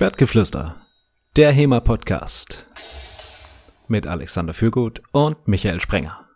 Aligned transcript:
Schwertgeflüster, 0.00 0.76
der 1.36 1.52
HEMA-Podcast 1.52 2.64
mit 3.88 4.06
Alexander 4.06 4.54
Fürgut 4.54 5.02
und 5.12 5.46
Michael 5.46 5.78
Sprenger. 5.78 6.26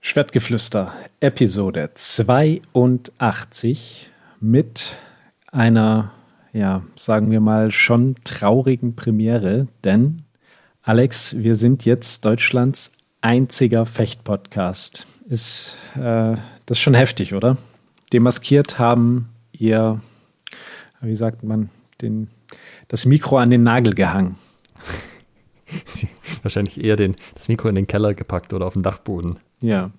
Schwertgeflüster, 0.00 0.92
Episode 1.20 1.90
82 1.94 4.10
mit 4.40 4.94
einer, 5.52 6.12
ja, 6.52 6.82
sagen 6.94 7.30
wir 7.30 7.40
mal, 7.40 7.70
schon 7.70 8.14
traurigen 8.24 8.94
Premiere, 8.94 9.68
denn 9.84 10.24
Alex, 10.82 11.38
wir 11.38 11.56
sind 11.56 11.86
jetzt 11.86 12.26
Deutschlands 12.26 12.92
einziger 13.22 13.86
Fecht-Podcast. 13.86 15.06
Ist 15.24 15.78
äh, 15.94 16.34
das 16.66 16.76
ist 16.76 16.80
schon 16.80 16.92
heftig, 16.92 17.32
oder? 17.32 17.56
Demaskiert 18.12 18.78
haben 18.78 19.28
ihr, 19.52 20.00
wie 21.00 21.16
sagt 21.16 21.42
man, 21.42 21.70
den, 22.00 22.28
das 22.88 23.04
Mikro 23.04 23.38
an 23.38 23.50
den 23.50 23.62
Nagel 23.62 23.94
gehangen. 23.94 24.36
Wahrscheinlich 26.42 26.82
eher 26.82 26.96
den, 26.96 27.16
das 27.34 27.48
Mikro 27.48 27.68
in 27.68 27.74
den 27.74 27.86
Keller 27.86 28.14
gepackt 28.14 28.52
oder 28.52 28.66
auf 28.66 28.74
den 28.74 28.82
Dachboden. 28.82 29.38
Ja. 29.60 29.90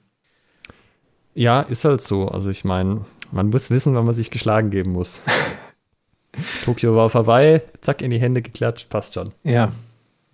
Ja, 1.34 1.62
ist 1.62 1.86
halt 1.86 2.02
so. 2.02 2.28
Also 2.28 2.50
ich 2.50 2.66
meine, 2.66 3.06
man 3.32 3.50
muss 3.50 3.70
wissen, 3.70 3.94
wann 3.94 4.06
man 4.06 4.14
sich 4.14 4.32
geschlagen 4.32 4.72
geben 4.72 4.92
muss. 4.92 5.22
Tokio 6.66 6.96
war 6.96 7.10
vorbei, 7.10 7.64
zack, 7.82 8.02
in 8.02 8.12
die 8.12 8.20
Hände 8.20 8.42
geklatscht, 8.42 8.90
passt 8.90 9.16
schon. 9.16 9.32
Ja. 9.44 9.72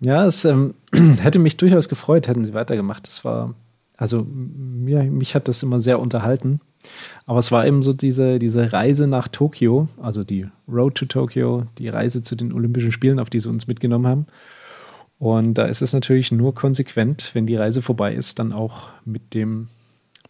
Ja, 0.00 0.26
es 0.26 0.44
ähm, 0.44 0.74
hätte 1.20 1.38
mich 1.38 1.56
durchaus 1.56 1.88
gefreut, 1.88 2.28
hätten 2.28 2.44
sie 2.44 2.54
weitergemacht. 2.54 3.06
Das 3.06 3.24
war, 3.24 3.54
also 3.96 4.26
mir, 4.28 5.02
mich 5.04 5.34
hat 5.34 5.48
das 5.48 5.62
immer 5.62 5.80
sehr 5.80 6.00
unterhalten. 6.00 6.60
Aber 7.26 7.38
es 7.38 7.50
war 7.50 7.66
eben 7.66 7.82
so 7.82 7.92
diese, 7.92 8.38
diese 8.38 8.72
Reise 8.72 9.06
nach 9.06 9.28
Tokio, 9.28 9.88
also 10.00 10.24
die 10.24 10.46
Road 10.68 10.94
to 10.94 11.06
Tokio, 11.06 11.66
die 11.78 11.88
Reise 11.88 12.22
zu 12.22 12.36
den 12.36 12.52
Olympischen 12.52 12.92
Spielen, 12.92 13.18
auf 13.18 13.30
die 13.30 13.40
sie 13.40 13.48
uns 13.48 13.66
mitgenommen 13.66 14.06
haben. 14.06 14.26
Und 15.18 15.54
da 15.54 15.64
ist 15.64 15.82
es 15.82 15.92
natürlich 15.92 16.30
nur 16.30 16.54
konsequent, 16.54 17.30
wenn 17.34 17.46
die 17.46 17.56
Reise 17.56 17.82
vorbei 17.82 18.14
ist, 18.14 18.38
dann 18.38 18.52
auch 18.52 18.88
mit 19.04 19.34
dem 19.34 19.68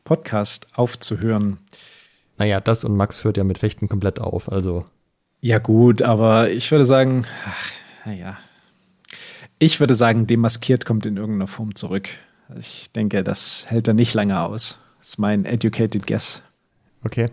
Podcast 0.04 0.68
aufzuhören. 0.74 1.58
Naja, 2.38 2.60
das 2.60 2.84
und 2.84 2.96
Max 2.96 3.24
hört 3.24 3.36
ja 3.36 3.44
mit 3.44 3.58
Fechten 3.58 3.88
komplett 3.88 4.20
auf, 4.20 4.50
also. 4.50 4.84
Ja, 5.40 5.58
gut, 5.58 6.02
aber 6.02 6.50
ich 6.50 6.70
würde 6.70 6.84
sagen, 6.84 7.26
naja. 8.04 8.38
Ich 9.58 9.80
würde 9.80 9.94
sagen, 9.94 10.26
demaskiert 10.26 10.84
kommt 10.84 11.06
in 11.06 11.16
irgendeiner 11.16 11.46
Form 11.46 11.74
zurück. 11.74 12.08
Ich 12.58 12.92
denke, 12.92 13.24
das 13.24 13.66
hält 13.68 13.88
er 13.88 13.94
nicht 13.94 14.14
lange 14.14 14.40
aus. 14.40 14.78
Das 15.06 15.10
ist 15.10 15.18
mein 15.18 15.44
educated 15.44 16.04
guess. 16.04 16.42
Okay. 17.04 17.28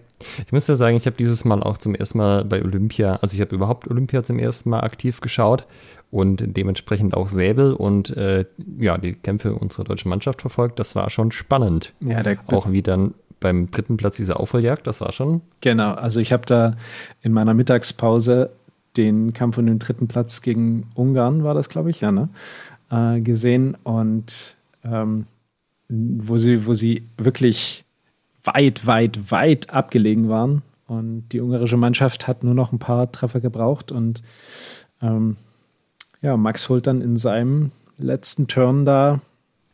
Ich 0.45 0.51
muss 0.51 0.67
ja 0.67 0.75
sagen, 0.75 0.95
ich 0.95 1.07
habe 1.07 1.17
dieses 1.17 1.43
Mal 1.43 1.63
auch 1.63 1.79
zum 1.79 1.95
ersten 1.95 2.19
Mal 2.19 2.45
bei 2.45 2.63
Olympia, 2.63 3.15
also 3.15 3.33
ich 3.33 3.41
habe 3.41 3.55
überhaupt 3.55 3.89
Olympia 3.89 4.23
zum 4.23 4.37
ersten 4.37 4.69
Mal 4.69 4.81
aktiv 4.81 5.21
geschaut 5.21 5.65
und 6.11 6.43
dementsprechend 6.45 7.17
auch 7.17 7.29
Säbel 7.29 7.73
und 7.73 8.15
äh, 8.15 8.45
ja, 8.77 8.99
die 8.99 9.13
Kämpfe 9.13 9.55
unserer 9.55 9.85
deutschen 9.85 10.09
Mannschaft 10.09 10.41
verfolgt. 10.41 10.77
Das 10.77 10.95
war 10.95 11.09
schon 11.09 11.31
spannend. 11.31 11.93
Ja, 12.01 12.21
der, 12.21 12.37
auch 12.45 12.69
wie 12.69 12.83
dann 12.83 13.15
beim 13.39 13.71
dritten 13.71 13.97
Platz 13.97 14.17
diese 14.17 14.39
Aufholjagd, 14.39 14.85
das 14.85 15.01
war 15.01 15.11
schon. 15.11 15.41
Genau, 15.61 15.93
also 15.95 16.19
ich 16.19 16.31
habe 16.31 16.45
da 16.45 16.77
in 17.23 17.33
meiner 17.33 17.55
Mittagspause 17.55 18.51
den 18.97 19.33
Kampf 19.33 19.57
um 19.57 19.65
den 19.65 19.79
dritten 19.79 20.07
Platz 20.07 20.43
gegen 20.43 20.91
Ungarn, 20.93 21.43
war 21.43 21.55
das, 21.55 21.69
glaube 21.69 21.89
ich, 21.89 22.01
ja, 22.01 22.11
ne? 22.11 22.29
Äh, 22.91 23.21
gesehen 23.21 23.75
und 23.83 24.57
ähm, 24.85 25.25
wo 25.93 26.37
sie, 26.37 26.65
wo 26.65 26.73
sie 26.73 27.07
wirklich 27.17 27.85
weit, 28.43 28.85
weit, 28.85 29.31
weit 29.31 29.73
abgelegen 29.73 30.29
waren. 30.29 30.61
Und 30.87 31.29
die 31.29 31.39
ungarische 31.39 31.77
Mannschaft 31.77 32.27
hat 32.27 32.43
nur 32.43 32.53
noch 32.53 32.71
ein 32.71 32.79
paar 32.79 33.11
Treffer 33.11 33.39
gebraucht. 33.39 33.91
Und 33.91 34.21
ähm, 35.01 35.37
ja, 36.21 36.35
Max 36.37 36.69
holt 36.69 36.87
dann 36.87 37.01
in 37.01 37.17
seinem 37.17 37.71
letzten 37.97 38.47
Turn 38.47 38.85
da. 38.85 39.21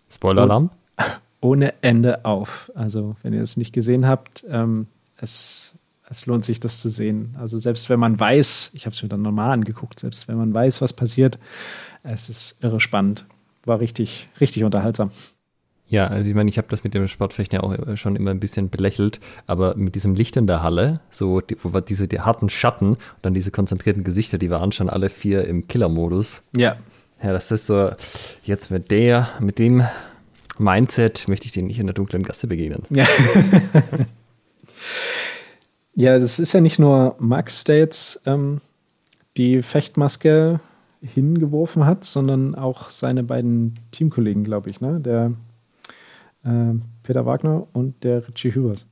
Spoiler-Alarm? 0.10 0.70
Ohne 1.42 1.74
Ende 1.82 2.26
auf. 2.26 2.72
Also, 2.76 3.16
wenn 3.24 3.34
ihr 3.34 3.42
es 3.42 3.58
nicht 3.58 3.74
gesehen 3.74 4.06
habt, 4.06 4.46
ähm, 4.50 4.88
es, 5.18 5.76
es 6.10 6.26
lohnt 6.26 6.44
sich, 6.44 6.60
das 6.60 6.82
zu 6.82 6.90
sehen. 6.90 7.36
Also, 7.40 7.60
selbst 7.60 7.90
wenn 7.90 8.00
man 8.00 8.20
weiß, 8.20 8.72
ich 8.74 8.86
habe 8.86 8.96
es 8.96 9.02
mir 9.02 9.10
dann 9.10 9.22
nochmal 9.22 9.52
angeguckt, 9.52 10.00
selbst 10.00 10.28
wenn 10.28 10.38
man 10.38 10.54
weiß, 10.54 10.82
was 10.82 10.94
passiert, 10.94 11.40
es 12.04 12.30
ist 12.30 12.64
irre 12.64 12.80
spannend. 12.80 13.26
War 13.66 13.80
richtig, 13.80 14.30
richtig 14.40 14.64
unterhaltsam. 14.64 15.12
Ja, 15.90 16.06
also 16.06 16.30
ich 16.30 16.36
meine, 16.36 16.50
ich 16.50 16.58
habe 16.58 16.68
das 16.70 16.84
mit 16.84 16.94
dem 16.94 17.08
Sportfechten 17.08 17.60
ja 17.60 17.64
auch 17.64 17.98
schon 17.98 18.16
immer 18.16 18.30
ein 18.30 18.40
bisschen 18.40 18.70
belächelt, 18.70 19.20
aber 19.48 19.76
mit 19.76 19.96
diesem 19.96 20.14
Licht 20.14 20.38
in 20.38 20.46
der 20.46 20.62
Halle, 20.62 21.02
so 21.10 21.42
die, 21.42 21.58
wo 21.64 21.80
diese 21.80 22.08
die 22.08 22.22
harten 22.22 22.50
Schatten 22.50 22.90
und 22.90 23.00
dann 23.24 23.34
diese 23.34 23.50
konzentrierten 23.50 24.04
Gesichter, 24.04 24.38
die 24.38 24.52
waren 24.52 24.72
schon 24.72 24.90
alle 24.90 25.10
vier 25.10 25.46
im 25.46 25.68
Killer-Modus. 25.68 26.44
Ja. 26.56 26.78
Ja, 27.22 27.34
das 27.34 27.52
ist 27.52 27.66
so, 27.66 27.90
jetzt 28.44 28.72
mit 28.72 28.92
der, 28.92 29.28
mit 29.42 29.60
dem 29.60 29.84
Mindset 30.60 31.28
möchte 31.28 31.48
ich 31.48 31.54
dir 31.54 31.64
nicht 31.64 31.80
in 31.80 31.88
der 31.88 31.96
dunklen 31.96 32.24
Gasse 32.24 32.48
begegnen. 32.48 32.84
Ja. 32.92 33.06
ja, 35.96 36.20
das 36.20 36.40
ist 36.40 36.54
ja 36.54 36.62
nicht 36.62 36.80
nur 36.80 37.16
Max, 37.20 37.64
der 37.64 37.80
jetzt 37.80 38.22
ähm, 38.26 38.62
die 39.38 39.64
Fechtmaske 39.64 40.60
hingeworfen 41.02 41.86
hat, 41.86 42.06
sondern 42.06 42.56
auch 42.56 42.90
seine 42.90 43.24
beiden 43.24 43.80
Teamkollegen, 43.92 44.44
glaube 44.44 44.70
ich, 44.70 44.82
ne? 44.82 45.00
Der 45.00 45.32
äh, 46.44 46.74
Peter 47.04 47.26
Wagner 47.26 47.68
und 47.74 48.04
der 48.04 48.28
Richie 48.28 48.54
Hübers. 48.54 48.86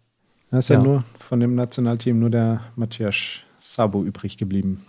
Da 0.51 0.59
ist 0.59 0.69
ja. 0.69 0.77
ja 0.77 0.83
nur 0.83 1.03
von 1.17 1.39
dem 1.39 1.55
Nationalteam 1.55 2.19
nur 2.19 2.29
der 2.29 2.61
Matthias 2.75 3.41
Sabo 3.59 4.03
übrig 4.03 4.37
geblieben. 4.37 4.85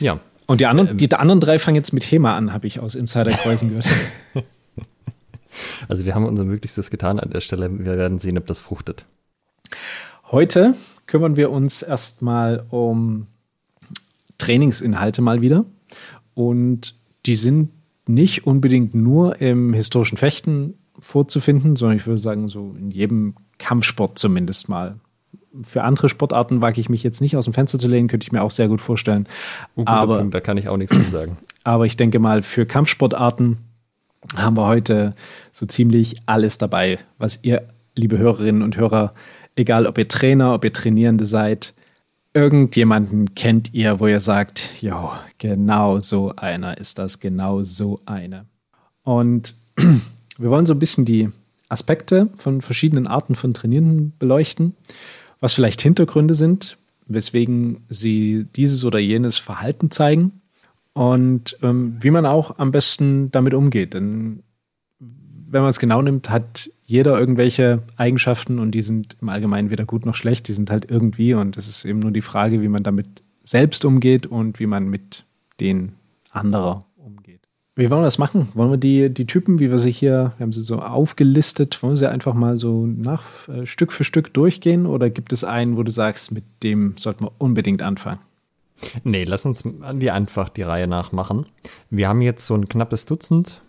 Ja. 0.00 0.20
Und 0.46 0.60
die 0.60 0.66
anderen, 0.66 0.90
ähm, 0.90 0.98
die 0.98 1.12
anderen 1.12 1.40
drei 1.40 1.58
fangen 1.58 1.76
jetzt 1.76 1.92
mit 1.92 2.02
HEMA 2.04 2.36
an, 2.36 2.52
habe 2.52 2.66
ich 2.66 2.80
aus 2.80 2.94
Insiderkreisen 2.94 3.70
gehört. 3.70 3.86
Also 5.88 6.04
wir 6.04 6.14
haben 6.14 6.26
unser 6.26 6.44
Möglichstes 6.44 6.90
getan 6.90 7.20
an 7.20 7.30
der 7.30 7.40
Stelle. 7.40 7.70
Wir 7.70 7.96
werden 7.96 8.18
sehen, 8.18 8.36
ob 8.38 8.46
das 8.46 8.60
fruchtet. 8.60 9.04
Heute 10.30 10.74
kümmern 11.06 11.36
wir 11.36 11.50
uns 11.50 11.82
erstmal 11.82 12.64
um 12.70 13.28
Trainingsinhalte 14.38 15.22
mal 15.22 15.42
wieder. 15.42 15.64
Und 16.34 16.96
die 17.26 17.36
sind 17.36 17.70
nicht 18.06 18.46
unbedingt 18.46 18.94
nur 18.94 19.40
im 19.40 19.72
historischen 19.72 20.18
Fechten 20.18 20.74
vorzufinden, 20.98 21.76
sondern 21.76 21.96
ich 21.96 22.06
würde 22.06 22.18
sagen, 22.18 22.48
so 22.48 22.74
in 22.78 22.90
jedem 22.90 23.34
Kampfsport 23.58 24.18
zumindest 24.18 24.68
mal. 24.68 24.96
Für 25.62 25.84
andere 25.84 26.08
Sportarten 26.08 26.60
wage 26.60 26.80
ich 26.80 26.88
mich 26.88 27.02
jetzt 27.02 27.20
nicht 27.20 27.36
aus 27.36 27.44
dem 27.44 27.54
Fenster 27.54 27.78
zu 27.78 27.86
lehnen, 27.86 28.08
könnte 28.08 28.24
ich 28.24 28.32
mir 28.32 28.42
auch 28.42 28.50
sehr 28.50 28.68
gut 28.68 28.80
vorstellen. 28.80 29.28
Oh, 29.76 29.82
aber 29.86 30.18
Punkt, 30.18 30.34
da 30.34 30.40
kann 30.40 30.56
ich 30.56 30.68
auch 30.68 30.76
nichts 30.76 30.96
zu 30.96 31.10
sagen. 31.10 31.36
Aber 31.66 31.86
ich 31.86 31.96
denke 31.96 32.18
mal, 32.18 32.42
für 32.42 32.66
Kampfsportarten 32.66 33.56
haben 34.36 34.56
wir 34.56 34.66
heute 34.66 35.12
so 35.50 35.64
ziemlich 35.64 36.16
alles 36.26 36.58
dabei, 36.58 36.98
was 37.16 37.42
ihr, 37.42 37.66
liebe 37.94 38.18
Hörerinnen 38.18 38.62
und 38.62 38.76
Hörer, 38.76 39.14
egal 39.56 39.86
ob 39.86 39.96
ihr 39.96 40.08
Trainer, 40.08 40.52
ob 40.52 40.64
ihr 40.64 40.74
Trainierende 40.74 41.24
seid, 41.24 41.72
irgendjemanden 42.34 43.34
kennt 43.34 43.72
ihr, 43.72 44.00
wo 44.00 44.08
ihr 44.08 44.20
sagt, 44.20 44.82
jo, 44.82 45.12
genau 45.38 46.00
so 46.00 46.34
einer 46.36 46.76
ist 46.78 46.98
das, 46.98 47.20
genau 47.20 47.62
so 47.62 48.00
eine. 48.06 48.46
Und 49.04 49.54
wir 50.38 50.50
wollen 50.50 50.66
so 50.66 50.74
ein 50.74 50.78
bisschen 50.78 51.04
die 51.04 51.28
Aspekte 51.68 52.30
von 52.36 52.60
verschiedenen 52.60 53.06
Arten 53.06 53.34
von 53.34 53.54
Trainierenden 53.54 54.12
beleuchten, 54.18 54.74
was 55.40 55.54
vielleicht 55.54 55.80
Hintergründe 55.80 56.34
sind, 56.34 56.78
weswegen 57.06 57.84
sie 57.88 58.46
dieses 58.56 58.84
oder 58.84 58.98
jenes 58.98 59.38
Verhalten 59.38 59.90
zeigen 59.90 60.40
und 60.92 61.58
ähm, 61.62 61.98
wie 62.00 62.10
man 62.10 62.26
auch 62.26 62.58
am 62.58 62.70
besten 62.70 63.30
damit 63.30 63.54
umgeht. 63.54 63.94
Denn 63.94 64.42
wenn 64.98 65.62
man 65.62 65.70
es 65.70 65.78
genau 65.78 66.02
nimmt, 66.02 66.30
hat 66.30 66.70
jeder 66.86 67.18
irgendwelche 67.18 67.82
Eigenschaften 67.96 68.58
und 68.58 68.72
die 68.72 68.82
sind 68.82 69.16
im 69.20 69.28
Allgemeinen 69.28 69.70
weder 69.70 69.84
gut 69.84 70.04
noch 70.06 70.14
schlecht, 70.14 70.48
die 70.48 70.52
sind 70.52 70.70
halt 70.70 70.90
irgendwie 70.90 71.34
und 71.34 71.56
es 71.56 71.68
ist 71.68 71.84
eben 71.84 72.00
nur 72.00 72.10
die 72.10 72.22
Frage, 72.22 72.60
wie 72.60 72.68
man 72.68 72.82
damit 72.82 73.22
selbst 73.42 73.84
umgeht 73.84 74.26
und 74.26 74.58
wie 74.58 74.66
man 74.66 74.88
mit 74.88 75.24
den 75.60 75.92
anderer. 76.30 76.84
Wie 77.76 77.90
wollen 77.90 78.02
wir 78.02 78.06
das 78.06 78.18
machen? 78.18 78.48
Wollen 78.54 78.70
wir 78.70 78.76
die, 78.76 79.10
die 79.12 79.26
Typen, 79.26 79.58
wie 79.58 79.70
wir 79.70 79.80
sie 79.80 79.90
hier, 79.90 80.32
wir 80.36 80.44
haben 80.44 80.52
sie 80.52 80.62
so 80.62 80.78
aufgelistet, 80.78 81.82
wollen 81.82 81.94
wir 81.94 81.98
sie 81.98 82.08
einfach 82.08 82.34
mal 82.34 82.56
so 82.56 82.86
nach 82.86 83.48
äh, 83.48 83.66
Stück 83.66 83.92
für 83.92 84.04
Stück 84.04 84.32
durchgehen 84.32 84.86
oder 84.86 85.10
gibt 85.10 85.32
es 85.32 85.42
einen, 85.42 85.76
wo 85.76 85.82
du 85.82 85.90
sagst, 85.90 86.30
mit 86.30 86.44
dem 86.62 86.96
sollten 86.96 87.24
wir 87.24 87.32
unbedingt 87.38 87.82
anfangen? 87.82 88.20
Nee, 89.02 89.24
lass 89.24 89.44
uns 89.44 89.64
die 89.94 90.10
einfach 90.10 90.48
die 90.48 90.62
Reihe 90.62 90.86
nach 90.86 91.10
machen. 91.10 91.46
Wir 91.90 92.08
haben 92.08 92.22
jetzt 92.22 92.46
so 92.46 92.54
ein 92.54 92.68
knappes 92.68 93.06
Dutzend 93.06 93.60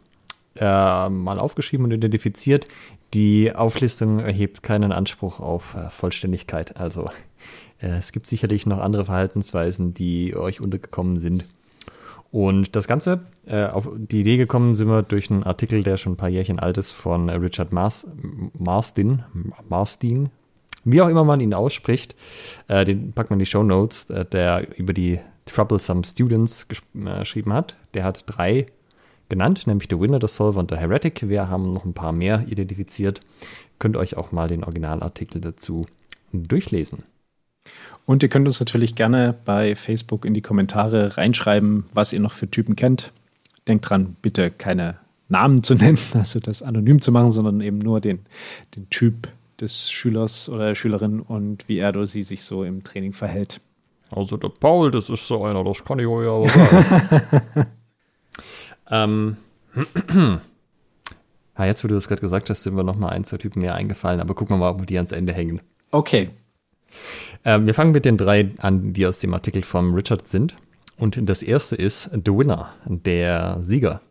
äh, 0.56 1.10
mal 1.10 1.40
aufgeschrieben 1.40 1.86
und 1.86 1.92
identifiziert. 1.92 2.68
Die 3.14 3.54
Auflistung 3.56 4.20
erhebt 4.20 4.62
keinen 4.62 4.92
Anspruch 4.92 5.40
auf 5.40 5.76
äh, 5.76 5.90
Vollständigkeit. 5.90 6.78
Also 6.78 7.10
äh, 7.80 7.88
es 7.88 8.12
gibt 8.12 8.28
sicherlich 8.28 8.66
noch 8.66 8.80
andere 8.80 9.06
Verhaltensweisen, 9.06 9.94
die 9.94 10.36
euch 10.36 10.62
untergekommen 10.62 11.18
sind. 11.18 11.46
Und 12.32 12.76
das 12.76 12.88
Ganze, 12.88 13.22
äh, 13.46 13.66
auf 13.66 13.90
die 13.96 14.22
Idee 14.22 14.38
gekommen 14.38 14.76
sind 14.76 14.90
wir 14.90 15.04
durch 15.04 15.32
einen 15.32 15.44
Artikel, 15.44 15.84
der 15.84 15.98
schon 15.98 16.14
ein 16.14 16.18
paar 16.18 16.30
Jährchen 16.30 16.60
alt 16.60 16.78
ist, 16.78 16.92
von 16.92 17.30
Richard 17.30 17.72
Mars, 17.72 18.08
Marstin, 18.58 19.24
Marstin, 19.70 20.30
wie 20.84 21.02
auch 21.02 21.08
immer 21.08 21.24
man 21.24 21.40
ihn 21.40 21.54
ausspricht, 21.54 22.16
äh, 22.68 22.86
den 22.86 23.14
packt 23.14 23.30
man 23.30 23.40
in 23.40 23.46
die 23.46 23.50
Show 23.50 23.64
Notes, 23.64 24.10
äh, 24.10 24.26
der 24.26 24.78
über 24.78 24.94
die 24.94 25.20
Troublesome 25.46 26.04
Students 26.04 26.68
äh, 26.70 27.20
geschrieben 27.20 27.54
hat. 27.54 27.76
Der 27.94 28.04
hat 28.04 28.24
drei 28.28 28.68
genannt, 29.30 29.68
nämlich 29.68 29.88
The 29.90 30.00
Winner, 30.00 30.20
The 30.22 30.28
Solver 30.28 30.60
und 30.60 30.72
The 30.72 30.78
Heretic. 30.78 31.28
Wir 31.28 31.50
haben 31.50 31.74
noch 31.74 31.86
ein 31.86 31.94
paar 31.94 32.12
mehr 32.12 32.46
identifiziert. 32.48 33.22
Könnt 33.80 33.98
euch 33.98 34.18
auch 34.18 34.32
mal 34.32 34.48
den 34.48 34.64
Originalartikel 34.64 35.42
dazu 35.42 35.88
durchlesen. 36.32 37.04
Und 38.06 38.22
ihr 38.22 38.30
könnt 38.30 38.48
uns 38.48 38.60
natürlich 38.60 38.96
gerne 38.96 39.36
bei 39.46 39.76
Facebook 39.76 40.26
in 40.26 40.34
die 40.34 40.42
Kommentare 40.42 41.18
reinschreiben, 41.18 41.86
was 41.94 42.14
ihr 42.14 42.20
noch 42.20 42.32
für 42.32 42.50
Typen 42.50 42.76
kennt. 42.76 43.12
Denkt 43.68 43.90
dran, 43.90 44.16
bitte 44.22 44.52
keine 44.52 44.98
Namen 45.28 45.64
zu 45.64 45.76
nennen, 45.76 45.98
also 46.14 46.40
das 46.40 46.62
anonym 46.62 47.02
zu 47.02 47.12
machen, 47.12 47.32
sondern 47.32 47.62
eben 47.62 47.80
nur 47.80 48.00
den, 48.00 48.20
den 48.76 48.90
Typ 48.90 49.28
des 49.60 49.90
Schülers 49.90 50.50
oder 50.50 50.68
der 50.68 50.76
Schülerin 50.76 51.20
und 51.22 51.68
wie 51.68 51.80
er 51.80 51.90
oder 51.90 52.06
sie 52.06 52.24
sich 52.24 52.44
so 52.44 52.64
im 52.64 52.84
Training 52.84 53.14
verhält. 53.14 53.62
Also 54.12 54.38
der 54.38 54.50
Paul, 54.50 54.92
das 54.92 55.10
ist 55.10 55.28
so 55.28 55.44
einer, 55.44 55.64
das 55.64 55.84
kann 55.84 55.98
ich 56.00 56.06
euch 56.06 56.28
aber 56.28 56.50
sagen. 56.50 57.68
ähm, 58.92 59.38
ja, 61.58 61.66
jetzt, 61.66 61.84
wo 61.84 61.88
du 61.88 61.96
das 61.96 62.08
gerade 62.08 62.22
gesagt 62.22 62.50
hast, 62.50 62.64
sind 62.64 62.76
wir 62.76 62.84
noch 62.84 62.98
mal 62.98 63.10
ein, 63.10 63.24
zwei 63.24 63.38
Typen 63.38 63.62
mehr 63.62 63.76
eingefallen, 63.76 64.20
aber 64.20 64.36
gucken 64.36 64.56
wir 64.56 64.60
mal, 64.60 64.70
ob 64.70 64.86
die 64.86 64.98
ans 64.98 65.12
Ende 65.12 65.34
hängen. 65.34 65.62
Okay. 65.92 66.30
Ähm, 67.44 67.66
wir 67.66 67.74
fangen 67.74 67.92
mit 67.92 68.06
den 68.06 68.18
drei 68.18 68.52
an, 68.58 68.94
die 68.94 69.06
aus 69.06 69.20
dem 69.20 69.34
Artikel 69.34 69.62
von 69.62 69.94
Richard 69.94 70.28
sind. 70.28 70.56
Und 70.98 71.20
das 71.30 71.44
erste 71.44 71.76
ist 71.76 72.10
The 72.14 72.32
Winner, 72.32 72.74
der 72.86 73.60
Sieger. 73.62 74.02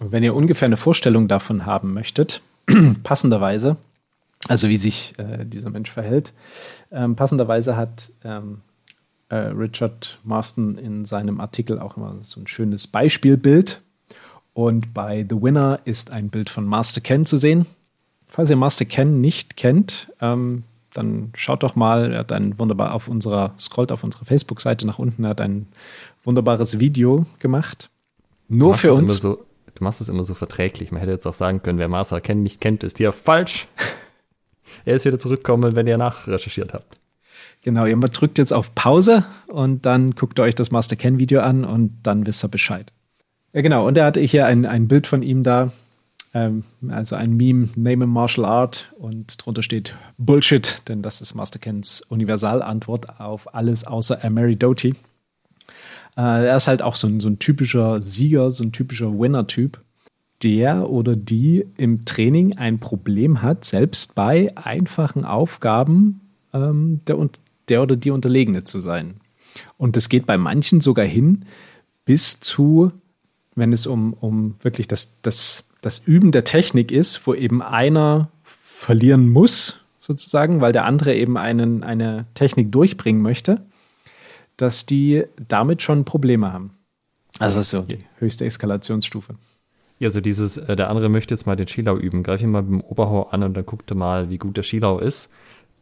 wenn 0.00 0.22
ihr 0.22 0.34
ungefähr 0.34 0.66
eine 0.66 0.76
Vorstellung 0.76 1.28
davon 1.28 1.66
haben 1.66 1.92
möchtet, 1.92 2.42
passenderweise, 3.02 3.76
also 4.48 4.68
wie 4.68 4.76
sich 4.76 5.12
äh, 5.18 5.44
dieser 5.44 5.70
Mensch 5.70 5.90
verhält, 5.90 6.32
ähm, 6.90 7.16
passenderweise 7.16 7.76
hat 7.76 8.10
ähm, 8.24 8.62
äh, 9.28 9.36
Richard 9.36 10.18
Marston 10.24 10.78
in 10.78 11.04
seinem 11.04 11.40
Artikel 11.40 11.78
auch 11.78 11.96
immer 11.96 12.16
so 12.22 12.40
ein 12.40 12.46
schönes 12.46 12.86
Beispielbild. 12.86 13.80
Und 14.52 14.94
bei 14.94 15.26
The 15.28 15.42
Winner 15.42 15.78
ist 15.84 16.10
ein 16.12 16.30
Bild 16.30 16.48
von 16.48 16.64
Master 16.64 17.00
Ken 17.00 17.26
zu 17.26 17.36
sehen. 17.36 17.66
Falls 18.26 18.50
ihr 18.50 18.56
Master 18.56 18.84
Ken 18.84 19.20
nicht 19.20 19.56
kennt, 19.56 20.12
ähm, 20.20 20.64
dann 20.96 21.30
schaut 21.34 21.62
doch 21.62 21.76
mal, 21.76 22.12
er 22.12 22.20
hat 22.20 22.32
ein 22.32 22.58
wunderbar 22.58 22.94
auf 22.94 23.08
unserer, 23.08 23.54
scrollt 23.58 23.92
auf 23.92 24.04
unserer 24.04 24.24
Facebook-Seite 24.24 24.86
nach 24.86 24.98
unten, 24.98 25.24
er 25.24 25.30
hat 25.30 25.40
ein 25.40 25.66
wunderbares 26.24 26.78
Video 26.78 27.26
gemacht. 27.38 27.90
Nur 28.48 28.74
für 28.74 28.94
uns. 28.94 29.20
So, 29.20 29.44
du 29.74 29.84
machst 29.84 30.00
es 30.00 30.08
immer 30.08 30.24
so 30.24 30.34
verträglich. 30.34 30.92
Man 30.92 31.00
hätte 31.00 31.12
jetzt 31.12 31.26
auch 31.26 31.34
sagen 31.34 31.62
können, 31.62 31.78
wer 31.78 31.88
Master 31.88 32.20
Ken 32.20 32.42
nicht 32.42 32.60
kennt, 32.60 32.84
ist 32.84 32.98
hier 32.98 33.12
falsch. 33.12 33.68
er 34.84 34.96
ist 34.96 35.04
wieder 35.04 35.18
zurückgekommen, 35.18 35.74
wenn 35.74 35.86
ihr 35.86 35.98
nachrecherchiert 35.98 36.74
habt. 36.74 36.98
Genau, 37.62 37.84
ihr 37.84 37.96
drückt 37.96 38.38
jetzt 38.38 38.52
auf 38.52 38.74
Pause 38.74 39.24
und 39.48 39.86
dann 39.86 40.12
guckt 40.12 40.38
ihr 40.38 40.44
euch 40.44 40.54
das 40.54 40.70
Master 40.70 40.94
Ken 40.94 41.18
Video 41.18 41.40
an 41.40 41.64
und 41.64 41.98
dann 42.04 42.26
wisst 42.26 42.44
ihr 42.44 42.48
Bescheid. 42.48 42.92
Ja, 43.52 43.62
genau. 43.62 43.86
Und 43.86 43.96
er 43.96 44.04
hatte 44.04 44.20
hier 44.20 44.46
ein, 44.46 44.66
ein 44.66 44.86
Bild 44.86 45.06
von 45.06 45.22
ihm 45.22 45.42
da. 45.42 45.72
Ähm, 46.36 46.64
also 46.88 47.16
ein 47.16 47.34
Meme, 47.34 47.70
Name 47.76 48.04
a 48.04 48.06
Martial 48.06 48.44
Art 48.44 48.92
und 48.98 49.42
drunter 49.42 49.62
steht 49.62 49.94
Bullshit, 50.18 50.82
denn 50.86 51.00
das 51.00 51.22
ist 51.22 51.34
Master 51.34 51.58
Kens 51.58 52.02
Universalantwort 52.10 53.18
auf 53.18 53.54
alles 53.54 53.86
außer 53.86 54.18
Mary 54.28 54.54
Doty. 54.54 54.90
Äh, 56.16 56.20
er 56.46 56.56
ist 56.56 56.68
halt 56.68 56.82
auch 56.82 56.94
so 56.94 57.06
ein, 57.06 57.20
so 57.20 57.28
ein 57.28 57.38
typischer 57.38 58.02
Sieger, 58.02 58.50
so 58.50 58.64
ein 58.64 58.72
typischer 58.72 59.18
Winner-Typ, 59.18 59.80
der 60.42 60.90
oder 60.90 61.16
die 61.16 61.64
im 61.78 62.04
Training 62.04 62.58
ein 62.58 62.80
Problem 62.80 63.40
hat, 63.40 63.64
selbst 63.64 64.14
bei 64.14 64.54
einfachen 64.58 65.24
Aufgaben 65.24 66.20
ähm, 66.52 67.00
der, 67.06 67.16
der 67.70 67.82
oder 67.82 67.96
die 67.96 68.10
Unterlegene 68.10 68.62
zu 68.62 68.78
sein. 68.78 69.14
Und 69.78 69.96
das 69.96 70.10
geht 70.10 70.26
bei 70.26 70.36
manchen 70.36 70.82
sogar 70.82 71.06
hin 71.06 71.46
bis 72.04 72.40
zu, 72.40 72.92
wenn 73.54 73.72
es 73.72 73.86
um, 73.86 74.12
um 74.12 74.56
wirklich 74.60 74.86
das, 74.86 75.14
das, 75.22 75.64
das 75.86 75.98
Üben 75.98 76.32
der 76.32 76.44
Technik 76.44 76.90
ist, 76.90 77.26
wo 77.26 77.34
eben 77.34 77.62
einer 77.62 78.30
verlieren 78.42 79.30
muss, 79.30 79.76
sozusagen, 80.00 80.60
weil 80.60 80.72
der 80.72 80.84
andere 80.84 81.14
eben 81.14 81.38
einen, 81.38 81.82
eine 81.82 82.26
Technik 82.34 82.72
durchbringen 82.72 83.22
möchte, 83.22 83.62
dass 84.56 84.86
die 84.86 85.24
damit 85.48 85.82
schon 85.82 86.04
Probleme 86.04 86.52
haben. 86.52 86.72
Also 87.38 87.62
so 87.62 87.82
die 87.82 88.04
höchste 88.18 88.44
Eskalationsstufe. 88.44 89.36
Ja, 89.98 90.10
so 90.10 90.20
dieses, 90.20 90.56
äh, 90.56 90.74
der 90.76 90.90
andere 90.90 91.08
möchte 91.08 91.34
jetzt 91.34 91.46
mal 91.46 91.56
den 91.56 91.68
Skilau 91.68 91.96
üben. 91.96 92.22
Greif 92.22 92.42
ihn 92.42 92.50
mal 92.50 92.62
mit 92.62 92.72
dem 92.72 92.80
Oberhau 92.80 93.28
an 93.30 93.42
und 93.42 93.54
dann 93.54 93.64
guckt 93.64 93.90
er 93.90 93.96
mal, 93.96 94.28
wie 94.28 94.38
gut 94.38 94.56
der 94.56 94.64
Skilau 94.64 94.98
ist 94.98 95.32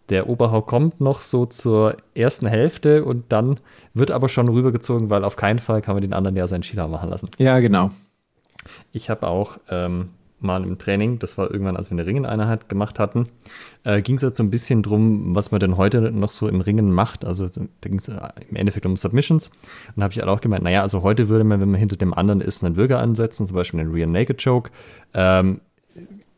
der 0.08 0.28
Oberhaupt 0.28 0.66
kommt 0.66 1.00
noch 1.00 1.20
so 1.20 1.46
zur 1.46 1.96
ersten 2.14 2.46
Hälfte 2.46 3.04
und 3.04 3.24
dann 3.30 3.58
wird 3.94 4.10
aber 4.10 4.28
schon 4.28 4.48
rübergezogen, 4.48 5.10
weil 5.10 5.24
auf 5.24 5.36
keinen 5.36 5.58
Fall 5.58 5.80
kann 5.80 5.94
man 5.94 6.02
den 6.02 6.12
anderen 6.12 6.36
ja 6.36 6.46
seinen 6.46 6.62
Skila 6.62 6.88
machen 6.88 7.08
lassen. 7.08 7.30
Ja, 7.38 7.58
genau. 7.60 7.90
Ich 8.92 9.10
habe 9.10 9.26
auch 9.26 9.58
ähm, 9.70 10.10
mal 10.44 10.62
im 10.62 10.78
Training, 10.78 11.18
das 11.18 11.38
war 11.38 11.50
irgendwann, 11.50 11.76
als 11.76 11.90
wir 11.90 11.94
eine 11.96 12.06
Ringeneinheit 12.06 12.68
gemacht 12.68 12.98
hatten, 12.98 13.28
äh, 13.82 14.02
ging 14.02 14.16
es 14.16 14.22
jetzt 14.22 14.36
so 14.36 14.42
ein 14.42 14.50
bisschen 14.50 14.82
drum, 14.82 15.34
was 15.34 15.50
man 15.50 15.60
denn 15.60 15.76
heute 15.76 16.12
noch 16.12 16.30
so 16.30 16.46
im 16.46 16.60
Ringen 16.60 16.92
macht. 16.92 17.24
Also 17.24 17.48
da 17.48 17.62
ging 17.80 17.98
es 17.98 18.08
äh, 18.08 18.20
im 18.48 18.56
Endeffekt 18.56 18.86
um 18.86 18.96
Submissions. 18.96 19.48
Und 19.48 19.96
da 19.96 20.02
habe 20.04 20.12
ich 20.12 20.18
halt 20.18 20.28
auch 20.28 20.40
gemeint, 20.40 20.62
naja, 20.62 20.82
also 20.82 21.02
heute 21.02 21.28
würde 21.28 21.44
man, 21.44 21.60
wenn 21.60 21.70
man 21.70 21.80
hinter 21.80 21.96
dem 21.96 22.14
anderen 22.14 22.40
ist, 22.40 22.62
einen 22.62 22.76
Würger 22.76 23.00
ansetzen, 23.00 23.46
zum 23.46 23.56
Beispiel 23.56 23.80
einen 23.80 23.92
Rear 23.92 24.06
Naked 24.06 24.42
Choke. 24.42 24.70
Ähm, 25.14 25.60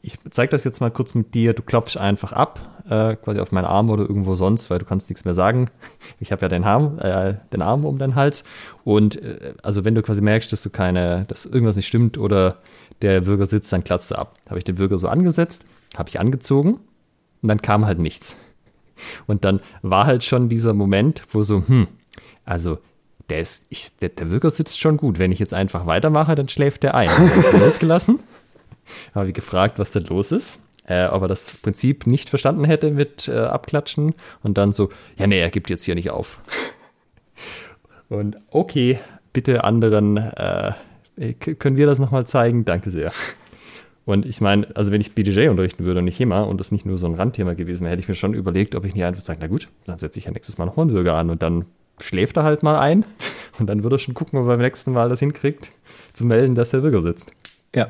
ich 0.06 0.19
zeige 0.31 0.50
das 0.50 0.62
jetzt 0.62 0.81
mal 0.81 0.93
kurz 0.93 1.14
mit 1.14 1.35
dir. 1.35 1.53
Du 1.53 1.62
klopfst 1.62 1.97
einfach 1.97 2.32
ab, 2.32 2.85
äh, 2.88 3.17
quasi 3.17 3.41
auf 3.41 3.50
meinen 3.50 3.64
Arm 3.64 3.91
oder 3.91 4.03
irgendwo 4.05 4.37
sonst, 4.37 4.70
weil 4.70 4.79
du 4.79 4.85
kannst 4.85 5.11
nichts 5.11 5.25
mehr 5.25 5.35
sagen. 5.35 5.69
Ich 6.20 6.31
habe 6.31 6.43
ja 6.43 6.49
den 6.49 6.62
Arm, 6.62 6.99
äh, 7.00 7.35
den 7.53 7.61
Arm 7.61 7.85
um 7.85 7.99
deinen 7.99 8.14
Hals. 8.14 8.44
Und 8.85 9.20
äh, 9.20 9.55
also 9.62 9.85
wenn 9.85 9.97
du 9.97 10.03
quasi 10.03 10.20
merkst, 10.20 10.53
dass 10.53 10.62
du 10.62 10.70
keine, 10.70 11.25
dass 11.26 11.44
irgendwas 11.44 11.75
nicht 11.75 11.88
stimmt 11.88 12.19
oder 12.19 12.58
der 13.03 13.26
Würger 13.26 13.47
sitzt, 13.47 13.73
dann 13.73 13.82
klatzt 13.82 14.12
du 14.12 14.14
ab. 14.14 14.37
Habe 14.49 14.58
ich 14.58 14.64
den 14.64 14.79
Würger 14.79 14.99
so 14.99 15.08
angesetzt, 15.08 15.67
habe 15.97 16.08
ich 16.08 16.20
angezogen 16.20 16.75
und 17.43 17.49
dann 17.49 17.61
kam 17.61 17.85
halt 17.85 17.99
nichts. 17.99 18.37
Und 19.26 19.44
dann 19.44 19.61
war 19.82 20.06
halt 20.06 20.23
schon 20.23 20.49
dieser 20.49 20.73
Moment, 20.73 21.23
wo 21.31 21.43
so, 21.43 21.64
hm, 21.67 21.88
also 22.44 22.79
der, 23.29 23.41
ist, 23.41 23.67
ich, 23.70 23.97
der, 23.97 24.11
der 24.11 24.31
Würger 24.31 24.53
sitzt 24.53 24.81
schon 24.81 24.97
gut. 24.97 25.19
Wenn 25.19 25.32
ich 25.32 25.41
jetzt 25.41 25.53
einfach 25.53 25.87
weitermache, 25.87 26.37
dann 26.37 26.49
schläft 26.49 26.85
der 26.85 26.94
ein. 26.94 27.11
losgelassen 27.58 28.20
habe 29.15 29.29
ich 29.29 29.35
gefragt, 29.35 29.79
was 29.79 29.91
denn 29.91 30.05
los 30.05 30.33
ist. 30.33 30.61
Äh, 30.88 31.06
ob 31.06 31.23
er 31.23 31.29
das 31.29 31.56
Prinzip 31.56 32.06
nicht 32.06 32.29
verstanden 32.29 32.65
hätte 32.65 32.93
mit 32.93 33.27
äh, 33.27 33.37
Abklatschen 33.37 34.15
und 34.44 34.56
dann 34.56 34.72
so, 34.72 34.91
ja, 35.19 35.27
nee, 35.27 35.41
er 35.41 35.51
gibt 35.51 35.69
jetzt 35.69 35.84
hier 35.84 35.96
nicht 35.96 36.10
auf. 36.10 36.41
und 38.08 38.37
okay, 38.51 39.01
bitte 39.32 39.65
anderen, 39.65 40.17
äh, 40.17 40.72
können 41.34 41.77
wir 41.77 41.87
das 41.87 41.99
nochmal 41.99 42.27
zeigen? 42.27 42.65
Danke 42.65 42.91
sehr. 42.91 43.10
Und 44.05 44.25
ich 44.25 44.41
meine, 44.41 44.69
also 44.77 44.93
wenn 44.93 45.01
ich 45.01 45.15
BDJ 45.15 45.49
unterrichten 45.49 45.84
würde 45.84 45.99
und 45.99 46.05
nicht 46.05 46.20
HEMA 46.20 46.43
und 46.43 46.58
das 46.58 46.70
nicht 46.70 46.87
nur 46.87 46.96
so 46.96 47.06
ein 47.06 47.15
Randthema 47.15 47.55
gewesen 47.55 47.82
wäre, 47.82 47.91
hätte 47.91 48.03
ich 48.03 48.08
mir 48.08 48.15
schon 48.15 48.34
überlegt, 48.34 48.77
ob 48.77 48.84
ich 48.84 48.94
nicht 48.94 49.05
einfach 49.05 49.20
sage, 49.20 49.41
na 49.43 49.49
gut, 49.49 49.69
dann 49.87 49.99
setze 49.99 50.20
ich 50.20 50.27
ja 50.27 50.31
nächstes 50.31 50.56
Mal 50.58 50.70
einen 50.70 50.89
Bürger 50.89 51.17
an 51.17 51.31
und 51.31 51.43
dann 51.43 51.65
schläft 51.99 52.37
er 52.37 52.44
halt 52.44 52.63
mal 52.63 52.79
ein 52.79 53.05
und 53.58 53.67
dann 53.67 53.82
würde 53.82 53.96
er 53.96 53.99
schon 53.99 54.15
gucken, 54.15 54.39
ob 54.39 54.44
er 54.44 54.51
beim 54.51 54.60
nächsten 54.60 54.93
Mal 54.93 55.08
das 55.08 55.19
hinkriegt, 55.19 55.72
zu 56.13 56.25
melden, 56.25 56.55
dass 56.55 56.70
der 56.70 56.79
Bürger 56.79 57.03
sitzt. 57.03 57.32
Ja, 57.75 57.89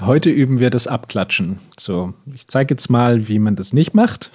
Heute 0.00 0.30
üben 0.30 0.60
wir 0.60 0.70
das 0.70 0.86
Abklatschen. 0.86 1.58
So, 1.78 2.14
ich 2.34 2.48
zeige 2.48 2.74
jetzt 2.74 2.88
mal, 2.88 3.28
wie 3.28 3.38
man 3.38 3.56
das 3.56 3.72
nicht 3.72 3.94
macht. 3.94 4.30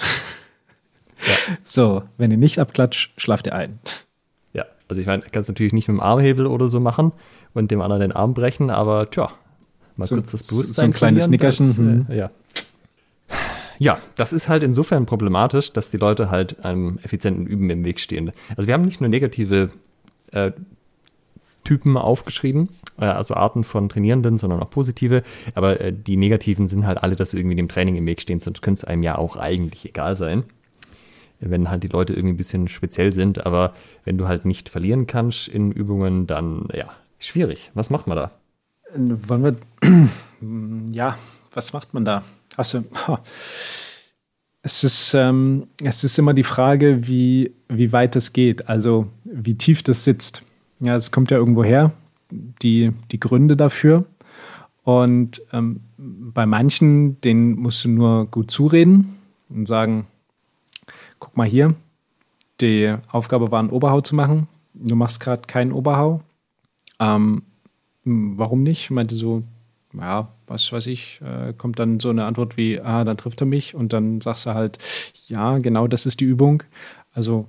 Ja. 1.25 1.55
So, 1.63 2.03
wenn 2.17 2.29
ihr 2.29 2.38
nicht 2.38 2.60
abklatscht, 2.60 3.19
schlaft 3.19 3.48
ihr 3.48 3.55
ein. 3.55 3.79
Ja, 4.53 4.65
also 4.88 5.01
ich 5.01 5.07
meine, 5.07 5.24
kannst 5.31 5.50
natürlich 5.50 5.74
nicht 5.74 5.88
mit 5.88 5.98
dem 5.98 6.01
Armhebel 6.01 6.45
oder 6.45 6.67
so 6.67 6.79
machen 6.79 7.13
und 7.53 7.72
dem 7.72 7.81
anderen 7.81 8.01
den 8.01 8.12
Arm 8.12 8.34
brechen, 8.34 8.69
aber 8.69 9.10
tja, 9.10 9.31
mal 9.95 10.05
so, 10.05 10.15
kurz 10.15 10.31
das 10.31 10.48
Bewusstsein. 10.48 10.74
So 10.74 10.81
ein 10.84 10.93
kleines 10.93 11.27
Nickerchen. 11.29 11.67
Das, 11.67 11.77
hm. 11.77 12.05
äh, 12.10 12.17
ja. 12.17 12.31
Ja, 13.79 13.98
das 14.15 14.34
ist 14.34 14.48
halt 14.48 14.62
insofern 14.62 15.05
problematisch, 15.05 15.74
dass 15.74 15.89
die 15.89 15.98
Leute 15.98 16.29
halt 16.29 16.63
einem 16.63 17.00
effizienten 17.01 17.48
Üben 17.48 17.69
im 17.69 17.84
Weg 17.84 18.00
stehen. 18.00 18.31
Also 18.55 18.67
wir 18.67 18.74
haben 18.74 18.86
nicht 18.86 19.01
nur 19.01 19.10
negative 19.10 19.72
äh, 20.31 20.51
Typen 21.65 21.98
aufgeschrieben, 21.98 22.69
äh, 22.98 23.05
also 23.05 23.34
Arten 23.34 23.65
von 23.65 23.89
Trainierenden, 23.89 24.38
sondern 24.38 24.62
auch 24.62 24.69
positive. 24.69 25.24
Aber 25.53 25.81
äh, 25.81 25.91
die 25.91 26.15
negativen 26.15 26.67
sind 26.67 26.88
halt 26.88 27.03
alle, 27.03 27.17
dass 27.17 27.31
sie 27.31 27.38
irgendwie 27.38 27.57
dem 27.57 27.67
Training 27.67 27.98
im 27.98 28.05
Weg 28.05 28.22
stehen, 28.22 28.39
sonst 28.39 28.62
könnte 28.62 28.79
es 28.79 28.84
einem 28.86 29.03
ja 29.03 29.17
auch 29.17 29.36
eigentlich 29.36 29.86
egal 29.86 30.15
sein. 30.15 30.43
Wenn 31.41 31.69
halt 31.69 31.84
die 31.84 31.89
Leute 31.89 32.13
irgendwie 32.13 32.36
ein 32.36 32.38
bisschen 32.38 32.69
speziell 32.69 33.12
sind, 33.12 33.45
aber 33.45 33.74
wenn 34.05 34.17
du 34.17 34.27
halt 34.29 34.45
nicht 34.45 34.69
verlieren 34.69 35.05
kannst 35.05 35.50
in 35.50 35.74
Übungen, 35.74 36.27
dann 36.27 36.69
ja, 36.74 36.89
schwierig. 37.19 37.72
Was 37.74 37.89
macht 37.89 38.07
man 38.07 38.15
da? 38.15 38.31
Wollen 38.95 39.43
wir. 39.43 39.55
Ja, 40.91 41.17
was 41.53 41.74
macht 41.74 41.93
man 41.93 42.05
da? 42.05 42.22
Achso. 42.57 42.84
Es 44.62 44.84
ist, 44.84 45.13
ähm, 45.13 45.67
es 45.84 46.03
ist 46.03 46.19
immer 46.19 46.34
die 46.34 46.43
Frage, 46.43 47.07
wie, 47.07 47.53
wie 47.69 47.91
weit 47.91 48.15
es 48.15 48.34
geht, 48.34 48.67
also 48.67 49.07
wie 49.24 49.55
tief 49.55 49.81
das 49.81 50.03
sitzt. 50.03 50.43
Ja, 50.86 50.96
es 50.96 51.12
kommt 51.12 51.32
ja 51.32 51.38
irgendwo 51.38 51.63
her 51.63 51.92
die, 52.32 52.92
die 53.12 53.20
Gründe 53.20 53.58
dafür. 53.58 54.06
Und 54.84 55.42
ähm, 55.51 55.82
bei 55.98 56.46
manchen, 56.46 57.20
denen 57.22 57.60
musst 57.60 57.84
du 57.86 57.89
nur 57.89 58.27
gut 58.27 58.51
zureden 58.51 59.15
und 59.50 59.68
sagen, 59.68 60.06
guck 61.18 61.36
mal 61.36 61.48
hier, 61.48 61.74
die 62.62 62.96
Aufgabe 63.12 63.50
war, 63.50 63.60
einen 63.62 63.72
Oberhau 63.72 64.01
zu 64.01 64.15
machen. 64.15 64.48
Du 64.75 64.96
machst 64.96 65.22
gerade 65.22 65.42
keinen 65.48 65.72
Oberhau. 65.72 66.22
Ähm, 67.00 67.42
warum 68.04 68.62
nicht? 68.62 68.92
Meinte 68.92 69.15
so, 69.15 69.42
ja, 69.94 70.27
was 70.46 70.72
weiß 70.72 70.86
ich, 70.86 71.20
äh, 71.22 71.54
kommt 71.54 71.80
dann 71.80 72.00
so 72.00 72.12
eine 72.12 72.25
Antwort 72.25 72.58
wie, 72.58 72.80
ah, 72.80 73.04
dann 73.04 73.18
trifft 73.18 73.42
er 73.42 73.48
mich 73.48 73.74
und 73.74 73.92
dann 73.92 74.22
sagst 74.22 74.46
du 74.46 74.54
halt, 74.54 74.77
ja, 75.25 75.58
genau 75.58 75.88
das 75.88 76.06
ist 76.06 76.20
die 76.20 76.25
Übung. 76.25 76.62
Also 77.12 77.48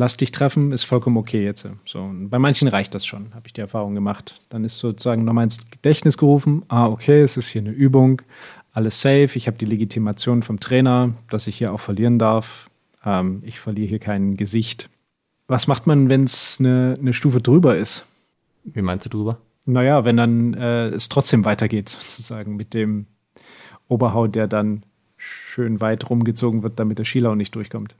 lass 0.00 0.16
dich 0.16 0.32
treffen, 0.32 0.72
ist 0.72 0.84
vollkommen 0.84 1.18
okay 1.18 1.44
jetzt. 1.44 1.68
So, 1.84 2.00
und 2.00 2.30
bei 2.30 2.38
manchen 2.38 2.68
reicht 2.68 2.94
das 2.94 3.04
schon, 3.04 3.34
habe 3.34 3.46
ich 3.46 3.52
die 3.52 3.60
Erfahrung 3.60 3.94
gemacht. 3.94 4.34
Dann 4.48 4.64
ist 4.64 4.78
sozusagen 4.78 5.24
nochmal 5.24 5.44
ins 5.44 5.70
Gedächtnis 5.70 6.16
gerufen, 6.16 6.64
ah, 6.68 6.86
okay, 6.86 7.20
es 7.20 7.36
ist 7.36 7.48
hier 7.48 7.60
eine 7.60 7.70
Übung, 7.70 8.22
alles 8.72 9.02
safe, 9.02 9.30
ich 9.34 9.46
habe 9.46 9.58
die 9.58 9.66
Legitimation 9.66 10.42
vom 10.42 10.58
Trainer, 10.58 11.12
dass 11.28 11.46
ich 11.46 11.56
hier 11.56 11.72
auch 11.72 11.80
verlieren 11.80 12.18
darf. 12.18 12.70
Ähm, 13.04 13.42
ich 13.44 13.60
verliere 13.60 13.88
hier 13.88 13.98
kein 13.98 14.38
Gesicht. 14.38 14.88
Was 15.48 15.66
macht 15.66 15.86
man, 15.86 16.08
wenn 16.08 16.24
es 16.24 16.56
eine, 16.58 16.94
eine 16.98 17.12
Stufe 17.12 17.42
drüber 17.42 17.76
ist? 17.76 18.06
Wie 18.64 18.82
meinst 18.82 19.04
du 19.04 19.10
drüber? 19.10 19.38
Naja, 19.66 20.04
wenn 20.06 20.16
dann 20.16 20.54
äh, 20.54 20.88
es 20.88 21.10
trotzdem 21.10 21.44
weitergeht, 21.44 21.88
sozusagen 21.90 22.56
mit 22.56 22.72
dem 22.72 23.06
Oberhaut, 23.86 24.34
der 24.34 24.48
dann 24.48 24.84
schön 25.18 25.82
weit 25.82 26.08
rumgezogen 26.08 26.62
wird, 26.62 26.78
damit 26.78 26.98
der 26.98 27.04
Schieler 27.04 27.36
nicht 27.36 27.54
durchkommt. 27.54 27.94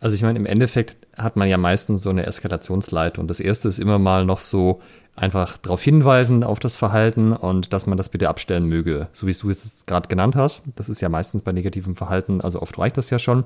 Also 0.00 0.14
ich 0.14 0.22
meine, 0.22 0.38
im 0.38 0.46
Endeffekt 0.46 0.96
hat 1.16 1.36
man 1.36 1.48
ja 1.48 1.56
meistens 1.56 2.02
so 2.02 2.10
eine 2.10 2.26
Eskalationsleitung. 2.26 3.22
Und 3.22 3.28
das 3.28 3.40
erste 3.40 3.68
ist 3.68 3.78
immer 3.78 3.98
mal 3.98 4.24
noch 4.24 4.38
so 4.38 4.80
einfach 5.14 5.56
darauf 5.56 5.82
hinweisen 5.82 6.44
auf 6.44 6.60
das 6.60 6.76
Verhalten 6.76 7.32
und 7.32 7.72
dass 7.72 7.86
man 7.86 7.96
das 7.96 8.10
bitte 8.10 8.28
abstellen 8.28 8.66
möge, 8.66 9.08
so 9.12 9.26
wie 9.26 9.32
du 9.32 9.48
es 9.48 9.86
gerade 9.86 10.08
genannt 10.08 10.36
hast. 10.36 10.62
Das 10.76 10.90
ist 10.90 11.00
ja 11.00 11.08
meistens 11.08 11.42
bei 11.42 11.52
negativem 11.52 11.96
Verhalten, 11.96 12.42
also 12.42 12.60
oft 12.60 12.78
reicht 12.78 12.98
das 12.98 13.08
ja 13.08 13.18
schon. 13.18 13.44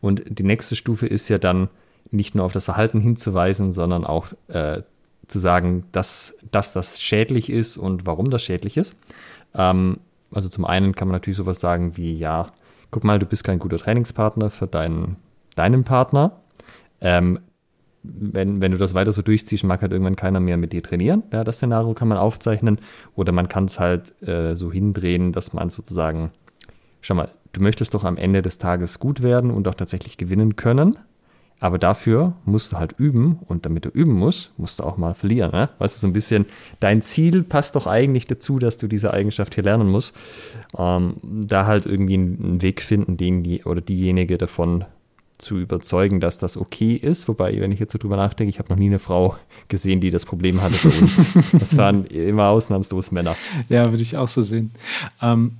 Und 0.00 0.22
die 0.26 0.42
nächste 0.42 0.74
Stufe 0.74 1.06
ist 1.06 1.28
ja 1.28 1.36
dann 1.36 1.68
nicht 2.10 2.34
nur 2.34 2.46
auf 2.46 2.52
das 2.52 2.64
Verhalten 2.64 3.00
hinzuweisen, 3.00 3.72
sondern 3.72 4.04
auch 4.04 4.28
äh, 4.48 4.82
zu 5.28 5.38
sagen, 5.38 5.84
dass, 5.92 6.34
dass 6.50 6.72
das 6.72 7.00
schädlich 7.00 7.50
ist 7.50 7.76
und 7.76 8.06
warum 8.06 8.30
das 8.30 8.42
schädlich 8.42 8.76
ist. 8.76 8.96
Ähm, 9.54 9.98
also 10.32 10.48
zum 10.48 10.64
einen 10.64 10.94
kann 10.94 11.08
man 11.08 11.14
natürlich 11.14 11.36
sowas 11.36 11.60
sagen 11.60 11.96
wie, 11.96 12.14
ja, 12.14 12.52
guck 12.90 13.04
mal, 13.04 13.18
du 13.18 13.26
bist 13.26 13.44
kein 13.44 13.58
guter 13.58 13.78
Trainingspartner 13.78 14.50
für 14.50 14.66
deinen, 14.66 15.16
deinen 15.54 15.84
Partner. 15.84 16.40
Ähm, 17.00 17.40
wenn, 18.02 18.60
wenn 18.60 18.72
du 18.72 18.78
das 18.78 18.94
weiter 18.94 19.12
so 19.12 19.22
durchziehst, 19.22 19.64
mag 19.64 19.80
halt 19.80 19.92
irgendwann 19.92 20.16
keiner 20.16 20.40
mehr 20.40 20.56
mit 20.56 20.72
dir 20.72 20.82
trainieren. 20.82 21.22
Ja, 21.32 21.44
das 21.44 21.56
Szenario 21.56 21.94
kann 21.94 22.08
man 22.08 22.18
aufzeichnen. 22.18 22.78
Oder 23.14 23.32
man 23.32 23.48
kann 23.48 23.66
es 23.66 23.78
halt 23.78 24.20
äh, 24.26 24.56
so 24.56 24.72
hindrehen, 24.72 25.32
dass 25.32 25.52
man 25.52 25.70
sozusagen, 25.70 26.32
schau 27.00 27.14
mal, 27.14 27.28
du 27.52 27.62
möchtest 27.62 27.94
doch 27.94 28.04
am 28.04 28.16
Ende 28.16 28.42
des 28.42 28.58
Tages 28.58 28.98
gut 28.98 29.22
werden 29.22 29.50
und 29.50 29.68
auch 29.68 29.74
tatsächlich 29.74 30.16
gewinnen 30.16 30.56
können. 30.56 30.98
Aber 31.60 31.78
dafür 31.78 32.32
musst 32.44 32.72
du 32.72 32.78
halt 32.78 32.96
üben 32.98 33.38
und 33.46 33.66
damit 33.66 33.84
du 33.84 33.88
üben 33.90 34.14
musst, 34.14 34.52
musst 34.58 34.80
du 34.80 34.82
auch 34.82 34.96
mal 34.96 35.14
verlieren. 35.14 35.52
Ne? 35.52 35.70
Weißt 35.78 35.96
du, 35.96 36.00
so 36.00 36.06
ein 36.08 36.12
bisschen, 36.12 36.46
dein 36.80 37.02
Ziel 37.02 37.44
passt 37.44 37.76
doch 37.76 37.86
eigentlich 37.86 38.26
dazu, 38.26 38.58
dass 38.58 38.78
du 38.78 38.88
diese 38.88 39.12
Eigenschaft 39.14 39.54
hier 39.54 39.62
lernen 39.62 39.88
musst. 39.88 40.12
Ähm, 40.76 41.18
da 41.22 41.66
halt 41.66 41.86
irgendwie 41.86 42.14
einen 42.14 42.62
Weg 42.62 42.82
finden, 42.82 43.16
den 43.16 43.44
die 43.44 43.62
oder 43.62 43.80
diejenige 43.80 44.38
davon 44.38 44.86
zu 45.42 45.58
überzeugen, 45.58 46.20
dass 46.20 46.38
das 46.38 46.56
okay 46.56 46.94
ist. 46.94 47.28
Wobei, 47.28 47.60
wenn 47.60 47.72
ich 47.72 47.80
jetzt 47.80 47.92
so 47.92 47.98
drüber 47.98 48.16
nachdenke, 48.16 48.48
ich 48.48 48.58
habe 48.58 48.68
noch 48.70 48.78
nie 48.78 48.86
eine 48.86 48.98
Frau 48.98 49.36
gesehen, 49.68 50.00
die 50.00 50.10
das 50.10 50.24
Problem 50.24 50.62
hatte 50.62 50.74
für 50.74 51.02
uns. 51.02 51.34
das 51.52 51.76
waren 51.76 52.06
immer 52.06 52.48
ausnahmslos 52.48 53.12
Männer. 53.12 53.36
Ja, 53.68 53.90
würde 53.90 54.02
ich 54.02 54.16
auch 54.16 54.28
so 54.28 54.42
sehen. 54.42 54.70
Ähm, 55.20 55.52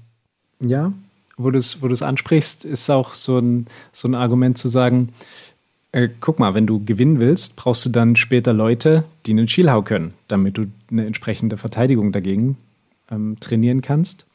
ja, 0.61 0.93
wo 1.37 1.51
du 1.51 1.59
es 1.59 1.83
wo 1.83 1.89
ansprichst, 1.89 2.65
ist 2.65 2.91
auch 2.91 3.15
so 3.15 3.39
ein, 3.39 3.67
so 3.93 4.09
ein 4.09 4.15
Argument 4.15 4.57
zu 4.57 4.69
sagen, 4.69 5.09
äh, 5.93 6.09
guck 6.21 6.39
mal, 6.39 6.55
wenn 6.55 6.67
du 6.67 6.85
gewinnen 6.85 7.21
willst, 7.21 7.57
brauchst 7.57 7.85
du 7.85 7.91
dann 7.91 8.17
später 8.17 8.53
Leute, 8.53 9.05
die 9.27 9.33
einen 9.33 9.49
Schielhau 9.49 9.83
können, 9.83 10.15
damit 10.29 10.57
du 10.57 10.67
eine 10.91 11.07
entsprechende 11.07 11.57
Verteidigung 11.57 12.13
dagegen 12.13 12.57
ähm, 13.11 13.37
trainieren 13.41 13.83
kannst. 13.83 14.27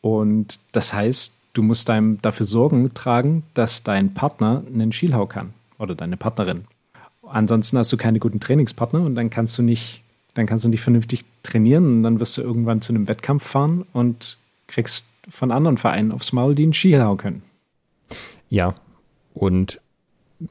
Und 0.00 0.60
das 0.72 0.92
heißt, 0.92 1.36
du 1.54 1.62
musst 1.62 1.88
deinem 1.88 2.20
dafür 2.20 2.46
Sorgen 2.46 2.92
tragen, 2.92 3.44
dass 3.54 3.82
dein 3.82 4.12
Partner 4.12 4.62
einen 4.66 4.92
Schielhau 4.92 5.26
kann 5.26 5.54
oder 5.78 5.94
deine 5.94 6.16
Partnerin. 6.16 6.64
Ansonsten 7.26 7.78
hast 7.78 7.92
du 7.92 7.96
keine 7.96 8.18
guten 8.18 8.40
Trainingspartner 8.40 9.00
und 9.00 9.14
dann 9.14 9.30
kannst 9.30 9.56
du 9.56 9.62
nicht, 9.62 10.02
dann 10.34 10.46
kannst 10.46 10.64
du 10.64 10.68
nicht 10.68 10.82
vernünftig 10.82 11.24
trainieren 11.42 11.84
und 11.86 12.02
dann 12.02 12.20
wirst 12.20 12.36
du 12.36 12.42
irgendwann 12.42 12.82
zu 12.82 12.92
einem 12.92 13.08
Wettkampf 13.08 13.44
fahren 13.44 13.86
und 13.92 14.36
kriegst 14.66 15.06
von 15.30 15.50
anderen 15.50 15.78
Vereinen 15.78 16.12
aufs 16.12 16.32
Maul, 16.32 16.54
die 16.54 16.64
einen 16.64 16.74
Schielhau 16.74 17.16
können. 17.16 17.42
Ja, 18.50 18.74
und 19.32 19.80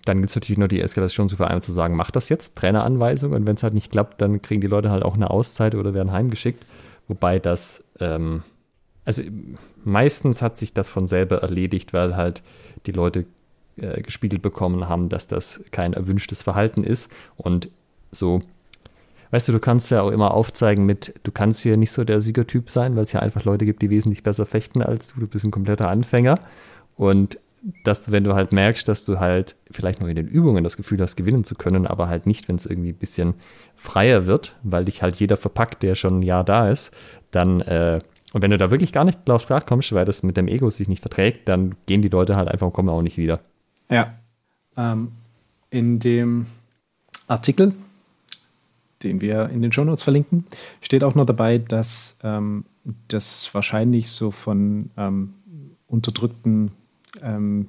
dann 0.05 0.17
gibt 0.17 0.29
es 0.29 0.35
natürlich 0.35 0.57
nur 0.57 0.67
die 0.67 0.81
Eskalation 0.81 1.29
zu 1.29 1.35
Vereinen 1.35 1.61
zu 1.61 1.73
sagen, 1.73 1.95
mach 1.95 2.09
das 2.09 2.29
jetzt, 2.29 2.55
Traineranweisung. 2.55 3.33
Und 3.33 3.45
wenn 3.45 3.55
es 3.55 3.63
halt 3.63 3.73
nicht 3.73 3.91
klappt, 3.91 4.21
dann 4.21 4.41
kriegen 4.41 4.61
die 4.61 4.67
Leute 4.67 4.89
halt 4.89 5.03
auch 5.03 5.13
eine 5.13 5.29
Auszeit 5.29 5.75
oder 5.75 5.93
werden 5.93 6.11
heimgeschickt. 6.11 6.65
Wobei 7.07 7.37
das, 7.37 7.83
ähm, 7.99 8.43
also 9.05 9.23
meistens 9.83 10.41
hat 10.41 10.57
sich 10.57 10.73
das 10.73 10.89
von 10.89 11.07
selber 11.07 11.41
erledigt, 11.41 11.93
weil 11.93 12.15
halt 12.15 12.43
die 12.85 12.91
Leute 12.91 13.25
äh, 13.77 14.01
gespiegelt 14.01 14.41
bekommen 14.41 14.87
haben, 14.87 15.09
dass 15.09 15.27
das 15.27 15.61
kein 15.71 15.93
erwünschtes 15.93 16.43
Verhalten 16.43 16.83
ist. 16.83 17.11
Und 17.35 17.69
so, 18.11 18.41
weißt 19.31 19.47
du, 19.47 19.51
du 19.51 19.59
kannst 19.59 19.91
ja 19.91 20.01
auch 20.01 20.11
immer 20.11 20.33
aufzeigen 20.33 20.85
mit, 20.85 21.19
du 21.23 21.31
kannst 21.31 21.61
hier 21.61 21.77
nicht 21.77 21.91
so 21.91 22.03
der 22.03 22.21
Siegertyp 22.21 22.69
sein, 22.69 22.95
weil 22.95 23.03
es 23.03 23.11
ja 23.11 23.19
einfach 23.19 23.43
Leute 23.43 23.65
gibt, 23.65 23.81
die 23.81 23.89
wesentlich 23.89 24.23
besser 24.23 24.45
fechten 24.45 24.81
als 24.81 25.13
du. 25.13 25.21
Du 25.21 25.27
bist 25.27 25.45
ein 25.45 25.51
kompletter 25.51 25.89
Anfänger. 25.89 26.39
Und 26.95 27.39
dass 27.83 28.03
du, 28.05 28.11
wenn 28.11 28.23
du 28.23 28.35
halt 28.35 28.51
merkst, 28.51 28.87
dass 28.87 29.05
du 29.05 29.19
halt 29.19 29.55
vielleicht 29.71 30.01
noch 30.01 30.07
in 30.07 30.15
den 30.15 30.27
Übungen 30.27 30.63
das 30.63 30.77
Gefühl 30.77 30.99
hast, 31.01 31.15
gewinnen 31.15 31.43
zu 31.43 31.55
können, 31.55 31.87
aber 31.87 32.09
halt 32.09 32.27
nicht, 32.27 32.47
wenn 32.47 32.57
es 32.57 32.65
irgendwie 32.65 32.89
ein 32.89 32.97
bisschen 32.97 33.35
freier 33.75 34.25
wird, 34.25 34.55
weil 34.63 34.85
dich 34.85 35.01
halt 35.01 35.15
jeder 35.15 35.37
verpackt, 35.37 35.81
der 35.81 35.95
schon 35.95 36.19
ein 36.19 36.23
Jahr 36.23 36.43
da 36.43 36.69
ist, 36.69 36.93
dann, 37.31 37.61
äh, 37.61 38.01
und 38.33 38.41
wenn 38.41 38.51
du 38.51 38.57
da 38.57 38.71
wirklich 38.71 38.91
gar 38.91 39.05
nicht 39.05 39.19
drauf 39.25 39.47
kommst, 39.65 39.93
weil 39.93 40.05
das 40.05 40.23
mit 40.23 40.35
dem 40.37 40.47
Ego 40.47 40.69
sich 40.69 40.89
nicht 40.89 41.01
verträgt, 41.01 41.47
dann 41.47 41.75
gehen 41.85 42.01
die 42.01 42.09
Leute 42.09 42.35
halt 42.35 42.49
einfach 42.49 42.67
und 42.67 42.73
kommen 42.73 42.89
auch 42.89 43.03
nicht 43.03 43.17
wieder. 43.17 43.39
Ja. 43.89 44.15
Ähm, 44.75 45.11
in 45.69 45.99
dem 45.99 46.47
Artikel, 47.27 47.73
den 49.03 49.21
wir 49.21 49.49
in 49.49 49.61
den 49.61 49.71
Show 49.71 49.83
Notes 49.83 50.03
verlinken, 50.03 50.45
steht 50.81 51.03
auch 51.03 51.13
noch 51.13 51.25
dabei, 51.25 51.59
dass 51.59 52.17
ähm, 52.23 52.65
das 53.07 53.53
wahrscheinlich 53.53 54.09
so 54.09 54.31
von 54.31 54.89
ähm, 54.97 55.35
unterdrückten 55.87 56.71
ähm, 57.21 57.67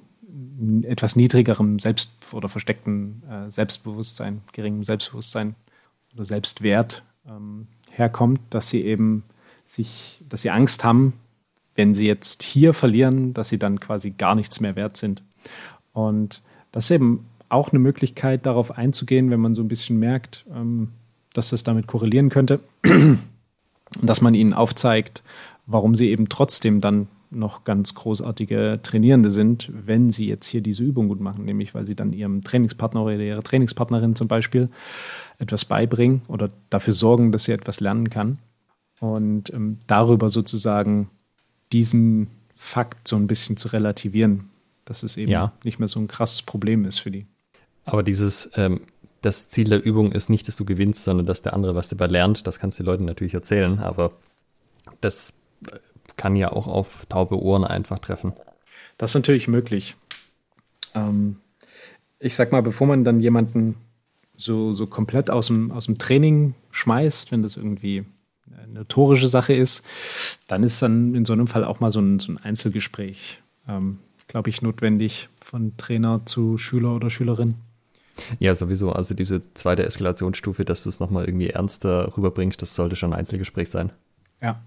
etwas 0.85 1.14
niedrigerem 1.14 1.78
Selbst- 1.78 2.33
oder 2.33 2.49
versteckten 2.49 3.23
äh, 3.28 3.50
Selbstbewusstsein, 3.50 4.40
geringem 4.52 4.85
Selbstbewusstsein 4.85 5.56
oder 6.14 6.25
Selbstwert 6.25 7.02
ähm, 7.28 7.66
herkommt, 7.90 8.40
dass 8.50 8.71
sie 8.71 8.85
eben 8.85 9.25
sich, 9.64 10.23
dass 10.35 10.43
sie 10.43 10.50
Angst 10.50 10.83
haben, 10.83 11.12
wenn 11.76 11.95
sie 11.95 12.09
jetzt 12.09 12.43
hier 12.43 12.75
verlieren, 12.75 13.35
dass 13.35 13.50
sie 13.50 13.59
dann 13.61 13.79
quasi 13.79 14.11
gar 14.11 14.35
nichts 14.35 14.59
mehr 14.59 14.75
wert 14.75 14.97
sind. 14.97 15.23
Und 15.93 16.43
das 16.73 16.87
ist 16.87 16.91
eben 16.91 17.26
auch 17.49 17.71
eine 17.71 17.79
Möglichkeit, 17.79 18.45
darauf 18.45 18.76
einzugehen, 18.76 19.31
wenn 19.31 19.38
man 19.38 19.55
so 19.55 19.62
ein 19.62 19.69
bisschen 19.69 20.00
merkt, 20.00 20.45
ähm, 20.53 20.88
dass 21.35 21.50
das 21.50 21.62
damit 21.62 21.87
korrelieren 21.87 22.31
könnte, 22.31 22.59
dass 24.03 24.23
man 24.23 24.35
ihnen 24.35 24.55
aufzeigt, 24.55 25.23
warum 25.67 25.95
sie 25.95 26.11
eben 26.11 26.29
trotzdem 26.29 26.81
dann 26.81 27.07
noch 27.31 27.62
ganz 27.62 27.95
großartige 27.95 28.81
Trainierende 28.83 29.31
sind, 29.31 29.71
wenn 29.73 30.11
sie 30.11 30.26
jetzt 30.26 30.49
hier 30.49 30.62
diese 30.62 30.83
Übung 30.83 31.07
gut 31.07 31.21
machen, 31.21 31.45
nämlich 31.45 31.76
weil 31.76 31.87
sie 31.87 31.95
dann 31.95 32.12
ihrem 32.12 32.43
Trainingspartner 32.43 33.05
oder 33.05 33.21
ihrer 33.21 33.45
Trainingspartnerin 33.45 34.17
zum 34.17 34.26
Beispiel 34.26 34.69
etwas 35.38 35.64
beibringen 35.64 36.23
oder 36.26 36.50
dafür 36.71 36.93
sorgen, 36.93 37.31
dass 37.31 37.45
sie 37.45 37.53
etwas 37.53 37.79
lernen 37.79 38.11
kann 38.11 38.41
und 39.13 39.53
ähm, 39.53 39.79
darüber 39.87 40.31
sozusagen 40.31 41.11
diesen 41.73 42.29
Fakt 42.57 43.07
so 43.07 43.17
ein 43.17 43.27
bisschen 43.27 43.57
zu 43.57 43.69
relativieren, 43.69 44.49
dass 44.87 45.03
es 45.03 45.17
eben 45.17 45.31
ja. 45.31 45.53
nicht 45.63 45.79
mehr 45.79 45.89
so 45.89 46.01
ein 46.01 46.09
krasses 46.09 46.43
Problem 46.43 46.85
ist 46.87 46.99
für 46.99 47.11
die. 47.11 47.27
Aber 47.85 48.03
dieses, 48.03 48.51
ähm, 48.55 48.81
das 49.21 49.49
Ziel 49.49 49.69
der 49.69 49.85
Übung 49.85 50.13
ist 50.13 50.31
nicht, 50.31 50.49
dass 50.49 50.57
du 50.57 50.65
gewinnst, 50.65 51.05
sondern 51.05 51.27
dass 51.27 51.43
der 51.43 51.53
andere 51.53 51.75
was 51.75 51.89
dabei 51.89 52.07
lernt. 52.07 52.47
Das 52.47 52.59
kannst 52.59 52.79
du 52.79 52.83
den 52.83 52.87
Leuten 52.87 53.05
natürlich 53.05 53.35
erzählen, 53.35 53.79
aber 53.79 54.13
das 55.01 55.35
kann 56.17 56.37
ja 56.37 56.53
auch 56.53 56.67
auf 56.67 57.05
taube 57.07 57.41
Ohren 57.41 57.65
einfach 57.65 57.99
treffen. 57.99 58.33
Das 58.97 59.11
ist 59.11 59.17
natürlich 59.17 59.49
möglich. 59.49 59.97
Ähm, 60.95 61.37
ich 62.21 62.37
sag 62.37 62.53
mal, 62.53 62.63
bevor 62.63 62.87
man 62.87 63.05
dann 63.05 63.21
jemanden 63.21 63.77
so, 64.37 64.73
so 64.73 64.87
komplett 64.87 65.29
aus 65.29 65.49
dem, 65.49 65.73
aus 65.73 65.87
dem 65.87 65.99
Training 65.99 66.55
schmeißt, 66.71 67.33
wenn 67.33 67.43
das 67.43 67.57
irgendwie 67.57 68.05
notorische 68.67 69.29
Sache 69.29 69.55
ist, 69.55 69.85
dann 70.49 70.63
ist 70.63 70.83
dann 70.83 71.15
in 71.15 71.25
so 71.25 71.33
einem 71.33 71.47
Fall 71.47 71.65
auch 71.65 71.81
mal 71.81 71.91
so 71.91 72.01
ein, 72.01 72.19
so 72.19 72.33
ein 72.33 72.39
Einzelgespräch, 72.39 73.43
ähm, 73.69 73.99
glaube 74.29 74.51
ich, 74.51 74.63
notwendig 74.63 75.29
von 75.43 75.77
Trainer 75.77 76.23
zu 76.27 76.59
Schüler 76.59 76.95
oder 76.95 77.11
Schülerin. 77.11 77.55
Ja, 78.39 78.55
sowieso. 78.55 78.93
Also 78.93 79.15
diese 79.15 79.43
zweite 79.55 79.85
Eskalationsstufe, 79.85 80.65
dass 80.65 80.85
du 80.85 80.89
es 80.89 81.01
nochmal 81.01 81.25
irgendwie 81.25 81.51
ernster 81.51 82.17
rüberbringst, 82.17 82.61
das 82.63 82.75
sollte 82.75 82.97
schon 82.97 83.13
ein 83.13 83.19
Einzelgespräch 83.19 83.71
sein. 83.71 83.91
Ja, 84.41 84.61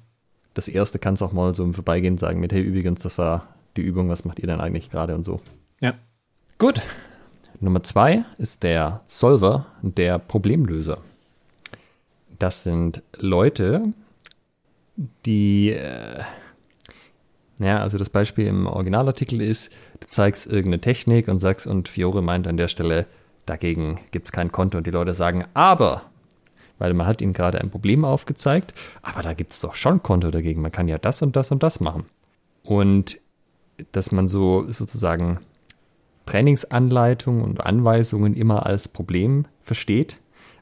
das 0.58 0.68
erste 0.68 0.98
kannst 0.98 1.22
auch 1.22 1.34
mal 1.34 1.54
so 1.54 1.64
im 1.64 1.76
Vorbeigehen 1.76 2.18
sagen 2.18 2.40
mit, 2.40 2.52
hey, 2.52 2.62
übrigens, 2.62 3.04
das 3.04 3.20
war 3.20 3.48
die 3.76 3.82
Übung, 3.82 4.10
was 4.10 4.26
macht 4.26 4.40
ihr 4.40 4.48
denn 4.48 4.60
eigentlich 4.60 4.90
gerade 4.90 5.14
und 5.14 5.24
so. 5.24 5.40
Ja. 5.80 5.94
Gut. 6.58 6.82
Nummer 7.60 7.84
zwei 7.84 8.26
ist 8.40 8.64
der 8.64 9.02
Solver, 9.06 9.68
der 9.84 10.18
Problemlöser. 10.18 10.98
Das 12.40 12.64
sind 12.64 13.02
Leute, 13.18 13.94
die, 15.26 15.72
äh, 15.72 16.22
ja, 17.60 17.80
also 17.80 17.98
das 17.98 18.10
Beispiel 18.10 18.46
im 18.48 18.68
Originalartikel 18.68 19.42
ist, 19.42 19.72
du 20.00 20.08
zeigst 20.08 20.46
irgendeine 20.46 20.82
Technik 20.82 21.28
und 21.28 21.40
sagst, 21.40 21.68
und 21.68 21.88
Fiore 21.88 22.22
meint 22.22 22.48
an 22.48 22.58
der 22.58 22.68
Stelle, 22.68 23.08
dagegen 23.46 24.00
gibt 24.12 24.28
es 24.28 24.32
kein 24.32 24.52
Konto 24.52 24.78
und 24.78 24.86
die 24.86 24.92
Leute 24.92 25.14
sagen, 25.14 25.46
aber, 25.54 26.04
weil 26.78 26.94
man 26.94 27.08
hat 27.08 27.22
ihnen 27.22 27.34
gerade 27.34 27.60
ein 27.60 27.72
Problem 27.72 28.06
aufgezeigt, 28.06 28.74
aber 29.02 29.22
da 29.22 29.34
gibt 29.34 29.54
es 29.54 29.62
doch 29.62 29.74
schon 29.74 30.04
Konto 30.04 30.30
dagegen, 30.30 30.62
man 30.62 30.72
kann 30.72 30.88
ja 30.88 30.98
das 30.98 31.22
und 31.22 31.36
das 31.36 31.52
und 31.52 31.64
das 31.64 31.80
machen. 31.80 32.06
Und 32.64 33.20
dass 33.92 34.12
man 34.12 34.28
so 34.28 34.72
sozusagen 34.72 35.40
Trainingsanleitungen 36.26 37.44
und 37.44 37.66
Anweisungen 37.66 38.36
immer 38.36 38.66
als 38.66 38.88
Problem 38.88 39.46
versteht, 39.62 40.18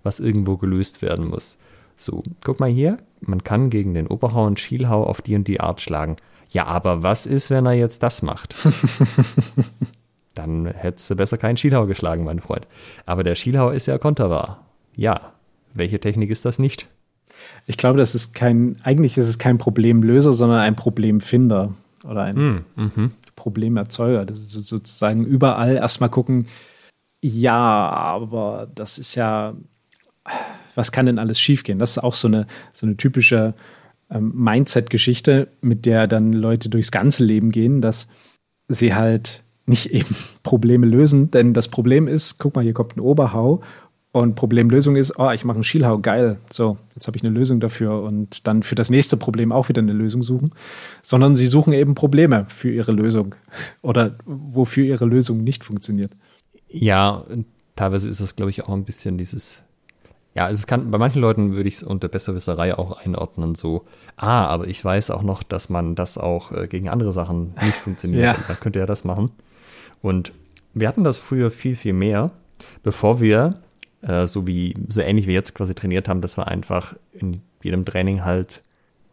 was 0.06 0.20
irgendwo 0.20 0.58
gelöst 0.58 1.02
werden 1.02 1.28
muss. 1.28 1.58
So, 1.98 2.24
guck 2.44 2.60
mal 2.60 2.70
hier, 2.70 2.98
man 3.22 3.44
kann 3.44 3.70
gegen 3.70 3.94
den 3.94 4.08
Oberhau 4.08 4.46
und 4.46 4.60
Schielhau 4.60 5.04
auf 5.04 5.22
die 5.22 5.36
und 5.36 5.48
die 5.48 5.60
Art 5.60 5.82
schlagen. 5.82 6.18
Ja, 6.50 6.66
aber 6.66 7.04
was 7.04 7.26
ist, 7.26 7.50
wenn 7.50 7.66
er 7.66 7.74
jetzt 7.74 8.04
das 8.04 8.22
macht? 8.22 8.56
Dann 10.34 10.68
hättest 10.68 11.10
du 11.10 11.16
besser 11.16 11.38
keinen 11.38 11.58
Schielhau 11.58 11.88
geschlagen, 11.88 12.26
mein 12.26 12.40
Freund. 12.40 12.68
Aber 13.06 13.24
der 13.24 13.36
Schielhau 13.36 13.70
ist 13.70 13.86
ja 13.86 13.98
konterbar. 13.98 14.66
Ja, 14.96 15.34
welche 15.74 16.00
Technik 16.00 16.30
ist 16.30 16.46
das 16.46 16.60
nicht? 16.60 16.88
Ich 17.66 17.78
glaube, 17.78 17.98
das 17.98 18.16
ist 18.16 18.34
kein, 18.34 18.78
eigentlich 18.84 19.18
ist 19.18 19.28
es 19.28 19.40
kein 19.40 19.58
Problemlöser, 19.58 20.34
sondern 20.34 20.60
ein 20.60 20.76
Problemfinder 20.76 21.74
oder 22.08 22.24
ein 22.24 22.36
mm, 22.36 22.66
-hmm. 22.78 23.10
Problemerzeuger. 23.36 24.26
Das 24.26 24.40
ist 24.40 24.52
sozusagen 24.52 25.26
überall 25.26 25.76
erstmal 25.76 26.10
gucken, 26.10 26.48
ja, 27.22 27.90
aber 27.90 28.70
das 28.76 28.98
ist 28.98 29.16
ja, 29.16 29.56
was 30.76 30.92
kann 30.92 31.06
denn 31.06 31.20
alles 31.20 31.40
schiefgehen? 31.40 31.80
Das 31.80 31.92
ist 31.92 32.04
auch 32.04 32.16
so 32.16 32.28
eine, 32.28 32.48
so 32.74 32.86
eine 32.86 32.98
typische 32.98 33.54
ähm, 34.10 34.32
Mindset-Geschichte, 34.36 35.48
mit 35.62 35.86
der 35.86 36.08
dann 36.08 36.34
Leute 36.34 36.70
durchs 36.70 36.92
ganze 36.92 37.24
Leben 37.24 37.52
gehen, 37.52 37.82
dass 37.82 38.08
sie 38.68 38.94
halt 38.94 39.44
nicht 39.66 39.92
eben 39.92 40.16
Probleme 40.44 40.86
lösen, 40.86 41.32
denn 41.32 41.54
das 41.54 41.70
Problem 41.70 42.08
ist, 42.08 42.38
guck 42.38 42.56
mal, 42.56 42.64
hier 42.64 42.74
kommt 42.74 42.98
ein 42.98 43.00
Oberhau 43.02 43.62
und 44.16 44.36
Problemlösung 44.36 44.96
ist, 44.96 45.20
oh, 45.20 45.32
ich 45.32 45.44
mache 45.44 45.56
einen 45.56 45.66
Schielhau, 45.66 46.00
geil. 46.00 46.38
So, 46.50 46.78
jetzt 46.96 47.06
habe 47.06 47.18
ich 47.18 47.24
eine 47.26 47.34
Lösung 47.34 47.60
dafür 47.60 48.02
und 48.02 48.48
dann 48.48 48.64
für 48.64 48.76
das 48.76 48.90
nächste 48.90 49.18
Problem 49.18 49.52
auch 49.52 49.68
wieder 49.68 49.82
eine 49.82 49.92
Lösung 49.92 50.24
suchen. 50.24 50.52
Sondern 51.04 51.36
sie 51.36 51.48
suchen 51.48 51.74
eben 51.74 51.96
Probleme 51.96 52.46
für 52.48 52.72
ihre 52.72 52.94
Lösung 52.94 53.36
oder 53.82 54.16
wofür 54.24 54.86
ihre 54.86 55.04
Lösung 55.04 55.44
nicht 55.44 55.66
funktioniert. 55.66 56.14
Ja, 56.70 57.26
teilweise 57.76 58.10
ist 58.10 58.22
das, 58.22 58.38
glaube 58.38 58.52
ich, 58.52 58.64
auch 58.64 58.74
ein 58.74 58.86
bisschen 58.86 59.18
dieses 59.18 59.65
ja, 60.36 60.46
also 60.46 60.60
es 60.60 60.68
kann, 60.68 60.92
bei 60.92 60.98
manchen 60.98 61.22
Leuten 61.22 61.54
würde 61.54 61.70
ich 61.70 61.76
es 61.76 61.84
unter 61.84 62.10
Besserwisserei 62.10 62.78
auch 62.78 63.04
einordnen, 63.04 63.56
so, 63.56 63.86
ah, 64.18 64.46
aber 64.48 64.68
ich 64.68 64.84
weiß 64.84 65.12
auch 65.12 65.24
noch, 65.24 65.44
dass 65.44 65.70
man 65.70 65.96
das 65.96 66.18
auch 66.18 66.52
äh, 66.52 66.68
gegen 66.68 66.90
andere 66.90 67.14
Sachen 67.14 67.54
nicht 67.62 67.78
funktioniert. 67.78 68.24
ja. 68.38 68.38
Da 68.48 68.54
könnte 68.56 68.80
er 68.80 68.86
das 68.86 69.06
machen. 69.06 69.32
Und 70.02 70.34
wir 70.74 70.90
hatten 70.90 71.06
das 71.06 71.18
früher 71.18 71.52
viel, 71.52 71.76
viel 71.78 71.94
mehr, 71.94 72.32
bevor 72.84 73.22
wir, 73.22 73.54
äh, 74.02 74.28
so 74.28 74.46
wie, 74.46 74.76
so 74.90 75.00
ähnlich 75.00 75.26
wie 75.26 75.34
jetzt 75.34 75.56
quasi 75.56 75.74
trainiert 75.74 76.10
haben, 76.10 76.20
dass 76.20 76.38
wir 76.38 76.50
einfach 76.50 76.96
in 77.14 77.42
jedem 77.64 77.86
Training 77.86 78.26
halt 78.26 78.62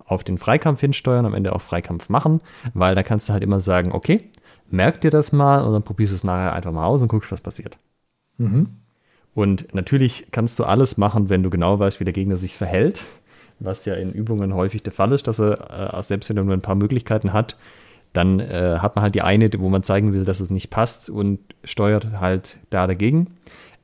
auf 0.04 0.24
den 0.24 0.38
Freikampf 0.38 0.80
hinsteuern, 0.80 1.24
am 1.24 1.34
Ende 1.34 1.54
auch 1.54 1.62
Freikampf 1.62 2.08
machen, 2.08 2.40
weil 2.74 2.96
da 2.96 3.04
kannst 3.04 3.28
du 3.28 3.32
halt 3.32 3.44
immer 3.44 3.60
sagen, 3.60 3.92
okay, 3.92 4.28
merk 4.70 5.00
dir 5.00 5.12
das 5.12 5.30
mal 5.30 5.60
und 5.60 5.72
dann 5.72 5.84
probierst 5.84 6.12
du 6.12 6.16
es 6.16 6.24
nachher 6.24 6.52
einfach 6.52 6.72
mal 6.72 6.84
aus 6.84 7.00
und 7.00 7.08
guckst, 7.08 7.30
was 7.30 7.40
passiert. 7.40 7.78
Mhm. 8.38 8.81
Und 9.34 9.72
natürlich 9.74 10.26
kannst 10.30 10.58
du 10.58 10.64
alles 10.64 10.98
machen, 10.98 11.28
wenn 11.28 11.42
du 11.42 11.50
genau 11.50 11.78
weißt, 11.78 12.00
wie 12.00 12.04
der 12.04 12.12
Gegner 12.12 12.36
sich 12.36 12.56
verhält, 12.56 13.02
was 13.60 13.84
ja 13.84 13.94
in 13.94 14.12
Übungen 14.12 14.54
häufig 14.54 14.82
der 14.82 14.92
Fall 14.92 15.12
ist, 15.12 15.26
dass 15.26 15.38
er, 15.38 15.94
äh, 15.94 16.02
selbst 16.02 16.28
wenn 16.28 16.36
er 16.36 16.44
nur 16.44 16.54
ein 16.54 16.60
paar 16.60 16.74
Möglichkeiten 16.74 17.32
hat, 17.32 17.56
dann 18.12 18.40
äh, 18.40 18.78
hat 18.80 18.94
man 18.94 19.04
halt 19.04 19.14
die 19.14 19.22
eine, 19.22 19.48
wo 19.58 19.68
man 19.70 19.82
zeigen 19.82 20.12
will, 20.12 20.24
dass 20.24 20.40
es 20.40 20.50
nicht 20.50 20.68
passt 20.68 21.08
und 21.08 21.38
steuert 21.64 22.20
halt 22.20 22.58
da 22.68 22.86
dagegen. 22.86 23.28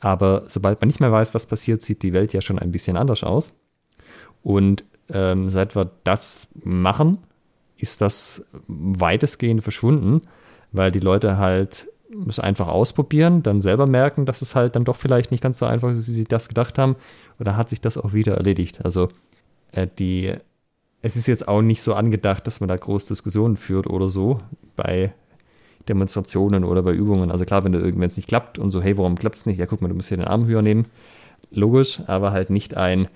Aber 0.00 0.44
sobald 0.46 0.80
man 0.80 0.88
nicht 0.88 1.00
mehr 1.00 1.10
weiß, 1.10 1.34
was 1.34 1.46
passiert, 1.46 1.82
sieht 1.82 2.02
die 2.02 2.12
Welt 2.12 2.32
ja 2.32 2.40
schon 2.40 2.58
ein 2.58 2.70
bisschen 2.70 2.96
anders 2.96 3.24
aus. 3.24 3.52
Und 4.42 4.84
ähm, 5.12 5.48
seit 5.48 5.74
wir 5.74 5.90
das 6.04 6.46
machen, 6.62 7.18
ist 7.78 8.00
das 8.00 8.44
weitestgehend 8.66 9.62
verschwunden, 9.62 10.22
weil 10.72 10.92
die 10.92 11.00
Leute 11.00 11.38
halt 11.38 11.88
es 12.28 12.38
einfach 12.38 12.68
ausprobieren, 12.68 13.42
dann 13.42 13.60
selber 13.60 13.86
merken, 13.86 14.26
dass 14.26 14.42
es 14.42 14.54
halt 14.54 14.76
dann 14.76 14.84
doch 14.84 14.96
vielleicht 14.96 15.30
nicht 15.30 15.42
ganz 15.42 15.58
so 15.58 15.66
einfach 15.66 15.90
ist, 15.90 16.06
wie 16.06 16.12
sie 16.12 16.24
das 16.24 16.48
gedacht 16.48 16.78
haben. 16.78 16.96
Und 17.38 17.46
dann 17.46 17.56
hat 17.56 17.68
sich 17.68 17.80
das 17.80 17.98
auch 17.98 18.12
wieder 18.12 18.34
erledigt. 18.36 18.84
Also 18.84 19.08
äh, 19.72 19.86
die, 19.98 20.34
es 21.02 21.16
ist 21.16 21.28
jetzt 21.28 21.46
auch 21.48 21.62
nicht 21.62 21.82
so 21.82 21.94
angedacht, 21.94 22.46
dass 22.46 22.60
man 22.60 22.68
da 22.68 22.76
groß 22.76 23.06
Diskussionen 23.06 23.56
führt 23.56 23.86
oder 23.86 24.08
so 24.08 24.40
bei 24.76 25.12
Demonstrationen 25.88 26.64
oder 26.64 26.82
bei 26.82 26.92
Übungen. 26.92 27.30
Also 27.30 27.44
klar, 27.44 27.64
wenn 27.64 27.74
es 27.74 28.16
nicht 28.16 28.28
klappt 28.28 28.58
und 28.58 28.70
so, 28.70 28.82
hey, 28.82 28.96
warum 28.98 29.16
klappt 29.16 29.36
es 29.36 29.46
nicht? 29.46 29.58
Ja, 29.58 29.66
guck 29.66 29.80
mal, 29.80 29.88
du 29.88 29.94
musst 29.94 30.08
hier 30.08 30.16
den 30.16 30.26
Arm 30.26 30.46
höher 30.46 30.62
nehmen. 30.62 30.86
Logisch, 31.50 32.00
aber 32.06 32.32
halt 32.32 32.50
nicht 32.50 32.76
ein. 32.76 33.08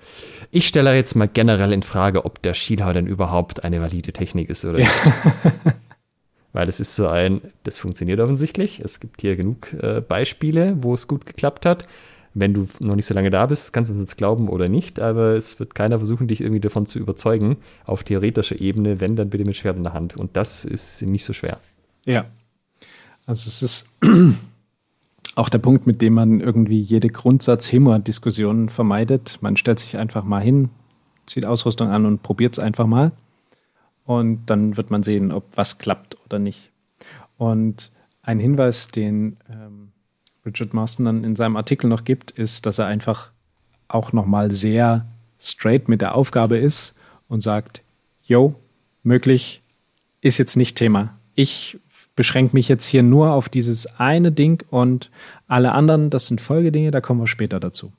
Ich 0.49 0.67
stelle 0.67 0.95
jetzt 0.95 1.15
mal 1.15 1.27
generell 1.27 1.71
in 1.71 1.83
Frage, 1.83 2.25
ob 2.25 2.41
der 2.41 2.55
Schielhau 2.55 2.91
denn 2.91 3.05
überhaupt 3.05 3.63
eine 3.63 3.79
valide 3.79 4.11
Technik 4.11 4.49
ist 4.49 4.65
oder 4.65 4.79
nicht. 4.79 4.91
Weil 6.53 6.69
es 6.69 6.79
ist 6.79 6.95
so 6.95 7.07
ein, 7.07 7.41
das 7.63 7.79
funktioniert 7.79 8.19
offensichtlich. 8.19 8.79
Es 8.79 8.99
gibt 8.99 9.21
hier 9.21 9.35
genug 9.35 9.73
äh, 9.73 10.01
Beispiele, 10.01 10.75
wo 10.79 10.93
es 10.93 11.07
gut 11.07 11.25
geklappt 11.25 11.65
hat. 11.65 11.87
Wenn 12.35 12.53
du 12.53 12.67
noch 12.79 12.95
nicht 12.95 13.05
so 13.05 13.13
lange 13.13 13.29
da 13.29 13.45
bist, 13.45 13.73
kannst 13.73 13.91
du 13.91 13.95
es 13.95 13.99
jetzt 13.99 14.17
glauben 14.17 14.49
oder 14.49 14.67
nicht, 14.67 14.99
aber 14.99 15.35
es 15.35 15.59
wird 15.59 15.75
keiner 15.75 15.97
versuchen, 15.97 16.27
dich 16.27 16.41
irgendwie 16.41 16.59
davon 16.59 16.87
zu 16.87 16.97
überzeugen, 16.97 17.57
auf 17.85 18.03
theoretischer 18.03 18.59
Ebene, 18.59 18.99
wenn, 18.99 19.15
dann 19.15 19.29
bitte 19.29 19.45
mit 19.45 19.55
Schwert 19.55 19.77
in 19.77 19.83
der 19.83 19.93
Hand. 19.93 20.15
Und 20.15 20.35
das 20.35 20.65
ist 20.65 21.01
nicht 21.03 21.25
so 21.25 21.33
schwer. 21.33 21.59
Ja. 22.05 22.25
Also 23.25 23.47
es 23.47 23.61
ist 23.61 23.89
auch 25.35 25.49
der 25.49 25.59
Punkt, 25.59 25.85
mit 25.85 26.01
dem 26.01 26.13
man 26.13 26.39
irgendwie 26.39 26.81
jede 26.81 27.07
Grundsatz-Hema-Diskussion 27.07 28.69
vermeidet. 28.69 29.37
Man 29.41 29.55
stellt 29.55 29.79
sich 29.79 29.97
einfach 29.97 30.23
mal 30.23 30.41
hin, 30.41 30.69
zieht 31.27 31.45
Ausrüstung 31.45 31.89
an 31.89 32.05
und 32.05 32.23
probiert 32.23 32.53
es 32.53 32.59
einfach 32.59 32.87
mal 32.87 33.11
und 34.05 34.45
dann 34.47 34.77
wird 34.77 34.91
man 34.91 35.03
sehen, 35.03 35.31
ob 35.31 35.45
was 35.55 35.77
klappt 35.77 36.17
oder 36.25 36.39
nicht. 36.39 36.71
Und 37.37 37.91
ein 38.21 38.39
Hinweis, 38.39 38.89
den 38.89 39.37
ähm, 39.49 39.91
Richard 40.45 40.73
Marston 40.73 41.05
dann 41.05 41.23
in 41.23 41.35
seinem 41.35 41.55
Artikel 41.55 41.87
noch 41.87 42.03
gibt, 42.03 42.31
ist, 42.31 42.65
dass 42.65 42.79
er 42.79 42.87
einfach 42.87 43.31
auch 43.87 44.13
nochmal 44.13 44.51
sehr 44.51 45.05
straight 45.39 45.87
mit 45.87 46.01
der 46.01 46.15
Aufgabe 46.15 46.57
ist 46.57 46.95
und 47.27 47.41
sagt, 47.41 47.81
yo, 48.23 48.55
möglich 49.03 49.61
ist 50.21 50.37
jetzt 50.37 50.55
nicht 50.55 50.77
Thema. 50.77 51.17
Ich 51.35 51.79
beschränke 52.15 52.55
mich 52.55 52.69
jetzt 52.69 52.85
hier 52.85 53.03
nur 53.03 53.31
auf 53.33 53.49
dieses 53.49 53.99
eine 53.99 54.31
Ding 54.31 54.63
und 54.69 55.11
alle 55.47 55.71
anderen, 55.71 56.09
das 56.09 56.27
sind 56.27 56.41
Folgedinge, 56.41 56.91
da 56.91 57.01
kommen 57.01 57.19
wir 57.19 57.27
später 57.27 57.59
dazu. 57.59 57.91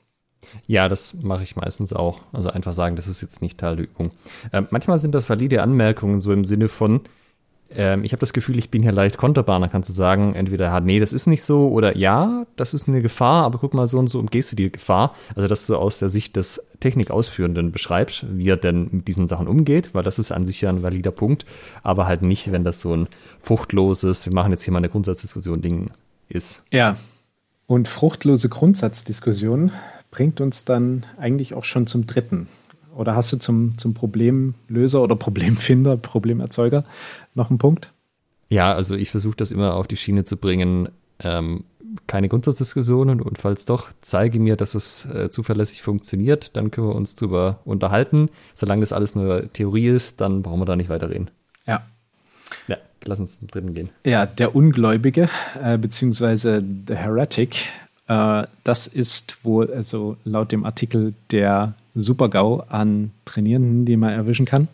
Ja, 0.67 0.87
das 0.89 1.13
mache 1.21 1.43
ich 1.43 1.55
meistens 1.55 1.93
auch. 1.93 2.21
Also 2.33 2.49
einfach 2.49 2.73
sagen, 2.73 2.95
das 2.95 3.07
ist 3.07 3.21
jetzt 3.21 3.41
nicht 3.41 3.57
Teil 3.57 3.75
der 3.75 3.85
Übung. 3.85 4.11
Äh, 4.51 4.63
manchmal 4.69 4.97
sind 4.97 5.13
das 5.13 5.29
valide 5.29 5.61
Anmerkungen, 5.61 6.19
so 6.19 6.31
im 6.31 6.45
Sinne 6.45 6.67
von, 6.67 7.01
ähm, 7.71 8.03
ich 8.03 8.11
habe 8.11 8.19
das 8.19 8.33
Gefühl, 8.33 8.57
ich 8.57 8.69
bin 8.69 8.83
hier 8.83 8.91
leicht 8.91 9.17
konterbar. 9.17 9.59
Dann 9.59 9.69
kannst 9.69 9.89
du 9.89 9.93
sagen, 9.93 10.35
entweder, 10.35 10.79
nee, 10.81 10.99
das 10.99 11.13
ist 11.13 11.27
nicht 11.27 11.43
so, 11.43 11.69
oder 11.69 11.97
ja, 11.97 12.45
das 12.55 12.73
ist 12.73 12.87
eine 12.87 13.01
Gefahr, 13.01 13.43
aber 13.43 13.59
guck 13.59 13.73
mal, 13.73 13.87
so 13.87 13.99
und 13.99 14.07
so 14.07 14.19
umgehst 14.19 14.51
du 14.51 14.55
die 14.55 14.71
Gefahr. 14.71 15.15
Also, 15.35 15.47
dass 15.47 15.65
du 15.65 15.75
aus 15.75 15.99
der 15.99 16.09
Sicht 16.09 16.35
des 16.35 16.63
Technikausführenden 16.79 17.71
beschreibst, 17.71 18.25
wie 18.29 18.49
er 18.49 18.57
denn 18.57 18.89
mit 18.91 19.07
diesen 19.07 19.27
Sachen 19.27 19.47
umgeht, 19.47 19.93
weil 19.93 20.03
das 20.03 20.19
ist 20.19 20.31
an 20.31 20.45
sich 20.45 20.61
ja 20.61 20.69
ein 20.69 20.83
valider 20.83 21.11
Punkt, 21.11 21.45
aber 21.83 22.05
halt 22.05 22.21
nicht, 22.21 22.51
wenn 22.51 22.63
das 22.63 22.79
so 22.79 22.95
ein 22.95 23.07
fruchtloses, 23.41 24.25
wir 24.25 24.33
machen 24.33 24.51
jetzt 24.51 24.63
hier 24.63 24.73
mal 24.73 24.79
eine 24.79 24.89
Grundsatzdiskussion 24.89 25.61
Ding 25.61 25.91
ist. 26.29 26.63
Ja. 26.71 26.95
Und 27.67 27.87
fruchtlose 27.87 28.49
Grundsatzdiskussion 28.49 29.71
bringt 30.15 30.39
uns 30.39 30.63
dann 30.63 31.05
eigentlich 31.17 31.53
auch 31.53 31.65
schon 31.65 31.87
zum 31.87 32.07
dritten. 32.07 32.47
Oder 32.95 33.17
hast 33.17 33.33
du 33.33 33.37
zum, 33.37 33.77
zum 33.77 33.93
Problemlöser 33.93 35.01
oder 35.01 35.17
Problemfinder, 35.17 35.97
Problemerzeuger 35.97 36.85
noch 37.33 37.49
einen 37.49 37.59
Punkt? 37.59 37.91
Ja, 38.47 38.71
also 38.73 38.95
ich 38.95 39.11
versuche 39.11 39.35
das 39.35 39.51
immer 39.51 39.73
auf 39.73 39.87
die 39.87 39.97
Schiene 39.97 40.23
zu 40.23 40.37
bringen. 40.37 40.87
Ähm, 41.19 41.65
keine 42.07 42.29
Grundsatzdiskussionen 42.29 43.19
und 43.19 43.37
falls 43.37 43.65
doch, 43.65 43.89
zeige 43.99 44.39
mir, 44.39 44.55
dass 44.55 44.73
es 44.73 45.05
äh, 45.05 45.29
zuverlässig 45.29 45.81
funktioniert, 45.81 46.55
dann 46.55 46.71
können 46.71 46.87
wir 46.87 46.95
uns 46.95 47.17
darüber 47.17 47.59
unterhalten. 47.65 48.29
Solange 48.53 48.81
das 48.81 48.93
alles 48.93 49.15
nur 49.15 49.51
Theorie 49.51 49.87
ist, 49.87 50.21
dann 50.21 50.43
brauchen 50.43 50.61
wir 50.61 50.65
da 50.65 50.77
nicht 50.77 50.89
weiterreden. 50.89 51.29
Ja. 51.67 51.85
Ja, 52.67 52.77
lass 53.03 53.19
uns 53.19 53.39
zum 53.39 53.49
dritten 53.49 53.73
gehen. 53.73 53.89
Ja, 54.05 54.25
der 54.25 54.55
Ungläubige, 54.55 55.27
äh, 55.61 55.77
beziehungsweise 55.77 56.63
The 56.87 56.95
Heretic, 56.95 57.69
das 58.07 58.87
ist 58.87 59.43
wohl, 59.43 59.73
also 59.73 60.17
laut 60.25 60.51
dem 60.51 60.63
Artikel, 60.63 61.13
der 61.31 61.73
Super-GAU 61.95 62.65
an 62.69 63.11
Trainierenden, 63.25 63.85
die 63.85 63.97
man 63.97 64.11
erwischen 64.11 64.45
kann. 64.45 64.67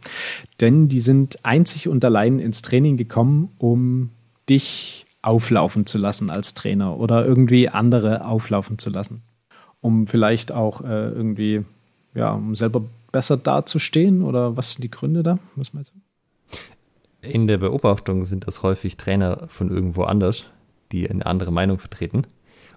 Denn 0.60 0.90
die 0.90 1.00
sind 1.00 1.40
einzig 1.44 1.88
und 1.88 2.04
allein 2.04 2.40
ins 2.40 2.62
Training 2.62 2.98
gekommen, 2.98 3.50
um 3.58 4.10
dich 4.50 5.06
auflaufen 5.22 5.86
zu 5.86 5.98
lassen 5.98 6.30
als 6.30 6.56
Trainer 6.56 6.98
oder 6.98 7.26
irgendwie 7.26 7.70
andere 7.70 8.26
auflaufen 8.26 8.80
zu 8.80 8.90
lassen, 8.90 9.22
um 9.80 10.08
vielleicht 10.08 10.52
auch 10.52 10.82
äh, 10.82 11.10
irgendwie, 11.10 11.64
ja, 12.16 12.32
um 12.34 12.56
selber 12.56 12.82
besser 13.12 13.38
dazustehen 13.38 14.24
oder 14.24 14.58
was 14.58 14.74
sind 14.74 14.84
die 14.84 14.92
Gründe 14.92 15.22
da? 15.22 15.38
Was 15.56 15.74
meinst 15.74 15.94
du? 15.94 17.28
In 17.30 17.46
der 17.46 17.60
Beobachtung 17.60 18.26
sind 18.26 18.48
das 18.48 18.64
häufig 18.64 18.98
Trainer 18.98 19.48
von 19.48 19.70
irgendwo 19.70 20.04
anders, 20.04 20.48
die 20.92 21.08
eine 21.08 21.26
andere 21.26 21.52
Meinung 21.52 21.78
vertreten 21.78 22.26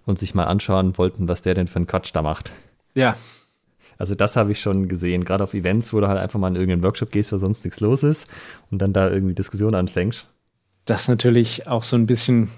und 0.07 0.19
sich 0.19 0.35
mal 0.35 0.45
anschauen 0.45 0.97
wollten, 0.99 1.29
was 1.29 1.43
der 1.43 1.55
denn 1.55 1.67
für 1.67 1.77
einen 1.77 1.87
Quatsch 1.87 2.11
da 2.13 2.23
macht. 2.23 2.53
Ja. 2.95 3.17
Also 3.99 4.15
das 4.15 4.37
habe 4.37 4.53
ich 4.53 4.61
schon 4.61 4.89
gesehen, 4.89 5.25
gerade 5.25 5.45
auf 5.45 5.55
Events, 5.55 5.93
wo 5.93 6.01
du 6.01 6.09
halt 6.09 6.19
einfach 6.19 6.39
mal 6.39 6.49
in 6.49 6.57
irgendeinen 6.57 6.83
Workshop 6.83 7.11
gehst, 7.11 7.33
wo 7.33 7.37
sonst 7.37 7.65
nichts 7.65 7.81
los 7.81 8.03
ist 8.03 8.29
und 8.71 8.81
dann 8.81 8.93
da 8.93 9.11
irgendwie 9.11 9.35
Diskussionen 9.35 9.75
anfängst. 9.75 10.27
Das 10.85 11.03
ist 11.03 11.09
natürlich 11.09 11.69
auch 11.69 11.83
so 11.85 11.97
ein 11.97 12.07
bisschen, 12.07 12.51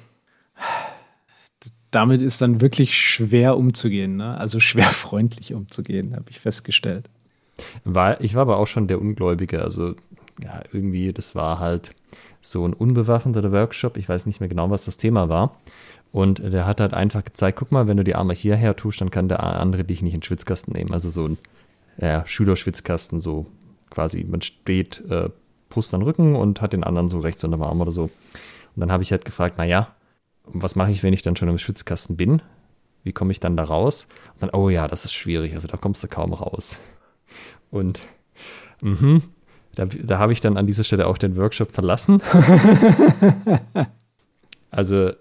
damit 1.90 2.22
ist 2.22 2.40
dann 2.40 2.60
wirklich 2.60 2.98
schwer 2.98 3.56
umzugehen, 3.56 4.16
ne? 4.16 4.38
also 4.38 4.60
schwer 4.60 4.84
freundlich 4.90 5.54
umzugehen, 5.54 6.16
habe 6.16 6.30
ich 6.30 6.40
festgestellt. 6.40 7.08
War, 7.84 8.20
ich 8.20 8.34
war 8.34 8.42
aber 8.42 8.58
auch 8.58 8.66
schon 8.66 8.88
der 8.88 9.00
Ungläubige, 9.00 9.62
also 9.62 9.94
ja, 10.42 10.60
irgendwie, 10.72 11.12
das 11.12 11.34
war 11.34 11.58
halt 11.58 11.94
so 12.40 12.66
ein 12.66 12.74
unbewaffneter 12.74 13.52
Workshop, 13.52 13.96
ich 13.96 14.08
weiß 14.08 14.26
nicht 14.26 14.40
mehr 14.40 14.48
genau, 14.48 14.70
was 14.70 14.84
das 14.84 14.96
Thema 14.96 15.28
war. 15.28 15.58
Und 16.12 16.38
der 16.38 16.66
hat 16.66 16.80
halt 16.80 16.94
einfach 16.94 17.24
gezeigt, 17.24 17.58
guck 17.58 17.72
mal, 17.72 17.88
wenn 17.88 17.96
du 17.96 18.04
die 18.04 18.14
Arme 18.14 18.32
hierher 18.32 18.74
tust, 18.74 19.00
dann 19.00 19.10
kann 19.10 19.28
der 19.28 19.42
andere 19.42 19.84
dich 19.84 20.02
nicht 20.02 20.14
in 20.14 20.20
den 20.20 20.24
Schwitzkasten 20.24 20.72
nehmen. 20.72 20.92
Also 20.92 21.10
so 21.10 21.26
ein 21.26 21.38
ja, 21.98 22.26
Schülerschwitzkasten, 22.26 23.20
so 23.20 23.46
quasi, 23.90 24.24
man 24.24 24.42
steht, 24.42 25.02
äh, 25.10 25.30
Brust 25.68 25.92
an 25.94 26.02
Rücken 26.02 26.36
und 26.36 26.60
hat 26.62 26.72
den 26.72 26.84
anderen 26.84 27.08
so 27.08 27.18
rechts 27.18 27.44
unter 27.44 27.56
dem 27.58 27.62
Arm 27.62 27.80
oder 27.80 27.92
so. 27.92 28.04
Und 28.04 28.10
dann 28.80 28.92
habe 28.92 29.02
ich 29.02 29.10
halt 29.10 29.24
gefragt, 29.24 29.58
naja, 29.58 29.88
was 30.44 30.76
mache 30.76 30.90
ich, 30.90 31.02
wenn 31.02 31.12
ich 31.12 31.22
dann 31.22 31.36
schon 31.36 31.48
im 31.48 31.58
Schwitzkasten 31.58 32.16
bin? 32.16 32.40
Wie 33.02 33.12
komme 33.12 33.32
ich 33.32 33.40
dann 33.40 33.56
da 33.56 33.64
raus? 33.64 34.06
Und 34.34 34.42
dann, 34.42 34.50
oh 34.50 34.68
ja, 34.68 34.88
das 34.88 35.04
ist 35.04 35.14
schwierig, 35.14 35.54
also 35.54 35.68
da 35.68 35.76
kommst 35.76 36.02
du 36.02 36.08
kaum 36.08 36.32
raus. 36.32 36.78
Und 37.70 38.00
mh, 38.80 39.22
da, 39.74 39.84
da 39.84 40.18
habe 40.18 40.32
ich 40.32 40.40
dann 40.40 40.56
an 40.56 40.66
dieser 40.66 40.84
Stelle 40.84 41.06
auch 41.06 41.18
den 41.18 41.36
Workshop 41.36 41.72
verlassen. 41.72 42.22
also 44.70 45.12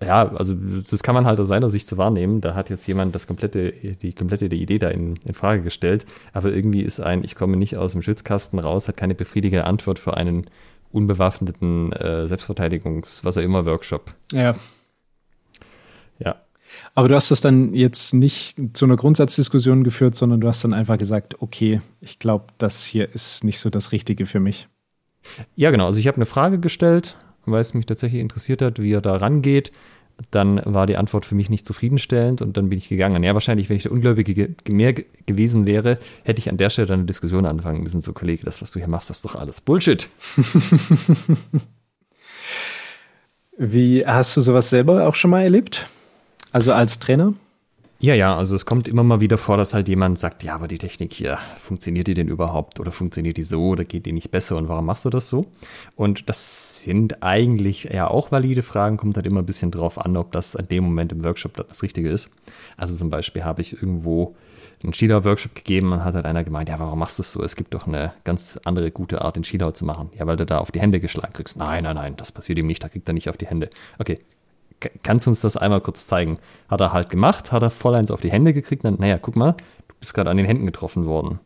ja, 0.00 0.28
also 0.32 0.54
das 0.54 1.02
kann 1.02 1.14
man 1.14 1.26
halt 1.26 1.40
aus 1.40 1.48
seiner 1.48 1.68
Sicht 1.68 1.88
so 1.88 1.96
wahrnehmen. 1.96 2.40
Da 2.40 2.54
hat 2.54 2.70
jetzt 2.70 2.86
jemand 2.86 3.14
das 3.14 3.26
komplette, 3.26 3.72
die 3.72 4.12
komplette 4.12 4.46
Idee 4.46 4.78
da 4.78 4.88
in, 4.88 5.16
in 5.24 5.34
Frage 5.34 5.62
gestellt. 5.62 6.06
Aber 6.32 6.52
irgendwie 6.52 6.82
ist 6.82 7.00
ein, 7.00 7.24
ich 7.24 7.34
komme 7.34 7.56
nicht 7.56 7.76
aus 7.76 7.92
dem 7.92 8.02
Schützkasten 8.02 8.58
raus, 8.60 8.86
hat 8.86 8.96
keine 8.96 9.14
befriedigende 9.14 9.64
Antwort 9.64 9.98
für 9.98 10.16
einen 10.16 10.46
unbewaffneten 10.92 11.92
äh, 11.92 12.26
Selbstverteidigungs-, 12.28 13.24
was 13.24 13.36
auch 13.38 13.42
immer, 13.42 13.66
Workshop. 13.66 14.14
Ja. 14.32 14.54
Ja. 16.20 16.36
Aber 16.94 17.08
du 17.08 17.16
hast 17.16 17.30
das 17.30 17.40
dann 17.40 17.74
jetzt 17.74 18.14
nicht 18.14 18.56
zu 18.74 18.84
einer 18.84 18.96
Grundsatzdiskussion 18.96 19.82
geführt, 19.82 20.14
sondern 20.14 20.40
du 20.40 20.46
hast 20.46 20.62
dann 20.62 20.74
einfach 20.74 20.98
gesagt, 20.98 21.42
okay, 21.42 21.80
ich 22.00 22.20
glaube, 22.20 22.46
das 22.58 22.84
hier 22.84 23.12
ist 23.14 23.42
nicht 23.42 23.58
so 23.58 23.68
das 23.68 23.90
Richtige 23.90 24.26
für 24.26 24.40
mich. 24.40 24.68
Ja, 25.56 25.70
genau. 25.72 25.86
Also 25.86 25.98
ich 25.98 26.06
habe 26.06 26.16
eine 26.16 26.26
Frage 26.26 26.60
gestellt 26.60 27.16
weil 27.50 27.60
es 27.60 27.74
mich 27.74 27.86
tatsächlich 27.86 28.20
interessiert 28.20 28.62
hat, 28.62 28.80
wie 28.80 28.92
er 28.92 29.00
da 29.00 29.16
rangeht. 29.16 29.72
Dann 30.32 30.60
war 30.64 30.86
die 30.86 30.96
Antwort 30.96 31.24
für 31.24 31.36
mich 31.36 31.48
nicht 31.48 31.64
zufriedenstellend 31.64 32.42
und 32.42 32.56
dann 32.56 32.68
bin 32.68 32.78
ich 32.78 32.88
gegangen. 32.88 33.22
Ja, 33.22 33.34
wahrscheinlich, 33.34 33.68
wenn 33.68 33.76
ich 33.76 33.84
der 33.84 33.92
Ungläubige 33.92 34.50
mehr 34.68 34.92
gewesen 34.92 35.66
wäre, 35.68 35.98
hätte 36.24 36.40
ich 36.40 36.50
an 36.50 36.56
der 36.56 36.70
Stelle 36.70 36.88
dann 36.88 37.00
eine 37.00 37.06
Diskussion 37.06 37.46
anfangen 37.46 37.84
müssen. 37.84 38.00
So, 38.00 38.12
Kollege, 38.12 38.44
das, 38.44 38.60
was 38.60 38.72
du 38.72 38.80
hier 38.80 38.88
machst, 38.88 39.10
das 39.10 39.18
ist 39.18 39.24
doch 39.24 39.36
alles 39.36 39.60
Bullshit. 39.60 40.08
wie 43.58 44.04
hast 44.04 44.36
du 44.36 44.40
sowas 44.40 44.70
selber 44.70 45.06
auch 45.06 45.14
schon 45.14 45.30
mal 45.30 45.42
erlebt? 45.42 45.86
Also 46.50 46.72
als 46.72 46.98
Trainer? 46.98 47.34
Ja, 48.00 48.14
ja, 48.14 48.36
also 48.36 48.54
es 48.54 48.64
kommt 48.64 48.86
immer 48.86 49.02
mal 49.02 49.18
wieder 49.18 49.38
vor, 49.38 49.56
dass 49.56 49.74
halt 49.74 49.88
jemand 49.88 50.20
sagt, 50.20 50.44
ja, 50.44 50.54
aber 50.54 50.68
die 50.68 50.78
Technik 50.78 51.12
hier, 51.12 51.36
funktioniert 51.58 52.06
die 52.06 52.14
denn 52.14 52.28
überhaupt 52.28 52.78
oder 52.78 52.92
funktioniert 52.92 53.36
die 53.36 53.42
so 53.42 53.70
oder 53.70 53.84
geht 53.84 54.06
die 54.06 54.12
nicht 54.12 54.30
besser 54.30 54.56
und 54.56 54.68
warum 54.68 54.86
machst 54.86 55.04
du 55.04 55.10
das 55.10 55.28
so? 55.28 55.46
Und 55.96 56.28
das 56.28 56.84
sind 56.84 57.24
eigentlich 57.24 57.88
ja 57.92 58.06
auch 58.06 58.30
valide 58.30 58.62
Fragen, 58.62 58.98
kommt 58.98 59.16
halt 59.16 59.26
immer 59.26 59.40
ein 59.40 59.46
bisschen 59.46 59.72
drauf 59.72 59.98
an, 59.98 60.16
ob 60.16 60.30
das 60.30 60.54
an 60.54 60.68
dem 60.68 60.84
Moment 60.84 61.10
im 61.10 61.24
Workshop 61.24 61.56
das 61.68 61.82
Richtige 61.82 62.08
ist. 62.08 62.30
Also 62.76 62.94
zum 62.94 63.10
Beispiel 63.10 63.42
habe 63.42 63.62
ich 63.62 63.72
irgendwo 63.72 64.36
einen 64.80 64.92
Skilauch-Workshop 64.92 65.56
gegeben 65.56 65.92
und 65.92 66.04
hat 66.04 66.14
halt 66.14 66.24
einer 66.24 66.44
gemeint, 66.44 66.68
ja, 66.68 66.78
warum 66.78 67.00
machst 67.00 67.18
du 67.18 67.24
es 67.24 67.32
so? 67.32 67.42
Es 67.42 67.56
gibt 67.56 67.74
doch 67.74 67.88
eine 67.88 68.12
ganz 68.22 68.60
andere 68.64 68.92
gute 68.92 69.22
Art, 69.22 69.34
den 69.34 69.42
Skilauch 69.42 69.72
zu 69.72 69.84
machen. 69.84 70.10
Ja, 70.16 70.24
weil 70.28 70.36
du 70.36 70.46
da 70.46 70.58
auf 70.58 70.70
die 70.70 70.80
Hände 70.80 71.00
geschlagen 71.00 71.32
kriegst. 71.32 71.56
Nein, 71.56 71.82
nein, 71.82 71.96
nein, 71.96 72.16
das 72.16 72.30
passiert 72.30 72.60
ihm 72.60 72.68
nicht, 72.68 72.84
da 72.84 72.88
kriegt 72.88 73.08
er 73.08 73.12
nicht 73.14 73.28
auf 73.28 73.36
die 73.36 73.48
Hände. 73.48 73.70
Okay, 73.98 74.20
kannst 75.02 75.26
du 75.26 75.30
uns 75.30 75.40
das 75.40 75.56
einmal 75.56 75.80
kurz 75.80 76.06
zeigen? 76.06 76.38
Hat 76.68 76.80
er 76.80 76.92
halt 76.92 77.10
gemacht, 77.10 77.52
hat 77.52 77.62
er 77.62 77.70
voll 77.70 77.94
eins 77.94 78.10
auf 78.10 78.20
die 78.20 78.30
Hände 78.30 78.52
gekriegt, 78.52 78.84
dann, 78.84 78.96
naja, 78.98 79.18
guck 79.18 79.36
mal, 79.36 79.52
du 79.52 79.94
bist 80.00 80.14
gerade 80.14 80.30
an 80.30 80.36
den 80.36 80.46
Händen 80.46 80.66
getroffen 80.66 81.06
worden. 81.06 81.40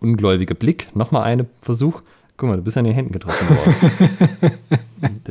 Ungläubiger 0.00 0.54
Blick, 0.54 0.94
nochmal 0.94 1.24
einen 1.24 1.48
Versuch, 1.60 2.02
guck 2.36 2.48
mal, 2.48 2.56
du 2.56 2.62
bist 2.62 2.76
an 2.76 2.84
den 2.84 2.94
Händen 2.94 3.12
getroffen 3.12 3.48
worden. 3.48 4.52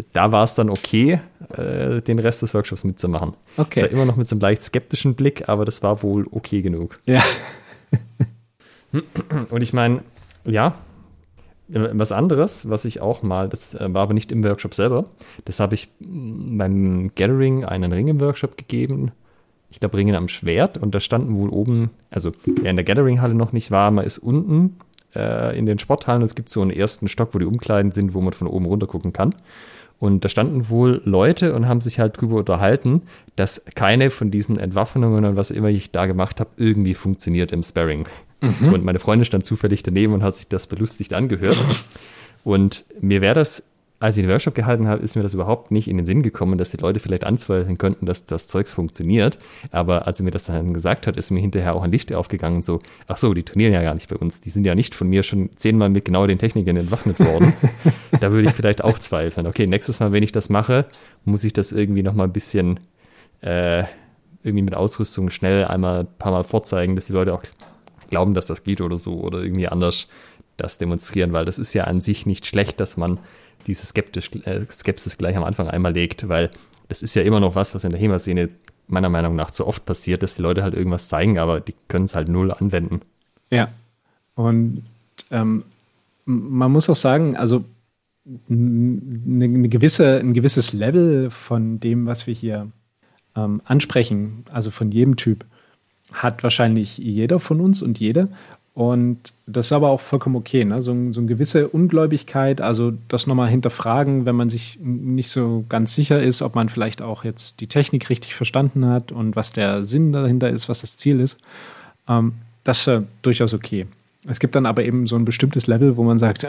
da 0.14 0.32
war 0.32 0.44
es 0.44 0.56
dann 0.56 0.70
okay, 0.70 1.20
äh, 1.58 2.02
den 2.02 2.20
Rest 2.20 2.42
des 2.42 2.54
Workshops 2.54 2.84
mitzumachen. 2.84 3.34
Okay. 3.58 3.82
Zwar 3.82 3.90
immer 3.90 4.06
noch 4.06 4.16
mit 4.16 4.28
so 4.28 4.36
einem 4.36 4.42
leicht 4.42 4.64
skeptischen 4.64 5.16
Blick, 5.16 5.50
aber 5.50 5.66
das 5.66 5.84
war 5.84 6.04
wohl 6.04 6.28
okay 6.32 6.62
genug. 6.62 7.00
Ja. 7.06 7.24
Und 9.50 9.62
ich 9.62 9.74
meine, 9.74 10.04
ja, 10.46 10.76
was 11.74 12.12
anderes, 12.12 12.70
was 12.70 12.86
ich 12.86 13.02
auch 13.02 13.24
mal, 13.24 13.50
das 13.50 13.74
äh, 13.74 13.94
war 13.94 14.04
aber 14.04 14.14
nicht 14.14 14.32
im 14.32 14.44
Workshop 14.44 14.74
selber, 14.74 15.06
das 15.46 15.60
habe 15.60 15.76
ich 15.76 15.90
beim 16.00 17.12
Gathering 17.16 17.66
einen 17.66 17.92
Ring 17.92 18.08
im 18.08 18.20
Workshop 18.20 18.58
gegeben. 18.58 19.12
Ich 19.70 19.80
glaube, 19.80 19.98
Ringen 19.98 20.16
am 20.16 20.28
Schwert 20.28 20.78
und 20.78 20.94
da 20.94 21.00
standen 21.00 21.38
wohl 21.38 21.50
oben, 21.50 21.92
also 22.10 22.34
wer 22.46 22.72
in 22.72 22.76
der 22.76 22.84
Gathering-Halle 22.84 23.36
noch 23.36 23.54
nicht 23.54 23.72
war, 23.72 23.90
man 23.92 24.06
ist 24.06 24.18
unten 24.18 24.76
äh, 25.16 25.58
in 25.58 25.66
den 25.66 25.80
Sporthallen 25.80 26.22
es 26.22 26.36
gibt 26.36 26.50
so 26.50 26.62
einen 26.62 26.72
ersten 26.72 27.08
Stock, 27.08 27.34
wo 27.34 27.40
die 27.40 27.46
Umkleiden 27.46 27.92
sind, 27.92 28.14
wo 28.14 28.22
man 28.22 28.34
von 28.34 28.48
oben 28.48 28.66
runter 28.66 28.88
gucken 28.88 29.14
kann. 29.14 29.36
Und 30.02 30.26
da 30.26 30.30
standen 30.30 30.68
wohl 30.70 31.04
Leute 31.06 31.54
und 31.54 31.68
haben 31.68 31.80
sich 31.80 32.00
halt 32.00 32.20
drüber 32.20 32.38
unterhalten, 32.38 33.04
dass 33.36 33.64
keine 33.76 34.10
von 34.10 34.32
diesen 34.32 34.58
Entwaffnungen 34.58 35.26
und 35.26 35.36
was 35.36 35.52
immer 35.52 35.68
ich 35.68 35.92
da 35.92 36.08
gemacht 36.08 36.40
habe, 36.40 36.50
irgendwie 36.58 36.96
funktioniert 36.96 37.52
im 37.52 37.62
Sparring. 37.62 38.08
Mhm. 38.42 38.74
Und 38.74 38.84
meine 38.84 38.98
Freundin 38.98 39.26
stand 39.26 39.46
zufällig 39.46 39.84
daneben 39.84 40.14
und 40.14 40.24
hat 40.24 40.36
sich 40.36 40.48
das 40.48 40.66
belustigt 40.66 41.14
angehört. 41.14 41.56
und 42.44 42.84
mir 43.00 43.22
wäre 43.22 43.36
das, 43.36 43.62
als 44.02 44.18
ich 44.18 44.24
den 44.24 44.32
Workshop 44.32 44.56
gehalten 44.56 44.88
habe, 44.88 45.04
ist 45.04 45.16
mir 45.16 45.22
das 45.22 45.36
überhaupt 45.36 45.70
nicht 45.70 45.88
in 45.88 45.96
den 45.96 46.08
Sinn 46.08 46.24
gekommen, 46.24 46.58
dass 46.58 46.72
die 46.72 46.78
Leute 46.78 47.00
vielleicht 47.00 47.24
anzweifeln 47.24 47.78
könnten, 47.78 48.08
dass 48.08 48.26
das 48.26 48.48
Zeugs 48.48 48.74
funktioniert. 48.74 49.38
Aber 49.70 50.08
als 50.08 50.20
er 50.20 50.24
mir 50.24 50.32
das 50.32 50.46
dann 50.46 50.74
gesagt 50.74 51.06
hat, 51.06 51.18
ist 51.18 51.30
mir 51.30 51.40
hinterher 51.40 51.76
auch 51.76 51.84
ein 51.84 51.92
Licht 51.92 52.12
aufgegangen 52.12 52.58
und 52.58 52.66
so, 52.66 52.82
ach 53.08 53.18
so, 53.18 53.36
die 53.36 53.44
trainieren 53.44 53.74
ja 53.74 53.84
gar 53.84 53.94
nicht 53.94 54.10
bei 54.10 54.16
uns. 54.16 54.42
Die 54.42 54.50
sind 54.50 54.66
ja 54.66 54.74
nicht 54.74 54.96
von 54.96 55.08
mir 55.08 55.22
schon 55.22 55.52
zehnmal 55.56 55.90
mit 55.90 56.04
genau 56.04 56.26
den 56.26 56.40
Techniken 56.40 56.78
entwaffnet 56.78 57.20
worden. 57.20 57.54
da 58.20 58.32
würde 58.32 58.48
ich 58.50 58.56
vielleicht 58.56 58.84
auch 58.84 58.98
zweifeln. 58.98 59.46
Okay, 59.46 59.68
nächstes 59.68 60.00
Mal, 60.00 60.12
wenn 60.12 60.24
ich 60.24 60.32
das 60.32 60.50
mache, 60.50 60.88
muss 61.24 61.44
ich 61.44 61.54
das 61.54 61.72
irgendwie 61.72 62.02
nochmal 62.02 62.26
ein 62.26 62.34
bisschen 62.34 62.80
äh, 63.42 63.84
irgendwie 64.42 64.64
mit 64.64 64.76
Ausrüstung 64.76 65.30
schnell 65.30 65.66
einmal 65.66 66.00
ein 66.00 66.08
paar 66.18 66.32
Mal 66.32 66.44
vorzeigen, 66.44 66.96
dass 66.96 67.06
die 67.06 67.14
Leute 67.14 67.36
auch 67.36 67.44
glauben, 68.10 68.34
dass 68.34 68.48
das 68.48 68.64
geht 68.64 68.82
oder 68.82 68.98
so 68.98 69.22
oder 69.22 69.44
irgendwie 69.44 69.68
anders 69.68 70.08
das 70.58 70.80
demonstrieren, 70.80 71.34
weil 71.34 71.46
das 71.46 71.60
ist 71.60 71.74
ja 71.74 71.84
an 71.84 72.00
sich 72.00 72.26
nicht 72.26 72.48
schlecht, 72.48 72.80
dass 72.80 72.98
man 72.98 73.20
diese 73.67 73.86
Skeptisch, 73.86 74.32
äh, 74.45 74.65
Skepsis 74.69 75.17
gleich 75.17 75.36
am 75.36 75.43
Anfang 75.43 75.67
einmal 75.67 75.93
legt, 75.93 76.28
weil 76.30 76.50
das 76.88 77.02
ist 77.02 77.15
ja 77.15 77.21
immer 77.21 77.39
noch 77.39 77.56
was, 77.56 77.74
was 77.74 77.84
in 77.84 77.91
der 77.91 78.00
HEMA-Szene 78.00 78.50
meiner 78.88 79.10
Meinung 79.10 79.36
nach 79.36 79.52
zu 79.52 79.65
oft 79.65 79.86
passiert, 79.86 80.24
dass 80.24 80.36
die 80.36 80.41
Leute 80.41 80.63
halt 80.63 80.74
irgendwas 80.74 81.08
zeigen, 81.08 81.39
aber 81.39 81.62
die 81.62 81.74
können 81.88 82.06
es 82.06 82.15
halt 82.15 82.28
null 82.28 82.52
anwenden. 82.52 83.02
Ja. 83.50 83.69
Und 84.36 84.84
ähm, 85.30 85.63
man 86.26 86.71
muss 86.71 86.89
auch 86.89 86.95
sagen, 86.95 87.38
also 87.38 87.63
eine, 88.50 89.45
eine 89.45 89.69
gewisse, 89.69 90.19
ein 90.19 90.34
gewisses 90.34 90.74
Level 90.74 91.30
von 91.30 91.80
dem, 91.80 92.06
was 92.06 92.28
wir 92.28 92.34
hier 92.34 92.67
ähm, 93.36 93.62
ansprechen, 93.65 94.45
also 94.52 94.71
von 94.71 94.91
jedem 94.91 95.15
Typ, 95.15 95.45
hat 96.12 96.43
wahrscheinlich 96.43 96.97
jeder 96.97 97.39
von 97.39 97.62
uns 97.62 97.82
und 97.82 98.00
jede. 98.00 98.28
Und 98.74 99.34
das 99.48 99.68
ist 99.68 99.74
aber 99.74 99.90
auch 99.90 100.00
vollkommen 100.00 100.38
okay. 100.38 100.64
Ne? 100.64 100.82
So, 100.82 100.96
so 101.12 101.20
eine 101.20 101.28
gewisse 101.28 101.68
Ungläubigkeit, 101.68 102.62
also 102.62 102.94
das 103.10 103.28
nochmal 103.28 103.50
hinterfragen, 103.50 104.26
wenn 104.26 104.36
man 104.36 104.50
sich 104.50 104.80
nicht 104.82 105.30
so 105.30 105.66
ganz 105.68 105.94
sicher 105.94 106.22
ist, 106.22 106.42
ob 106.42 106.56
man 106.56 106.70
vielleicht 106.70 107.02
auch 107.02 107.26
jetzt 107.26 107.60
die 107.60 107.68
Technik 107.68 108.10
richtig 108.10 108.34
verstanden 108.34 108.86
hat 108.86 109.12
und 109.12 109.36
was 109.36 109.52
der 109.52 109.84
Sinn 109.84 110.14
dahinter 110.14 110.50
ist, 110.50 110.70
was 110.70 110.82
das 110.82 110.96
Ziel 110.96 111.20
ist, 111.20 111.38
ähm, 112.08 112.34
das 112.64 112.80
ist 112.80 112.86
ja 112.86 113.04
durchaus 113.22 113.54
okay. 113.54 113.88
Es 114.28 114.40
gibt 114.40 114.56
dann 114.56 114.66
aber 114.66 114.86
eben 114.86 115.08
so 115.08 115.16
ein 115.16 115.26
bestimmtes 115.26 115.68
Level, 115.68 115.98
wo 115.98 116.04
man 116.04 116.18
sagt, 116.18 116.48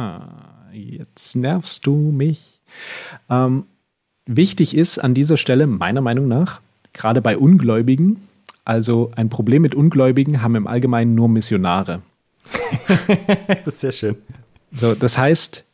jetzt 0.72 1.36
nervst 1.36 1.86
du 1.86 1.94
mich. 1.94 2.60
Ähm, 3.30 3.64
wichtig 4.26 4.76
ist 4.76 4.98
an 4.98 5.14
dieser 5.14 5.36
Stelle 5.36 5.66
meiner 5.66 6.00
Meinung 6.00 6.28
nach, 6.28 6.60
gerade 6.92 7.22
bei 7.22 7.38
Ungläubigen, 7.38 8.27
also 8.68 9.10
ein 9.16 9.30
Problem 9.30 9.62
mit 9.62 9.74
Ungläubigen 9.74 10.42
haben 10.42 10.54
im 10.54 10.66
Allgemeinen 10.66 11.14
nur 11.14 11.28
Missionare. 11.28 12.02
das 13.48 13.66
ist 13.66 13.80
sehr 13.80 13.92
schön. 13.92 14.16
So, 14.72 14.94
das 14.94 15.16
heißt, 15.16 15.64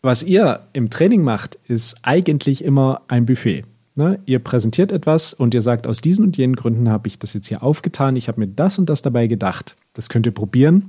was 0.00 0.22
ihr 0.22 0.60
im 0.72 0.88
Training 0.88 1.22
macht, 1.22 1.58
ist 1.68 1.98
eigentlich 2.02 2.64
immer 2.64 3.02
ein 3.06 3.26
Buffet. 3.26 3.64
Ne? 3.96 4.18
Ihr 4.24 4.38
präsentiert 4.38 4.92
etwas 4.92 5.34
und 5.34 5.52
ihr 5.52 5.60
sagt, 5.60 5.86
aus 5.86 6.00
diesen 6.00 6.24
und 6.24 6.38
jenen 6.38 6.56
Gründen 6.56 6.88
habe 6.88 7.08
ich 7.08 7.18
das 7.18 7.34
jetzt 7.34 7.48
hier 7.48 7.62
aufgetan. 7.62 8.16
Ich 8.16 8.28
habe 8.28 8.40
mir 8.40 8.48
das 8.48 8.78
und 8.78 8.88
das 8.88 9.02
dabei 9.02 9.26
gedacht. 9.26 9.76
Das 9.92 10.08
könnt 10.08 10.24
ihr 10.24 10.32
probieren. 10.32 10.88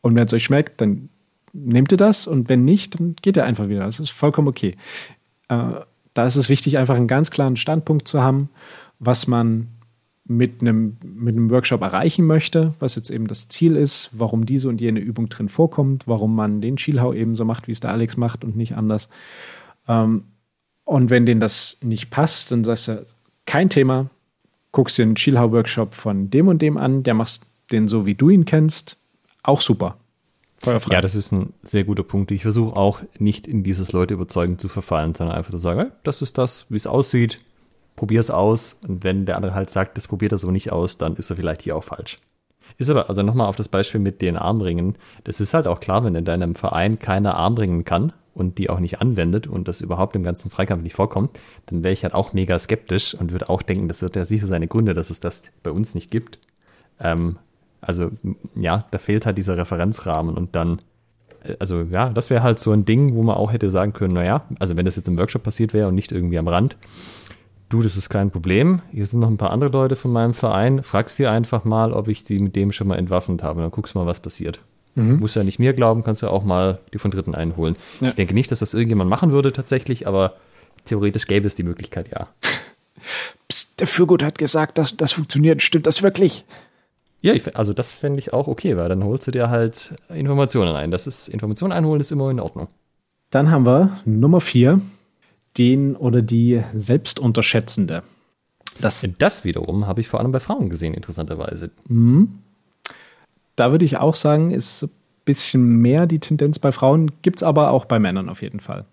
Und 0.00 0.14
wenn 0.14 0.24
es 0.24 0.32
euch 0.32 0.44
schmeckt, 0.44 0.80
dann 0.80 1.10
nehmt 1.52 1.92
ihr 1.92 1.98
das. 1.98 2.26
Und 2.26 2.48
wenn 2.48 2.64
nicht, 2.64 2.98
dann 2.98 3.16
geht 3.20 3.36
ihr 3.36 3.44
einfach 3.44 3.68
wieder. 3.68 3.80
Das 3.80 4.00
ist 4.00 4.10
vollkommen 4.10 4.48
okay. 4.48 4.76
Äh, 5.48 5.80
da 6.14 6.24
ist 6.24 6.36
es 6.36 6.48
wichtig, 6.48 6.78
einfach 6.78 6.96
einen 6.96 7.08
ganz 7.08 7.30
klaren 7.30 7.56
Standpunkt 7.56 8.08
zu 8.08 8.22
haben, 8.22 8.48
was 8.98 9.26
man 9.26 9.68
mit 10.28 10.60
einem, 10.60 10.96
mit 11.04 11.36
einem 11.36 11.50
Workshop 11.50 11.82
erreichen 11.82 12.26
möchte, 12.26 12.72
was 12.80 12.96
jetzt 12.96 13.10
eben 13.10 13.26
das 13.26 13.48
Ziel 13.48 13.76
ist, 13.76 14.10
warum 14.12 14.46
diese 14.46 14.68
und 14.68 14.80
jene 14.80 15.00
Übung 15.00 15.28
drin 15.28 15.48
vorkommt, 15.48 16.06
warum 16.06 16.34
man 16.34 16.60
den 16.60 16.78
Schielhau 16.78 17.12
eben 17.12 17.36
so 17.36 17.44
macht, 17.44 17.68
wie 17.68 17.72
es 17.72 17.80
der 17.80 17.92
Alex 17.92 18.16
macht 18.16 18.44
und 18.44 18.56
nicht 18.56 18.76
anders. 18.76 19.08
Ähm, 19.88 20.24
und 20.84 21.10
wenn 21.10 21.26
denen 21.26 21.40
das 21.40 21.78
nicht 21.82 22.10
passt, 22.10 22.52
dann 22.52 22.64
sagst 22.64 22.88
du, 22.88 23.06
kein 23.44 23.70
Thema, 23.70 24.10
guckst 24.72 24.98
dir 24.98 25.02
einen 25.02 25.16
Schielhau-Workshop 25.16 25.94
von 25.94 26.30
dem 26.30 26.48
und 26.48 26.62
dem 26.62 26.76
an, 26.76 27.02
der 27.02 27.14
machst 27.14 27.46
den 27.72 27.88
so, 27.88 28.06
wie 28.06 28.14
du 28.14 28.30
ihn 28.30 28.44
kennst, 28.44 28.98
auch 29.42 29.60
super. 29.60 29.96
Feuerfrei. 30.58 30.94
Ja, 30.94 31.00
das 31.00 31.14
ist 31.14 31.32
ein 31.32 31.52
sehr 31.62 31.84
guter 31.84 32.02
Punkt. 32.02 32.30
Ich 32.30 32.42
versuche 32.42 32.74
auch 32.76 33.00
nicht 33.18 33.46
in 33.46 33.62
dieses 33.62 33.92
Leute 33.92 34.14
überzeugen 34.14 34.58
zu 34.58 34.68
verfallen, 34.68 35.14
sondern 35.14 35.36
einfach 35.36 35.50
zu 35.50 35.58
sagen, 35.58 35.80
hey, 35.80 35.90
das 36.02 36.22
ist 36.22 36.38
das, 36.38 36.66
wie 36.70 36.76
es 36.76 36.86
aussieht, 36.86 37.40
probier 37.96 38.20
es 38.20 38.30
aus. 38.30 38.80
Und 38.86 39.02
wenn 39.02 39.26
der 39.26 39.36
andere 39.36 39.54
halt 39.54 39.70
sagt, 39.70 39.96
das 39.96 40.08
probiert 40.08 40.32
er 40.32 40.38
so 40.38 40.50
nicht 40.50 40.72
aus, 40.72 40.98
dann 40.98 41.16
ist 41.16 41.30
er 41.30 41.36
vielleicht 41.36 41.62
hier 41.62 41.76
auch 41.76 41.84
falsch. 41.84 42.18
Ist 42.78 42.90
aber, 42.90 43.08
also 43.08 43.22
nochmal 43.22 43.48
auf 43.48 43.56
das 43.56 43.68
Beispiel 43.68 44.00
mit 44.00 44.20
den 44.20 44.36
Armringen. 44.36 44.96
Das 45.24 45.40
ist 45.40 45.54
halt 45.54 45.66
auch 45.66 45.80
klar, 45.80 46.04
wenn 46.04 46.14
in 46.14 46.24
deinem 46.24 46.54
Verein 46.54 46.98
keiner 46.98 47.36
Armringen 47.36 47.84
kann 47.84 48.12
und 48.34 48.58
die 48.58 48.68
auch 48.68 48.80
nicht 48.80 49.00
anwendet 49.00 49.46
und 49.46 49.66
das 49.66 49.80
überhaupt 49.80 50.14
im 50.14 50.22
ganzen 50.22 50.50
Freikampf 50.50 50.82
nicht 50.82 50.94
vorkommt, 50.94 51.40
dann 51.66 51.82
wäre 51.82 51.94
ich 51.94 52.02
halt 52.02 52.12
auch 52.12 52.34
mega 52.34 52.58
skeptisch 52.58 53.14
und 53.14 53.32
würde 53.32 53.48
auch 53.48 53.62
denken, 53.62 53.88
das 53.88 54.02
wird 54.02 54.14
ja 54.14 54.26
sicher 54.26 54.46
seine 54.46 54.68
Gründe, 54.68 54.92
dass 54.92 55.08
es 55.08 55.20
das 55.20 55.42
bei 55.62 55.70
uns 55.70 55.94
nicht 55.94 56.10
gibt. 56.10 56.38
Ähm, 57.00 57.38
also, 57.80 58.10
ja, 58.54 58.84
da 58.90 58.98
fehlt 58.98 59.24
halt 59.24 59.38
dieser 59.38 59.56
Referenzrahmen 59.56 60.34
und 60.34 60.54
dann, 60.54 60.80
äh, 61.44 61.56
also 61.58 61.82
ja, 61.82 62.10
das 62.10 62.28
wäre 62.28 62.42
halt 62.42 62.58
so 62.58 62.72
ein 62.72 62.84
Ding, 62.84 63.14
wo 63.14 63.22
man 63.22 63.36
auch 63.36 63.52
hätte 63.52 63.70
sagen 63.70 63.94
können, 63.94 64.14
naja, 64.14 64.44
also 64.58 64.76
wenn 64.76 64.84
das 64.84 64.96
jetzt 64.96 65.08
im 65.08 65.18
Workshop 65.18 65.42
passiert 65.42 65.72
wäre 65.72 65.88
und 65.88 65.94
nicht 65.94 66.12
irgendwie 66.12 66.38
am 66.38 66.48
Rand, 66.48 66.76
du, 67.68 67.82
das 67.82 67.96
ist 67.96 68.08
kein 68.08 68.30
Problem. 68.30 68.82
Hier 68.92 69.06
sind 69.06 69.20
noch 69.20 69.28
ein 69.28 69.36
paar 69.36 69.50
andere 69.50 69.70
Leute 69.70 69.96
von 69.96 70.12
meinem 70.12 70.34
Verein. 70.34 70.82
Fragst 70.82 71.18
dir 71.18 71.30
einfach 71.30 71.64
mal, 71.64 71.92
ob 71.92 72.08
ich 72.08 72.24
die 72.24 72.38
mit 72.38 72.56
dem 72.56 72.72
schon 72.72 72.88
mal 72.88 72.96
entwaffnet 72.96 73.42
habe. 73.42 73.60
Dann 73.60 73.70
guckst 73.70 73.94
du 73.94 73.98
mal, 73.98 74.06
was 74.06 74.20
passiert. 74.20 74.60
Mhm. 74.94 75.18
Musst 75.20 75.36
ja 75.36 75.44
nicht 75.44 75.58
mir 75.58 75.74
glauben, 75.74 76.02
kannst 76.02 76.22
ja 76.22 76.30
auch 76.30 76.42
mal 76.42 76.80
die 76.92 76.98
von 76.98 77.10
Dritten 77.10 77.34
einholen. 77.34 77.76
Ja. 78.00 78.08
Ich 78.08 78.14
denke 78.14 78.34
nicht, 78.34 78.50
dass 78.50 78.60
das 78.60 78.74
irgendjemand 78.74 79.10
machen 79.10 79.30
würde 79.30 79.52
tatsächlich, 79.52 80.06
aber 80.06 80.34
theoretisch 80.86 81.26
gäbe 81.26 81.46
es 81.46 81.54
die 81.54 81.62
Möglichkeit, 81.62 82.10
ja. 82.10 82.28
Psst, 83.48 83.78
der 83.78 83.86
Fürgut 83.86 84.22
hat 84.22 84.38
gesagt, 84.38 84.78
dass 84.78 84.96
das 84.96 85.12
funktioniert. 85.12 85.62
Stimmt 85.62 85.86
das 85.86 86.02
wirklich? 86.02 86.44
Ja, 87.20 87.34
ich, 87.34 87.56
also 87.56 87.72
das 87.72 87.92
fände 87.92 88.18
ich 88.18 88.32
auch 88.32 88.48
okay, 88.48 88.76
weil 88.76 88.88
dann 88.88 89.04
holst 89.04 89.26
du 89.26 89.30
dir 89.30 89.50
halt 89.50 89.94
Informationen 90.08 90.74
ein. 90.76 90.90
Das 90.90 91.06
ist, 91.06 91.28
Informationen 91.28 91.72
einholen 91.72 92.00
ist 92.00 92.12
immer 92.12 92.30
in 92.30 92.40
Ordnung. 92.40 92.68
Dann 93.30 93.50
haben 93.50 93.66
wir 93.66 93.98
Nummer 94.04 94.40
vier 94.40 94.80
den 95.58 95.96
oder 95.96 96.22
die 96.22 96.62
Selbstunterschätzende. 96.74 98.02
Das, 98.80 99.06
das 99.18 99.44
wiederum 99.44 99.86
habe 99.86 100.00
ich 100.00 100.08
vor 100.08 100.20
allem 100.20 100.32
bei 100.32 100.40
Frauen 100.40 100.68
gesehen, 100.68 100.94
interessanterweise. 100.94 101.70
Mhm. 101.88 102.38
Da 103.56 103.70
würde 103.70 103.84
ich 103.84 103.96
auch 103.96 104.14
sagen, 104.14 104.50
ist 104.50 104.82
ein 104.82 104.90
bisschen 105.24 105.66
mehr 105.78 106.06
die 106.06 106.18
Tendenz 106.18 106.58
bei 106.58 106.72
Frauen, 106.72 107.10
gibt 107.22 107.36
es 107.36 107.42
aber 107.42 107.70
auch 107.70 107.86
bei 107.86 107.98
Männern 107.98 108.28
auf 108.28 108.42
jeden 108.42 108.60
Fall. 108.60 108.84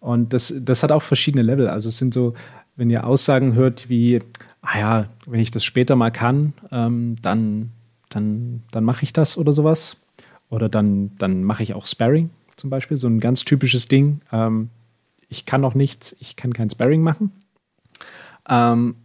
Und 0.00 0.32
das, 0.32 0.54
das 0.58 0.82
hat 0.82 0.92
auch 0.92 1.02
verschiedene 1.02 1.42
Level. 1.42 1.68
Also 1.68 1.90
es 1.90 1.98
sind 1.98 2.14
so, 2.14 2.32
wenn 2.76 2.88
ihr 2.88 3.06
Aussagen 3.06 3.52
hört 3.52 3.90
wie, 3.90 4.20
ah 4.62 4.78
ja, 4.78 5.08
wenn 5.26 5.40
ich 5.40 5.50
das 5.50 5.64
später 5.64 5.96
mal 5.96 6.10
kann, 6.10 6.54
ähm, 6.72 7.16
dann, 7.20 7.72
dann, 8.08 8.62
dann 8.70 8.84
mache 8.84 9.02
ich 9.02 9.12
das 9.12 9.36
oder 9.36 9.52
sowas. 9.52 9.98
Oder 10.48 10.70
dann, 10.70 11.12
dann 11.18 11.44
mache 11.44 11.62
ich 11.62 11.74
auch 11.74 11.86
Sparring 11.86 12.30
zum 12.60 12.70
Beispiel, 12.70 12.96
so 12.96 13.08
ein 13.08 13.20
ganz 13.20 13.44
typisches 13.44 13.88
Ding. 13.88 14.20
Ähm, 14.32 14.68
ich 15.30 15.46
kann 15.46 15.62
noch 15.62 15.74
nichts, 15.74 16.14
ich 16.18 16.36
kann 16.36 16.52
kein 16.52 16.68
Sparring 16.68 17.02
machen. 17.02 17.32
Ähm, 18.48 18.96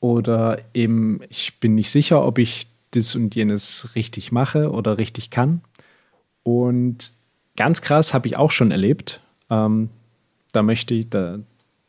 oder 0.00 0.58
eben, 0.72 1.20
ich 1.28 1.60
bin 1.60 1.74
nicht 1.74 1.90
sicher, 1.90 2.24
ob 2.24 2.38
ich 2.38 2.68
das 2.92 3.14
und 3.16 3.34
jenes 3.34 3.94
richtig 3.94 4.32
mache 4.32 4.70
oder 4.70 4.96
richtig 4.96 5.30
kann. 5.30 5.62
Und 6.42 7.12
ganz 7.56 7.82
krass 7.82 8.14
habe 8.14 8.28
ich 8.28 8.36
auch 8.36 8.52
schon 8.52 8.70
erlebt. 8.70 9.20
Ähm, 9.50 9.90
da 10.52 10.62
möchte 10.62 10.94
ich, 10.94 11.10
da 11.10 11.40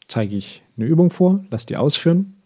zeige 0.07 0.35
ich 0.35 0.63
eine 0.77 0.87
Übung 0.87 1.11
vor, 1.11 1.45
lass 1.51 1.65
die 1.65 1.77
ausführen. 1.77 2.41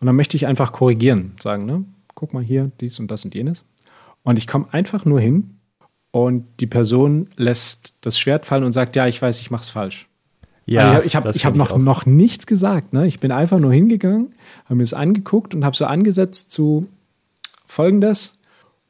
Und 0.00 0.06
dann 0.06 0.16
möchte 0.16 0.36
ich 0.36 0.46
einfach 0.46 0.72
korrigieren, 0.72 1.32
sagen, 1.40 1.64
ne, 1.64 1.84
guck 2.14 2.34
mal 2.34 2.42
hier, 2.42 2.70
dies 2.80 2.98
und 2.98 3.10
das 3.10 3.24
und 3.24 3.34
jenes. 3.34 3.64
Und 4.22 4.38
ich 4.38 4.46
komme 4.46 4.72
einfach 4.72 5.04
nur 5.04 5.20
hin 5.20 5.58
und 6.10 6.46
die 6.60 6.66
Person 6.66 7.30
lässt 7.36 7.96
das 8.02 8.18
Schwert 8.18 8.44
fallen 8.46 8.64
und 8.64 8.72
sagt, 8.72 8.96
ja, 8.96 9.06
ich 9.06 9.20
weiß, 9.20 9.40
ich 9.40 9.50
mache 9.50 9.62
es 9.62 9.70
falsch. 9.70 10.08
Ja, 10.66 10.92
also 10.92 11.06
ich 11.06 11.16
habe 11.16 11.28
hab, 11.28 11.36
ich 11.36 11.44
hab 11.44 11.54
noch, 11.54 11.76
noch 11.76 12.06
nichts 12.06 12.46
gesagt. 12.46 12.92
Ne? 12.92 13.06
Ich 13.06 13.20
bin 13.20 13.32
einfach 13.32 13.58
nur 13.58 13.72
hingegangen, 13.72 14.34
habe 14.64 14.76
mir 14.76 14.82
es 14.82 14.94
angeguckt 14.94 15.54
und 15.54 15.64
habe 15.64 15.76
so 15.76 15.84
angesetzt 15.84 16.50
zu 16.50 16.88
folgendes. 17.66 18.38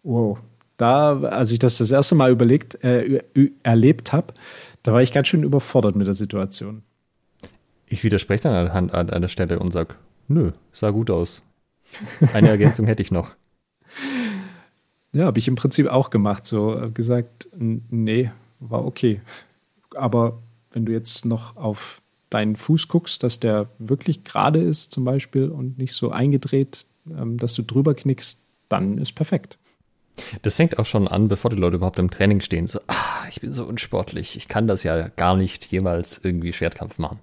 Wow, 0.02 0.38
da, 0.76 1.18
als 1.20 1.50
ich 1.50 1.58
das 1.58 1.78
das 1.78 1.90
erste 1.90 2.14
Mal 2.14 2.30
überlegt, 2.30 2.82
äh, 2.84 3.22
erlebt 3.62 4.12
habe, 4.12 4.34
da 4.82 4.92
war 4.92 5.02
ich 5.02 5.12
ganz 5.12 5.28
schön 5.28 5.42
überfordert 5.42 5.96
mit 5.96 6.06
der 6.06 6.14
Situation. 6.14 6.82
Ich 7.86 8.04
widerspreche 8.04 8.44
dann 8.44 8.68
an, 8.68 8.90
an 8.90 9.10
einer 9.10 9.28
Stelle 9.28 9.58
und 9.58 9.72
sage, 9.72 9.94
nö, 10.28 10.52
sah 10.72 10.90
gut 10.90 11.10
aus. 11.10 11.42
Eine 12.32 12.48
Ergänzung 12.48 12.86
hätte 12.86 13.02
ich 13.02 13.10
noch. 13.10 13.30
Ja, 15.16 15.26
habe 15.26 15.38
ich 15.38 15.46
im 15.46 15.54
Prinzip 15.54 15.86
auch 15.86 16.10
gemacht. 16.10 16.44
So 16.44 16.90
gesagt, 16.92 17.48
nee, 17.56 18.32
war 18.58 18.84
okay. 18.84 19.20
Aber 19.94 20.42
wenn 20.74 20.84
du 20.84 20.92
jetzt 20.92 21.24
noch 21.24 21.56
auf 21.56 22.02
deinen 22.30 22.56
Fuß 22.56 22.88
guckst, 22.88 23.22
dass 23.22 23.40
der 23.40 23.68
wirklich 23.78 24.24
gerade 24.24 24.60
ist 24.60 24.92
zum 24.92 25.04
Beispiel 25.04 25.48
und 25.48 25.78
nicht 25.78 25.94
so 25.94 26.10
eingedreht, 26.10 26.86
ähm, 27.08 27.38
dass 27.38 27.54
du 27.54 27.62
drüber 27.62 27.94
knickst, 27.94 28.42
dann 28.68 28.98
ist 28.98 29.12
perfekt. 29.12 29.56
Das 30.42 30.56
fängt 30.56 30.78
auch 30.78 30.86
schon 30.86 31.08
an, 31.08 31.28
bevor 31.28 31.50
die 31.50 31.56
Leute 31.56 31.76
überhaupt 31.76 31.98
im 31.98 32.10
Training 32.10 32.40
stehen. 32.40 32.66
So, 32.66 32.80
ah, 32.86 33.24
ich 33.28 33.40
bin 33.40 33.52
so 33.52 33.64
unsportlich, 33.64 34.36
ich 34.36 34.48
kann 34.48 34.66
das 34.66 34.82
ja 34.82 35.08
gar 35.08 35.36
nicht 35.36 35.64
jemals 35.66 36.20
irgendwie 36.22 36.52
Schwertkampf 36.52 36.98
machen. 36.98 37.20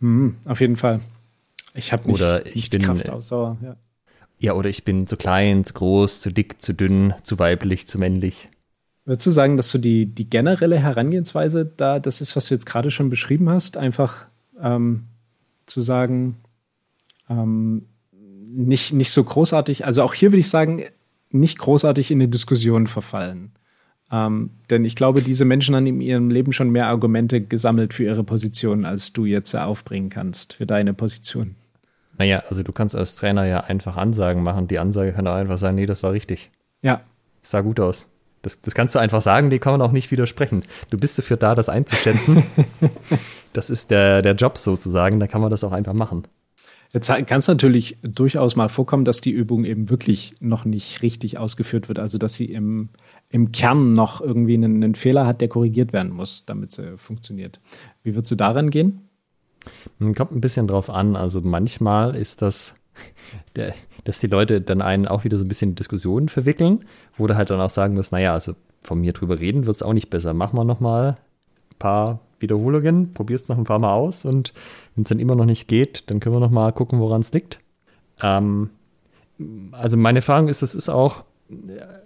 Mhm, 0.00 0.36
auf 0.44 0.60
jeden 0.60 0.76
Fall. 0.76 1.00
Ich 1.74 1.92
habe 1.92 2.08
nicht, 2.08 2.20
oder 2.20 2.46
ich 2.46 2.54
nicht 2.54 2.70
bin, 2.70 2.82
Kraftausdauer. 2.82 3.58
Ja. 3.62 3.76
ja, 4.38 4.52
oder 4.54 4.68
ich 4.68 4.84
bin 4.84 5.06
zu 5.06 5.16
klein, 5.16 5.64
zu 5.64 5.74
groß, 5.74 6.20
zu 6.20 6.30
dick, 6.30 6.60
zu 6.62 6.74
dünn, 6.74 7.14
zu 7.22 7.38
weiblich, 7.38 7.88
zu 7.88 7.98
männlich. 7.98 8.48
Würdest 9.04 9.26
du 9.26 9.30
sagen, 9.30 9.56
dass 9.56 9.70
so 9.70 9.78
die, 9.78 10.06
die 10.06 10.28
generelle 10.30 10.78
Herangehensweise 10.78 11.70
da, 11.76 12.00
das 12.00 12.20
ist, 12.20 12.36
was 12.36 12.46
du 12.46 12.54
jetzt 12.54 12.66
gerade 12.66 12.90
schon 12.90 13.10
beschrieben 13.10 13.50
hast, 13.50 13.76
einfach 13.76 14.26
ähm, 14.60 15.04
zu 15.66 15.82
sagen, 15.82 16.38
ähm, 17.28 17.86
nicht, 18.12 18.92
nicht 18.92 19.10
so 19.10 19.22
großartig, 19.22 19.84
also 19.84 20.02
auch 20.02 20.14
hier 20.14 20.32
würde 20.32 20.40
ich 20.40 20.48
sagen, 20.48 20.84
nicht 21.30 21.58
großartig 21.58 22.10
in 22.10 22.18
eine 22.18 22.28
Diskussion 22.28 22.86
verfallen. 22.86 23.52
Ähm, 24.10 24.50
denn 24.70 24.84
ich 24.84 24.96
glaube, 24.96 25.22
diese 25.22 25.44
Menschen 25.44 25.74
haben 25.74 25.86
in 25.86 26.00
ihrem 26.00 26.30
Leben 26.30 26.52
schon 26.52 26.70
mehr 26.70 26.86
Argumente 26.86 27.40
gesammelt 27.40 27.92
für 27.92 28.04
ihre 28.04 28.22
Position, 28.22 28.84
als 28.84 29.12
du 29.12 29.24
jetzt 29.24 29.54
aufbringen 29.54 30.08
kannst 30.08 30.54
für 30.54 30.66
deine 30.66 30.94
Position. 30.94 31.56
Naja, 32.16 32.44
also 32.48 32.62
du 32.62 32.72
kannst 32.72 32.94
als 32.94 33.16
Trainer 33.16 33.46
ja 33.46 33.60
einfach 33.60 33.96
Ansagen 33.96 34.42
machen. 34.42 34.68
Die 34.68 34.78
Ansage 34.78 35.12
kann 35.12 35.26
auch 35.26 35.34
einfach 35.34 35.58
sein, 35.58 35.74
nee, 35.74 35.86
das 35.86 36.02
war 36.02 36.12
richtig. 36.12 36.50
Ja. 36.80 37.00
sah 37.42 37.60
gut 37.60 37.80
aus. 37.80 38.06
Das, 38.44 38.60
das 38.60 38.74
kannst 38.74 38.94
du 38.94 38.98
einfach 38.98 39.22
sagen, 39.22 39.50
die 39.50 39.58
kann 39.58 39.72
man 39.72 39.82
auch 39.82 39.92
nicht 39.92 40.10
widersprechen. 40.10 40.62
Du 40.90 40.98
bist 40.98 41.18
dafür 41.18 41.36
da, 41.36 41.54
das 41.54 41.68
einzuschätzen. 41.68 42.44
das 43.52 43.70
ist 43.70 43.90
der, 43.90 44.22
der 44.22 44.34
Job 44.34 44.58
sozusagen, 44.58 45.18
da 45.18 45.26
kann 45.26 45.40
man 45.40 45.50
das 45.50 45.64
auch 45.64 45.72
einfach 45.72 45.94
machen. 45.94 46.24
Jetzt 46.92 47.08
kann 47.08 47.38
es 47.38 47.48
natürlich 47.48 47.96
durchaus 48.02 48.54
mal 48.54 48.68
vorkommen, 48.68 49.04
dass 49.04 49.20
die 49.20 49.32
Übung 49.32 49.64
eben 49.64 49.90
wirklich 49.90 50.36
noch 50.38 50.64
nicht 50.64 51.02
richtig 51.02 51.38
ausgeführt 51.38 51.88
wird. 51.88 51.98
Also, 51.98 52.18
dass 52.18 52.34
sie 52.34 52.44
im, 52.44 52.90
im 53.30 53.50
Kern 53.50 53.94
noch 53.94 54.20
irgendwie 54.20 54.54
einen, 54.54 54.84
einen 54.84 54.94
Fehler 54.94 55.26
hat, 55.26 55.40
der 55.40 55.48
korrigiert 55.48 55.92
werden 55.92 56.12
muss, 56.12 56.46
damit 56.46 56.70
sie 56.70 56.96
funktioniert. 56.96 57.60
Wie 58.04 58.14
würdest 58.14 58.30
du 58.30 58.36
daran 58.36 58.70
gehen? 58.70 59.08
Kommt 59.98 60.30
ein 60.30 60.40
bisschen 60.40 60.68
drauf 60.68 60.88
an. 60.88 61.16
Also, 61.16 61.40
manchmal 61.40 62.14
ist 62.14 62.42
das 62.42 62.76
der, 63.56 63.74
dass 64.04 64.20
die 64.20 64.26
Leute 64.26 64.60
dann 64.60 64.82
einen 64.82 65.08
auch 65.08 65.24
wieder 65.24 65.38
so 65.38 65.44
ein 65.44 65.48
bisschen 65.48 65.70
in 65.70 65.74
Diskussionen 65.74 66.28
verwickeln, 66.28 66.80
wo 67.16 67.26
du 67.26 67.36
halt 67.36 67.50
dann 67.50 67.60
auch 67.60 67.70
sagen 67.70 67.94
musst, 67.94 68.12
naja, 68.12 68.32
also 68.32 68.54
von 68.82 69.00
mir 69.00 69.12
drüber 69.12 69.40
reden 69.40 69.66
wird 69.66 69.76
es 69.76 69.82
auch 69.82 69.94
nicht 69.94 70.10
besser. 70.10 70.34
Mach 70.34 70.52
mal 70.52 70.64
noch 70.64 70.80
mal 70.80 71.16
ein 71.70 71.78
paar 71.78 72.20
Wiederholungen, 72.38 73.14
probier 73.14 73.36
es 73.36 73.48
noch 73.48 73.58
ein 73.58 73.64
paar 73.64 73.78
Mal 73.78 73.92
aus 73.92 74.24
und 74.24 74.52
wenn 74.94 75.04
es 75.04 75.08
dann 75.08 75.18
immer 75.18 75.34
noch 75.34 75.46
nicht 75.46 75.66
geht, 75.66 76.10
dann 76.10 76.20
können 76.20 76.34
wir 76.34 76.40
noch 76.40 76.50
mal 76.50 76.72
gucken, 76.72 77.00
woran 77.00 77.22
es 77.22 77.32
liegt. 77.32 77.60
Ähm, 78.20 78.70
also 79.72 79.96
meine 79.96 80.18
Erfahrung 80.18 80.48
ist, 80.48 80.62
es 80.62 80.74
ist 80.74 80.88
auch, 80.88 81.24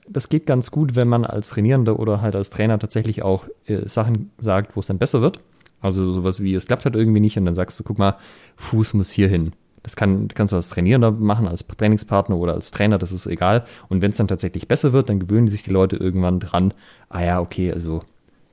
das 0.08 0.28
geht 0.28 0.46
ganz 0.46 0.70
gut, 0.70 0.96
wenn 0.96 1.08
man 1.08 1.24
als 1.24 1.48
Trainierender 1.48 1.98
oder 1.98 2.22
halt 2.22 2.34
als 2.34 2.50
Trainer 2.50 2.78
tatsächlich 2.78 3.22
auch 3.22 3.46
äh, 3.66 3.88
Sachen 3.88 4.30
sagt, 4.38 4.76
wo 4.76 4.80
es 4.80 4.86
dann 4.86 4.98
besser 4.98 5.20
wird. 5.20 5.40
Also 5.80 6.10
sowas 6.12 6.42
wie, 6.42 6.54
es 6.54 6.66
klappt 6.66 6.84
halt 6.84 6.96
irgendwie 6.96 7.20
nicht 7.20 7.36
und 7.38 7.44
dann 7.44 7.54
sagst 7.54 7.78
du, 7.78 7.84
guck 7.84 7.98
mal, 7.98 8.16
Fuß 8.56 8.94
muss 8.94 9.10
hier 9.10 9.28
hin. 9.28 9.52
Das 9.82 9.96
kann, 9.96 10.28
kannst 10.28 10.52
du 10.52 10.56
als 10.56 10.68
Trainierender 10.68 11.10
machen, 11.10 11.46
als 11.46 11.66
Trainingspartner 11.66 12.36
oder 12.36 12.54
als 12.54 12.70
Trainer, 12.70 12.98
das 12.98 13.12
ist 13.12 13.26
egal. 13.26 13.64
Und 13.88 14.02
wenn 14.02 14.10
es 14.10 14.16
dann 14.16 14.28
tatsächlich 14.28 14.68
besser 14.68 14.92
wird, 14.92 15.08
dann 15.08 15.20
gewöhnen 15.20 15.48
sich 15.48 15.62
die 15.62 15.70
Leute 15.70 15.96
irgendwann 15.96 16.40
dran, 16.40 16.74
ah 17.08 17.22
ja, 17.22 17.40
okay, 17.40 17.72
also 17.72 18.02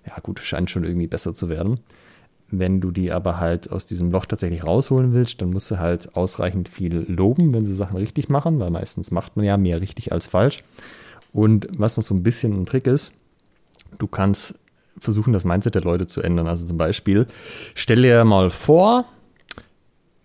ja 0.06 0.14
gut, 0.22 0.40
scheint 0.40 0.70
schon 0.70 0.84
irgendwie 0.84 1.08
besser 1.08 1.34
zu 1.34 1.50
werden. 1.50 1.80
Wenn 2.52 2.80
du 2.80 2.92
die 2.92 3.12
aber 3.12 3.40
halt 3.40 3.72
aus 3.72 3.88
diesem 3.88 4.12
Loch 4.12 4.26
tatsächlich 4.28 4.64
rausholen 4.64 5.14
willst, 5.14 5.42
dann 5.42 5.50
musst 5.50 5.72
du 5.72 5.80
halt 5.80 6.16
ausreichend 6.16 6.70
viel 6.70 7.06
loben, 7.08 7.54
wenn 7.54 7.66
sie 7.66 7.76
Sachen 7.76 7.98
richtig 7.98 8.30
machen, 8.30 8.60
weil 8.60 8.70
meistens 8.70 9.10
macht 9.10 9.36
man 9.36 9.46
ja 9.46 9.58
mehr 9.58 9.82
richtig 9.82 10.12
als 10.12 10.28
falsch. 10.28 10.64
Und 11.34 11.68
was 11.76 11.98
noch 11.98 12.04
so 12.04 12.14
ein 12.14 12.24
bisschen 12.24 12.54
ein 12.54 12.66
Trick 12.66 12.86
ist, 12.86 13.14
du 13.98 14.08
kannst 14.08 14.60
versuchen, 14.98 15.34
das 15.34 15.44
Mindset 15.44 15.76
der 15.76 15.82
Leute 15.82 16.08
zu 16.08 16.22
ändern. 16.22 16.48
Also 16.48 16.66
zum 16.66 16.78
Beispiel, 16.78 17.28
stell 17.74 18.02
dir 18.02 18.24
mal 18.24 18.50
vor, 18.50 19.06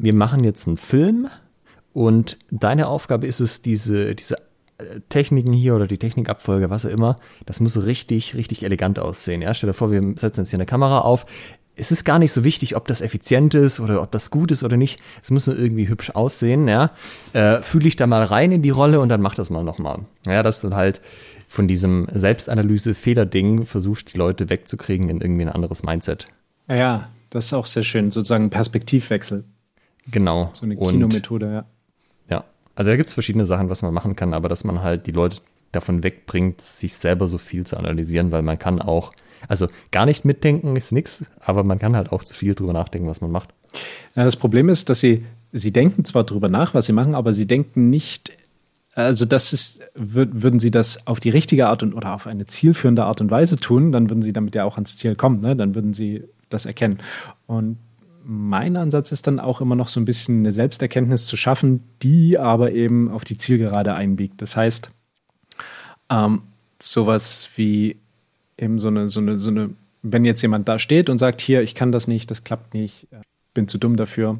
wir 0.00 0.14
machen 0.14 0.42
jetzt 0.44 0.66
einen 0.66 0.76
Film 0.76 1.28
und 1.92 2.38
deine 2.50 2.88
Aufgabe 2.88 3.26
ist 3.26 3.40
es, 3.40 3.62
diese, 3.62 4.14
diese 4.14 4.36
äh, 4.78 5.00
Techniken 5.08 5.52
hier 5.52 5.76
oder 5.76 5.86
die 5.86 5.98
Technikabfolge, 5.98 6.70
was 6.70 6.86
auch 6.86 6.90
immer, 6.90 7.16
das 7.46 7.60
muss 7.60 7.84
richtig, 7.84 8.34
richtig 8.34 8.62
elegant 8.62 8.98
aussehen. 8.98 9.42
Ja? 9.42 9.52
Stell 9.54 9.68
dir 9.68 9.74
vor, 9.74 9.90
wir 9.90 10.00
setzen 10.16 10.40
jetzt 10.40 10.50
hier 10.50 10.58
eine 10.58 10.66
Kamera 10.66 11.00
auf. 11.00 11.26
Es 11.76 11.92
ist 11.92 12.04
gar 12.04 12.18
nicht 12.18 12.32
so 12.32 12.44
wichtig, 12.44 12.76
ob 12.76 12.88
das 12.88 13.00
effizient 13.00 13.54
ist 13.54 13.80
oder 13.80 14.02
ob 14.02 14.10
das 14.10 14.30
gut 14.30 14.50
ist 14.50 14.62
oder 14.62 14.76
nicht. 14.76 15.00
Es 15.22 15.30
muss 15.30 15.46
nur 15.46 15.58
irgendwie 15.58 15.88
hübsch 15.88 16.10
aussehen. 16.10 16.66
Ja? 16.66 16.90
Äh, 17.32 17.60
Fühle 17.60 17.88
ich 17.88 17.96
da 17.96 18.06
mal 18.06 18.24
rein 18.24 18.52
in 18.52 18.62
die 18.62 18.70
Rolle 18.70 19.00
und 19.00 19.08
dann 19.08 19.20
mach 19.20 19.34
das 19.34 19.50
mal 19.50 19.64
nochmal. 19.64 20.00
Ja, 20.26 20.42
dass 20.42 20.60
du 20.60 20.74
halt 20.74 21.00
von 21.48 21.68
diesem 21.68 22.06
Selbstanalyse-Fehler-Ding 22.12 23.66
versuchst, 23.66 24.12
die 24.14 24.18
Leute 24.18 24.48
wegzukriegen 24.48 25.08
in 25.08 25.20
irgendwie 25.20 25.42
ein 25.42 25.48
anderes 25.48 25.82
Mindset. 25.82 26.28
Ja, 26.68 27.06
das 27.30 27.46
ist 27.46 27.52
auch 27.54 27.66
sehr 27.66 27.82
schön, 27.82 28.10
sozusagen 28.10 28.50
Perspektivwechsel. 28.50 29.44
Genau. 30.10 30.50
So 30.52 30.64
eine 30.64 30.76
Kinomethode, 30.76 31.52
ja. 31.52 31.64
Ja, 32.28 32.44
also 32.74 32.90
da 32.90 32.96
gibt 32.96 33.08
es 33.08 33.14
verschiedene 33.14 33.46
Sachen, 33.46 33.68
was 33.68 33.82
man 33.82 33.92
machen 33.94 34.16
kann, 34.16 34.34
aber 34.34 34.48
dass 34.48 34.64
man 34.64 34.82
halt 34.82 35.06
die 35.06 35.12
Leute 35.12 35.38
davon 35.72 36.02
wegbringt, 36.02 36.60
sich 36.60 36.96
selber 36.96 37.28
so 37.28 37.38
viel 37.38 37.64
zu 37.64 37.76
analysieren, 37.76 38.32
weil 38.32 38.42
man 38.42 38.58
kann 38.58 38.80
auch, 38.80 39.12
also 39.48 39.68
gar 39.92 40.06
nicht 40.06 40.24
mitdenken 40.24 40.76
ist 40.76 40.92
nichts, 40.92 41.24
aber 41.40 41.64
man 41.64 41.78
kann 41.78 41.96
halt 41.96 42.12
auch 42.12 42.24
zu 42.24 42.34
viel 42.34 42.54
drüber 42.54 42.72
nachdenken, 42.72 43.08
was 43.08 43.20
man 43.20 43.30
macht. 43.30 43.50
Ja, 44.16 44.24
das 44.24 44.36
Problem 44.36 44.68
ist, 44.68 44.88
dass 44.88 45.00
sie, 45.00 45.24
sie 45.52 45.72
denken 45.72 46.04
zwar 46.04 46.24
drüber 46.24 46.48
nach, 46.48 46.74
was 46.74 46.86
sie 46.86 46.92
machen, 46.92 47.14
aber 47.14 47.32
sie 47.32 47.46
denken 47.46 47.90
nicht 47.90 48.32
also 48.94 49.24
das 49.24 49.52
ist, 49.52 49.80
würden 49.94 50.58
sie 50.58 50.70
das 50.70 51.06
auf 51.06 51.20
die 51.20 51.30
richtige 51.30 51.68
Art 51.68 51.82
und 51.82 51.94
oder 51.94 52.12
auf 52.12 52.26
eine 52.26 52.46
zielführende 52.46 53.04
Art 53.04 53.20
und 53.20 53.30
Weise 53.30 53.56
tun, 53.56 53.92
dann 53.92 54.10
würden 54.10 54.22
sie 54.22 54.32
damit 54.32 54.54
ja 54.54 54.64
auch 54.64 54.74
ans 54.74 54.96
Ziel 54.96 55.14
kommen, 55.14 55.40
ne? 55.40 55.54
dann 55.54 55.74
würden 55.74 55.94
sie 55.94 56.24
das 56.48 56.66
erkennen. 56.66 56.98
Und 57.46 57.78
mein 58.30 58.76
Ansatz 58.76 59.12
ist 59.12 59.26
dann 59.26 59.40
auch 59.40 59.60
immer 59.60 59.74
noch 59.74 59.88
so 59.88 60.00
ein 60.00 60.04
bisschen 60.04 60.40
eine 60.40 60.52
Selbsterkenntnis 60.52 61.26
zu 61.26 61.36
schaffen, 61.36 61.82
die 62.02 62.38
aber 62.38 62.72
eben 62.72 63.10
auf 63.10 63.24
die 63.24 63.38
Zielgerade 63.38 63.94
einbiegt. 63.94 64.40
Das 64.40 64.56
heißt, 64.56 64.90
ähm, 66.10 66.42
sowas 66.80 67.50
wie 67.56 67.96
eben 68.56 68.78
so 68.78 68.88
eine, 68.88 69.08
so 69.08 69.20
eine, 69.20 69.38
so 69.38 69.50
eine, 69.50 69.70
wenn 70.02 70.24
jetzt 70.24 70.42
jemand 70.42 70.68
da 70.68 70.78
steht 70.78 71.10
und 71.10 71.18
sagt, 71.18 71.40
hier, 71.40 71.62
ich 71.62 71.74
kann 71.74 71.92
das 71.92 72.06
nicht, 72.08 72.30
das 72.30 72.44
klappt 72.44 72.74
nicht, 72.74 73.08
bin 73.52 73.68
zu 73.68 73.78
dumm 73.78 73.96
dafür, 73.96 74.38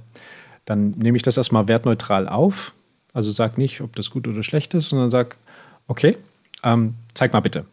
dann 0.65 0.93
nehme 0.93 1.17
ich 1.17 1.23
das 1.23 1.37
erstmal 1.37 1.69
wertneutral 1.69 2.29
auf 2.29 2.75
also 3.13 3.31
sag 3.31 3.59
nicht, 3.59 3.81
ob 3.81 3.97
das 3.97 4.11
gut 4.11 4.29
oder 4.29 4.43
schlecht 4.43 4.75
ist, 4.75 4.91
sondern 4.91 5.11
sag, 5.11 5.37
okay, 5.87 6.17
ähm, 6.63 6.95
zeig 7.15 7.33
mal 7.33 7.41
bitte. 7.41 7.65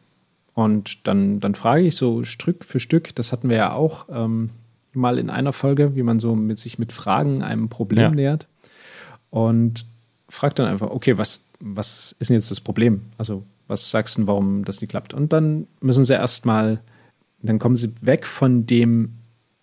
Und 0.54 1.08
dann, 1.08 1.40
dann 1.40 1.56
frage 1.56 1.84
ich 1.84 1.96
so 1.96 2.24
Stück 2.24 2.66
für 2.66 2.80
Stück, 2.80 3.16
das 3.16 3.32
hatten 3.32 3.50
wir 3.50 3.58
ja 3.58 3.74
auch 3.74 4.08
ähm, 4.10 4.50
mal 4.94 5.20
in 5.20 5.30
einer 5.30 5.54
Folge, 5.54 5.96
wie 5.96 6.04
man 6.04 6.20
so 6.20 6.36
mit 6.36 6.58
sich 6.60 6.80
mit 6.80 6.92
Fragen 6.92 7.44
einem 7.44 7.70
Problem 7.70 8.00
ja. 8.00 8.12
nähert. 8.12 8.48
Und 9.30 9.86
fragt 10.30 10.60
dann 10.60 10.68
einfach, 10.68 10.90
okay, 10.90 11.18
was, 11.18 11.44
was 11.60 12.16
ist 12.20 12.30
denn 12.30 12.36
jetzt 12.36 12.52
das 12.52 12.62
Problem? 12.62 13.02
Also, 13.18 13.44
was 13.68 13.90
sagst 13.90 14.18
du, 14.18 14.28
warum 14.28 14.64
das 14.64 14.82
nicht 14.82 14.90
klappt? 14.90 15.14
Und 15.14 15.34
dann 15.34 15.68
müssen 15.82 16.06
sie 16.06 16.14
erstmal, 16.14 16.80
dann 17.42 17.60
kommen 17.60 17.76
sie 17.76 17.94
weg 18.02 18.26
von 18.26 18.66
dem 18.66 19.14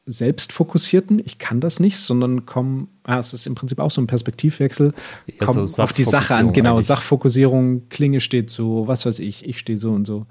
selbstfokussierten, 0.07 1.23
ich 1.25 1.39
kann 1.39 1.61
das 1.61 1.81
nicht, 1.81 1.99
sondern 1.99 2.45
kommen, 2.45 2.89
ah, 3.05 3.19
es 3.19 3.33
ist 3.33 3.47
im 3.47 3.55
Prinzip 3.55 3.79
auch 3.79 3.91
so 3.91 4.03
ein 4.03 4.07
Perspektivwechsel, 4.07 4.93
ja, 5.27 5.47
kommen 5.47 5.67
so 5.67 5.83
auf 5.83 5.95
die 5.95 6.05
Sache 6.05 6.35
an, 6.35 6.53
genau, 6.53 6.73
eigentlich. 6.73 6.87
Sachfokussierung, 6.87 7.89
Klinge 7.89 8.21
steht 8.21 8.51
so, 8.51 8.87
was 8.87 9.07
weiß 9.07 9.19
ich, 9.21 9.49
ich 9.49 9.59
stehe 9.59 9.79
so 9.79 9.93
und 9.93 10.07
so. 10.07 10.27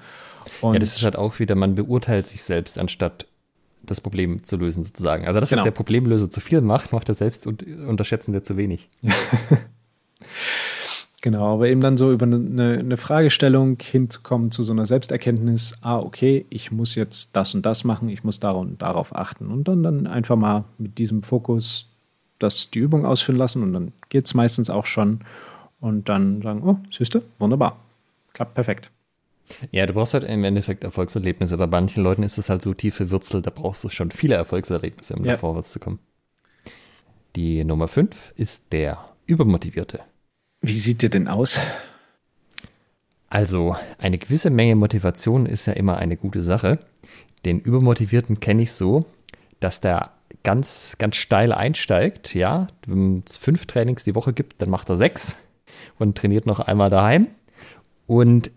Und 0.61 0.73
ja, 0.73 0.79
das 0.79 0.95
ist 0.95 1.03
halt 1.03 1.15
auch 1.15 1.39
wieder, 1.39 1.55
man 1.55 1.73
beurteilt 1.73 2.27
sich 2.27 2.43
selbst, 2.43 2.77
anstatt 2.77 3.25
das 3.83 4.01
Problem 4.01 4.43
zu 4.43 4.57
lösen, 4.57 4.83
sozusagen. 4.83 5.25
Also 5.25 5.39
das, 5.39 5.51
was 5.51 5.57
genau. 5.57 5.63
der 5.63 5.71
Problemlöser 5.71 6.29
zu 6.29 6.39
viel 6.39 6.61
macht, 6.61 6.91
macht 6.93 7.09
er 7.09 7.15
selbst 7.15 7.47
und 7.47 7.63
unterschätzen 7.63 8.31
der 8.31 8.43
zu 8.43 8.57
wenig. 8.57 8.89
Genau, 11.23 11.53
aber 11.53 11.69
eben 11.69 11.79
dann 11.79 11.95
so 11.95 12.11
über 12.11 12.25
eine, 12.25 12.79
eine, 12.79 12.97
Fragestellung 12.97 13.77
hinzukommen 13.79 14.51
zu 14.51 14.61
so 14.61 14.73
einer 14.73 14.85
Selbsterkenntnis, 14.85 15.77
ah, 15.79 15.97
okay, 15.97 16.45
ich 16.49 16.69
muss 16.69 16.95
jetzt 16.95 17.37
das 17.37 17.55
und 17.55 17.65
das 17.65 17.85
machen, 17.85 18.09
ich 18.09 18.25
muss 18.25 18.41
darauf, 18.41 18.67
darauf 18.77 19.15
achten. 19.15 19.47
Und 19.47 19.69
dann, 19.69 19.83
dann 19.83 20.05
einfach 20.05 20.35
mal 20.35 20.65
mit 20.77 20.97
diesem 20.97 21.23
Fokus 21.23 21.87
das 22.39 22.71
die 22.71 22.79
Übung 22.79 23.05
ausführen 23.05 23.37
lassen 23.37 23.63
und 23.63 23.71
dann 23.71 23.93
geht 24.09 24.25
es 24.25 24.33
meistens 24.33 24.69
auch 24.69 24.85
schon. 24.85 25.21
Und 25.79 26.09
dann 26.09 26.41
sagen, 26.41 26.61
oh, 26.61 26.77
siehst 26.91 27.15
du, 27.15 27.21
wunderbar. 27.39 27.77
Klappt 28.33 28.53
perfekt. 28.53 28.91
Ja, 29.71 29.85
du 29.85 29.93
brauchst 29.93 30.13
halt 30.13 30.23
im 30.23 30.43
Endeffekt 30.43 30.83
Erfolgserlebnisse. 30.83 31.57
Bei 31.57 31.67
manchen 31.67 32.03
Leuten 32.03 32.23
ist 32.23 32.37
es 32.37 32.49
halt 32.49 32.61
so 32.61 32.73
tief 32.73 32.95
verwurzelt, 32.95 33.45
da 33.45 33.51
brauchst 33.51 33.83
du 33.83 33.89
schon 33.89 34.11
viele 34.11 34.35
Erfolgserlebnisse, 34.35 35.15
um 35.15 35.25
ja. 35.25 35.33
da 35.33 35.37
vorwärts 35.37 35.71
zu 35.71 35.79
kommen. 35.79 35.99
Die 37.35 37.63
Nummer 37.63 37.87
5 37.87 38.33
ist 38.35 38.71
der 38.71 39.03
Übermotivierte. 39.25 40.01
Wie 40.61 40.77
sieht 40.77 41.01
der 41.01 41.09
denn 41.09 41.27
aus? 41.27 41.59
Also, 43.29 43.75
eine 43.97 44.19
gewisse 44.19 44.49
Menge 44.49 44.75
Motivation 44.75 45.45
ist 45.45 45.65
ja 45.65 45.73
immer 45.73 45.97
eine 45.97 46.17
gute 46.17 46.41
Sache. 46.41 46.79
Den 47.45 47.59
Übermotivierten 47.59 48.39
kenne 48.39 48.61
ich 48.61 48.71
so, 48.71 49.05
dass 49.59 49.81
der 49.81 50.11
ganz, 50.43 50.95
ganz 50.99 51.15
steil 51.15 51.51
einsteigt. 51.51 52.35
Ja, 52.35 52.67
wenn 52.85 53.23
es 53.25 53.37
fünf 53.37 53.65
Trainings 53.65 54.03
die 54.03 54.15
Woche 54.15 54.33
gibt, 54.33 54.61
dann 54.61 54.69
macht 54.69 54.89
er 54.89 54.95
sechs 54.95 55.35
und 55.97 56.17
trainiert 56.17 56.45
noch 56.45 56.59
einmal 56.59 56.89
daheim. 56.89 57.27
Und 58.05 58.51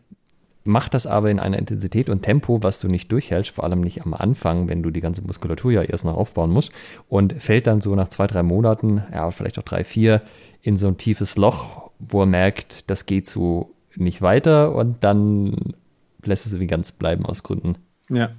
macht 0.67 0.95
das 0.95 1.07
aber 1.07 1.31
in 1.31 1.39
einer 1.39 1.59
Intensität 1.59 2.09
und 2.09 2.23
Tempo, 2.23 2.63
was 2.63 2.81
du 2.81 2.89
nicht 2.89 3.11
durchhältst, 3.13 3.51
vor 3.51 3.65
allem 3.65 3.81
nicht 3.81 4.03
am 4.05 4.15
Anfang, 4.15 4.69
wenn 4.69 4.83
du 4.83 4.91
die 4.91 5.01
ganze 5.01 5.23
Muskulatur 5.23 5.73
ja 5.73 5.83
erst 5.83 6.05
noch 6.05 6.17
aufbauen 6.17 6.51
musst. 6.51 6.73
Und 7.09 7.41
fällt 7.43 7.67
dann 7.67 7.81
so 7.81 7.95
nach 7.95 8.09
zwei, 8.09 8.27
drei 8.27 8.43
Monaten, 8.43 9.03
ja, 9.13 9.31
vielleicht 9.31 9.59
auch 9.59 9.65
drei, 9.65 9.85
vier, 9.85 10.23
in 10.63 10.77
so 10.77 10.89
ein 10.89 10.99
tiefes 10.99 11.37
Loch 11.37 11.87
wo 11.99 12.23
er 12.23 12.27
merkt, 12.27 12.91
das 12.91 13.07
geht 13.07 13.29
so 13.29 13.75
nicht 13.95 14.23
weiter 14.23 14.75
und 14.75 15.03
dann 15.03 15.75
lässt 16.23 16.47
es 16.47 16.53
irgendwie 16.53 16.67
ganz 16.67 16.93
bleiben 16.93 17.25
aus 17.25 17.43
Gründen. 17.43 17.77
Ja. 18.11 18.31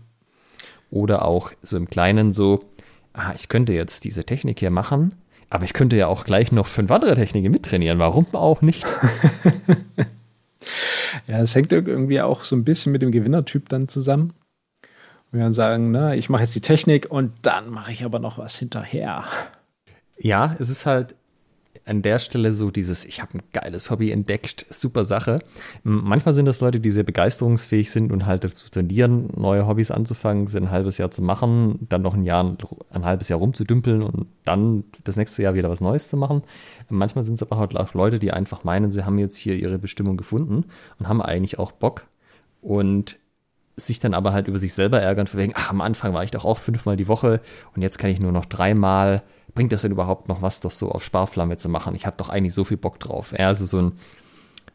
Oder 0.90 1.26
auch 1.26 1.52
so 1.62 1.78
im 1.78 1.90
Kleinen 1.90 2.32
so, 2.32 2.63
ah, 3.13 3.34
ich 3.36 3.50
könnte 3.50 3.74
jetzt 3.74 4.04
diese 4.04 4.24
Technik 4.24 4.60
hier 4.60 4.72
machen, 4.72 5.16
aber 5.50 5.63
ich 5.63 5.74
könnte 5.74 5.96
ja 5.96 6.08
auch 6.08 6.26
gleich 6.26 6.52
noch 6.52 6.66
fünf 6.66 6.92
andere 6.92 7.16
Techniken 7.16 7.52
mittrainieren. 7.52 8.00
Warum 8.00 8.28
auch 8.34 8.62
nicht? 8.62 8.86
ja, 11.28 11.40
es 11.40 11.56
hängt 11.56 11.72
irgendwie 11.72 12.22
auch 12.22 12.44
so 12.44 12.56
ein 12.56 12.64
bisschen 12.64 12.92
mit 12.92 13.02
dem 13.02 13.12
Gewinnertyp 13.12 13.70
dann 13.70 13.88
zusammen. 13.88 14.34
Wir 15.32 15.42
dann 15.42 15.54
sagen, 15.54 15.92
na, 15.92 16.16
ich 16.16 16.30
mache 16.30 16.44
jetzt 16.44 16.56
die 16.56 16.62
Technik 16.62 17.12
und 17.12 17.34
dann 17.44 17.70
mache 17.70 17.92
ich 17.92 18.06
aber 18.06 18.20
noch 18.20 18.38
was 18.38 18.58
hinterher. 18.58 19.26
Ja, 20.18 20.56
es 20.58 20.70
ist 20.70 20.86
halt, 20.86 21.16
an 21.88 22.02
der 22.02 22.19
Stelle 22.19 22.54
so 22.54 22.71
dieses, 22.71 23.06
ich 23.06 23.21
habe 23.21 23.38
ein 23.38 23.43
geiles 23.54 23.89
Hobby 23.89 24.12
entdeckt, 24.12 24.65
super 24.69 25.06
Sache. 25.06 25.39
Manchmal 25.84 26.34
sind 26.34 26.45
das 26.45 26.60
Leute, 26.60 26.80
die 26.80 26.89
sehr 26.89 27.04
begeisterungsfähig 27.04 27.91
sind 27.91 28.12
und 28.12 28.26
halt 28.26 28.43
dazu 28.43 28.69
tendieren, 28.69 29.29
neue 29.35 29.67
Hobbys 29.67 29.92
anzufangen, 29.92 30.48
sie 30.48 30.58
ein 30.58 30.71
halbes 30.71 30.98
Jahr 30.98 31.12
zu 31.12 31.21
machen, 31.21 31.88
dann 31.90 32.02
noch 32.02 32.13
ein 32.13 32.23
Jahr, 32.23 32.58
ein 32.90 33.06
halbes 33.06 33.29
Jahr 33.29 33.40
rumzudümpeln 33.40 34.02
und 34.02 34.27
dann 34.46 34.83
das 35.04 35.17
nächste 35.17 35.44
Jahr 35.44 35.54
wieder 35.54 35.69
was 35.69 35.81
Neues 35.81 36.10
zu 36.10 36.17
machen. 36.17 36.44
Manchmal 36.90 37.23
sind 37.23 37.35
es 37.35 37.42
aber 37.42 37.58
halt 37.58 37.75
auch 37.75 37.94
Leute, 37.94 38.19
die 38.19 38.31
einfach 38.31 38.63
meinen, 38.63 38.92
sie 38.92 39.06
haben 39.06 39.17
jetzt 39.17 39.38
hier 39.38 39.56
ihre 39.56 39.79
Bestimmung 39.79 40.17
gefunden 40.17 40.65
und 41.00 41.08
haben 41.08 41.21
eigentlich 41.21 41.60
auch 41.60 41.71
Bock 41.71 42.06
und 42.62 43.17
sich 43.77 44.00
dann 44.00 44.13
aber 44.13 44.33
halt 44.33 44.48
über 44.48 44.58
sich 44.58 44.73
selber 44.73 45.00
ärgern, 45.00 45.27
von 45.27 45.40
wegen, 45.40 45.54
ach, 45.56 45.69
am 45.69 45.81
Anfang 45.81 46.13
war 46.13 46.23
ich 46.23 46.31
doch 46.31 46.46
auch 46.46 46.58
fünfmal 46.58 46.98
die 46.98 47.08
Woche 47.08 47.42
und 47.75 47.83
jetzt 47.83 48.00
kann 48.00 48.10
ich 48.10 48.19
nur 48.19 48.31
noch 48.31 48.46
dreimal 48.46 49.21
bringt 49.58 49.72
das 49.72 49.82
denn 49.82 49.92
überhaupt 49.92 50.30
noch 50.30 50.44
was, 50.44 50.60
das 50.60 50.78
so 50.78 50.92
auf 50.92 51.04
Sparflamme 51.04 51.58
zu 51.58 51.68
machen? 51.68 51.96
Ich 51.96 52.06
habe 52.06 52.16
doch 52.16 52.30
eigentlich 52.30 52.54
so 52.54 52.64
viel 52.64 52.78
Bock 52.78 53.00
drauf. 53.00 53.34
Ja, 53.36 53.48
also 53.48 53.66
so 53.66 53.82
ein, 53.82 53.94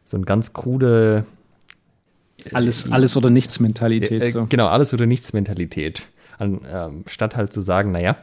so 0.05 0.17
ein 0.17 0.25
ganz 0.25 0.55
krude. 0.55 1.25
Äh, 2.45 2.55
alles, 2.57 2.91
alles 2.91 3.17
oder 3.17 3.31
nichts 3.31 3.61
Mentalität. 3.61 4.21
Äh, 4.21 4.27
so. 4.27 4.47
Genau, 4.49 4.67
alles 4.67 4.93
oder 4.93 5.07
nichts 5.07 5.33
Mentalität. 5.33 6.09
An, 6.37 6.65
äh, 6.65 6.89
statt 7.09 7.37
halt 7.37 7.53
zu 7.53 7.61
sagen, 7.61 7.93
naja, 7.93 8.17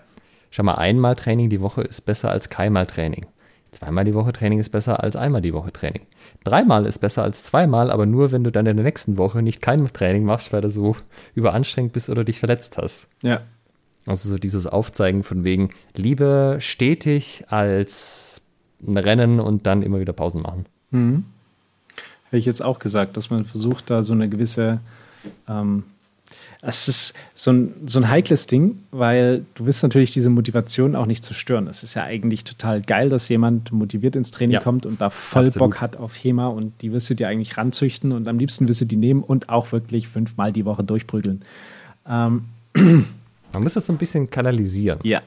schau 0.51 0.63
mal, 0.63 0.75
einmal 0.75 1.15
Training 1.15 1.49
die 1.49 1.61
Woche 1.61 1.81
ist 1.81 2.01
besser 2.01 2.29
als 2.29 2.49
keinmal 2.49 2.87
Training. 2.87 3.25
Zweimal 3.71 4.03
die 4.03 4.13
Woche 4.13 4.33
Training 4.33 4.59
ist 4.59 4.69
besser 4.69 5.01
als 5.01 5.15
einmal 5.15 5.41
die 5.41 5.53
Woche 5.53 5.71
Training. 5.71 6.01
Dreimal 6.43 6.85
ist 6.85 6.99
besser 6.99 7.23
als 7.23 7.45
zweimal, 7.45 7.89
aber 7.89 8.05
nur, 8.05 8.33
wenn 8.33 8.43
du 8.43 8.51
dann 8.51 8.65
in 8.65 8.75
der 8.75 8.83
nächsten 8.83 9.15
Woche 9.15 9.41
nicht 9.41 9.61
kein 9.61 9.85
Training 9.93 10.25
machst, 10.25 10.51
weil 10.51 10.59
du 10.59 10.69
so 10.69 10.97
überanstrengt 11.35 11.93
bist 11.93 12.09
oder 12.09 12.25
dich 12.25 12.37
verletzt 12.39 12.77
hast. 12.77 13.09
Ja. 13.21 13.43
Also 14.09 14.27
so 14.27 14.39
dieses 14.39 14.65
Aufzeigen 14.65 15.21
von 15.21 15.43
wegen 15.43 15.69
lieber 15.95 16.59
stetig 16.61 17.43
als 17.49 18.41
ein 18.85 18.97
Rennen 18.97 19.39
und 19.39 19.67
dann 19.67 19.83
immer 19.83 19.99
wieder 19.99 20.13
Pausen 20.13 20.41
machen. 20.41 20.65
Mhm. 20.89 21.25
Hätte 22.25 22.37
ich 22.37 22.45
jetzt 22.45 22.65
auch 22.65 22.79
gesagt, 22.79 23.17
dass 23.17 23.29
man 23.29 23.45
versucht, 23.45 23.91
da 23.91 24.01
so 24.01 24.13
eine 24.13 24.27
gewisse 24.27 24.79
ähm, 25.47 25.83
es 26.61 26.87
ist 26.87 27.13
so 27.35 27.51
ein, 27.51 27.73
so 27.85 27.99
ein 27.99 28.09
heikles 28.09 28.47
Ding, 28.47 28.79
weil 28.91 29.45
du 29.53 29.65
willst 29.65 29.83
natürlich 29.83 30.11
diese 30.11 30.29
Motivation 30.31 30.95
auch 30.95 31.05
nicht 31.05 31.23
zerstören. 31.23 31.67
Es 31.67 31.83
ist 31.83 31.93
ja 31.93 32.03
eigentlich 32.03 32.43
total 32.43 32.81
geil, 32.81 33.09
dass 33.09 33.29
jemand 33.29 33.71
motiviert 33.71 34.15
ins 34.15 34.31
Training 34.31 34.55
ja, 34.55 34.59
kommt 34.59 34.87
und 34.87 34.99
da 34.99 35.11
voll 35.11 35.45
absolut. 35.45 35.71
Bock 35.71 35.81
hat 35.81 35.97
auf 35.97 36.15
HEMA 36.15 36.47
und 36.47 36.73
die 36.81 36.91
wirst 36.91 37.11
du 37.11 37.13
dir 37.13 37.27
eigentlich 37.27 37.57
ranzüchten 37.57 38.11
und 38.11 38.27
am 38.27 38.39
liebsten 38.39 38.67
wirst 38.67 38.81
du 38.81 38.85
die 38.85 38.97
nehmen 38.97 39.21
und 39.21 39.49
auch 39.49 39.71
wirklich 39.71 40.07
fünfmal 40.07 40.51
die 40.51 40.65
Woche 40.65 40.83
durchprügeln. 40.83 41.43
Ähm. 42.07 42.45
Man 43.53 43.63
muss 43.63 43.73
das 43.73 43.85
so 43.85 43.93
ein 43.93 43.97
bisschen 43.97 44.29
kanalisieren. 44.29 44.99
Ja, 45.03 45.21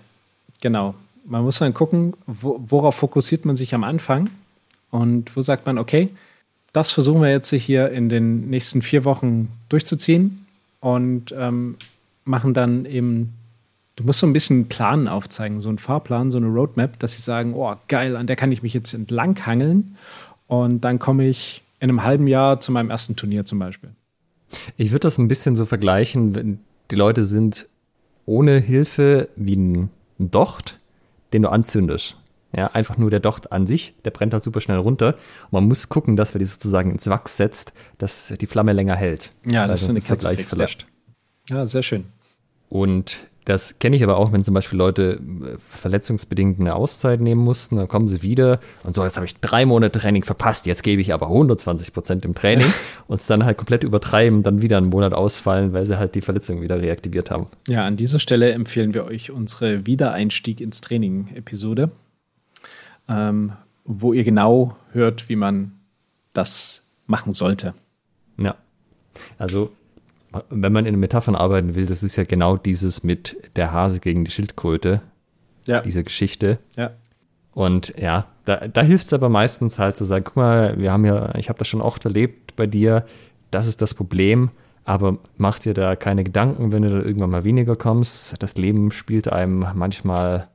genau. 0.60 0.94
Man 1.24 1.44
muss 1.44 1.58
dann 1.58 1.74
gucken, 1.74 2.14
wo, 2.26 2.60
worauf 2.66 2.96
fokussiert 2.96 3.44
man 3.44 3.56
sich 3.56 3.74
am 3.74 3.84
Anfang 3.84 4.30
und 4.90 5.34
wo 5.36 5.42
sagt 5.42 5.66
man, 5.66 5.78
okay, 5.78 6.10
das 6.72 6.90
versuchen 6.90 7.20
wir 7.20 7.30
jetzt 7.30 7.52
hier 7.52 7.90
in 7.90 8.08
den 8.08 8.48
nächsten 8.48 8.82
vier 8.82 9.04
Wochen 9.04 9.48
durchzuziehen 9.68 10.46
und 10.80 11.34
ähm, 11.36 11.76
machen 12.24 12.54
dann 12.54 12.86
eben, 12.86 13.34
du 13.96 14.04
musst 14.04 14.20
so 14.20 14.26
ein 14.26 14.32
bisschen 14.32 14.56
einen 14.56 14.68
Plan 14.68 15.08
aufzeigen, 15.08 15.60
so 15.60 15.68
einen 15.68 15.78
Fahrplan, 15.78 16.30
so 16.30 16.38
eine 16.38 16.46
Roadmap, 16.46 16.98
dass 16.98 17.14
sie 17.14 17.22
sagen, 17.22 17.54
oh 17.54 17.74
geil, 17.88 18.16
an 18.16 18.26
der 18.26 18.36
kann 18.36 18.52
ich 18.52 18.62
mich 18.62 18.74
jetzt 18.74 18.94
entlang 18.94 19.44
hangeln 19.44 19.96
und 20.46 20.80
dann 20.82 20.98
komme 20.98 21.28
ich 21.28 21.62
in 21.78 21.90
einem 21.90 22.02
halben 22.04 22.26
Jahr 22.26 22.60
zu 22.60 22.72
meinem 22.72 22.90
ersten 22.90 23.16
Turnier 23.16 23.44
zum 23.44 23.58
Beispiel. 23.58 23.90
Ich 24.76 24.92
würde 24.92 25.00
das 25.00 25.18
ein 25.18 25.28
bisschen 25.28 25.56
so 25.56 25.66
vergleichen, 25.66 26.34
wenn 26.34 26.60
die 26.90 26.96
Leute 26.96 27.24
sind 27.24 27.66
ohne 28.26 28.58
Hilfe 28.58 29.28
wie 29.36 29.56
ein 29.56 29.90
Docht, 30.18 30.78
den 31.32 31.42
du 31.42 31.48
anzündest. 31.48 32.16
Ja, 32.54 32.66
einfach 32.66 32.98
nur 32.98 33.10
der 33.10 33.20
Docht 33.20 33.50
an 33.50 33.66
sich, 33.66 33.94
der 34.04 34.10
brennt 34.10 34.34
halt 34.34 34.44
super 34.44 34.60
schnell 34.60 34.76
runter. 34.76 35.14
Und 35.44 35.52
man 35.52 35.68
muss 35.68 35.88
gucken, 35.88 36.16
dass 36.16 36.34
man 36.34 36.40
die 36.40 36.44
sozusagen 36.44 36.90
ins 36.90 37.08
Wachs 37.08 37.38
setzt, 37.38 37.72
dass 37.96 38.32
die 38.38 38.46
Flamme 38.46 38.74
länger 38.74 38.94
hält. 38.94 39.32
Ja, 39.46 39.66
das 39.66 39.82
ist 39.82 39.90
eine 39.90 40.00
Katze 40.00 40.16
gleich 40.16 40.44
verlöscht. 40.44 40.86
Ja. 41.48 41.56
ja, 41.56 41.66
sehr 41.66 41.82
schön. 41.82 42.04
Und 42.68 43.26
das 43.44 43.78
kenne 43.78 43.96
ich 43.96 44.04
aber 44.04 44.16
auch, 44.18 44.32
wenn 44.32 44.44
zum 44.44 44.54
Beispiel 44.54 44.78
Leute 44.78 45.20
äh, 45.20 45.56
verletzungsbedingt 45.58 46.60
eine 46.60 46.74
Auszeit 46.74 47.20
nehmen 47.20 47.42
mussten, 47.42 47.76
dann 47.76 47.88
kommen 47.88 48.08
sie 48.08 48.22
wieder 48.22 48.60
und 48.84 48.94
so, 48.94 49.04
jetzt 49.04 49.16
habe 49.16 49.26
ich 49.26 49.36
drei 49.40 49.66
Monate 49.66 49.98
Training 49.98 50.24
verpasst, 50.24 50.66
jetzt 50.66 50.82
gebe 50.82 51.02
ich 51.02 51.12
aber 51.12 51.26
120 51.26 51.92
Prozent 51.92 52.24
im 52.24 52.34
Training 52.34 52.72
und 53.08 53.20
es 53.20 53.26
dann 53.26 53.44
halt 53.44 53.58
komplett 53.58 53.84
übertreiben, 53.84 54.42
dann 54.42 54.62
wieder 54.62 54.78
einen 54.78 54.88
Monat 54.88 55.12
ausfallen, 55.12 55.72
weil 55.72 55.86
sie 55.86 55.98
halt 55.98 56.14
die 56.14 56.20
Verletzung 56.20 56.60
wieder 56.60 56.80
reaktiviert 56.80 57.30
haben. 57.30 57.46
Ja, 57.68 57.84
an 57.84 57.96
dieser 57.96 58.18
Stelle 58.18 58.52
empfehlen 58.52 58.94
wir 58.94 59.04
euch 59.04 59.30
unsere 59.30 59.86
Wiedereinstieg 59.86 60.60
ins 60.60 60.80
Training-Episode 60.80 61.90
ähm, 63.08 63.52
wo 63.84 64.12
ihr 64.12 64.24
genau 64.24 64.76
hört, 64.92 65.28
wie 65.28 65.36
man 65.36 65.72
das 66.32 66.84
machen 67.06 67.32
sollte. 67.32 67.74
Ja. 68.38 68.56
Also, 69.38 69.72
wenn 70.50 70.72
man 70.72 70.86
in 70.86 70.98
Metaphern 70.98 71.34
arbeiten 71.34 71.74
will, 71.74 71.86
das 71.86 72.02
ist 72.02 72.16
ja 72.16 72.24
genau 72.24 72.56
dieses 72.56 73.02
mit 73.02 73.36
der 73.56 73.72
Hase 73.72 74.00
gegen 74.00 74.24
die 74.24 74.30
Schildkröte. 74.30 75.02
Ja. 75.66 75.80
Diese 75.80 76.02
Geschichte. 76.02 76.58
Ja. 76.76 76.90
Und 77.52 77.94
ja, 77.98 78.26
da, 78.44 78.56
da 78.68 78.82
hilft 78.82 79.06
es 79.06 79.12
aber 79.12 79.28
meistens 79.28 79.78
halt 79.78 79.96
zu 79.96 80.04
sagen, 80.04 80.24
guck 80.24 80.36
mal, 80.36 80.78
wir 80.78 80.90
haben 80.90 81.04
ja, 81.04 81.34
ich 81.36 81.48
habe 81.48 81.58
das 81.58 81.68
schon 81.68 81.82
oft 81.82 82.04
erlebt 82.04 82.56
bei 82.56 82.66
dir, 82.66 83.04
das 83.50 83.66
ist 83.66 83.82
das 83.82 83.94
Problem, 83.94 84.50
aber 84.84 85.18
mach 85.36 85.58
dir 85.58 85.74
da 85.74 85.94
keine 85.94 86.24
Gedanken, 86.24 86.72
wenn 86.72 86.82
du 86.82 86.90
da 86.90 87.04
irgendwann 87.04 87.30
mal 87.30 87.44
weniger 87.44 87.76
kommst. 87.76 88.42
Das 88.42 88.56
Leben 88.56 88.90
spielt 88.90 89.30
einem 89.30 89.64
manchmal 89.74 90.48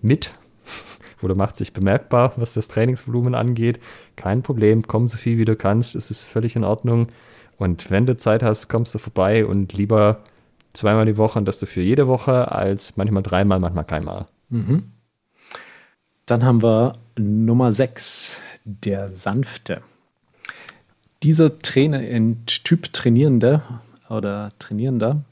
mit 0.00 0.32
oder 1.22 1.34
macht 1.34 1.56
sich 1.56 1.72
bemerkbar, 1.72 2.32
was 2.36 2.54
das 2.54 2.68
Trainingsvolumen 2.68 3.34
angeht. 3.34 3.80
Kein 4.14 4.42
Problem, 4.42 4.86
komm 4.86 5.08
so 5.08 5.18
viel 5.18 5.36
wie 5.36 5.44
du 5.44 5.56
kannst, 5.56 5.94
es 5.94 6.10
ist 6.10 6.22
völlig 6.22 6.56
in 6.56 6.64
Ordnung. 6.64 7.08
Und 7.58 7.90
wenn 7.90 8.06
du 8.06 8.16
Zeit 8.16 8.42
hast, 8.42 8.68
kommst 8.68 8.94
du 8.94 8.98
vorbei 8.98 9.46
und 9.46 9.72
lieber 9.72 10.20
zweimal 10.72 11.06
die 11.06 11.16
Woche 11.16 11.38
und 11.38 11.46
das 11.46 11.58
dafür 11.58 11.82
jede 11.82 12.06
Woche 12.06 12.52
als 12.52 12.96
manchmal 12.96 13.22
dreimal, 13.22 13.60
manchmal 13.60 13.84
keinmal. 13.84 14.26
Mhm. 14.50 14.92
Dann 16.26 16.44
haben 16.44 16.62
wir 16.62 16.98
Nummer 17.16 17.72
6, 17.72 18.38
der 18.64 19.10
Sanfte. 19.10 19.80
Dieser 21.22 21.58
Trainer, 21.58 21.98
ein 21.98 22.44
Typ 22.46 22.92
Trainierende 22.92 23.62
oder 24.10 24.52
Trainierender, 24.58 25.22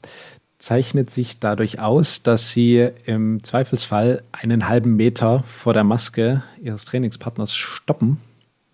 zeichnet 0.57 1.11
sich 1.11 1.39
dadurch 1.39 1.79
aus, 1.79 2.23
dass 2.23 2.51
sie 2.51 2.89
im 3.05 3.43
Zweifelsfall 3.43 4.23
einen 4.31 4.67
halben 4.67 4.95
Meter 4.95 5.43
vor 5.43 5.73
der 5.73 5.83
Maske 5.83 6.43
ihres 6.61 6.85
Trainingspartners 6.85 7.55
stoppen, 7.55 8.17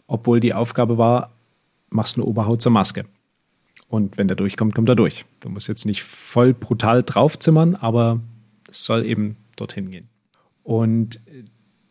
obwohl 0.07 0.39
die 0.39 0.53
Aufgabe 0.53 0.97
war, 0.97 1.31
machst 1.89 2.15
eine 2.15 2.25
Oberhaut 2.25 2.61
zur 2.61 2.71
Maske. 2.71 3.05
Und 3.91 4.17
wenn 4.17 4.29
der 4.29 4.37
durchkommt, 4.37 4.73
kommt 4.73 4.87
er 4.87 4.95
durch. 4.95 5.25
Du 5.41 5.49
musst 5.49 5.67
jetzt 5.67 5.85
nicht 5.85 6.01
voll 6.01 6.53
brutal 6.53 7.03
draufzimmern, 7.03 7.75
aber 7.75 8.21
es 8.69 8.85
soll 8.85 9.05
eben 9.05 9.35
dorthin 9.57 9.91
gehen. 9.91 10.07
Und 10.63 11.19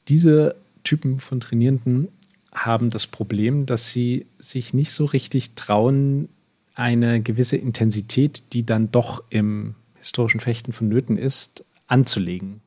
diese 0.08 0.56
Typen 0.82 1.18
von 1.18 1.40
Trainierenden 1.40 2.08
haben 2.54 2.88
das 2.88 3.06
Problem, 3.06 3.66
dass 3.66 3.92
sie 3.92 4.24
sich 4.38 4.72
nicht 4.72 4.92
so 4.92 5.04
richtig 5.04 5.56
trauen, 5.56 6.30
eine 6.74 7.20
gewisse 7.20 7.58
Intensität, 7.58 8.54
die 8.54 8.64
dann 8.64 8.90
doch 8.90 9.22
im 9.28 9.74
historischen 9.96 10.40
Fechten 10.40 10.72
vonnöten 10.72 11.18
ist, 11.18 11.66
anzulegen. 11.86 12.62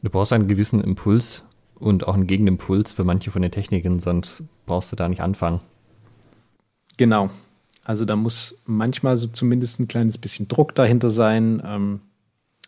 Du 0.00 0.08
brauchst 0.08 0.32
einen 0.32 0.46
gewissen 0.46 0.80
Impuls 0.80 1.44
und 1.74 2.06
auch 2.06 2.14
einen 2.14 2.28
Gegenimpuls 2.28 2.92
für 2.92 3.02
manche 3.02 3.32
von 3.32 3.42
den 3.42 3.50
Techniken, 3.50 3.98
sonst 3.98 4.44
brauchst 4.66 4.92
du 4.92 4.96
da 4.96 5.08
nicht 5.08 5.20
anfangen. 5.20 5.58
Genau. 6.96 7.30
Also 7.88 8.04
da 8.04 8.16
muss 8.16 8.60
manchmal 8.66 9.16
so 9.16 9.28
zumindest 9.28 9.80
ein 9.80 9.88
kleines 9.88 10.18
bisschen 10.18 10.46
Druck 10.46 10.74
dahinter 10.74 11.08
sein. 11.08 11.62
Ähm, 11.64 12.00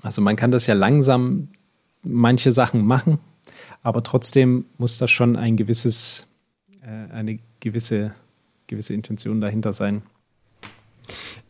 also 0.00 0.22
man 0.22 0.34
kann 0.34 0.50
das 0.50 0.66
ja 0.66 0.72
langsam 0.72 1.48
manche 2.02 2.52
Sachen 2.52 2.86
machen, 2.86 3.18
aber 3.82 4.02
trotzdem 4.02 4.64
muss 4.78 4.96
da 4.96 5.06
schon 5.06 5.36
ein 5.36 5.58
gewisses, 5.58 6.26
äh, 6.80 7.12
eine 7.12 7.38
gewisse, 7.60 8.14
gewisse 8.66 8.94
Intention 8.94 9.42
dahinter 9.42 9.74
sein. 9.74 10.00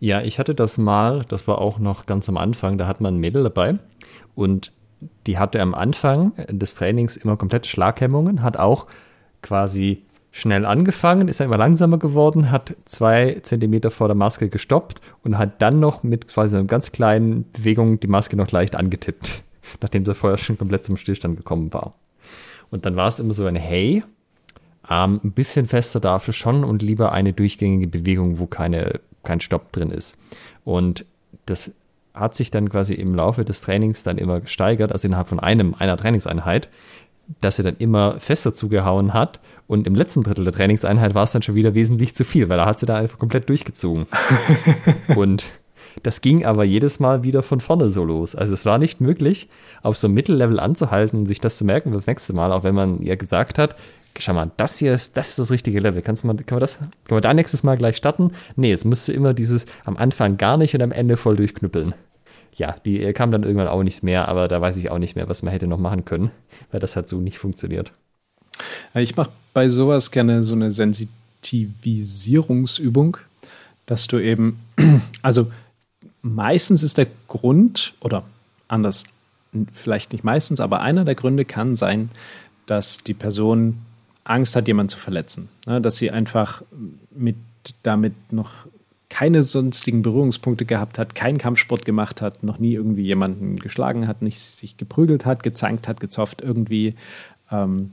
Ja, 0.00 0.20
ich 0.20 0.40
hatte 0.40 0.56
das 0.56 0.76
mal, 0.76 1.24
das 1.28 1.46
war 1.46 1.58
auch 1.58 1.78
noch 1.78 2.06
ganz 2.06 2.28
am 2.28 2.38
Anfang, 2.38 2.76
da 2.76 2.88
hat 2.88 3.00
man 3.00 3.14
ein 3.14 3.20
Mädel 3.20 3.44
dabei 3.44 3.78
und 4.34 4.72
die 5.28 5.38
hatte 5.38 5.60
am 5.60 5.74
Anfang 5.74 6.32
des 6.48 6.74
Trainings 6.74 7.16
immer 7.16 7.36
komplette 7.36 7.68
Schlaghemmungen, 7.68 8.42
hat 8.42 8.56
auch 8.56 8.88
quasi 9.42 10.02
schnell 10.30 10.64
angefangen, 10.64 11.28
ist 11.28 11.40
dann 11.40 11.46
immer 11.46 11.58
langsamer 11.58 11.98
geworden, 11.98 12.50
hat 12.50 12.76
zwei 12.84 13.38
Zentimeter 13.42 13.90
vor 13.90 14.08
der 14.08 14.16
Maske 14.16 14.48
gestoppt 14.48 15.00
und 15.24 15.38
hat 15.38 15.60
dann 15.60 15.80
noch 15.80 16.02
mit 16.02 16.28
quasi 16.28 16.56
einer 16.56 16.66
ganz 16.66 16.92
kleinen 16.92 17.50
Bewegung 17.52 17.98
die 18.00 18.06
Maske 18.06 18.36
noch 18.36 18.50
leicht 18.50 18.76
angetippt, 18.76 19.42
nachdem 19.80 20.04
sie 20.04 20.14
vorher 20.14 20.38
schon 20.38 20.58
komplett 20.58 20.84
zum 20.84 20.96
Stillstand 20.96 21.36
gekommen 21.36 21.72
war. 21.72 21.94
Und 22.70 22.86
dann 22.86 22.96
war 22.96 23.08
es 23.08 23.18
immer 23.18 23.34
so 23.34 23.44
ein 23.46 23.56
Hey, 23.56 24.04
ähm, 24.88 25.20
ein 25.24 25.32
bisschen 25.32 25.66
fester 25.66 25.98
dafür 25.98 26.32
schon 26.32 26.64
und 26.64 26.82
lieber 26.82 27.12
eine 27.12 27.32
durchgängige 27.32 27.88
Bewegung, 27.88 28.38
wo 28.38 28.46
keine 28.46 29.00
kein 29.22 29.40
Stopp 29.40 29.72
drin 29.72 29.90
ist. 29.90 30.16
Und 30.64 31.04
das 31.46 31.72
hat 32.14 32.34
sich 32.34 32.50
dann 32.50 32.68
quasi 32.68 32.94
im 32.94 33.14
Laufe 33.14 33.44
des 33.44 33.60
Trainings 33.60 34.02
dann 34.02 34.18
immer 34.18 34.40
gesteigert, 34.40 34.92
also 34.92 35.06
innerhalb 35.06 35.28
von 35.28 35.40
einem, 35.40 35.74
einer 35.78 35.96
Trainingseinheit, 35.96 36.68
dass 37.40 37.58
er 37.58 37.64
dann 37.64 37.76
immer 37.78 38.18
fester 38.18 38.52
zugehauen 38.52 39.14
hat. 39.14 39.40
Und 39.66 39.86
im 39.86 39.94
letzten 39.94 40.22
Drittel 40.22 40.44
der 40.44 40.52
Trainingseinheit 40.52 41.14
war 41.14 41.24
es 41.24 41.32
dann 41.32 41.42
schon 41.42 41.54
wieder 41.54 41.74
wesentlich 41.74 42.14
zu 42.14 42.24
viel, 42.24 42.48
weil 42.48 42.58
da 42.58 42.66
hat 42.66 42.78
sie 42.78 42.86
da 42.86 42.96
einfach 42.96 43.18
komplett 43.18 43.48
durchgezogen. 43.48 44.06
und 45.16 45.44
das 46.02 46.20
ging 46.20 46.44
aber 46.44 46.64
jedes 46.64 47.00
Mal 47.00 47.22
wieder 47.22 47.42
von 47.42 47.60
vorne 47.60 47.90
so 47.90 48.04
los. 48.04 48.34
Also 48.34 48.54
es 48.54 48.66
war 48.66 48.78
nicht 48.78 49.00
möglich, 49.00 49.48
auf 49.82 49.96
so 49.96 50.06
einem 50.06 50.14
Mittellevel 50.14 50.60
anzuhalten, 50.60 51.26
sich 51.26 51.40
das 51.40 51.56
zu 51.56 51.64
merken 51.64 51.90
für 51.90 51.96
das 51.96 52.06
nächste 52.06 52.32
Mal, 52.32 52.52
auch 52.52 52.64
wenn 52.64 52.74
man 52.74 53.00
ihr 53.00 53.16
gesagt 53.16 53.58
hat, 53.58 53.76
schau 54.18 54.34
mal, 54.34 54.50
das 54.56 54.78
hier 54.78 54.92
ist, 54.92 55.16
das 55.16 55.30
ist 55.30 55.38
das 55.38 55.50
richtige 55.50 55.80
Level. 55.80 56.02
Kannst 56.02 56.24
mal, 56.24 56.34
können 56.34 56.56
wir 56.56 56.60
das, 56.60 56.78
können 56.78 56.90
wir 57.08 57.20
da 57.20 57.34
nächstes 57.34 57.62
Mal 57.62 57.76
gleich 57.76 57.96
starten? 57.96 58.32
Nee, 58.56 58.72
es 58.72 58.84
müsste 58.84 59.12
immer 59.12 59.34
dieses 59.34 59.66
am 59.84 59.96
Anfang 59.96 60.36
gar 60.36 60.56
nicht 60.56 60.74
und 60.74 60.82
am 60.82 60.92
Ende 60.92 61.16
voll 61.16 61.36
durchknüppeln. 61.36 61.94
Ja, 62.54 62.76
die 62.84 63.02
äh, 63.02 63.12
kam 63.12 63.30
dann 63.30 63.42
irgendwann 63.42 63.68
auch 63.68 63.82
nicht 63.82 64.02
mehr, 64.02 64.28
aber 64.28 64.48
da 64.48 64.60
weiß 64.60 64.76
ich 64.76 64.90
auch 64.90 64.98
nicht 64.98 65.16
mehr, 65.16 65.28
was 65.28 65.42
man 65.42 65.52
hätte 65.52 65.66
noch 65.66 65.78
machen 65.78 66.04
können, 66.04 66.30
weil 66.70 66.80
das 66.80 66.96
hat 66.96 67.08
so 67.08 67.20
nicht 67.20 67.38
funktioniert. 67.38 67.92
Ich 68.94 69.16
mache 69.16 69.30
bei 69.54 69.68
sowas 69.68 70.10
gerne 70.10 70.42
so 70.42 70.54
eine 70.54 70.70
Sensitivisierungsübung, 70.70 73.16
dass 73.86 74.06
du 74.06 74.18
eben, 74.18 74.60
also 75.22 75.50
meistens 76.22 76.82
ist 76.82 76.98
der 76.98 77.06
Grund, 77.28 77.94
oder 78.00 78.24
anders, 78.68 79.04
vielleicht 79.72 80.12
nicht 80.12 80.24
meistens, 80.24 80.60
aber 80.60 80.80
einer 80.80 81.04
der 81.04 81.14
Gründe 81.14 81.44
kann 81.44 81.74
sein, 81.74 82.10
dass 82.66 83.02
die 83.02 83.14
Person 83.14 83.78
Angst 84.24 84.54
hat, 84.54 84.68
jemanden 84.68 84.90
zu 84.90 84.98
verletzen. 84.98 85.48
Ne? 85.66 85.80
Dass 85.80 85.96
sie 85.96 86.10
einfach 86.10 86.62
mit, 87.10 87.36
damit 87.82 88.32
noch 88.32 88.50
keine 89.10 89.42
sonstigen 89.42 90.02
Berührungspunkte 90.02 90.64
gehabt 90.64 90.98
hat, 90.98 91.14
keinen 91.14 91.36
Kampfsport 91.36 91.84
gemacht 91.84 92.22
hat, 92.22 92.42
noch 92.42 92.58
nie 92.58 92.74
irgendwie 92.74 93.02
jemanden 93.02 93.56
geschlagen 93.56 94.08
hat, 94.08 94.22
nicht 94.22 94.40
sich 94.40 94.76
geprügelt 94.76 95.26
hat, 95.26 95.42
gezankt 95.42 95.88
hat, 95.88 96.00
gezofft, 96.00 96.40
irgendwie 96.40 96.94
ähm, 97.50 97.90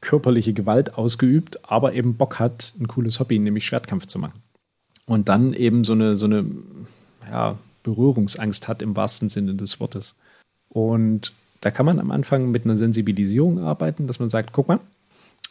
körperliche 0.00 0.52
Gewalt 0.52 0.96
ausgeübt, 0.96 1.58
aber 1.68 1.94
eben 1.94 2.16
Bock 2.16 2.38
hat, 2.38 2.72
ein 2.80 2.88
cooles 2.88 3.20
Hobby, 3.20 3.38
nämlich 3.38 3.66
Schwertkampf 3.66 4.06
zu 4.06 4.18
machen. 4.18 4.40
Und 5.04 5.28
dann 5.28 5.52
eben 5.52 5.84
so 5.84 5.92
eine, 5.92 6.16
so 6.16 6.26
eine 6.26 6.46
ja, 7.28 7.58
Berührungsangst 7.82 8.68
hat 8.68 8.82
im 8.82 8.96
wahrsten 8.96 9.28
Sinne 9.28 9.54
des 9.54 9.80
Wortes. 9.80 10.14
Und 10.68 11.32
da 11.60 11.70
kann 11.70 11.86
man 11.86 11.98
am 11.98 12.12
Anfang 12.12 12.50
mit 12.50 12.64
einer 12.64 12.76
Sensibilisierung 12.76 13.58
arbeiten, 13.58 14.06
dass 14.06 14.20
man 14.20 14.30
sagt, 14.30 14.52
guck 14.52 14.68
mal, 14.68 14.80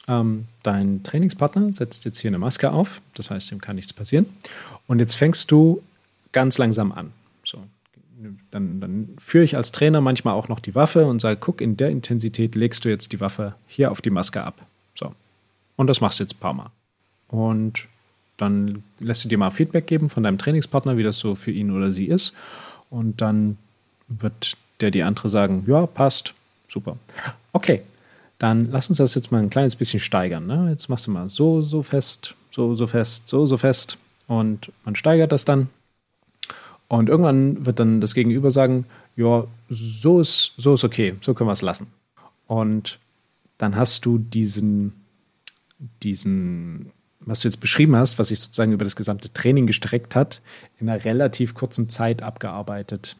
ähm, 0.07 0.47
dein 0.63 1.03
Trainingspartner 1.03 1.71
setzt 1.73 2.05
jetzt 2.05 2.19
hier 2.19 2.29
eine 2.29 2.39
Maske 2.39 2.71
auf, 2.71 3.01
das 3.15 3.29
heißt, 3.29 3.51
ihm 3.51 3.61
kann 3.61 3.75
nichts 3.75 3.93
passieren. 3.93 4.25
Und 4.87 4.99
jetzt 4.99 5.15
fängst 5.15 5.51
du 5.51 5.81
ganz 6.31 6.57
langsam 6.57 6.91
an. 6.91 7.11
So, 7.43 7.59
dann, 8.51 8.79
dann 8.79 9.09
führe 9.17 9.43
ich 9.43 9.57
als 9.57 9.71
Trainer 9.71 10.01
manchmal 10.01 10.33
auch 10.33 10.47
noch 10.47 10.59
die 10.59 10.75
Waffe 10.75 11.05
und 11.05 11.21
sage, 11.21 11.37
guck, 11.39 11.61
in 11.61 11.77
der 11.77 11.89
Intensität 11.89 12.55
legst 12.55 12.85
du 12.85 12.89
jetzt 12.89 13.11
die 13.11 13.19
Waffe 13.19 13.55
hier 13.67 13.91
auf 13.91 14.01
die 14.01 14.09
Maske 14.09 14.43
ab. 14.43 14.65
So. 14.95 15.13
Und 15.75 15.87
das 15.87 16.01
machst 16.01 16.19
du 16.19 16.23
jetzt 16.23 16.35
ein 16.35 16.39
paar 16.39 16.53
Mal. 16.53 16.71
Und 17.27 17.87
dann 18.37 18.83
lässt 18.99 19.23
du 19.23 19.29
dir 19.29 19.37
mal 19.37 19.51
Feedback 19.51 19.87
geben 19.87 20.09
von 20.09 20.23
deinem 20.23 20.37
Trainingspartner, 20.37 20.97
wie 20.97 21.03
das 21.03 21.19
so 21.19 21.35
für 21.35 21.51
ihn 21.51 21.71
oder 21.71 21.91
sie 21.91 22.05
ist. 22.05 22.33
Und 22.89 23.21
dann 23.21 23.57
wird 24.07 24.57
der 24.81 24.91
die 24.91 25.03
andere 25.03 25.29
sagen, 25.29 25.63
ja, 25.67 25.85
passt, 25.85 26.33
super. 26.67 26.97
Okay, 27.53 27.83
dann 28.41 28.71
lass 28.71 28.89
uns 28.89 28.97
das 28.97 29.13
jetzt 29.13 29.31
mal 29.31 29.39
ein 29.39 29.51
kleines 29.51 29.75
bisschen 29.75 29.99
steigern. 29.99 30.47
Ne? 30.47 30.67
Jetzt 30.71 30.89
machst 30.89 31.05
du 31.05 31.11
mal 31.11 31.29
so, 31.29 31.61
so 31.61 31.83
fest, 31.83 32.35
so, 32.49 32.73
so 32.73 32.87
fest, 32.87 33.27
so, 33.27 33.45
so 33.45 33.55
fest. 33.55 33.99
Und 34.27 34.71
man 34.83 34.95
steigert 34.95 35.31
das 35.31 35.45
dann. 35.45 35.69
Und 36.87 37.07
irgendwann 37.07 37.67
wird 37.67 37.79
dann 37.79 38.01
das 38.01 38.15
Gegenüber 38.15 38.49
sagen, 38.49 38.85
ja, 39.15 39.45
so 39.69 40.19
ist, 40.19 40.53
so 40.57 40.73
ist 40.73 40.83
okay, 40.83 41.15
so 41.21 41.35
können 41.35 41.49
wir 41.49 41.53
es 41.53 41.61
lassen. 41.61 41.87
Und 42.47 42.97
dann 43.59 43.75
hast 43.75 44.07
du 44.07 44.17
diesen, 44.17 44.93
diesen, 46.01 46.91
was 47.19 47.41
du 47.41 47.47
jetzt 47.47 47.59
beschrieben 47.59 47.95
hast, 47.95 48.17
was 48.17 48.29
sich 48.29 48.39
sozusagen 48.39 48.71
über 48.71 48.85
das 48.85 48.95
gesamte 48.95 49.31
Training 49.31 49.67
gestreckt 49.67 50.15
hat, 50.15 50.41
in 50.79 50.89
einer 50.89 51.05
relativ 51.05 51.53
kurzen 51.53 51.89
Zeit 51.89 52.23
abgearbeitet. 52.23 53.17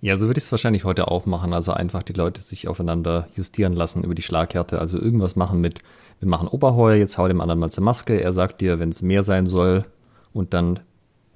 Ja, 0.00 0.16
so 0.16 0.26
würde 0.26 0.38
ich 0.38 0.44
es 0.44 0.52
wahrscheinlich 0.52 0.84
heute 0.84 1.08
auch 1.08 1.26
machen. 1.26 1.52
Also 1.52 1.72
einfach 1.72 2.02
die 2.02 2.12
Leute 2.12 2.40
sich 2.40 2.68
aufeinander 2.68 3.28
justieren 3.34 3.72
lassen 3.72 4.04
über 4.04 4.14
die 4.14 4.22
Schlaghärte. 4.22 4.78
Also 4.78 5.00
irgendwas 5.00 5.36
machen 5.36 5.60
mit, 5.60 5.80
wir 6.20 6.28
machen 6.28 6.48
Oberheuer, 6.48 6.96
jetzt 6.96 7.18
hau 7.18 7.28
dem 7.28 7.40
anderen 7.40 7.60
mal 7.60 7.70
zur 7.70 7.84
Maske. 7.84 8.20
Er 8.20 8.32
sagt 8.32 8.60
dir, 8.60 8.78
wenn 8.78 8.90
es 8.90 9.02
mehr 9.02 9.22
sein 9.22 9.46
soll. 9.46 9.84
Und 10.32 10.54
dann 10.54 10.80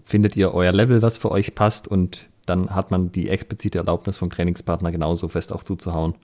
findet 0.02 0.36
ihr 0.36 0.54
euer 0.54 0.72
Level, 0.72 1.02
was 1.02 1.18
für 1.18 1.30
euch 1.30 1.54
passt. 1.54 1.88
Und 1.88 2.26
dann 2.46 2.70
hat 2.70 2.90
man 2.90 3.12
die 3.12 3.28
explizite 3.28 3.78
Erlaubnis 3.78 4.18
vom 4.18 4.30
Trainingspartner 4.30 4.92
genauso 4.92 5.28
fest 5.28 5.52
auch 5.52 5.62
zuzuhauen. 5.62 6.14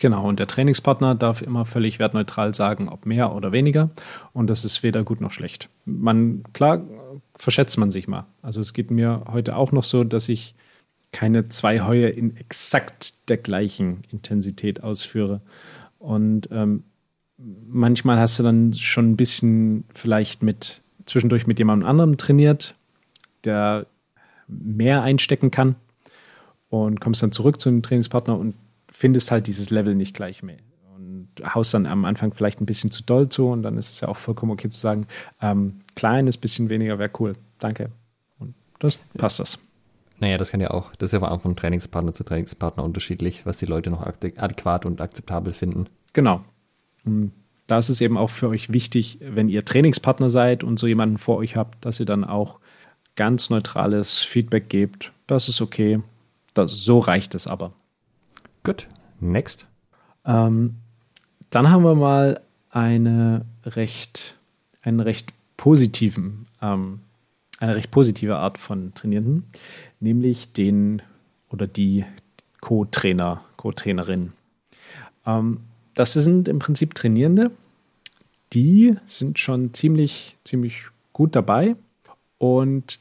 Genau, 0.00 0.28
und 0.28 0.40
der 0.40 0.48
Trainingspartner 0.48 1.14
darf 1.14 1.40
immer 1.40 1.64
völlig 1.64 1.98
wertneutral 2.00 2.52
sagen, 2.52 2.88
ob 2.88 3.06
mehr 3.06 3.34
oder 3.34 3.52
weniger. 3.52 3.90
Und 4.32 4.48
das 4.48 4.64
ist 4.64 4.82
weder 4.82 5.04
gut 5.04 5.20
noch 5.20 5.30
schlecht. 5.30 5.68
Man, 5.84 6.42
klar, 6.52 6.80
verschätzt 7.36 7.78
man 7.78 7.90
sich 7.92 8.08
mal. 8.08 8.26
Also 8.42 8.60
es 8.60 8.72
geht 8.72 8.90
mir 8.90 9.24
heute 9.30 9.56
auch 9.56 9.70
noch 9.70 9.84
so, 9.84 10.02
dass 10.02 10.28
ich 10.28 10.56
keine 11.14 11.48
zwei 11.48 11.80
Heue 11.80 12.08
in 12.08 12.36
exakt 12.36 13.28
der 13.30 13.36
gleichen 13.36 14.02
Intensität 14.10 14.82
ausführe. 14.82 15.40
Und 16.00 16.48
ähm, 16.50 16.82
manchmal 17.38 18.18
hast 18.18 18.38
du 18.38 18.42
dann 18.42 18.74
schon 18.74 19.12
ein 19.12 19.16
bisschen 19.16 19.84
vielleicht 19.90 20.42
mit 20.42 20.82
zwischendurch 21.06 21.46
mit 21.46 21.60
jemandem 21.60 21.88
anderem 21.88 22.16
trainiert, 22.16 22.74
der 23.44 23.86
mehr 24.48 25.02
einstecken 25.02 25.52
kann 25.52 25.76
und 26.68 27.00
kommst 27.00 27.22
dann 27.22 27.30
zurück 27.30 27.60
zu 27.60 27.68
einem 27.68 27.82
Trainingspartner 27.82 28.36
und 28.36 28.56
findest 28.88 29.30
halt 29.30 29.46
dieses 29.46 29.70
Level 29.70 29.94
nicht 29.94 30.16
gleich 30.16 30.42
mehr 30.42 30.58
und 30.96 31.28
haust 31.54 31.74
dann 31.74 31.86
am 31.86 32.04
Anfang 32.04 32.32
vielleicht 32.32 32.60
ein 32.60 32.66
bisschen 32.66 32.90
zu 32.90 33.04
doll 33.04 33.28
zu 33.28 33.48
und 33.48 33.62
dann 33.62 33.78
ist 33.78 33.90
es 33.90 34.00
ja 34.00 34.08
auch 34.08 34.16
vollkommen 34.16 34.50
okay 34.50 34.68
zu 34.68 34.80
sagen, 34.80 35.06
ähm, 35.40 35.76
kleines 35.94 36.38
bisschen 36.38 36.70
weniger 36.70 36.98
wäre 36.98 37.10
cool, 37.20 37.34
danke. 37.60 37.90
Und 38.40 38.54
das 38.80 38.98
passt 39.16 39.38
das. 39.38 39.63
Naja, 40.24 40.38
das 40.38 40.50
kann 40.50 40.60
ja 40.62 40.70
auch, 40.70 40.94
das 40.96 41.12
ist 41.12 41.20
ja 41.20 41.38
von 41.38 41.54
Trainingspartner 41.54 42.14
zu 42.14 42.24
Trainingspartner 42.24 42.82
unterschiedlich, 42.82 43.44
was 43.44 43.58
die 43.58 43.66
Leute 43.66 43.90
noch 43.90 44.06
adäquat 44.06 44.86
und 44.86 45.02
akzeptabel 45.02 45.52
finden. 45.52 45.84
Genau. 46.14 46.42
Und 47.04 47.32
da 47.66 47.76
ist 47.76 47.90
es 47.90 48.00
eben 48.00 48.16
auch 48.16 48.30
für 48.30 48.48
euch 48.48 48.72
wichtig, 48.72 49.18
wenn 49.20 49.50
ihr 49.50 49.66
Trainingspartner 49.66 50.30
seid 50.30 50.64
und 50.64 50.78
so 50.78 50.86
jemanden 50.86 51.18
vor 51.18 51.36
euch 51.36 51.56
habt, 51.56 51.84
dass 51.84 52.00
ihr 52.00 52.06
dann 52.06 52.24
auch 52.24 52.58
ganz 53.16 53.50
neutrales 53.50 54.22
Feedback 54.22 54.70
gebt. 54.70 55.12
Das 55.26 55.50
ist 55.50 55.60
okay. 55.60 56.00
Das, 56.54 56.72
so 56.72 57.00
reicht 57.00 57.34
es 57.34 57.46
aber. 57.46 57.74
Gut. 58.62 58.88
Next. 59.20 59.66
Ähm, 60.24 60.76
dann 61.50 61.70
haben 61.70 61.84
wir 61.84 61.94
mal 61.94 62.40
eine 62.70 63.44
recht, 63.66 64.38
einen 64.80 65.00
recht 65.00 65.34
positiven 65.58 66.46
ähm, 66.62 67.00
eine 67.60 67.76
recht 67.76 67.90
positive 67.90 68.36
Art 68.36 68.58
von 68.58 68.94
Trainierenden, 68.94 69.44
nämlich 70.04 70.52
den 70.52 71.02
oder 71.50 71.66
die 71.66 72.04
Co-Trainer, 72.60 73.42
Co-Trainerin. 73.56 74.32
Ähm, 75.26 75.60
das 75.94 76.12
sind 76.12 76.46
im 76.48 76.60
Prinzip 76.60 76.94
Trainierende, 76.94 77.50
die 78.52 78.94
sind 79.06 79.38
schon 79.38 79.74
ziemlich, 79.74 80.36
ziemlich 80.44 80.84
gut 81.12 81.34
dabei 81.34 81.74
und 82.38 83.00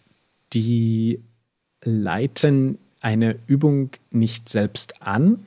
die 0.54 1.20
leiten 1.84 2.78
eine 3.02 3.38
Übung 3.48 3.90
nicht 4.10 4.50
selbst 4.50 5.02
an, 5.02 5.40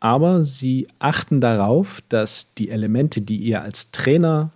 aber 0.00 0.44
sie 0.44 0.88
achten 0.98 1.40
darauf, 1.40 2.02
dass 2.08 2.54
die 2.54 2.70
Elemente, 2.70 3.20
die 3.20 3.36
ihr 3.36 3.62
als 3.62 3.92
Trainer 3.92 4.50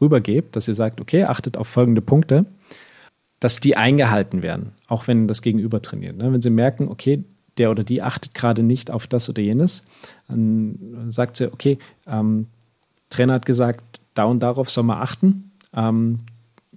rübergebt, 0.00 0.56
dass 0.56 0.68
ihr 0.68 0.74
sagt, 0.74 1.00
okay, 1.00 1.24
achtet 1.24 1.56
auf 1.56 1.68
folgende 1.68 2.00
Punkte, 2.00 2.46
dass 3.40 3.60
die 3.60 3.76
eingehalten 3.76 4.42
werden, 4.42 4.72
auch 4.86 5.08
wenn 5.08 5.26
das 5.26 5.42
Gegenüber 5.42 5.82
trainiert. 5.82 6.16
Ne? 6.16 6.32
Wenn 6.32 6.42
sie 6.42 6.50
merken, 6.50 6.88
okay, 6.88 7.24
der 7.58 7.70
oder 7.70 7.82
die 7.82 8.02
achtet 8.02 8.34
gerade 8.34 8.62
nicht 8.62 8.90
auf 8.90 9.06
das 9.06 9.28
oder 9.28 9.42
jenes, 9.42 9.88
dann 10.28 11.06
sagt 11.08 11.36
sie, 11.36 11.52
okay, 11.52 11.78
ähm, 12.06 12.46
Trainer 13.08 13.34
hat 13.34 13.46
gesagt, 13.46 14.00
da 14.14 14.24
und 14.24 14.40
darauf 14.42 14.70
soll 14.70 14.84
man 14.84 14.98
achten. 14.98 15.50
Ähm, 15.74 16.18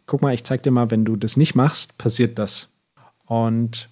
guck 0.06 0.22
mal, 0.22 0.34
ich 0.34 0.44
zeig 0.44 0.64
dir 0.64 0.72
mal, 0.72 0.90
wenn 0.92 1.06
du 1.06 1.16
das 1.16 1.38
nicht 1.38 1.56
machst, 1.56 1.98
passiert 1.98 2.40
das. 2.40 2.72
Und 3.26 3.90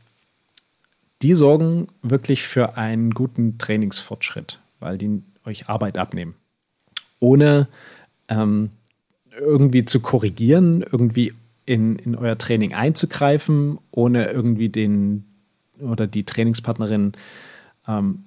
die 1.22 1.34
sorgen 1.34 1.88
wirklich 2.02 2.44
für 2.44 2.78
einen 2.78 3.12
guten 3.12 3.58
Trainingsfortschritt, 3.58 4.60
weil 4.80 4.98
die 4.98 5.22
euch 5.46 5.70
Arbeit 5.70 5.98
abnehmen. 5.98 6.36
Ohne 7.20 7.68
ähm, 8.28 8.72
irgendwie 9.40 9.86
zu 9.86 10.00
korrigieren, 10.00 10.84
irgendwie 10.92 11.34
in, 11.66 11.98
in 11.98 12.16
euer 12.16 12.38
Training 12.38 12.74
einzugreifen, 12.74 13.80
ohne 13.92 14.32
irgendwie 14.32 14.70
den 14.70 15.26
oder 15.80 16.08
die 16.08 16.24
Trainingspartnerin 16.24 17.14
ähm, 17.88 18.24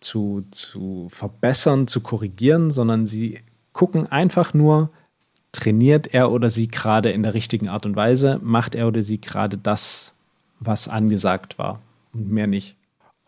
zu, 0.00 0.44
zu 0.50 1.08
verbessern, 1.10 1.86
zu 1.86 2.00
korrigieren, 2.00 2.70
sondern 2.70 3.06
sie 3.06 3.40
gucken 3.72 4.06
einfach 4.06 4.54
nur, 4.54 4.90
trainiert 5.52 6.12
er 6.12 6.30
oder 6.30 6.50
sie 6.50 6.68
gerade 6.68 7.10
in 7.10 7.22
der 7.22 7.34
richtigen 7.34 7.68
Art 7.68 7.86
und 7.86 7.96
Weise, 7.96 8.38
macht 8.42 8.74
er 8.74 8.86
oder 8.88 9.02
sie 9.02 9.20
gerade 9.20 9.56
das, 9.56 10.14
was 10.60 10.88
angesagt 10.88 11.58
war 11.58 11.80
und 12.12 12.30
mehr 12.30 12.46
nicht. 12.46 12.76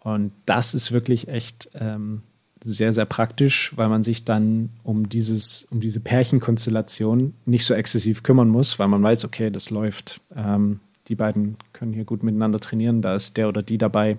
Und 0.02 0.32
das 0.46 0.74
ist 0.74 0.92
wirklich 0.92 1.28
echt 1.28 1.70
ähm, 1.74 2.22
sehr, 2.62 2.92
sehr 2.92 3.06
praktisch, 3.06 3.76
weil 3.76 3.88
man 3.88 4.02
sich 4.02 4.24
dann 4.24 4.70
um 4.82 5.08
dieses, 5.08 5.64
um 5.70 5.80
diese 5.80 6.00
Pärchenkonstellation 6.00 7.34
nicht 7.46 7.64
so 7.64 7.74
exzessiv 7.74 8.22
kümmern 8.22 8.48
muss, 8.48 8.78
weil 8.78 8.88
man 8.88 9.02
weiß, 9.02 9.24
okay, 9.24 9.50
das 9.50 9.70
läuft. 9.70 10.20
Ähm, 10.34 10.80
die 11.08 11.14
beiden 11.16 11.56
können 11.72 11.92
hier 11.92 12.04
gut 12.04 12.22
miteinander 12.22 12.60
trainieren, 12.60 13.02
da 13.02 13.14
ist 13.14 13.36
der 13.36 13.48
oder 13.48 13.62
die 13.62 13.78
dabei. 13.78 14.18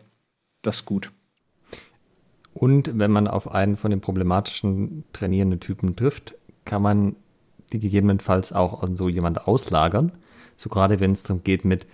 Das 0.62 0.78
ist 0.78 0.86
gut. 0.86 1.12
Und 2.54 2.98
wenn 2.98 3.12
man 3.12 3.28
auf 3.28 3.50
einen 3.52 3.78
von 3.78 3.92
den 3.92 4.02
problematischen 4.02 5.06
trainierenden 5.14 5.60
Typen 5.60 5.96
trifft, 5.96 6.36
kann 6.66 6.82
man 6.82 7.16
die 7.72 7.80
gegebenenfalls 7.80 8.52
auch 8.52 8.84
an 8.84 8.96
so 8.96 9.08
jemand 9.08 9.48
auslagern. 9.48 10.12
So 10.58 10.70
gerade 10.70 11.00
wenn 11.00 11.14
es 11.14 11.24
darum 11.24 11.44
geht 11.44 11.64
mit, 11.64 11.88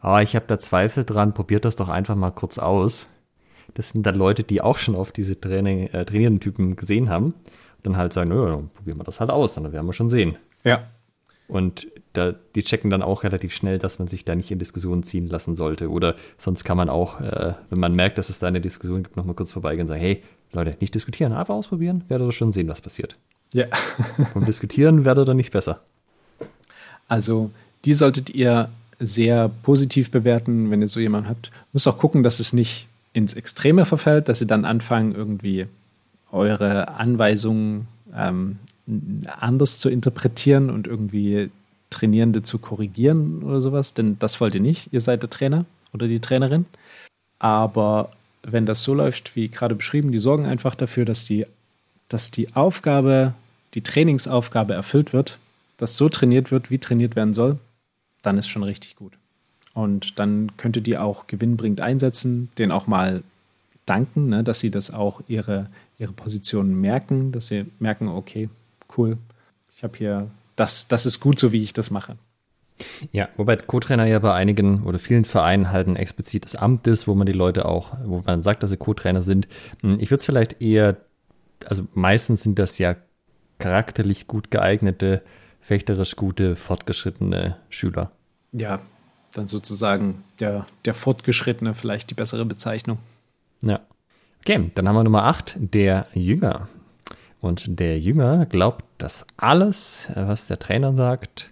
ah, 0.00 0.22
ich 0.22 0.34
habe 0.34 0.46
da 0.48 0.58
Zweifel 0.58 1.04
dran, 1.04 1.34
probiert 1.34 1.64
das 1.64 1.76
doch 1.76 1.88
einfach 1.88 2.16
mal 2.16 2.30
kurz 2.30 2.58
aus 2.58 3.08
das 3.78 3.90
sind 3.90 4.04
dann 4.04 4.16
Leute, 4.16 4.42
die 4.42 4.60
auch 4.60 4.76
schon 4.76 4.96
auf 4.96 5.12
diese 5.12 5.40
Training, 5.40 5.86
äh, 5.92 6.04
trainierenden 6.04 6.40
Typen 6.40 6.74
gesehen 6.74 7.08
haben. 7.08 7.34
Dann 7.84 7.96
halt 7.96 8.12
sagen, 8.12 8.32
ja, 8.32 8.44
dann 8.44 8.70
probieren 8.70 8.98
wir 8.98 9.04
das 9.04 9.20
halt 9.20 9.30
aus, 9.30 9.54
dann 9.54 9.72
werden 9.72 9.86
wir 9.86 9.92
schon 9.92 10.08
sehen. 10.08 10.36
Ja. 10.64 10.88
Und 11.46 11.86
da, 12.12 12.34
die 12.56 12.64
checken 12.64 12.90
dann 12.90 13.02
auch 13.02 13.22
relativ 13.22 13.54
schnell, 13.54 13.78
dass 13.78 14.00
man 14.00 14.08
sich 14.08 14.24
da 14.24 14.34
nicht 14.34 14.50
in 14.50 14.58
Diskussionen 14.58 15.04
ziehen 15.04 15.28
lassen 15.28 15.54
sollte. 15.54 15.90
Oder 15.90 16.16
sonst 16.36 16.64
kann 16.64 16.76
man 16.76 16.88
auch, 16.90 17.20
äh, 17.20 17.54
wenn 17.70 17.78
man 17.78 17.94
merkt, 17.94 18.18
dass 18.18 18.30
es 18.30 18.40
da 18.40 18.48
eine 18.48 18.60
Diskussion 18.60 19.04
gibt, 19.04 19.16
nochmal 19.16 19.36
kurz 19.36 19.52
vorbeigehen 19.52 19.82
und 19.82 19.86
sagen, 19.86 20.00
hey, 20.00 20.24
Leute, 20.50 20.76
nicht 20.80 20.96
diskutieren, 20.96 21.32
einfach 21.32 21.54
ausprobieren, 21.54 22.02
werdet 22.08 22.26
ihr 22.26 22.32
schon 22.32 22.50
sehen, 22.50 22.66
was 22.66 22.80
passiert. 22.80 23.16
Ja. 23.52 23.66
und 24.34 24.48
diskutieren 24.48 25.04
werdet 25.04 25.22
ihr 25.22 25.26
dann 25.26 25.36
nicht 25.36 25.52
besser. 25.52 25.82
Also, 27.06 27.50
die 27.84 27.94
solltet 27.94 28.28
ihr 28.30 28.70
sehr 28.98 29.48
positiv 29.62 30.10
bewerten, 30.10 30.72
wenn 30.72 30.82
ihr 30.82 30.88
so 30.88 30.98
jemanden 30.98 31.28
habt. 31.28 31.52
Müsst 31.72 31.86
auch 31.86 31.98
gucken, 31.98 32.24
dass 32.24 32.40
es 32.40 32.52
nicht 32.52 32.87
ins 33.18 33.34
Extreme 33.34 33.84
verfällt, 33.84 34.28
dass 34.28 34.40
ihr 34.40 34.46
dann 34.46 34.64
anfangen, 34.64 35.14
irgendwie 35.14 35.66
eure 36.32 36.94
Anweisungen 36.94 37.88
ähm, 38.14 38.58
anders 39.26 39.78
zu 39.78 39.90
interpretieren 39.90 40.70
und 40.70 40.86
irgendwie 40.86 41.50
Trainierende 41.90 42.42
zu 42.42 42.58
korrigieren 42.58 43.42
oder 43.42 43.60
sowas, 43.60 43.94
denn 43.94 44.18
das 44.18 44.40
wollt 44.40 44.54
ihr 44.54 44.60
nicht. 44.60 44.92
Ihr 44.92 45.00
seid 45.00 45.22
der 45.22 45.30
Trainer 45.30 45.64
oder 45.92 46.06
die 46.06 46.20
Trainerin. 46.20 46.66
Aber 47.38 48.10
wenn 48.42 48.66
das 48.66 48.82
so 48.82 48.94
läuft, 48.94 49.36
wie 49.36 49.48
gerade 49.48 49.74
beschrieben, 49.74 50.12
die 50.12 50.18
sorgen 50.18 50.46
einfach 50.46 50.74
dafür, 50.74 51.04
dass 51.04 51.24
die, 51.24 51.46
dass 52.08 52.30
die 52.30 52.54
Aufgabe, 52.54 53.34
die 53.74 53.82
Trainingsaufgabe 53.82 54.74
erfüllt 54.74 55.12
wird, 55.12 55.38
dass 55.76 55.96
so 55.96 56.08
trainiert 56.08 56.50
wird, 56.50 56.70
wie 56.70 56.78
trainiert 56.78 57.16
werden 57.16 57.34
soll, 57.34 57.58
dann 58.22 58.38
ist 58.38 58.48
schon 58.48 58.62
richtig 58.62 58.96
gut. 58.96 59.17
Und 59.78 60.18
dann 60.18 60.50
könnt 60.56 60.74
ihr 60.74 60.82
die 60.82 60.98
auch 60.98 61.28
gewinnbringend 61.28 61.80
einsetzen, 61.80 62.48
den 62.58 62.72
auch 62.72 62.88
mal 62.88 63.22
danken, 63.86 64.28
ne, 64.28 64.42
dass 64.42 64.58
sie 64.58 64.72
das 64.72 64.92
auch 64.92 65.20
ihre, 65.28 65.70
ihre 65.98 66.12
Positionen 66.12 66.80
merken, 66.80 67.30
dass 67.30 67.46
sie 67.46 67.64
merken, 67.78 68.08
okay, 68.08 68.48
cool, 68.96 69.18
ich 69.72 69.84
habe 69.84 69.96
hier, 69.96 70.30
das, 70.56 70.88
das 70.88 71.06
ist 71.06 71.20
gut 71.20 71.38
so, 71.38 71.52
wie 71.52 71.62
ich 71.62 71.74
das 71.74 71.92
mache. 71.92 72.16
Ja, 73.12 73.28
wobei 73.36 73.54
Co-Trainer 73.54 74.04
ja 74.06 74.18
bei 74.18 74.34
einigen 74.34 74.82
oder 74.82 74.98
vielen 74.98 75.24
Vereinen 75.24 75.70
halt 75.70 75.86
ein 75.86 75.94
explizites 75.94 76.56
Amt 76.56 76.88
ist, 76.88 77.06
wo 77.06 77.14
man 77.14 77.26
die 77.26 77.32
Leute 77.32 77.64
auch, 77.64 77.96
wo 78.04 78.20
man 78.26 78.42
sagt, 78.42 78.64
dass 78.64 78.70
sie 78.70 78.76
Co-Trainer 78.78 79.22
sind. 79.22 79.46
Hm, 79.82 79.98
ich 80.00 80.10
würde 80.10 80.18
es 80.18 80.26
vielleicht 80.26 80.60
eher, 80.60 80.96
also 81.66 81.86
meistens 81.94 82.42
sind 82.42 82.58
das 82.58 82.78
ja 82.78 82.96
charakterlich 83.58 84.26
gut 84.26 84.50
geeignete, 84.50 85.22
fechterisch 85.60 86.16
gute, 86.16 86.56
fortgeschrittene 86.56 87.58
Schüler. 87.68 88.10
Ja, 88.50 88.80
dann 89.38 89.46
sozusagen 89.46 90.24
der, 90.40 90.66
der 90.84 90.94
Fortgeschrittene 90.94 91.74
vielleicht 91.74 92.10
die 92.10 92.14
bessere 92.14 92.44
Bezeichnung. 92.44 92.98
Ja. 93.62 93.80
Okay, 94.40 94.70
dann 94.74 94.88
haben 94.88 94.96
wir 94.96 95.04
Nummer 95.04 95.24
8, 95.24 95.56
der 95.58 96.06
Jünger. 96.14 96.68
Und 97.40 97.78
der 97.78 97.98
Jünger 97.98 98.46
glaubt, 98.46 98.84
dass 98.98 99.24
alles, 99.36 100.10
was 100.14 100.48
der 100.48 100.58
Trainer 100.58 100.92
sagt, 100.92 101.50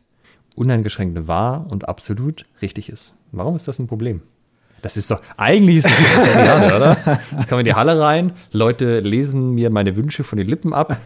uneingeschränkt 0.57 1.29
wahr 1.29 1.67
und 1.69 1.89
absolut 1.89 2.45
richtig 2.61 2.89
ist. 2.89 3.15
Warum 3.31 3.55
ist 3.55 3.69
das 3.69 3.79
ein 3.79 3.87
Problem? 3.87 4.23
Das 4.83 4.97
ist 4.97 5.11
doch, 5.11 5.23
eigentlich 5.37 5.79
ist 5.79 5.87
das 5.87 6.35
genial, 6.35 6.77
oder? 6.77 7.21
Ich 7.39 7.47
komme 7.47 7.61
in 7.61 7.67
die 7.67 7.75
Halle 7.75 8.01
rein, 8.01 8.33
Leute 8.53 9.01
lesen 9.01 9.55
mir 9.55 9.71
meine 9.71 9.97
Wünsche 9.97 10.25
von 10.25 10.39
den 10.39 10.49
Lippen 10.49 10.73
ab. 10.73 10.99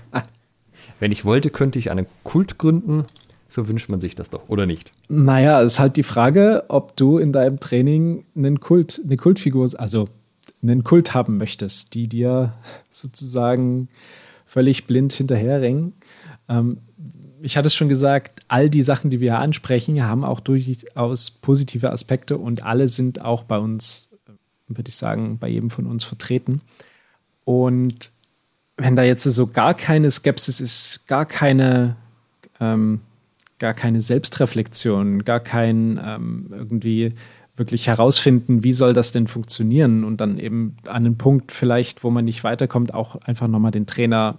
Wenn 0.98 1.12
ich 1.12 1.24
wollte, 1.24 1.50
könnte 1.50 1.78
ich 1.78 1.90
einen 1.90 2.06
Kult 2.24 2.58
gründen. 2.58 3.04
So 3.50 3.68
wünscht 3.68 3.88
man 3.88 4.00
sich 4.00 4.14
das 4.14 4.30
doch, 4.30 4.48
oder 4.48 4.64
nicht? 4.64 4.92
Naja, 5.08 5.60
es 5.60 5.74
ist 5.74 5.78
halt 5.80 5.96
die 5.96 6.04
Frage, 6.04 6.64
ob 6.68 6.96
du 6.96 7.18
in 7.18 7.32
deinem 7.32 7.58
Training 7.60 8.24
einen 8.36 8.60
Kult, 8.60 9.00
eine 9.04 9.16
Kultfigur, 9.16 9.68
also 9.76 10.08
einen 10.62 10.84
Kult 10.84 11.14
haben 11.14 11.36
möchtest, 11.36 11.94
die 11.94 12.08
dir 12.08 12.54
sozusagen 12.90 13.88
völlig 14.46 14.86
blind 14.86 15.12
hinterherringen. 15.12 15.94
Ähm, 16.48 16.78
ich 17.42 17.56
hatte 17.56 17.66
es 17.66 17.74
schon 17.74 17.88
gesagt, 17.88 18.42
all 18.48 18.70
die 18.70 18.82
Sachen, 18.82 19.10
die 19.10 19.20
wir 19.20 19.38
ansprechen, 19.38 20.02
haben 20.04 20.24
auch 20.24 20.40
durchaus 20.40 21.30
positive 21.30 21.90
Aspekte 21.90 22.38
und 22.38 22.64
alle 22.64 22.88
sind 22.88 23.22
auch 23.22 23.44
bei 23.44 23.58
uns, 23.58 24.10
würde 24.68 24.88
ich 24.88 24.96
sagen, 24.96 25.38
bei 25.38 25.48
jedem 25.48 25.70
von 25.70 25.86
uns 25.86 26.04
vertreten. 26.04 26.60
Und 27.44 28.10
wenn 28.76 28.96
da 28.96 29.02
jetzt 29.02 29.24
so 29.24 29.46
gar 29.46 29.74
keine 29.74 30.10
Skepsis 30.10 30.60
ist, 30.60 31.06
gar 31.06 31.26
keine, 31.26 31.96
ähm, 32.60 33.00
gar 33.60 33.74
keine 33.74 34.00
Selbstreflexion, 34.00 35.24
gar 35.24 35.38
kein 35.38 36.00
ähm, 36.02 36.48
irgendwie 36.50 37.14
wirklich 37.54 37.86
herausfinden, 37.86 38.64
wie 38.64 38.72
soll 38.72 38.94
das 38.94 39.12
denn 39.12 39.28
funktionieren 39.28 40.02
und 40.02 40.20
dann 40.20 40.38
eben 40.38 40.76
an 40.86 41.06
einen 41.06 41.18
Punkt 41.18 41.52
vielleicht, 41.52 42.02
wo 42.02 42.10
man 42.10 42.24
nicht 42.24 42.42
weiterkommt, 42.42 42.94
auch 42.94 43.16
einfach 43.16 43.46
nochmal 43.46 43.70
den 43.70 43.86
Trainer 43.86 44.38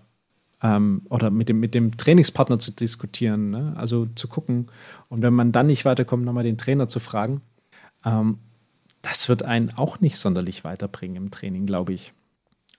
ähm, 0.62 1.04
oder 1.10 1.30
mit 1.30 1.48
dem, 1.48 1.60
mit 1.60 1.76
dem 1.76 1.96
Trainingspartner 1.98 2.58
zu 2.58 2.72
diskutieren, 2.72 3.52
ne? 3.52 3.74
also 3.78 4.08
zu 4.16 4.28
gucken 4.28 4.68
und 5.08 5.22
wenn 5.22 5.36
man 5.36 5.52
dann 5.52 5.68
nicht 5.68 5.86
weiterkommt, 5.86 6.26
nochmal 6.26 6.44
den 6.44 6.58
Trainer 6.58 6.88
zu 6.88 7.00
fragen, 7.00 7.42
ähm, 8.04 8.40
das 9.04 9.30
wird 9.30 9.44
einen 9.44 9.72
auch 9.76 10.00
nicht 10.00 10.18
sonderlich 10.18 10.64
weiterbringen 10.64 11.18
im 11.18 11.32
Training, 11.32 11.68
glaube 11.68 11.94
ich. 11.94 12.14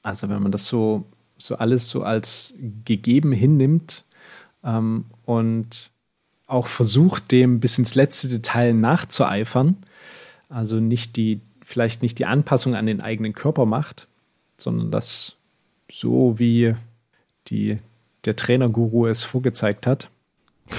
Also 0.02 0.28
wenn 0.28 0.42
man 0.42 0.50
das 0.50 0.66
so, 0.66 1.06
so 1.38 1.56
alles 1.56 1.88
so 1.88 2.02
als 2.02 2.56
gegeben 2.84 3.30
hinnimmt 3.30 4.04
ähm, 4.64 5.04
und 5.24 5.91
auch 6.52 6.66
versucht, 6.66 7.32
dem 7.32 7.60
bis 7.60 7.78
ins 7.78 7.94
letzte 7.94 8.28
Detail 8.28 8.74
nachzueifern, 8.74 9.76
also 10.48 10.80
nicht 10.80 11.16
die, 11.16 11.40
vielleicht 11.62 12.02
nicht 12.02 12.18
die 12.18 12.26
Anpassung 12.26 12.74
an 12.74 12.86
den 12.86 13.00
eigenen 13.00 13.32
Körper 13.32 13.66
macht, 13.66 14.06
sondern 14.58 14.90
das 14.90 15.36
so 15.90 16.38
wie 16.38 16.74
die, 17.48 17.78
der 18.24 18.36
Trainerguru 18.36 19.06
es 19.06 19.22
vorgezeigt 19.22 19.86
hat. 19.86 20.08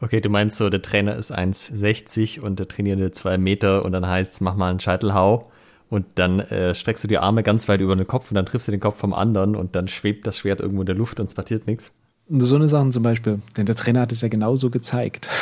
Okay, 0.00 0.20
du 0.20 0.28
meinst 0.28 0.58
so, 0.58 0.68
der 0.68 0.82
Trainer 0.82 1.16
ist 1.16 1.32
1,60 1.32 2.40
und 2.40 2.58
der 2.58 2.68
Trainierende 2.68 3.12
2 3.12 3.38
Meter 3.38 3.86
und 3.86 3.92
dann 3.92 4.06
heißt 4.06 4.34
es, 4.34 4.40
mach 4.42 4.54
mal 4.54 4.68
einen 4.68 4.80
Scheitelhau 4.80 5.50
und 5.88 6.04
dann 6.16 6.40
äh, 6.40 6.74
streckst 6.74 7.04
du 7.04 7.08
die 7.08 7.16
Arme 7.16 7.42
ganz 7.42 7.68
weit 7.68 7.80
über 7.80 7.96
den 7.96 8.06
Kopf 8.06 8.30
und 8.30 8.34
dann 8.34 8.44
triffst 8.44 8.68
du 8.68 8.72
den 8.72 8.80
Kopf 8.80 8.98
vom 8.98 9.14
anderen 9.14 9.56
und 9.56 9.74
dann 9.74 9.88
schwebt 9.88 10.26
das 10.26 10.36
Schwert 10.36 10.60
irgendwo 10.60 10.82
in 10.82 10.86
der 10.86 10.96
Luft 10.96 11.20
und 11.20 11.28
es 11.28 11.34
passiert 11.34 11.66
nichts. 11.66 11.90
So 12.28 12.54
eine 12.54 12.68
Sache 12.68 12.90
zum 12.90 13.02
Beispiel, 13.02 13.40
denn 13.56 13.66
der 13.66 13.74
Trainer 13.74 14.00
hat 14.00 14.12
es 14.12 14.20
ja 14.20 14.28
genauso 14.28 14.70
gezeigt. 14.70 15.28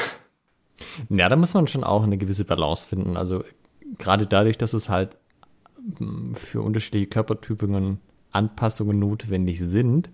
Ja, 1.09 1.29
da 1.29 1.37
muss 1.37 1.55
man 1.55 1.69
schon 1.69 1.85
auch 1.85 2.03
eine 2.03 2.19
gewisse 2.19 2.45
Balance 2.45 2.89
finden. 2.89 3.17
Also 3.17 3.45
gerade 3.99 4.27
dadurch, 4.27 4.59
dass 4.59 4.75
es 4.75 4.89
halt 4.89 5.17
hm, 5.99 6.35
für 6.35 6.61
unterschiedliche 6.61 7.07
Körpertypen 7.07 7.99
Anpassungen 8.33 8.99
notwendig 8.99 9.61
sind. 9.61 10.11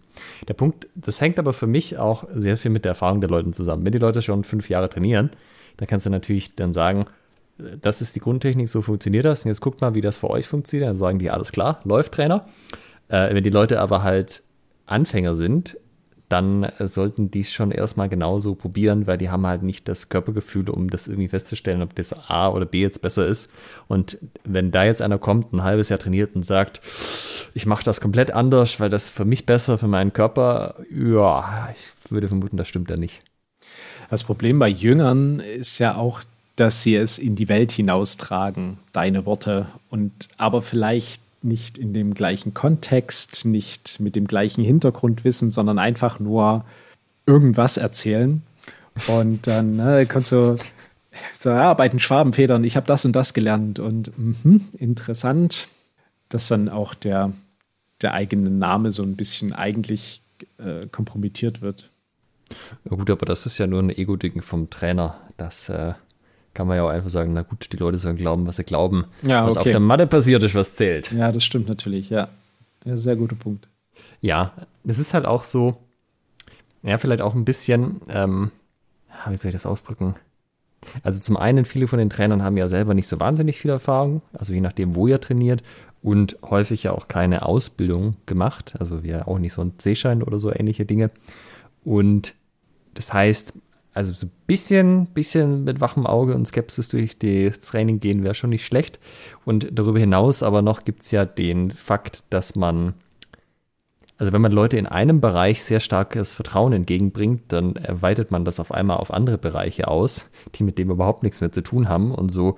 Der 0.46 0.54
Punkt, 0.54 0.88
das 0.94 1.20
hängt 1.20 1.38
aber 1.38 1.52
für 1.52 1.66
mich 1.66 1.98
auch 1.98 2.24
sehr 2.30 2.56
viel 2.56 2.70
mit 2.70 2.84
der 2.84 2.90
Erfahrung 2.90 3.20
der 3.20 3.30
Leute 3.30 3.50
zusammen. 3.52 3.84
Wenn 3.84 3.92
die 3.92 3.98
Leute 3.98 4.22
schon 4.22 4.44
fünf 4.44 4.68
Jahre 4.68 4.88
trainieren, 4.88 5.30
dann 5.76 5.88
kannst 5.88 6.06
du 6.06 6.10
natürlich 6.10 6.54
dann 6.54 6.72
sagen, 6.72 7.06
das 7.80 8.02
ist 8.02 8.14
die 8.14 8.20
Grundtechnik, 8.20 8.68
so 8.68 8.82
funktioniert 8.82 9.24
das. 9.24 9.40
Und 9.40 9.48
jetzt 9.48 9.60
guckt 9.60 9.80
mal, 9.80 9.94
wie 9.94 10.00
das 10.00 10.16
für 10.16 10.30
euch 10.30 10.46
funktioniert. 10.46 10.88
Dann 10.88 10.96
sagen 10.96 11.18
die, 11.18 11.30
alles 11.30 11.52
klar, 11.52 11.80
läuft 11.84 12.12
Trainer. 12.12 12.46
Äh, 13.08 13.34
wenn 13.34 13.42
die 13.42 13.50
Leute 13.50 13.80
aber 13.80 14.02
halt 14.02 14.42
Anfänger 14.86 15.34
sind, 15.34 15.76
dann 16.28 16.64
äh, 16.64 16.86
sollten 16.86 17.30
die 17.30 17.40
es 17.40 17.52
schon 17.52 17.70
erstmal 17.70 18.08
genauso 18.08 18.54
probieren, 18.54 19.06
weil 19.06 19.18
die 19.18 19.30
haben 19.30 19.46
halt 19.46 19.62
nicht 19.62 19.88
das 19.88 20.08
Körpergefühl, 20.08 20.68
um 20.68 20.90
das 20.90 21.08
irgendwie 21.08 21.28
festzustellen, 21.28 21.82
ob 21.82 21.94
das 21.94 22.30
A 22.30 22.48
oder 22.50 22.66
B 22.66 22.80
jetzt 22.80 23.02
besser 23.02 23.26
ist. 23.26 23.50
Und 23.86 24.18
wenn 24.44 24.70
da 24.70 24.84
jetzt 24.84 25.02
einer 25.02 25.18
kommt, 25.18 25.52
ein 25.52 25.62
halbes 25.62 25.88
Jahr 25.88 25.98
trainiert 25.98 26.34
und 26.34 26.44
sagt, 26.44 26.80
ich 27.54 27.66
mache 27.66 27.84
das 27.84 28.00
komplett 28.00 28.30
anders, 28.30 28.78
weil 28.80 28.90
das 28.90 29.08
für 29.08 29.24
mich 29.24 29.46
besser, 29.46 29.78
für 29.78 29.88
meinen 29.88 30.12
Körper, 30.12 30.76
ja, 30.90 31.70
ich 31.74 32.10
würde 32.10 32.28
vermuten, 32.28 32.56
das 32.56 32.68
stimmt 32.68 32.90
ja 32.90 32.96
nicht. 32.96 33.22
Das 34.10 34.24
Problem 34.24 34.58
bei 34.58 34.68
Jüngern 34.68 35.40
ist 35.40 35.78
ja 35.78 35.96
auch, 35.96 36.22
dass 36.56 36.82
sie 36.82 36.96
es 36.96 37.18
in 37.18 37.36
die 37.36 37.48
Welt 37.48 37.72
hinaustragen, 37.72 38.78
deine 38.92 39.26
Worte, 39.26 39.66
und 39.90 40.28
aber 40.38 40.60
vielleicht 40.62 41.22
nicht 41.42 41.78
in 41.78 41.92
dem 41.92 42.14
gleichen 42.14 42.54
Kontext, 42.54 43.44
nicht 43.44 44.00
mit 44.00 44.16
dem 44.16 44.26
gleichen 44.26 44.64
Hintergrundwissen, 44.64 45.50
sondern 45.50 45.78
einfach 45.78 46.18
nur 46.18 46.64
irgendwas 47.26 47.76
erzählen. 47.76 48.42
Und 49.06 49.46
dann 49.46 49.76
ne, 49.76 50.06
kannst 50.06 50.32
du 50.32 50.56
so, 51.34 51.50
ja, 51.50 51.74
bei 51.74 51.88
den 51.88 51.98
Schwabenfedern, 51.98 52.64
ich 52.64 52.76
habe 52.76 52.86
das 52.86 53.04
und 53.04 53.12
das 53.12 53.34
gelernt 53.34 53.78
und 53.78 54.12
mh, 54.16 54.60
interessant, 54.78 55.68
dass 56.28 56.48
dann 56.48 56.68
auch 56.68 56.94
der, 56.94 57.32
der 58.02 58.14
eigene 58.14 58.50
Name 58.50 58.92
so 58.92 59.02
ein 59.02 59.16
bisschen 59.16 59.52
eigentlich 59.52 60.22
äh, 60.58 60.86
kompromittiert 60.86 61.60
wird. 61.60 61.90
Ja 62.84 62.96
gut, 62.96 63.10
aber 63.10 63.26
das 63.26 63.46
ist 63.46 63.58
ja 63.58 63.66
nur 63.66 63.82
ein 63.82 63.90
Ego-Ding 63.90 64.42
vom 64.42 64.70
Trainer. 64.70 65.20
Das 65.36 65.68
äh, 65.68 65.94
kann 66.58 66.66
man 66.66 66.76
ja 66.76 66.82
auch 66.82 66.88
einfach 66.88 67.08
sagen, 67.08 67.34
na 67.34 67.42
gut, 67.42 67.72
die 67.72 67.76
Leute 67.76 68.00
sollen 68.00 68.16
glauben, 68.16 68.44
was 68.48 68.56
sie 68.56 68.64
glauben. 68.64 69.04
Ja, 69.22 69.46
was 69.46 69.56
auf 69.56 69.62
der 69.62 69.78
Matte 69.78 70.08
passiert 70.08 70.42
ist, 70.42 70.56
was 70.56 70.74
zählt. 70.74 71.12
Ja, 71.12 71.30
das 71.30 71.44
stimmt 71.44 71.68
natürlich, 71.68 72.10
ja. 72.10 72.26
ja 72.84 72.96
sehr 72.96 73.14
guter 73.14 73.36
Punkt. 73.36 73.68
Ja, 74.20 74.50
es 74.84 74.98
ist 74.98 75.14
halt 75.14 75.24
auch 75.24 75.44
so, 75.44 75.76
ja, 76.82 76.98
vielleicht 76.98 77.20
auch 77.20 77.36
ein 77.36 77.44
bisschen, 77.44 78.00
ähm, 78.08 78.50
wie 79.28 79.36
soll 79.36 79.50
ich 79.50 79.54
das 79.54 79.66
ausdrücken? 79.66 80.16
Also 81.04 81.20
zum 81.20 81.36
einen, 81.36 81.64
viele 81.64 81.86
von 81.86 82.00
den 82.00 82.10
Trainern 82.10 82.42
haben 82.42 82.56
ja 82.56 82.66
selber 82.66 82.92
nicht 82.92 83.06
so 83.06 83.20
wahnsinnig 83.20 83.60
viel 83.60 83.70
Erfahrung, 83.70 84.22
also 84.32 84.52
je 84.52 84.60
nachdem, 84.60 84.96
wo 84.96 85.06
ihr 85.06 85.20
trainiert 85.20 85.62
und 86.02 86.38
häufig 86.42 86.82
ja 86.82 86.90
auch 86.90 87.06
keine 87.06 87.46
Ausbildung 87.46 88.16
gemacht, 88.26 88.74
also 88.80 89.04
wir 89.04 89.28
auch 89.28 89.38
nicht 89.38 89.52
so 89.52 89.62
ein 89.62 89.78
C-Schein 89.78 90.24
oder 90.24 90.40
so 90.40 90.52
ähnliche 90.52 90.86
Dinge. 90.86 91.12
Und 91.84 92.34
das 92.94 93.12
heißt, 93.12 93.52
also 93.98 94.14
so 94.14 94.26
ein 94.26 94.32
bisschen, 94.46 95.06
bisschen 95.06 95.64
mit 95.64 95.80
wachem 95.80 96.06
Auge 96.06 96.36
und 96.36 96.46
Skepsis 96.46 96.88
durch 96.88 97.18
das 97.18 97.58
Training 97.58 97.98
gehen 97.98 98.22
wäre 98.22 98.34
schon 98.34 98.50
nicht 98.50 98.64
schlecht. 98.64 99.00
Und 99.44 99.66
darüber 99.72 99.98
hinaus 99.98 100.44
aber 100.44 100.62
noch 100.62 100.84
gibt 100.84 101.02
es 101.02 101.10
ja 101.10 101.24
den 101.24 101.72
Fakt, 101.72 102.22
dass 102.30 102.54
man 102.54 102.94
Also 104.18 104.32
wenn 104.32 104.40
man 104.40 104.52
Leute 104.52 104.78
in 104.78 104.86
einem 104.86 105.20
Bereich 105.20 105.64
sehr 105.64 105.80
starkes 105.80 106.36
Vertrauen 106.36 106.72
entgegenbringt, 106.72 107.52
dann 107.52 107.74
erweitert 107.74 108.30
man 108.30 108.44
das 108.44 108.60
auf 108.60 108.70
einmal 108.70 108.98
auf 108.98 109.12
andere 109.12 109.36
Bereiche 109.36 109.88
aus, 109.88 110.30
die 110.54 110.62
mit 110.62 110.78
dem 110.78 110.92
überhaupt 110.92 111.24
nichts 111.24 111.40
mehr 111.40 111.50
zu 111.50 111.62
tun 111.62 111.88
haben. 111.88 112.14
Und 112.14 112.30
so, 112.30 112.54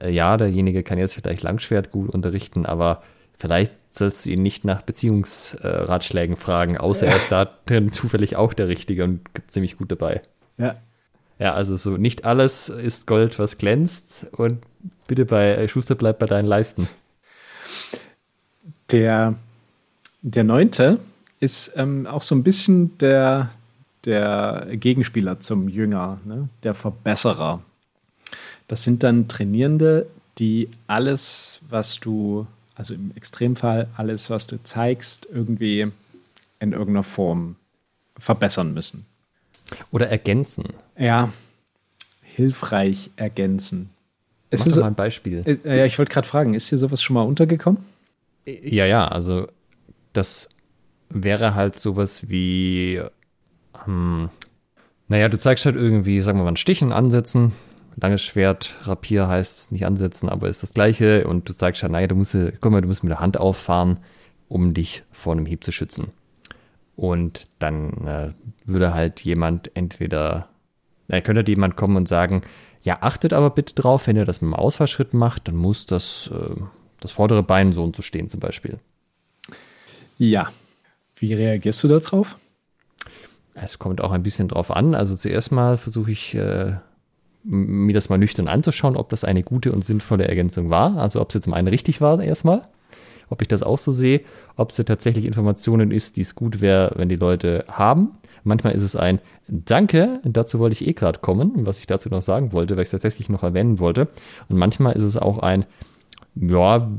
äh, 0.00 0.10
ja, 0.10 0.36
derjenige 0.36 0.82
kann 0.82 0.98
jetzt 0.98 1.14
vielleicht 1.14 1.44
Langschwert 1.44 1.92
gut 1.92 2.10
unterrichten, 2.10 2.66
aber 2.66 3.02
vielleicht 3.38 3.72
sollst 3.90 4.26
du 4.26 4.30
ihn 4.30 4.42
nicht 4.42 4.64
nach 4.64 4.82
Beziehungsratschlägen 4.82 6.36
fragen, 6.36 6.76
außer 6.76 7.06
er 7.06 7.16
ist 7.16 7.30
da 7.30 7.44
drin 7.66 7.92
zufällig 7.92 8.34
auch 8.34 8.52
der 8.52 8.66
Richtige 8.66 9.04
und 9.04 9.20
ziemlich 9.46 9.78
gut 9.78 9.92
dabei. 9.92 10.22
Ja. 10.58 10.76
Ja, 11.38 11.54
also 11.54 11.76
so 11.76 11.96
nicht 11.96 12.24
alles 12.24 12.68
ist 12.68 13.06
Gold, 13.06 13.38
was 13.38 13.58
glänzt 13.58 14.26
und 14.32 14.62
bitte 15.08 15.24
bei 15.24 15.66
Schuster 15.66 15.94
bleibt 15.94 16.20
bei 16.20 16.26
deinen 16.26 16.46
Leisten. 16.46 16.88
Der, 18.92 19.34
der 20.20 20.44
neunte 20.44 21.00
ist 21.40 21.72
ähm, 21.76 22.06
auch 22.06 22.22
so 22.22 22.34
ein 22.34 22.44
bisschen 22.44 22.96
der, 22.98 23.50
der 24.04 24.68
Gegenspieler 24.72 25.40
zum 25.40 25.68
Jünger, 25.68 26.20
ne? 26.24 26.48
der 26.62 26.74
Verbesserer. 26.74 27.60
Das 28.68 28.84
sind 28.84 29.02
dann 29.02 29.26
Trainierende, 29.26 30.06
die 30.38 30.68
alles, 30.86 31.60
was 31.68 31.98
du, 31.98 32.46
also 32.74 32.94
im 32.94 33.12
Extremfall 33.16 33.88
alles, 33.96 34.30
was 34.30 34.46
du 34.46 34.62
zeigst, 34.62 35.26
irgendwie 35.32 35.90
in 36.60 36.72
irgendeiner 36.72 37.02
Form 37.02 37.56
verbessern 38.16 38.72
müssen. 38.72 39.06
Oder 39.90 40.08
ergänzen. 40.08 40.64
Ja, 40.98 41.32
hilfreich 42.22 43.10
ergänzen. 43.16 43.90
Mach 44.50 44.64
doch 44.64 44.76
mal 44.76 44.86
ein 44.88 44.94
Beispiel. 44.94 45.42
Äh, 45.46 45.78
ja, 45.78 45.84
ich 45.84 45.98
wollte 45.98 46.12
gerade 46.12 46.28
fragen, 46.28 46.54
ist 46.54 46.70
dir 46.70 46.78
sowas 46.78 47.02
schon 47.02 47.14
mal 47.14 47.22
untergekommen? 47.22 47.84
Ja, 48.46 48.86
ja, 48.86 49.08
also 49.08 49.46
das 50.12 50.48
wäre 51.08 51.54
halt 51.54 51.78
sowas 51.78 52.28
wie, 52.28 53.00
ähm, 53.86 54.30
naja, 55.08 55.28
du 55.28 55.38
zeigst 55.38 55.64
halt 55.64 55.76
irgendwie, 55.76 56.20
sagen 56.20 56.38
wir 56.38 56.44
mal, 56.44 56.52
ein 56.52 56.56
Stichen 56.56 56.92
ansetzen. 56.92 57.52
Langes 57.96 58.22
Schwert, 58.22 58.74
Rapier 58.84 59.28
heißt 59.28 59.58
es 59.58 59.70
nicht 59.70 59.84
ansetzen, 59.84 60.28
aber 60.28 60.48
ist 60.48 60.62
das 60.62 60.74
gleiche. 60.74 61.26
Und 61.26 61.48
du 61.48 61.52
zeigst 61.52 61.82
halt, 61.82 61.92
naja, 61.92 62.06
du 62.06 62.14
musst, 62.14 62.36
guck 62.60 62.72
mal, 62.72 62.80
du 62.80 62.88
musst 62.88 63.04
mit 63.04 63.10
der 63.10 63.20
Hand 63.20 63.38
auffahren, 63.38 63.98
um 64.48 64.74
dich 64.74 65.02
vor 65.12 65.32
einem 65.32 65.46
Hieb 65.46 65.64
zu 65.64 65.72
schützen. 65.72 66.08
Und 67.02 67.46
dann 67.58 68.06
äh, 68.06 68.32
würde 68.64 68.94
halt 68.94 69.22
jemand 69.22 69.72
entweder, 69.74 70.46
da 71.08 71.20
könnte 71.20 71.40
halt 71.40 71.48
jemand 71.48 71.76
kommen 71.76 71.96
und 71.96 72.06
sagen, 72.06 72.42
ja, 72.84 72.98
achtet 73.00 73.32
aber 73.32 73.50
bitte 73.50 73.74
drauf, 73.74 74.06
wenn 74.06 74.14
ihr 74.14 74.24
das 74.24 74.40
mit 74.40 74.52
dem 74.52 74.54
Ausfallschritt 74.54 75.12
macht, 75.12 75.48
dann 75.48 75.56
muss 75.56 75.84
das, 75.84 76.30
äh, 76.32 76.54
das 77.00 77.10
vordere 77.10 77.42
Bein 77.42 77.72
so 77.72 77.82
und 77.82 77.96
so 77.96 78.02
stehen 78.02 78.28
zum 78.28 78.38
Beispiel. 78.38 78.78
Ja. 80.16 80.52
Wie 81.16 81.34
reagierst 81.34 81.82
du 81.82 81.88
darauf? 81.88 82.36
Es 83.54 83.80
kommt 83.80 84.00
auch 84.00 84.12
ein 84.12 84.22
bisschen 84.22 84.46
drauf 84.46 84.70
an. 84.70 84.94
Also 84.94 85.16
zuerst 85.16 85.50
mal 85.50 85.78
versuche 85.78 86.12
ich, 86.12 86.36
äh, 86.36 86.76
mir 87.42 87.94
das 87.94 88.10
mal 88.10 88.18
nüchtern 88.18 88.46
anzuschauen, 88.46 88.94
ob 88.96 89.08
das 89.08 89.24
eine 89.24 89.42
gute 89.42 89.72
und 89.72 89.84
sinnvolle 89.84 90.28
Ergänzung 90.28 90.70
war. 90.70 90.98
Also 90.98 91.20
ob 91.20 91.30
es 91.30 91.34
jetzt 91.34 91.44
zum 91.44 91.54
einen 91.54 91.66
richtig 91.66 92.00
war 92.00 92.22
erstmal, 92.22 92.62
ob 93.28 93.42
ich 93.42 93.48
das 93.48 93.62
auch 93.62 93.78
so 93.78 93.92
sehe, 93.92 94.20
ob 94.56 94.70
es 94.70 94.76
tatsächlich 94.76 95.24
Informationen 95.24 95.90
ist, 95.90 96.16
die 96.16 96.20
es 96.20 96.34
gut 96.34 96.60
wäre, 96.60 96.92
wenn 96.96 97.08
die 97.08 97.16
Leute 97.16 97.64
haben. 97.68 98.10
Manchmal 98.44 98.74
ist 98.74 98.82
es 98.82 98.96
ein 98.96 99.20
Danke, 99.48 100.20
dazu 100.24 100.58
wollte 100.58 100.74
ich 100.74 100.86
eh 100.86 100.92
gerade 100.92 101.20
kommen, 101.20 101.66
was 101.66 101.78
ich 101.78 101.86
dazu 101.86 102.08
noch 102.08 102.22
sagen 102.22 102.52
wollte, 102.52 102.74
weil 102.74 102.82
ich 102.82 102.86
es 102.86 102.92
tatsächlich 102.92 103.28
noch 103.28 103.42
erwähnen 103.42 103.78
wollte. 103.80 104.08
Und 104.48 104.56
manchmal 104.56 104.94
ist 104.94 105.02
es 105.02 105.16
auch 105.16 105.38
ein 105.38 105.66
Ja, 106.34 106.90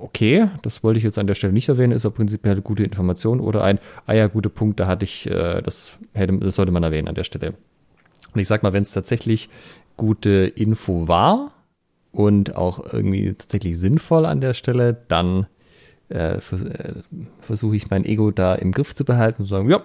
okay, 0.00 0.48
das 0.62 0.82
wollte 0.82 0.98
ich 0.98 1.04
jetzt 1.04 1.18
an 1.18 1.26
der 1.26 1.34
Stelle 1.34 1.52
nicht 1.52 1.68
erwähnen, 1.68 1.92
ist 1.92 2.06
aber 2.06 2.14
prinzipiell 2.16 2.60
gute 2.60 2.84
Information 2.84 3.40
oder 3.40 3.64
ein, 3.64 3.78
ah 4.06 4.12
ja, 4.12 4.26
gute 4.28 4.50
Punkt, 4.50 4.78
da 4.78 4.86
hatte 4.86 5.04
ich, 5.04 5.28
äh, 5.28 5.62
das, 5.62 5.98
hätte, 6.12 6.38
das 6.38 6.54
sollte 6.54 6.72
man 6.72 6.82
erwähnen 6.82 7.08
an 7.08 7.14
der 7.14 7.24
Stelle. 7.24 7.54
Und 8.32 8.40
ich 8.40 8.48
sag 8.48 8.62
mal, 8.62 8.72
wenn 8.72 8.82
es 8.82 8.92
tatsächlich 8.92 9.48
gute 9.96 10.30
Info 10.30 11.08
war 11.08 11.52
und 12.16 12.56
auch 12.56 12.94
irgendwie 12.94 13.34
tatsächlich 13.34 13.78
sinnvoll 13.78 14.24
an 14.24 14.40
der 14.40 14.54
Stelle, 14.54 14.96
dann 15.08 15.46
äh, 16.08 16.40
vers 16.40 16.62
äh, 16.62 16.94
versuche 17.42 17.76
ich 17.76 17.90
mein 17.90 18.06
Ego 18.06 18.30
da 18.30 18.54
im 18.54 18.72
Griff 18.72 18.94
zu 18.94 19.04
behalten 19.04 19.42
und 19.42 19.46
zu 19.46 19.50
sagen, 19.50 19.68
ja, 19.68 19.82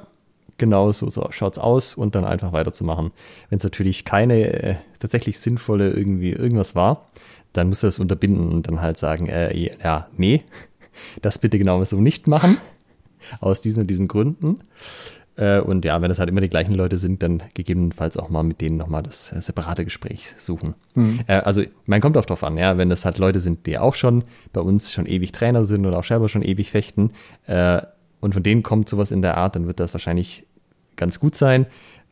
genau 0.58 0.94
so, 0.94 1.10
so 1.10 1.28
schaut's 1.32 1.58
aus 1.58 1.94
und 1.94 2.16
dann 2.16 2.24
einfach 2.24 2.54
weiterzumachen. 2.54 3.12
Wenn 3.50 3.58
es 3.58 3.66
natürlich 3.66 4.06
keine 4.06 4.64
äh, 4.64 4.76
tatsächlich 5.00 5.40
sinnvolle 5.40 5.90
irgendwie 5.90 6.32
irgendwas 6.32 6.74
war, 6.74 7.08
dann 7.52 7.68
musst 7.68 7.84
du 7.84 7.88
das 7.88 8.00
unterbinden 8.00 8.50
und 8.50 8.66
dann 8.66 8.82
halt 8.82 8.96
sagen, 8.96 9.28
äh, 9.28 9.76
ja, 9.84 10.08
nee, 10.16 10.44
das 11.22 11.38
bitte 11.38 11.58
genau 11.58 11.84
so 11.84 12.00
nicht 12.00 12.28
machen. 12.28 12.58
Aus 13.40 13.62
diesen 13.62 13.82
und 13.82 13.88
diesen 13.88 14.08
Gründen. 14.08 14.62
Äh, 15.36 15.60
und 15.60 15.86
ja, 15.86 16.02
wenn 16.02 16.10
das 16.10 16.20
halt 16.20 16.30
immer 16.30 16.42
die 16.42 16.50
gleichen 16.50 16.76
Leute 16.76 16.98
sind, 16.98 17.24
dann 17.24 17.44
gegebenenfalls 17.54 18.18
auch 18.18 18.30
mal 18.30 18.44
mit 18.44 18.62
denen 18.62 18.78
nochmal 18.78 19.04
das 19.04 19.32
äh, 19.32 19.42
separate 19.42 19.86
Gespräch 19.86 20.36
suchen. 20.38 20.76
Mhm. 20.96 21.22
Äh, 21.28 21.36
also, 21.36 21.64
man 21.86 22.02
kommt 22.02 22.18
oft 22.18 22.30
drauf 22.30 22.44
an, 22.44 22.58
ja, 22.58 22.78
wenn 22.78 22.90
das 22.90 23.06
halt 23.06 23.18
Leute 23.18 23.40
sind, 23.40 23.66
die 23.66 23.78
auch 23.78 23.94
schon 23.94 24.24
bei 24.54 24.62
uns 24.62 24.92
schon 24.92 25.06
ewig 25.06 25.32
Trainer 25.32 25.66
sind 25.66 25.86
und 25.86 25.94
auch 25.94 26.04
selber 26.04 26.30
schon 26.30 26.42
ewig 26.42 26.72
fechten, 26.72 27.12
und 28.22 28.34
von 28.34 28.44
denen 28.44 28.64
kommt 28.64 28.88
sowas 28.88 29.12
in 29.12 29.22
der 29.22 29.36
Art, 29.36 29.56
dann 29.56 29.68
wird 29.68 29.80
das 29.80 29.94
wahrscheinlich 29.94 30.46
ganz 30.96 31.20
gut 31.20 31.36
sein. 31.36 31.66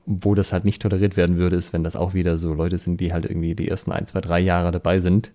Wo 0.06 0.34
das 0.34 0.52
halt 0.52 0.66
nicht 0.66 0.82
toleriert 0.82 1.16
werden 1.16 1.38
würde, 1.38 1.56
ist, 1.56 1.72
wenn 1.72 1.84
das 1.84 1.96
auch 1.96 2.16
wieder 2.16 2.38
so 2.40 2.54
Leute 2.54 2.80
sind, 2.80 3.00
die 3.00 3.14
halt 3.14 3.26
irgendwie 3.26 3.54
die 3.54 3.68
ersten 3.68 3.92
ein, 3.92 4.08
zwei, 4.08 4.22
drei 4.22 4.40
Jahre 4.40 4.72
dabei 4.72 4.98
sind. 4.98 5.32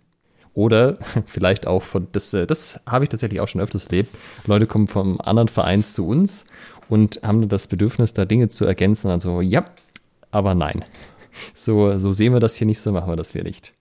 Oder 0.52 0.98
vielleicht 1.26 1.66
auch 1.66 1.82
von, 1.82 2.08
das, 2.10 2.30
das 2.30 2.80
habe 2.86 3.04
ich 3.04 3.10
tatsächlich 3.10 3.40
auch 3.40 3.48
schon 3.48 3.60
öfters 3.60 3.84
erlebt. 3.84 4.16
Leute 4.46 4.66
kommen 4.66 4.88
vom 4.88 5.20
anderen 5.20 5.48
Verein 5.48 5.84
zu 5.84 6.08
uns 6.08 6.46
und 6.88 7.20
haben 7.22 7.48
das 7.48 7.66
Bedürfnis, 7.66 8.14
da 8.14 8.24
Dinge 8.24 8.48
zu 8.48 8.64
ergänzen. 8.64 9.10
Also, 9.10 9.40
ja, 9.40 9.64
aber 10.30 10.54
nein. 10.54 10.84
So, 11.52 11.98
so 11.98 12.12
sehen 12.12 12.32
wir 12.32 12.40
das 12.40 12.56
hier 12.56 12.66
nicht, 12.66 12.80
so 12.80 12.92
machen 12.92 13.08
wir 13.08 13.16
das 13.16 13.32
hier 13.32 13.42
nicht. 13.42 13.74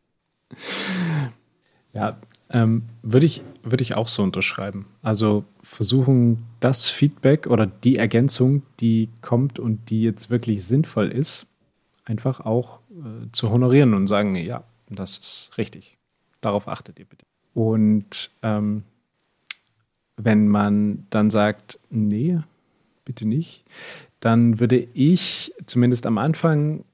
Ja, 1.94 2.18
ähm, 2.50 2.84
würde 3.02 3.26
ich, 3.26 3.44
würd 3.64 3.82
ich 3.82 3.96
auch 3.96 4.08
so 4.08 4.24
unterschreiben. 4.24 4.88
Also 5.02 5.44
versuchen, 5.62 6.46
das 6.60 6.90
Feedback 6.90 7.48
oder 7.48 7.66
die 7.66 7.98
Ergänzung, 7.98 8.64
die 8.80 9.10
kommt 9.22 9.60
und 9.60 9.90
die 9.90 10.04
jetzt 10.04 10.30
wirklich 10.30 10.64
sinnvoll 10.66 11.12
ist, 11.12 11.48
einfach 12.06 12.40
auch 12.42 12.80
äh, 12.92 13.32
zu 13.32 13.50
honorieren 13.50 13.94
und 13.94 14.08
sagen, 14.08 14.36
ja, 14.36 14.64
das 14.90 15.18
ist 15.18 15.52
richtig. 15.58 15.98
Darauf 16.42 16.68
achtet 16.68 17.00
ihr 17.00 17.06
bitte. 17.06 17.26
Und 17.54 18.32
ähm, 18.42 18.84
wenn 20.18 20.48
man 20.48 21.08
dann 21.10 21.30
sagt, 21.30 21.80
nee, 21.90 22.40
bitte 23.06 23.28
nicht, 23.28 23.66
dann 24.20 24.60
würde 24.60 24.88
ich 24.94 25.54
zumindest 25.66 26.06
am 26.06 26.18
Anfang 26.18 26.86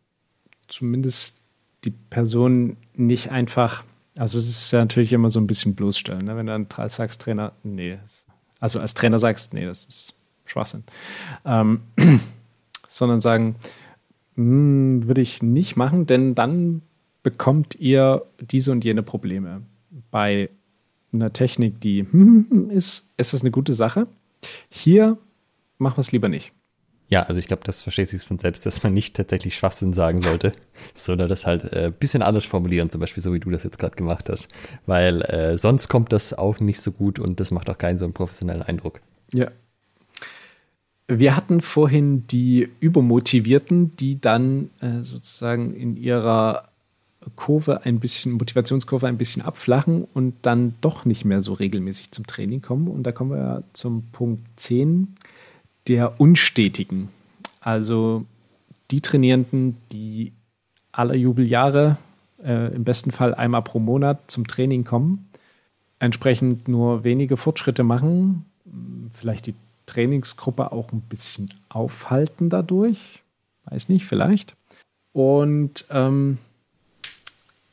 zumindest 0.67 1.41
die 1.85 1.91
Person 1.91 2.77
nicht 2.95 3.31
einfach 3.31 3.83
also 4.19 4.37
es 4.37 4.49
ist 4.49 4.71
ja 4.71 4.79
natürlich 4.79 5.13
immer 5.13 5.29
so 5.29 5.39
ein 5.39 5.47
bisschen 5.47 5.75
bloßstellen, 5.75 6.25
ne? 6.25 6.35
wenn 6.35 6.45
du 6.45 6.51
dann 6.51 6.89
sagst, 6.89 7.21
Trainer, 7.21 7.53
nee, 7.63 7.97
also 8.59 8.81
als 8.81 8.93
Trainer 8.93 9.17
sagst, 9.17 9.53
nee, 9.53 9.65
das 9.65 9.85
ist 9.85 10.13
Schwachsinn. 10.45 10.83
Ähm, 11.45 11.79
sondern 12.87 13.21
sagen, 13.21 13.55
hm, 14.35 15.07
würde 15.07 15.21
ich 15.21 15.41
nicht 15.41 15.77
machen, 15.77 16.05
denn 16.05 16.35
dann 16.35 16.81
bekommt 17.23 17.75
ihr 17.75 18.25
diese 18.41 18.73
und 18.73 18.83
jene 18.83 19.03
Probleme. 19.03 19.61
Bei 20.11 20.49
einer 21.13 21.31
Technik, 21.31 21.79
die 21.79 21.99
ist, 22.69 23.11
ist 23.15 23.31
das 23.31 23.41
eine 23.41 23.51
gute 23.51 23.73
Sache. 23.73 24.07
Hier 24.69 25.17
machen 25.79 25.97
wir 25.97 26.01
es 26.01 26.11
lieber 26.11 26.29
nicht. 26.29 26.53
Ja, 27.09 27.23
also 27.23 27.39
ich 27.39 27.47
glaube, 27.47 27.63
das 27.65 27.81
versteht 27.81 28.07
sich 28.07 28.23
von 28.23 28.37
selbst, 28.37 28.67
dass 28.67 28.83
man 28.83 28.93
nicht 28.93 29.15
tatsächlich 29.15 29.57
Schwachsinn 29.57 29.93
sagen 29.93 30.21
sollte, 30.21 30.51
sondern 30.95 31.27
das 31.27 31.47
halt 31.47 31.73
ein 31.73 31.85
äh, 31.85 31.91
bisschen 31.91 32.21
anders 32.21 32.45
formulieren, 32.45 32.91
zum 32.91 33.01
Beispiel 33.01 33.23
so 33.23 33.33
wie 33.33 33.39
du 33.39 33.49
das 33.49 33.63
jetzt 33.63 33.79
gerade 33.79 33.95
gemacht 33.95 34.29
hast. 34.29 34.47
Weil 34.85 35.23
äh, 35.23 35.57
sonst 35.57 35.87
kommt 35.87 36.13
das 36.13 36.35
auch 36.35 36.59
nicht 36.59 36.81
so 36.81 36.91
gut 36.91 37.17
und 37.17 37.39
das 37.39 37.49
macht 37.49 37.69
auch 37.69 37.79
keinen 37.79 37.97
so 37.97 38.05
einen 38.05 38.13
professionellen 38.13 38.61
Eindruck. 38.61 39.01
Ja. 39.33 39.49
Wir 41.07 41.35
hatten 41.35 41.61
vorhin 41.61 42.27
die 42.27 42.69
Übermotivierten, 42.79 43.95
die 43.97 44.21
dann 44.21 44.69
äh, 44.79 45.01
sozusagen 45.01 45.73
in 45.73 45.97
ihrer 45.97 46.65
Kurve 47.35 47.85
ein 47.85 47.99
bisschen, 47.99 48.33
Motivationskurve 48.33 49.07
ein 49.07 49.17
bisschen 49.17 49.41
abflachen 49.41 50.03
und 50.13 50.35
dann 50.43 50.75
doch 50.81 51.05
nicht 51.05 51.25
mehr 51.25 51.41
so 51.41 51.53
regelmäßig 51.53 52.11
zum 52.11 52.27
Training 52.27 52.61
kommen. 52.61 52.87
Und 52.87 53.03
da 53.03 53.11
kommen 53.11 53.31
wir 53.31 53.63
zum 53.73 54.03
Punkt 54.11 54.45
10 54.57 55.15
der 55.89 56.19
Unstetigen. 56.21 57.09
Also 57.59 58.25
die 58.91 59.01
Trainierenden, 59.01 59.77
die 59.91 60.31
alle 60.91 61.15
Jubeljahre 61.15 61.97
äh, 62.43 62.73
im 62.73 62.83
besten 62.83 63.11
Fall 63.11 63.35
einmal 63.35 63.63
pro 63.63 63.79
Monat 63.79 64.31
zum 64.31 64.47
Training 64.47 64.83
kommen, 64.83 65.29
entsprechend 65.99 66.67
nur 66.67 67.03
wenige 67.03 67.37
Fortschritte 67.37 67.83
machen, 67.83 68.45
vielleicht 69.13 69.47
die 69.47 69.55
Trainingsgruppe 69.85 70.71
auch 70.71 70.91
ein 70.91 71.01
bisschen 71.01 71.49
aufhalten 71.67 72.49
dadurch, 72.49 73.23
weiß 73.65 73.89
nicht, 73.89 74.05
vielleicht. 74.05 74.55
Und 75.11 75.85
ähm, 75.89 76.37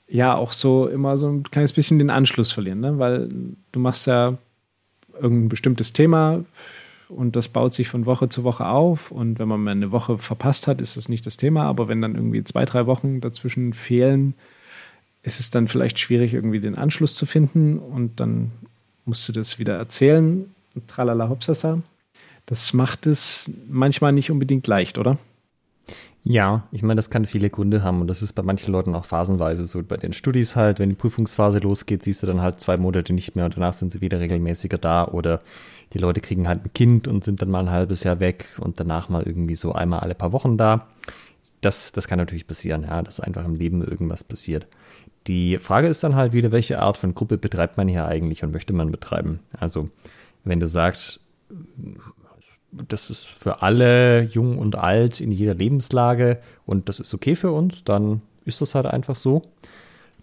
ja, 0.09 0.35
auch 0.35 0.53
so 0.53 0.87
immer 0.87 1.19
so 1.19 1.29
ein 1.29 1.43
kleines 1.45 1.73
bisschen 1.73 1.99
den 1.99 2.11
Anschluss 2.11 2.53
verlieren, 2.53 2.81
ne? 2.81 2.99
weil 2.99 3.29
du 3.73 3.81
machst 3.81 4.07
ja 4.07 4.39
irgendein 5.21 5.49
bestimmtes 5.49 5.93
Thema, 5.93 6.45
und 7.09 7.37
das 7.37 7.49
baut 7.49 7.75
sich 7.75 7.89
von 7.89 8.07
Woche 8.07 8.29
zu 8.29 8.45
Woche 8.45 8.67
auf. 8.67 9.11
Und 9.11 9.39
wenn 9.39 9.49
man 9.49 9.63
mal 9.63 9.71
eine 9.71 9.93
Woche 9.93 10.19
verpasst 10.19 10.67
hat, 10.67 10.81
ist 10.81 10.97
das 10.97 11.09
nicht 11.09 11.27
das 11.27 11.37
Thema. 11.37 11.65
Aber 11.65 11.89
wenn 11.89 12.03
dann 12.03 12.15
irgendwie 12.15 12.43
zwei, 12.45 12.65
drei 12.65 12.87
Wochen 12.87 13.21
dazwischen 13.21 13.73
fehlen, 13.73 14.35
ist 15.23 15.41
es 15.41 15.51
dann 15.51 15.69
vielleicht 15.69 15.99
schwierig, 15.99 16.35
irgendwie 16.35 16.61
den 16.61 16.77
Anschluss 16.77 17.15
zu 17.15 17.27
finden. 17.27 17.79
Und 17.79 18.21
dann 18.21 18.51
musst 19.05 19.29
du 19.29 19.33
das 19.33 19.59
wieder 19.59 19.77
erzählen. 19.77 20.53
Tralala 20.87 21.29
hopsasa. 21.29 21.81
Das 22.45 22.73
macht 22.73 23.07
es 23.07 23.51
manchmal 23.69 24.13
nicht 24.13 24.31
unbedingt 24.31 24.67
leicht, 24.67 24.99
oder? 24.99 25.19
Ja, 26.29 26.65
ich 26.73 26.83
meine, 26.83 26.97
das 26.97 27.09
kann 27.09 27.25
viele 27.25 27.51
Gründe 27.51 27.85
haben 27.85 28.01
und 28.01 28.09
das 28.09 28.21
ist 28.21 28.33
bei 28.33 28.43
manchen 28.43 28.73
Leuten 28.73 28.97
auch 28.97 29.05
phasenweise 29.05 29.65
so. 29.69 29.81
Bei 29.85 29.97
den 29.97 30.13
Studis 30.13 30.57
halt, 30.57 30.81
wenn 30.81 30.89
die 30.89 30.97
Prüfungsphase 30.97 31.61
losgeht, 31.61 32.03
siehst 32.03 32.21
du 32.23 32.27
dann 32.27 32.41
halt 32.41 32.61
zwei 32.61 32.77
Monate 32.77 33.13
nicht 33.13 33.37
mehr 33.37 33.45
und 33.45 33.57
danach 33.57 33.75
sind 33.75 33.93
sie 33.93 34.01
wieder 34.01 34.19
regelmäßiger 34.19 34.77
da 34.77 35.07
oder 35.07 35.41
die 35.93 35.99
Leute 35.99 36.21
kriegen 36.21 36.49
halt 36.49 36.65
ein 36.65 36.73
Kind 36.73 37.09
und 37.09 37.25
sind 37.25 37.43
dann 37.43 37.51
mal 37.51 37.61
ein 37.61 37.71
halbes 37.71 38.03
Jahr 38.03 38.21
weg 38.21 38.47
und 38.59 38.81
danach 38.81 39.09
mal 39.09 39.23
irgendwie 39.23 39.55
so 39.55 39.73
einmal 39.73 40.01
alle 40.01 40.15
paar 40.15 40.33
Wochen 40.33 40.57
da. 40.57 40.89
Das, 41.61 41.93
das 41.93 42.09
kann 42.09 42.19
natürlich 42.19 42.47
passieren, 42.47 42.83
ja, 42.83 43.03
dass 43.03 43.21
einfach 43.21 43.45
im 43.45 43.55
Leben 43.55 43.83
irgendwas 43.83 44.25
passiert. 44.25 44.67
Die 45.27 45.59
Frage 45.59 45.89
ist 45.89 46.05
dann 46.05 46.15
halt 46.15 46.33
wieder, 46.33 46.53
welche 46.53 46.81
Art 46.81 46.97
von 46.97 47.15
Gruppe 47.15 47.39
betreibt 47.39 47.77
man 47.77 47.89
hier 47.89 48.07
eigentlich 48.07 48.45
und 48.45 48.53
möchte 48.53 48.73
man 48.73 48.91
betreiben? 48.91 49.41
Also, 49.59 49.91
wenn 50.45 50.61
du 50.61 50.69
sagst, 50.69 51.21
das 52.71 53.11
ist 53.11 53.27
für 53.27 53.63
alle, 53.63 54.23
jung 54.23 54.59
und 54.59 54.77
alt, 54.77 55.21
in 55.21 55.33
jeder 55.33 55.55
Lebenslage 55.55 56.41
und 56.65 56.89
das 56.89 57.01
ist 57.01 57.15
okay 57.15 57.35
für 57.35 57.51
uns, 57.53 57.85
dann 57.85 58.23
ist 58.45 58.61
das 58.61 58.75
halt 58.75 58.87
einfach 58.87 59.17
so. 59.17 59.43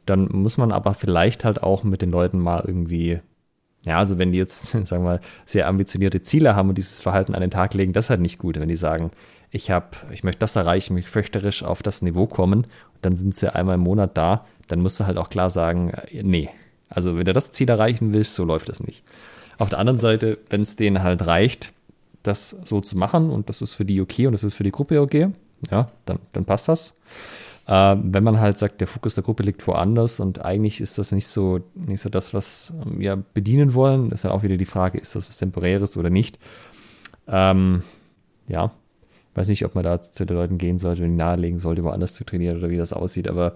Dann 0.05 0.27
muss 0.31 0.57
man 0.57 0.71
aber 0.71 0.93
vielleicht 0.93 1.45
halt 1.45 1.63
auch 1.63 1.83
mit 1.83 2.01
den 2.01 2.11
Leuten 2.11 2.39
mal 2.39 2.63
irgendwie, 2.65 3.19
ja, 3.85 3.97
also 3.97 4.17
wenn 4.17 4.31
die 4.31 4.37
jetzt, 4.37 4.67
sagen 4.71 4.87
wir 4.89 4.99
mal, 4.99 5.19
sehr 5.45 5.67
ambitionierte 5.67 6.21
Ziele 6.21 6.55
haben 6.55 6.69
und 6.69 6.77
dieses 6.77 6.99
Verhalten 6.99 7.35
an 7.35 7.41
den 7.41 7.51
Tag 7.51 7.73
legen, 7.73 7.93
das 7.93 8.05
ist 8.05 8.09
halt 8.09 8.21
nicht 8.21 8.39
gut. 8.39 8.59
Wenn 8.59 8.69
die 8.69 8.75
sagen, 8.75 9.11
ich 9.51 9.69
habe, 9.69 9.87
ich 10.11 10.23
möchte 10.23 10.39
das 10.39 10.55
erreichen, 10.55 10.95
mich 10.95 11.09
föchterisch 11.09 11.63
auf 11.63 11.83
das 11.83 12.01
Niveau 12.01 12.25
kommen, 12.25 12.65
dann 13.01 13.15
sind 13.15 13.35
sie 13.35 13.53
einmal 13.53 13.75
im 13.75 13.81
Monat 13.81 14.17
da, 14.17 14.45
dann 14.67 14.79
musst 14.79 14.99
du 14.99 15.05
halt 15.05 15.17
auch 15.17 15.29
klar 15.29 15.49
sagen, 15.49 15.91
äh, 15.91 16.23
nee. 16.23 16.49
Also 16.89 17.17
wenn 17.17 17.25
du 17.25 17.33
das 17.33 17.51
Ziel 17.51 17.69
erreichen 17.69 18.13
willst, 18.13 18.35
so 18.35 18.45
läuft 18.45 18.69
das 18.69 18.81
nicht. 18.81 19.03
Auf 19.57 19.69
der 19.69 19.79
anderen 19.79 19.99
Seite, 19.99 20.37
wenn 20.49 20.61
es 20.61 20.75
denen 20.75 21.03
halt 21.03 21.25
reicht, 21.25 21.73
das 22.23 22.55
so 22.65 22.81
zu 22.81 22.97
machen 22.97 23.29
und 23.29 23.49
das 23.49 23.61
ist 23.61 23.73
für 23.73 23.85
die 23.85 23.99
okay 23.99 24.27
und 24.27 24.33
das 24.33 24.43
ist 24.43 24.53
für 24.53 24.63
die 24.63 24.71
Gruppe 24.71 25.01
okay, 25.01 25.29
ja, 25.69 25.89
dann, 26.05 26.19
dann 26.31 26.45
passt 26.45 26.67
das. 26.67 26.95
Äh, 27.65 27.95
wenn 28.01 28.23
man 28.23 28.39
halt 28.39 28.57
sagt, 28.57 28.81
der 28.81 28.87
Fokus 28.87 29.15
der 29.15 29.23
Gruppe 29.23 29.43
liegt 29.43 29.65
woanders 29.67 30.19
und 30.19 30.43
eigentlich 30.43 30.81
ist 30.81 30.97
das 30.97 31.11
nicht 31.11 31.27
so, 31.27 31.61
nicht 31.75 32.01
so 32.01 32.09
das, 32.09 32.33
was 32.33 32.73
wir 32.85 33.23
bedienen 33.33 33.73
wollen, 33.73 34.11
ist 34.11 34.25
dann 34.25 34.31
auch 34.31 34.43
wieder 34.43 34.57
die 34.57 34.65
Frage, 34.65 34.97
ist 34.97 35.15
das 35.15 35.29
was 35.29 35.37
Temporäres 35.37 35.95
oder 35.95 36.09
nicht. 36.09 36.39
Ähm, 37.27 37.83
ja, 38.47 38.71
weiß 39.35 39.47
nicht, 39.47 39.65
ob 39.65 39.75
man 39.75 39.83
da 39.83 40.01
zu 40.01 40.25
den 40.25 40.35
Leuten 40.35 40.57
gehen 40.57 40.77
sollte 40.77 41.03
und 41.03 41.15
nahelegen 41.15 41.59
sollte, 41.59 41.83
woanders 41.83 42.13
zu 42.13 42.25
trainieren 42.25 42.57
oder 42.57 42.69
wie 42.69 42.77
das 42.77 42.91
aussieht, 42.91 43.29
aber 43.29 43.55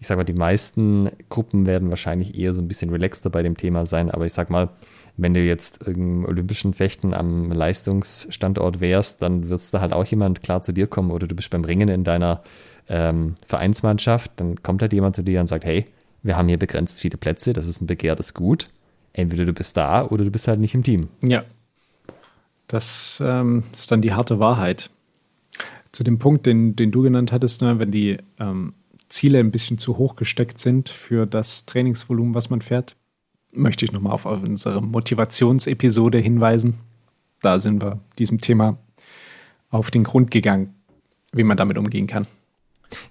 ich 0.00 0.06
sag 0.06 0.16
mal, 0.16 0.24
die 0.24 0.34
meisten 0.34 1.08
Gruppen 1.28 1.66
werden 1.66 1.90
wahrscheinlich 1.90 2.38
eher 2.38 2.54
so 2.54 2.62
ein 2.62 2.68
bisschen 2.68 2.90
relaxter 2.90 3.30
bei 3.30 3.42
dem 3.42 3.56
Thema 3.56 3.86
sein, 3.86 4.10
aber 4.10 4.26
ich 4.26 4.32
sag 4.32 4.50
mal, 4.50 4.68
wenn 5.16 5.34
du 5.34 5.40
jetzt 5.40 5.88
im 5.88 6.24
olympischen 6.24 6.74
Fechten 6.74 7.12
am 7.12 7.50
Leistungsstandort 7.50 8.80
wärst, 8.80 9.20
dann 9.22 9.48
wird 9.48 9.74
da 9.74 9.80
halt 9.80 9.92
auch 9.92 10.04
jemand 10.04 10.42
klar 10.42 10.62
zu 10.62 10.72
dir 10.72 10.86
kommen 10.86 11.10
oder 11.10 11.26
du 11.26 11.34
bist 11.34 11.50
beim 11.50 11.64
Ringen 11.64 11.88
in 11.88 12.04
deiner 12.04 12.42
ähm, 12.88 13.34
Vereinsmannschaft, 13.46 14.32
dann 14.36 14.62
kommt 14.62 14.82
halt 14.82 14.92
jemand 14.92 15.16
zu 15.16 15.22
dir 15.22 15.40
und 15.40 15.46
sagt, 15.46 15.64
hey, 15.64 15.86
wir 16.22 16.36
haben 16.36 16.48
hier 16.48 16.58
begrenzt 16.58 17.00
viele 17.00 17.16
Plätze, 17.16 17.52
das 17.52 17.68
ist 17.68 17.80
ein 17.80 17.86
begehrtes 17.86 18.34
Gut. 18.34 18.68
Entweder 19.12 19.44
du 19.44 19.52
bist 19.52 19.76
da 19.76 20.04
oder 20.04 20.24
du 20.24 20.30
bist 20.30 20.48
halt 20.48 20.60
nicht 20.60 20.74
im 20.74 20.82
Team. 20.82 21.08
Ja. 21.22 21.44
Das 22.66 23.22
ähm, 23.24 23.64
ist 23.72 23.90
dann 23.90 24.02
die 24.02 24.12
harte 24.12 24.38
Wahrheit. 24.38 24.90
Zu 25.90 26.04
dem 26.04 26.18
Punkt, 26.18 26.44
den, 26.44 26.76
den 26.76 26.90
du 26.90 27.02
genannt 27.02 27.32
hattest, 27.32 27.62
ne, 27.62 27.78
wenn 27.78 27.90
die 27.90 28.18
ähm, 28.38 28.74
Ziele 29.08 29.38
ein 29.38 29.50
bisschen 29.50 29.78
zu 29.78 29.96
hoch 29.96 30.16
gesteckt 30.16 30.60
sind 30.60 30.90
für 30.90 31.26
das 31.26 31.64
Trainingsvolumen, 31.64 32.34
was 32.34 32.50
man 32.50 32.60
fährt, 32.60 32.94
möchte 33.52 33.84
ich 33.84 33.92
nochmal 33.92 34.12
auf 34.12 34.26
unsere 34.26 34.82
Motivationsepisode 34.82 36.18
hinweisen. 36.18 36.74
Da 37.40 37.58
sind 37.58 37.82
wir 37.82 38.00
diesem 38.18 38.38
Thema 38.38 38.76
auf 39.70 39.90
den 39.90 40.04
Grund 40.04 40.30
gegangen, 40.30 40.74
wie 41.32 41.44
man 41.44 41.56
damit 41.56 41.78
umgehen 41.78 42.06
kann. 42.06 42.26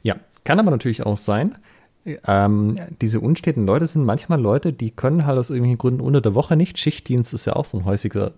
Ja, 0.04 0.16
kann 0.44 0.60
aber 0.60 0.72
natürlich 0.72 1.06
auch 1.06 1.18
sein. 1.18 1.58
Ähm, 2.26 2.78
diese 3.02 3.20
unsteten 3.20 3.66
Leute 3.66 3.86
sind 3.86 4.06
manchmal 4.06 4.40
Leute, 4.40 4.72
die 4.72 4.92
können 4.92 5.26
halt 5.26 5.38
aus 5.38 5.50
irgendwelchen 5.50 5.78
Gründen 5.78 6.02
unter 6.02 6.22
der 6.22 6.36
Woche 6.36 6.56
nicht. 6.56 6.78
Schichtdienst 6.78 7.34
ist 7.34 7.46
ja 7.46 7.54
auch 7.54 7.66
so 7.66 7.78
ein 7.78 7.86
häufiger 7.86 8.32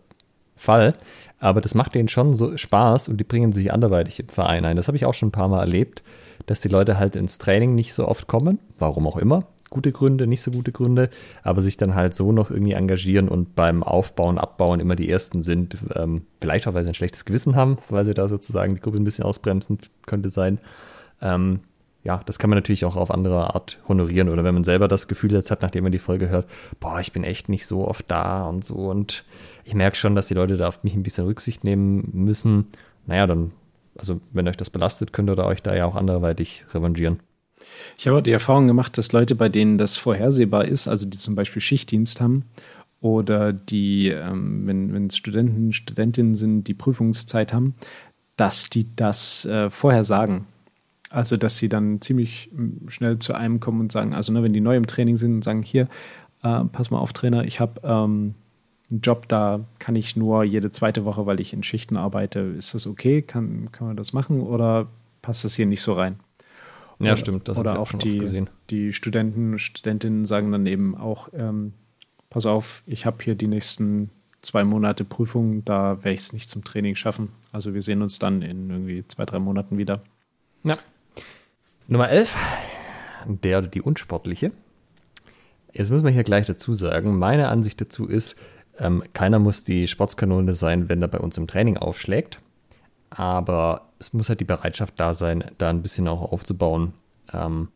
Fall. 0.55 0.95
Aber 1.39 1.61
das 1.61 1.75
macht 1.75 1.95
denen 1.95 2.07
schon 2.07 2.33
so 2.33 2.57
Spaß 2.57 3.07
und 3.09 3.17
die 3.17 3.23
bringen 3.23 3.51
sich 3.51 3.71
anderweitig 3.71 4.19
im 4.19 4.29
Verein 4.29 4.65
ein. 4.65 4.75
Das 4.75 4.87
habe 4.87 4.97
ich 4.97 5.05
auch 5.05 5.13
schon 5.13 5.29
ein 5.29 5.33
paar 5.33 5.47
Mal 5.47 5.61
erlebt, 5.61 6.03
dass 6.47 6.61
die 6.61 6.67
Leute 6.67 6.97
halt 6.97 7.15
ins 7.15 7.37
Training 7.37 7.75
nicht 7.75 7.93
so 7.93 8.07
oft 8.07 8.27
kommen, 8.27 8.59
warum 8.77 9.07
auch 9.07 9.17
immer 9.17 9.45
gute 9.69 9.91
Gründe, 9.91 10.27
nicht 10.27 10.41
so 10.41 10.51
gute 10.51 10.71
Gründe, 10.71 11.09
aber 11.43 11.61
sich 11.61 11.77
dann 11.77 11.95
halt 11.95 12.13
so 12.13 12.31
noch 12.31 12.49
irgendwie 12.49 12.73
engagieren 12.73 13.29
und 13.29 13.55
beim 13.55 13.83
Aufbauen, 13.83 14.37
Abbauen 14.37 14.79
immer 14.79 14.95
die 14.95 15.09
Ersten 15.09 15.41
sind. 15.41 15.77
Ähm, 15.95 16.23
vielleicht 16.39 16.67
auch, 16.67 16.73
weil 16.73 16.83
sie 16.83 16.89
ein 16.89 16.95
schlechtes 16.95 17.25
Gewissen 17.25 17.55
haben, 17.55 17.77
weil 17.89 18.05
sie 18.05 18.13
da 18.13 18.27
sozusagen 18.27 18.75
die 18.75 18.81
Gruppe 18.81 18.97
ein 18.97 19.03
bisschen 19.03 19.25
ausbremsen, 19.25 19.79
könnte 20.05 20.29
sein. 20.29 20.59
Ähm, 21.22 21.61
ja, 22.03 22.22
das 22.26 22.39
kann 22.39 22.49
man 22.49 22.57
natürlich 22.57 22.86
auch 22.86 22.95
auf 22.95 23.11
andere 23.11 23.53
Art 23.53 23.80
honorieren. 23.88 24.30
Oder 24.30 24.43
wenn 24.43 24.53
man 24.53 24.63
selber 24.63 24.88
das 24.88 25.07
Gefühl 25.07 25.34
jetzt 25.34 25.51
hat, 25.51 25.61
nachdem 25.61 25.84
man 25.84 25.91
die 25.91 25.99
Folge 25.99 26.30
hört, 26.30 26.49
boah, 26.80 26.99
ich 26.99 27.11
bin 27.11 27.24
echt 27.24 27.49
nicht 27.49 27.65
so 27.65 27.88
oft 27.88 28.09
da 28.09 28.47
und 28.47 28.63
so. 28.63 28.76
Und 28.76 29.26
ich 29.65 29.76
merke 29.76 29.97
schon, 29.97 30.15
dass 30.15 30.28
die 30.28 30.34
Leute 30.34 30.57
da 30.57 30.67
auf 30.67 30.84
mich 30.84 30.95
ein 30.95 31.03
bisschen 31.03 31.26
Rücksicht 31.26 31.63
nehmen 31.63 32.09
müssen. 32.13 32.67
Naja, 33.05 33.28
dann, 33.28 33.51
also 33.97 34.22
wenn 34.32 34.47
euch 34.47 34.57
das 34.57 34.70
belastet, 34.70 35.13
könnt 35.13 35.30
ihr 35.30 35.38
euch 35.38 35.61
da 35.61 35.76
ja 35.76 35.86
auch 35.86 35.95
anderweitig 35.95 36.65
revanchieren. 36.74 37.20
Ich 37.97 38.07
habe 38.07 38.24
die 38.24 38.32
Erfahrung 38.32 38.67
gemacht, 38.67 38.97
dass 38.97 39.11
Leute, 39.11 39.36
bei 39.36 39.49
denen 39.49 39.78
das 39.78 39.97
vorhersehbar 39.97 40.65
ist, 40.65 40.88
also 40.88 41.07
die 41.07 41.17
zum 41.17 41.36
Beispiel 41.36 41.61
Schichtdienst 41.61 42.22
haben 42.22 42.45
oder 43.01 43.53
die, 43.53 44.07
ähm, 44.07 44.65
wenn, 44.65 44.93
wenn 44.93 45.07
es 45.07 45.17
Studenten, 45.17 45.74
Studentinnen 45.74 46.36
sind, 46.36 46.63
die 46.63 46.74
Prüfungszeit 46.74 47.53
haben, 47.53 47.76
dass 48.36 48.70
die 48.70 48.88
das 48.95 49.45
äh, 49.45 49.70
vorher 49.70 50.03
sagen. 50.03 50.47
Also, 51.10 51.38
dass 51.38 51.57
sie 51.57 51.70
dann 51.70 52.01
ziemlich 52.01 52.51
schnell 52.88 53.20
zu 53.20 53.34
einem 53.34 53.60
kommen 53.60 53.80
und 53.80 53.91
sagen, 53.91 54.14
also 54.14 54.32
ne, 54.32 54.43
wenn 54.43 54.53
die 54.53 54.62
neu 54.62 54.76
im 54.76 54.86
Training 54.86 55.18
sind 55.18 55.34
und 55.36 55.43
sagen, 55.43 55.64
hier, 55.64 55.88
äh, 56.43 56.64
pass 56.66 56.91
mal 56.91 56.99
auf, 56.99 57.14
Trainer, 57.14 57.45
ich 57.45 57.60
habe 57.60 57.82
ähm, 57.84 58.36
einen 58.91 59.01
Job, 59.01 59.28
da 59.28 59.62
kann 59.80 59.95
ich 59.95 60.16
nur 60.16 60.43
jede 60.43 60.72
zweite 60.72 61.05
Woche, 61.05 61.26
weil 61.26 61.39
ich 61.39 61.53
in 61.53 61.64
Schichten 61.64 61.97
arbeite. 61.97 62.39
Ist 62.39 62.74
das 62.74 62.88
okay? 62.88 63.22
Kann, 63.22 63.72
kann 63.72 63.88
man 63.88 63.97
das 63.97 64.14
machen 64.14 64.41
oder 64.41 64.88
passt 65.22 65.43
das 65.45 65.55
hier 65.55 65.66
nicht 65.66 65.82
so 65.82 65.93
rein? 65.93 66.18
Ja, 66.99 67.16
stimmt. 67.16 67.47
Das 67.47 67.57
oder 67.57 67.80
auch, 67.80 67.93
auch 67.93 67.99
die, 67.99 68.45
die 68.70 68.93
Studenten, 68.93 69.57
Studentinnen 69.57 70.26
sagen 70.26 70.51
dann 70.51 70.66
eben 70.66 70.95
auch, 70.95 71.30
ähm, 71.34 71.74
pass 72.30 72.45
auf, 72.45 72.84
ich 72.86 73.05
habe 73.05 73.24
hier 73.24 73.36
die 73.36 73.47
nächsten 73.47 74.10
zwei 74.41 74.64
Monate 74.64 75.05
Prüfung, 75.05 75.64
da 75.66 75.97
werde 75.97 76.14
ich 76.14 76.22
es 76.22 76.34
nicht 76.34 76.49
zum 76.49 76.64
Training 76.64 76.95
schaffen. 76.95 77.30
Also 77.51 77.74
wir 77.74 77.82
sehen 77.82 78.01
uns 78.01 78.20
dann 78.20 78.41
in 78.41 78.70
irgendwie 78.70 79.05
zwei, 79.07 79.26
drei 79.26 79.39
Monaten 79.39 79.78
wieder. 79.78 80.01
Ja. 80.64 80.76
Nummer 81.89 82.09
11, 82.09 82.35
der 83.27 83.57
oder 83.57 83.67
die 83.67 83.81
unsportliche. 83.81 84.51
Jetzt 85.73 85.91
müssen 85.91 86.05
wir 86.05 86.11
hier 86.11 86.23
gleich 86.23 86.47
dazu 86.47 86.73
sagen, 86.73 87.19
meine 87.19 87.49
Ansicht 87.49 87.81
dazu 87.81 88.07
ist, 88.07 88.37
ähm, 88.77 89.03
keiner 89.13 89.39
muss 89.39 89.63
die 89.65 89.87
Sportskanone 89.87 90.53
sein, 90.53 90.87
wenn 90.87 91.01
er 91.01 91.09
bei 91.09 91.19
uns 91.19 91.37
im 91.37 91.47
Training 91.47 91.75
aufschlägt 91.75 92.39
aber 93.09 93.89
es 93.99 94.13
muss 94.13 94.29
halt 94.29 94.39
die 94.39 94.45
Bereitschaft 94.45 94.93
da 94.97 95.13
sein, 95.13 95.43
da 95.57 95.69
ein 95.69 95.81
bisschen 95.81 96.07
auch 96.07 96.31
aufzubauen. 96.31 96.93
Ähm, 97.33 97.69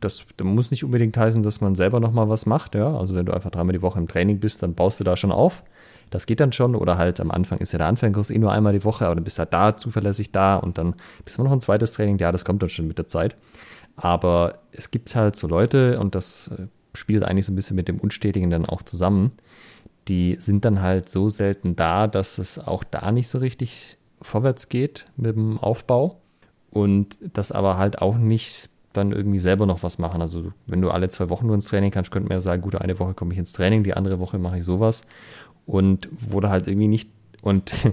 das, 0.00 0.26
das, 0.36 0.44
muss 0.44 0.70
nicht 0.70 0.84
unbedingt 0.84 1.16
heißen, 1.16 1.42
dass 1.42 1.62
man 1.62 1.74
selber 1.74 1.98
nochmal 1.98 2.28
was 2.28 2.44
macht, 2.44 2.74
ja. 2.74 2.94
Also 2.94 3.14
wenn 3.14 3.24
du 3.24 3.32
einfach 3.32 3.50
dreimal 3.50 3.72
die 3.72 3.82
Woche 3.82 3.98
im 3.98 4.08
Training 4.08 4.38
bist, 4.38 4.62
dann 4.62 4.74
baust 4.74 5.00
du 5.00 5.04
da 5.04 5.16
schon 5.16 5.32
auf. 5.32 5.64
Das 6.10 6.26
geht 6.26 6.40
dann 6.40 6.52
schon. 6.52 6.74
Oder 6.74 6.98
halt 6.98 7.20
am 7.20 7.30
Anfang 7.30 7.58
ist 7.58 7.72
ja 7.72 7.78
der 7.78 7.86
Anfangskurs 7.86 8.30
eh 8.30 8.38
nur 8.38 8.52
einmal 8.52 8.72
die 8.72 8.84
Woche, 8.84 9.06
aber 9.06 9.14
dann 9.14 9.24
bist 9.24 9.38
du 9.38 9.40
halt 9.40 9.52
da 9.52 9.76
zuverlässig 9.76 10.32
da 10.32 10.56
und 10.56 10.78
dann 10.78 10.94
bist 11.24 11.38
du 11.38 11.42
noch 11.42 11.52
ein 11.52 11.60
zweites 11.60 11.92
Training. 11.92 12.18
Ja, 12.18 12.32
das 12.32 12.44
kommt 12.44 12.62
dann 12.62 12.68
schon 12.70 12.86
mit 12.86 12.98
der 12.98 13.06
Zeit. 13.06 13.36
Aber 13.96 14.60
es 14.72 14.90
gibt 14.90 15.14
halt 15.14 15.36
so 15.36 15.46
Leute, 15.46 15.98
und 15.98 16.14
das 16.14 16.48
äh, 16.48 16.66
spielt 16.94 17.24
eigentlich 17.24 17.46
so 17.46 17.52
ein 17.52 17.56
bisschen 17.56 17.76
mit 17.76 17.88
dem 17.88 17.98
Unstetigen 17.98 18.50
dann 18.50 18.66
auch 18.66 18.82
zusammen, 18.82 19.32
die 20.08 20.36
sind 20.38 20.64
dann 20.64 20.80
halt 20.80 21.08
so 21.08 21.28
selten 21.28 21.76
da, 21.76 22.06
dass 22.06 22.38
es 22.38 22.58
auch 22.58 22.84
da 22.84 23.12
nicht 23.12 23.28
so 23.28 23.38
richtig 23.38 23.98
vorwärts 24.22 24.68
geht 24.68 25.06
mit 25.16 25.36
dem 25.36 25.58
Aufbau 25.58 26.20
und 26.70 27.18
das 27.32 27.52
aber 27.52 27.78
halt 27.78 28.02
auch 28.02 28.16
nicht 28.16 28.70
dann 28.92 29.12
irgendwie 29.12 29.38
selber 29.38 29.66
noch 29.66 29.82
was 29.82 29.98
machen. 29.98 30.20
Also 30.20 30.52
wenn 30.66 30.80
du 30.80 30.90
alle 30.90 31.08
zwei 31.08 31.28
Wochen 31.28 31.46
nur 31.46 31.54
ins 31.54 31.68
Training 31.68 31.90
kannst, 31.92 32.10
könnte 32.10 32.28
man 32.28 32.36
ja 32.36 32.40
sagen, 32.40 32.62
gut, 32.62 32.74
eine 32.74 32.98
Woche 32.98 33.14
komme 33.14 33.32
ich 33.32 33.38
ins 33.38 33.52
Training, 33.52 33.84
die 33.84 33.94
andere 33.94 34.18
Woche 34.18 34.38
mache 34.38 34.58
ich 34.58 34.64
sowas 34.64 35.02
und 35.66 36.08
wurde 36.12 36.50
halt 36.50 36.66
irgendwie 36.66 36.88
nicht 36.88 37.10
und 37.42 37.72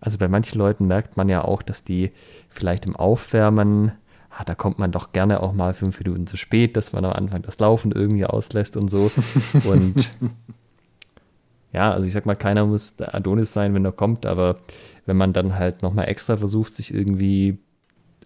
also 0.00 0.18
bei 0.18 0.28
manchen 0.28 0.58
Leuten 0.58 0.86
merkt 0.86 1.16
man 1.16 1.28
ja 1.28 1.44
auch, 1.44 1.62
dass 1.62 1.84
die 1.84 2.12
vielleicht 2.48 2.86
im 2.86 2.96
Aufwärmen, 2.96 3.92
ah, 4.30 4.44
da 4.44 4.54
kommt 4.54 4.78
man 4.78 4.92
doch 4.92 5.12
gerne 5.12 5.42
auch 5.42 5.52
mal 5.52 5.74
fünf 5.74 5.98
Minuten 6.00 6.26
zu 6.26 6.36
spät, 6.36 6.76
dass 6.76 6.92
man 6.92 7.04
am 7.04 7.12
Anfang 7.12 7.42
das 7.42 7.58
Laufen 7.58 7.92
irgendwie 7.92 8.26
auslässt 8.26 8.76
und 8.76 8.88
so 8.88 9.10
und 9.64 10.10
ja, 11.72 11.90
also 11.90 12.06
ich 12.06 12.12
sag 12.12 12.26
mal, 12.26 12.34
keiner 12.34 12.66
muss 12.66 12.96
der 12.96 13.14
Adonis 13.14 13.52
sein, 13.52 13.74
wenn 13.74 13.84
er 13.84 13.92
kommt, 13.92 14.26
aber 14.26 14.58
wenn 15.06 15.16
man 15.16 15.32
dann 15.32 15.54
halt 15.54 15.82
nochmal 15.82 16.08
extra 16.08 16.36
versucht, 16.36 16.74
sich 16.74 16.92
irgendwie 16.92 17.58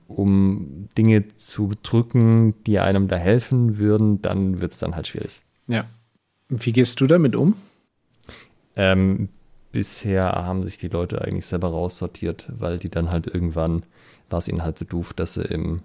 um 0.08 0.88
Dinge 0.96 1.28
zu 1.36 1.72
drücken, 1.82 2.54
die 2.64 2.78
einem 2.78 3.08
da 3.08 3.16
helfen 3.16 3.78
würden, 3.78 4.22
dann 4.22 4.60
wird 4.60 4.72
es 4.72 4.78
dann 4.78 4.94
halt 4.94 5.06
schwierig. 5.08 5.42
Ja. 5.66 5.84
Wie 6.48 6.72
gehst 6.72 7.00
du 7.00 7.06
damit 7.06 7.34
um? 7.34 7.56
Ähm, 8.76 9.28
bisher 9.72 10.32
haben 10.32 10.62
sich 10.62 10.78
die 10.78 10.88
Leute 10.88 11.22
eigentlich 11.22 11.46
selber 11.46 11.68
raussortiert, 11.68 12.48
weil 12.56 12.78
die 12.78 12.90
dann 12.90 13.10
halt 13.10 13.26
irgendwann 13.26 13.84
war 14.30 14.38
es 14.38 14.48
ihnen 14.48 14.62
halt 14.62 14.78
so 14.78 14.84
doof, 14.84 15.12
dass 15.14 15.34
sie 15.34 15.42
im 15.42 15.82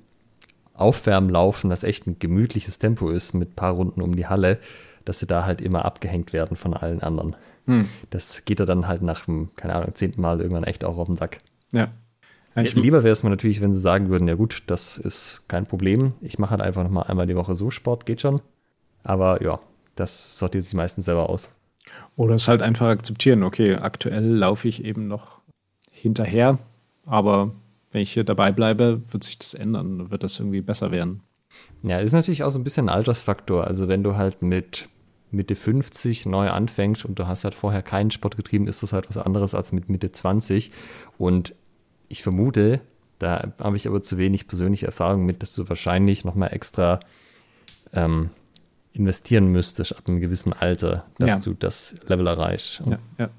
Aufwärmen 0.73 1.29
laufen, 1.29 1.69
das 1.69 1.83
echt 1.83 2.07
ein 2.07 2.17
gemütliches 2.17 2.79
Tempo 2.79 3.09
ist 3.09 3.33
mit 3.33 3.49
ein 3.51 3.55
paar 3.55 3.73
Runden 3.73 4.01
um 4.01 4.15
die 4.15 4.27
Halle, 4.27 4.59
dass 5.05 5.19
sie 5.19 5.27
da 5.27 5.45
halt 5.45 5.61
immer 5.61 5.85
abgehängt 5.85 6.33
werden 6.33 6.57
von 6.57 6.73
allen 6.73 7.01
anderen. 7.01 7.35
Hm. 7.67 7.87
Das 8.09 8.45
geht 8.45 8.59
ja 8.59 8.65
dann 8.65 8.87
halt 8.87 9.01
nach 9.01 9.25
dem, 9.25 9.49
keine 9.55 9.75
Ahnung, 9.75 9.93
zehnten 9.93 10.21
Mal 10.21 10.41
irgendwann 10.41 10.63
echt 10.63 10.83
auch 10.83 10.97
auf 10.97 11.07
den 11.07 11.17
Sack. 11.17 11.39
Ja. 11.71 11.91
Ich 12.55 12.75
Lieber 12.75 13.03
wäre 13.03 13.13
es 13.13 13.23
mir 13.23 13.29
natürlich, 13.29 13.61
wenn 13.61 13.71
sie 13.71 13.79
sagen 13.79 14.09
würden, 14.09 14.27
ja 14.27 14.35
gut, 14.35 14.63
das 14.67 14.97
ist 14.97 15.41
kein 15.47 15.65
Problem. 15.65 16.13
Ich 16.19 16.37
mache 16.37 16.51
halt 16.51 16.61
einfach 16.61 16.83
nochmal 16.83 17.05
einmal 17.05 17.27
die 17.27 17.35
Woche 17.35 17.55
so 17.55 17.69
Sport, 17.69 18.05
geht 18.05 18.21
schon. 18.21 18.41
Aber 19.03 19.41
ja, 19.41 19.59
das 19.95 20.37
sortiert 20.37 20.63
sich 20.63 20.73
meistens 20.73 21.05
selber 21.05 21.29
aus. 21.29 21.49
Oder 22.15 22.35
es 22.35 22.47
halt 22.47 22.61
einfach 22.61 22.87
akzeptieren, 22.87 23.43
okay, 23.43 23.75
aktuell 23.75 24.25
laufe 24.25 24.67
ich 24.67 24.83
eben 24.83 25.07
noch 25.07 25.39
hinterher, 25.91 26.57
aber 27.05 27.51
wenn 27.91 28.01
ich 28.01 28.13
hier 28.13 28.23
dabei 28.23 28.51
bleibe, 28.51 29.01
wird 29.11 29.23
sich 29.23 29.37
das 29.37 29.53
ändern, 29.53 30.11
wird 30.11 30.23
das 30.23 30.39
irgendwie 30.39 30.61
besser 30.61 30.91
werden. 30.91 31.21
Ja, 31.83 31.99
ist 31.99 32.13
natürlich 32.13 32.43
auch 32.43 32.51
so 32.51 32.59
ein 32.59 32.63
bisschen 32.63 32.87
ein 32.87 32.95
Altersfaktor. 32.95 33.65
Also 33.65 33.87
wenn 33.87 34.03
du 34.03 34.15
halt 34.15 34.41
mit 34.41 34.87
Mitte 35.31 35.55
50 35.55 36.25
neu 36.25 36.49
anfängst 36.49 37.05
und 37.05 37.19
du 37.19 37.27
hast 37.27 37.43
halt 37.43 37.55
vorher 37.55 37.81
keinen 37.81 38.11
Sport 38.11 38.37
getrieben, 38.37 38.67
ist 38.67 38.83
das 38.83 38.93
halt 38.93 39.09
was 39.09 39.17
anderes 39.17 39.55
als 39.55 39.71
mit 39.71 39.89
Mitte 39.89 40.11
20. 40.11 40.71
Und 41.17 41.53
ich 42.07 42.23
vermute, 42.23 42.81
da 43.19 43.53
habe 43.59 43.77
ich 43.77 43.87
aber 43.87 44.01
zu 44.01 44.17
wenig 44.17 44.47
persönliche 44.47 44.85
Erfahrung 44.85 45.25
mit, 45.25 45.41
dass 45.41 45.55
du 45.55 45.67
wahrscheinlich 45.67 46.25
nochmal 46.25 46.53
extra 46.53 46.99
ähm, 47.93 48.29
investieren 48.93 49.47
müsstest 49.47 49.95
ab 49.95 50.07
einem 50.07 50.19
gewissen 50.19 50.53
Alter, 50.53 51.05
dass 51.17 51.29
ja. 51.29 51.39
du 51.39 51.53
das 51.53 51.95
Level 52.07 52.27
erreichst. 52.27 52.81
ja, 52.85 52.99
ja. 53.17 53.29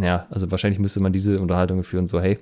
ja, 0.00 0.26
also 0.30 0.50
wahrscheinlich 0.50 0.78
müsste 0.78 1.00
man 1.00 1.12
diese 1.12 1.40
Unterhaltung 1.40 1.82
führen, 1.82 2.06
so 2.06 2.20
hey, 2.20 2.38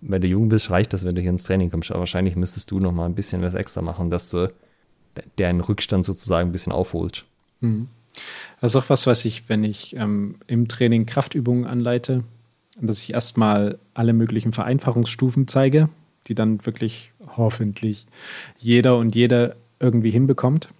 wenn 0.00 0.22
du 0.22 0.28
jung 0.28 0.48
bist, 0.48 0.70
reicht 0.70 0.92
das, 0.92 1.04
wenn 1.04 1.14
du 1.14 1.20
hier 1.20 1.30
ins 1.30 1.44
Training 1.44 1.70
kommst. 1.70 1.90
Aber 1.90 2.00
wahrscheinlich 2.00 2.36
müsstest 2.36 2.70
du 2.70 2.80
noch 2.80 2.92
mal 2.92 3.06
ein 3.06 3.14
bisschen 3.14 3.42
was 3.42 3.54
extra 3.54 3.82
machen, 3.82 4.10
dass 4.10 4.30
du 4.30 4.52
deinen 5.36 5.60
Rückstand 5.60 6.04
sozusagen 6.04 6.48
ein 6.48 6.52
bisschen 6.52 6.72
aufholst. 6.72 7.24
Mhm. 7.60 7.88
Das 8.60 8.72
ist 8.72 8.76
auch 8.76 8.88
was, 8.90 9.06
was 9.06 9.24
ich, 9.24 9.48
wenn 9.48 9.64
ich 9.64 9.94
ähm, 9.96 10.36
im 10.46 10.68
Training 10.68 11.06
Kraftübungen 11.06 11.66
anleite, 11.66 12.24
dass 12.80 13.02
ich 13.02 13.12
erstmal 13.12 13.78
alle 13.94 14.12
möglichen 14.12 14.52
Vereinfachungsstufen 14.52 15.48
zeige, 15.48 15.88
die 16.26 16.34
dann 16.34 16.64
wirklich 16.64 17.12
hoffentlich 17.36 18.06
jeder 18.58 18.96
und 18.96 19.14
jede 19.14 19.56
irgendwie 19.80 20.10
hinbekommt 20.10 20.70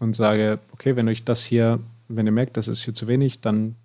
und 0.00 0.16
sage, 0.16 0.58
okay, 0.72 0.96
wenn 0.96 1.08
euch 1.08 1.24
das 1.24 1.44
hier, 1.44 1.78
wenn 2.08 2.26
ihr 2.26 2.32
merkt, 2.32 2.56
das 2.56 2.66
ist 2.66 2.82
hier 2.82 2.94
zu 2.94 3.06
wenig, 3.06 3.40
dann 3.40 3.76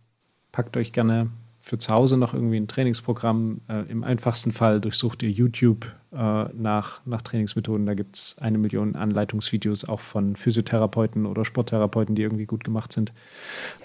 packt 0.52 0.76
euch 0.78 0.92
gerne 0.92 1.30
für 1.60 1.80
zu 1.80 1.92
Hause 1.92 2.18
noch 2.18 2.36
irgendwie 2.36 2.58
ein 2.58 2.68
Trainingsprogramm. 2.68 3.62
Äh, 3.68 3.90
Im 3.90 4.04
einfachsten 4.04 4.52
Fall 4.52 4.80
durchsucht 4.80 5.24
ihr 5.24 5.32
YouTube 5.32 5.92
äh, 6.14 6.44
nach, 6.54 7.02
nach 7.06 7.24
Trainingsmethoden. 7.24 7.88
Da 7.88 7.96
gibt 7.96 8.16
es 8.16 8.38
eine 8.40 8.60
Million 8.60 8.96
Anleitungsvideos 8.96 9.86
auch 9.86 10.00
von 10.00 10.36
Physiotherapeuten 10.36 11.26
oder 11.26 11.44
Sporttherapeuten, 11.44 12.14
die 12.14 12.22
irgendwie 12.22 12.46
gut 12.46 12.64
gemacht 12.64 12.94
sind. 12.94 13.14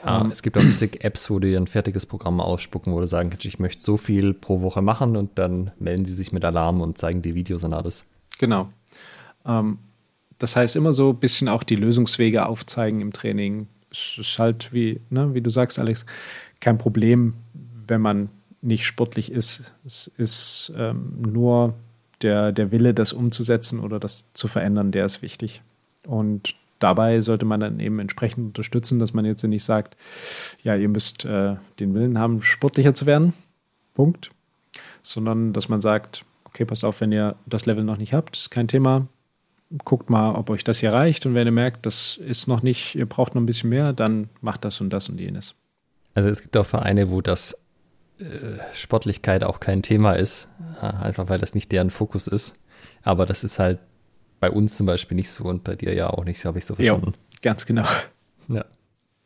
Ja, 0.04 0.20
ähm, 0.20 0.30
es 0.30 0.42
gibt 0.42 0.58
auch 0.58 0.74
zig 0.74 1.00
Apps, 1.04 1.30
wo 1.30 1.38
die 1.38 1.56
ein 1.56 1.66
fertiges 1.66 2.04
Programm 2.04 2.38
ausspucken, 2.40 2.92
wo 2.92 3.00
du 3.00 3.06
sagen 3.06 3.30
kannst, 3.30 3.46
ich 3.46 3.58
möchte 3.58 3.82
so 3.82 3.96
viel 3.96 4.34
pro 4.34 4.60
Woche 4.60 4.82
machen 4.82 5.16
und 5.16 5.38
dann 5.38 5.70
melden 5.78 6.04
sie 6.04 6.14
sich 6.14 6.32
mit 6.32 6.44
Alarm 6.44 6.82
und 6.82 6.98
zeigen 6.98 7.22
die 7.22 7.34
Videos 7.34 7.64
und 7.64 7.72
alles. 7.72 8.04
Genau. 8.38 8.68
Ähm, 9.46 9.78
das 10.40 10.56
heißt, 10.56 10.74
immer 10.74 10.92
so 10.92 11.10
ein 11.10 11.20
bisschen 11.20 11.48
auch 11.48 11.62
die 11.62 11.76
Lösungswege 11.76 12.46
aufzeigen 12.46 13.00
im 13.00 13.12
Training. 13.12 13.68
Es 13.92 14.16
ist 14.18 14.38
halt, 14.38 14.72
wie, 14.72 15.00
ne, 15.10 15.34
wie 15.34 15.42
du 15.42 15.50
sagst, 15.50 15.78
Alex, 15.78 16.06
kein 16.60 16.78
Problem, 16.78 17.34
wenn 17.86 18.00
man 18.00 18.30
nicht 18.62 18.86
sportlich 18.86 19.30
ist. 19.30 19.74
Es 19.84 20.06
ist 20.16 20.72
ähm, 20.76 21.20
nur 21.20 21.74
der, 22.22 22.52
der 22.52 22.70
Wille, 22.70 22.94
das 22.94 23.12
umzusetzen 23.12 23.80
oder 23.80 24.00
das 24.00 24.24
zu 24.32 24.48
verändern, 24.48 24.92
der 24.92 25.04
ist 25.04 25.20
wichtig. 25.20 25.60
Und 26.06 26.54
dabei 26.78 27.20
sollte 27.20 27.44
man 27.44 27.60
dann 27.60 27.78
eben 27.78 27.98
entsprechend 27.98 28.46
unterstützen, 28.46 28.98
dass 28.98 29.12
man 29.12 29.26
jetzt 29.26 29.42
nicht 29.42 29.64
sagt, 29.64 29.94
ja, 30.62 30.74
ihr 30.74 30.88
müsst 30.88 31.26
äh, 31.26 31.56
den 31.78 31.92
Willen 31.92 32.18
haben, 32.18 32.40
sportlicher 32.40 32.94
zu 32.94 33.04
werden. 33.04 33.34
Punkt. 33.92 34.30
Sondern 35.02 35.52
dass 35.52 35.68
man 35.68 35.82
sagt, 35.82 36.24
okay, 36.44 36.64
passt 36.64 36.84
auf, 36.84 37.02
wenn 37.02 37.12
ihr 37.12 37.36
das 37.44 37.66
Level 37.66 37.84
noch 37.84 37.98
nicht 37.98 38.14
habt, 38.14 38.38
ist 38.38 38.50
kein 38.50 38.68
Thema. 38.68 39.06
Guckt 39.84 40.10
mal, 40.10 40.34
ob 40.34 40.50
euch 40.50 40.64
das 40.64 40.80
hier 40.80 40.92
reicht. 40.92 41.26
Und 41.26 41.34
wenn 41.34 41.46
ihr 41.46 41.52
merkt, 41.52 41.86
das 41.86 42.16
ist 42.16 42.48
noch 42.48 42.62
nicht, 42.62 42.94
ihr 42.94 43.06
braucht 43.06 43.34
noch 43.34 43.42
ein 43.42 43.46
bisschen 43.46 43.70
mehr, 43.70 43.92
dann 43.92 44.28
macht 44.40 44.64
das 44.64 44.80
und 44.80 44.90
das 44.90 45.08
und 45.08 45.20
jenes. 45.20 45.54
Also 46.14 46.28
es 46.28 46.42
gibt 46.42 46.56
auch 46.56 46.66
Vereine, 46.66 47.10
wo 47.10 47.20
das 47.20 47.56
Sportlichkeit 48.74 49.44
auch 49.44 49.60
kein 49.60 49.82
Thema 49.82 50.12
ist, 50.12 50.48
einfach 50.80 51.28
weil 51.28 51.38
das 51.38 51.54
nicht 51.54 51.72
deren 51.72 51.90
Fokus 51.90 52.26
ist. 52.26 52.54
Aber 53.02 53.26
das 53.26 53.44
ist 53.44 53.58
halt 53.58 53.78
bei 54.40 54.50
uns 54.50 54.76
zum 54.76 54.86
Beispiel 54.86 55.16
nicht 55.16 55.30
so 55.30 55.44
und 55.44 55.64
bei 55.64 55.74
dir 55.74 55.94
ja 55.94 56.10
auch 56.10 56.24
nicht, 56.24 56.40
so 56.40 56.48
habe 56.48 56.58
ich 56.58 56.66
so 56.66 56.74
verstanden. 56.74 57.12
Jo, 57.14 57.38
ganz 57.42 57.66
genau. 57.66 57.86
Ja. 58.48 58.64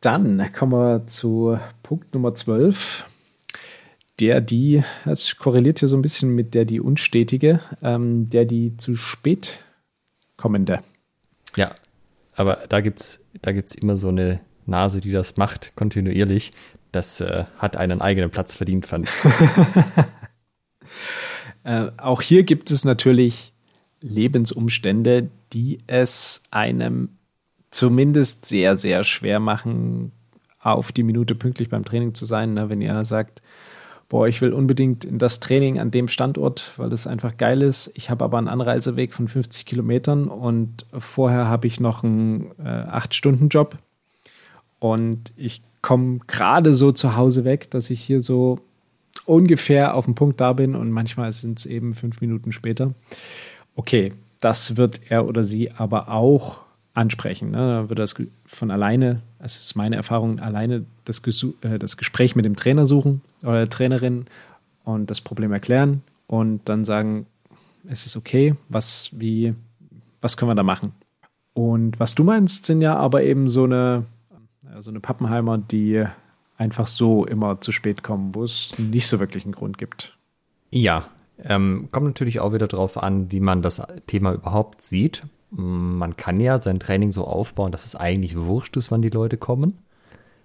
Dann 0.01 0.53
kommen 0.53 0.73
wir 0.73 1.07
zu 1.07 1.59
Punkt 1.83 2.15
Nummer 2.15 2.35
12. 2.35 3.05
Der, 4.21 4.41
die, 4.41 4.85
das 5.05 5.37
korreliert 5.39 5.81
hier 5.81 5.89
so 5.89 5.97
ein 5.97 6.03
bisschen 6.03 6.35
mit 6.35 6.55
der, 6.55 6.65
die 6.65 6.81
unstetige, 6.81 7.61
ähm, 7.83 8.31
der, 8.31 8.45
die 8.45 8.77
zu 8.77 8.95
spät 8.95 9.59
kommende. 10.45 10.81
Ja, 11.57 11.75
aber 12.37 12.59
da 12.69 12.83
gibt 12.83 13.01
es 13.01 13.25
da 13.41 13.53
gibt's 13.53 13.75
immer 13.75 13.97
so 13.97 14.09
eine 14.09 14.41
Nase, 14.67 15.01
die 15.01 15.11
das 15.11 15.39
macht, 15.39 15.73
kontinuierlich. 15.75 16.53
Das 16.93 17.23
äh, 17.23 17.47
hat 17.57 17.77
einen 17.77 18.03
eigenen 18.03 18.29
Platz 18.29 18.55
verdient, 18.55 18.85
fand 18.85 19.09
ich. 19.09 19.15
äh, 21.65 21.91
auch 21.97 22.21
hier 22.21 22.43
gibt 22.43 22.71
es 22.71 22.85
natürlich 22.85 23.55
Lebensumstände, 24.03 25.31
die 25.55 25.79
es 25.87 26.43
einem 26.51 27.17
zumindest 27.71 28.45
sehr, 28.45 28.77
sehr 28.77 29.03
schwer 29.03 29.41
machen, 29.41 30.13
auf 30.61 30.93
die 30.93 31.05
Minute 31.05 31.35
pünktlich 31.35 31.71
beim 31.71 31.87
Training 31.87 32.13
zu 32.13 32.27
sein. 32.27 32.53
Ne? 32.53 32.69
Wenn 32.69 32.83
ihr 32.83 33.03
sagt, 33.07 33.41
boah, 34.09 34.29
ich 34.29 34.41
will 34.41 34.53
unbedingt 34.53 35.05
in 35.05 35.19
das 35.19 35.41
Training 35.41 35.79
an 35.79 35.91
dem 35.91 36.09
Standort, 36.09 36.73
weil 36.77 36.91
das 36.91 37.07
einfach 37.07 37.37
geil 37.37 37.63
ist. 37.63 37.91
Ich 37.95 38.11
habe 38.11 38.25
aber 38.25 38.39
einen 38.39 38.49
Anreiseweg 38.49 39.15
von 39.15 39.29
50 39.29 39.67
Kilometern 39.67 40.29
und 40.29 40.87
vorher 40.99 41.47
habe 41.47 41.67
ich 41.67 41.81
noch 41.81 42.05
einen 42.05 42.53
äh, 42.59 42.63
8-Stunden-Job 42.63 43.79
und 44.79 45.33
ich 45.37 45.63
komme 45.83 46.21
gerade 46.27 46.75
so 46.75 46.93
zu 46.93 47.17
Hause 47.17 47.45
weg, 47.45 47.71
dass 47.71 47.91
ich 47.91 48.01
hier 48.01 48.21
so 48.21 48.61
ungefähr 49.27 49.95
auf 49.95 50.05
dem 50.05 50.15
Punkt 50.15 50.41
da 50.41 50.53
bin 50.53 50.75
und 50.75 50.91
manchmal 50.91 51.33
sind 51.33 51.59
es 51.59 51.67
eben 51.67 51.95
fünf 51.95 52.21
Minuten 52.21 52.53
später. 52.53 52.95
Okay, 53.75 54.13
das 54.41 54.77
wird 54.77 55.01
er 55.11 55.27
oder 55.27 55.45
sie 55.45 55.73
aber 55.73 56.09
auch 56.11 56.61
ansprechen. 56.95 57.51
Ne? 57.51 57.57
Da 57.57 57.89
wird 57.89 57.99
das 57.99 58.15
von 58.55 58.71
alleine, 58.71 59.23
das 59.39 59.57
ist 59.57 59.75
meine 59.77 59.97
Erfahrung, 59.97 60.41
alleine 60.41 60.85
das, 61.05 61.23
äh, 61.63 61.79
das 61.79 61.97
Gespräch 61.97 62.37
mit 62.37 62.45
dem 62.45 62.57
Trainer 62.57 62.87
suchen 62.87 63.21
oder 63.43 63.59
der 63.59 63.71
Trainerin 63.71 64.27
und 64.85 65.11
das 65.11 65.21
Problem 65.21 65.53
erklären 65.53 66.03
und 66.27 66.69
dann 66.69 66.85
sagen, 66.85 67.27
es 67.89 68.07
ist 68.07 68.17
okay, 68.17 68.55
was, 68.69 69.11
wie, 69.13 69.55
was 70.21 70.37
können 70.37 70.51
wir 70.51 70.55
da 70.55 70.63
machen? 70.63 70.93
Und 71.53 72.01
was 72.01 72.15
du 72.15 72.25
meinst, 72.25 72.67
sind 72.67 72.81
ja 72.81 72.97
aber 72.97 73.23
eben 73.23 73.49
so 73.49 73.65
eine 73.65 74.07
also 74.75 74.91
eine 74.91 75.01
Pappenheimer, 75.01 75.59
die 75.59 76.05
einfach 76.57 76.87
so 76.87 77.25
immer 77.25 77.61
zu 77.61 77.73
spät 77.73 78.03
kommen, 78.03 78.35
wo 78.35 78.45
es 78.45 78.73
nicht 78.79 79.07
so 79.07 79.21
wirklich 79.21 79.45
einen 79.45 79.55
Grund 79.55 79.79
gibt. 79.79 80.17
Ja, 80.71 81.09
ähm, 81.43 81.89
kommt 81.91 82.07
natürlich 82.07 82.41
auch 82.41 82.53
wieder 82.53 82.69
darauf 82.69 83.03
an, 83.03 83.31
wie 83.33 83.41
man 83.41 83.63
das 83.63 83.83
Thema 84.07 84.33
überhaupt 84.33 84.83
sieht. 84.83 85.25
Man 85.57 86.17
kann 86.17 86.41
ja 86.41 86.59
sein 86.59 86.81
Training 86.81 87.13
so 87.13 87.25
aufbauen, 87.25 87.73
dass 87.73 87.87
es 87.87 87.95
eigentlich 87.95 88.37
wurscht 88.37 88.77
ist, 88.77 88.91
wann 88.91 89.03
die 89.03 89.11
Leute 89.11 89.37
kommen. 89.37 89.79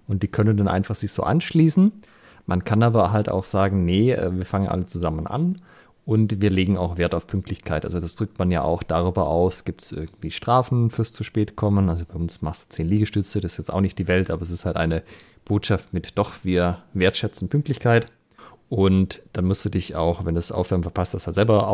Und 0.08 0.24
die 0.24 0.28
können 0.28 0.58
dann 0.58 0.68
einfach 0.68 0.96
sich 0.96 1.12
so 1.12 1.24
anschließen. 1.24 1.92
Man 2.46 2.64
kann 2.64 2.82
aber 2.84 3.12
halt 3.12 3.30
auch 3.30 3.44
sagen, 3.44 3.86
nee, 3.86 4.12
äh, 4.12 4.36
wir 4.36 4.46
fangen 4.46 4.68
alle 4.68 4.86
zusammen 4.86 5.28
an 5.28 5.62
und 6.06 6.42
wir 6.42 6.50
legen 6.50 6.78
auch 6.78 6.98
Wert 6.98 7.14
auf 7.14 7.28
Pünktlichkeit. 7.28 7.86
Also 7.86 8.00
das 8.00 8.16
drückt 8.16 8.40
man 8.40 8.50
ja 8.50 8.64
auch 8.64 8.82
darüber 8.82 9.28
aus, 9.28 9.66
gibt 9.66 9.84
es 9.84 9.92
irgendwie 9.92 10.32
Strafen 10.32 10.90
fürs 10.90 11.14
zu 11.14 11.24
spät 11.24 11.56
kommen. 11.56 11.90
Also 11.90 12.06
bei 12.06 12.16
uns 12.16 12.42
machst 12.42 12.72
du 12.72 12.76
zehn 12.76 12.88
Liegestütze, 12.88 13.42
das 13.42 13.52
ist 13.54 13.58
jetzt 13.60 13.74
auch 13.74 13.82
nicht 13.82 14.00
die 14.00 14.08
Welt, 14.08 14.32
aber 14.32 14.42
es 14.42 14.50
ist 14.50 14.66
halt 14.66 14.78
eine 14.78 15.04
Botschaft 15.46 15.94
mit 15.94 16.18
doch, 16.18 16.34
wir 16.44 16.80
wertschätzen 16.94 17.50
Pünktlichkeit. 17.50 18.08
Und 18.70 19.22
dann 19.34 19.46
musst 19.46 19.66
du 19.66 19.70
dich 19.70 19.96
auch, 19.96 20.26
wenn 20.26 20.34
das 20.34 20.52
Aufwärmen 20.52 20.84
verpasst 20.84 21.14
hast, 21.14 21.28
halt 21.28 21.36
selber 21.36 21.68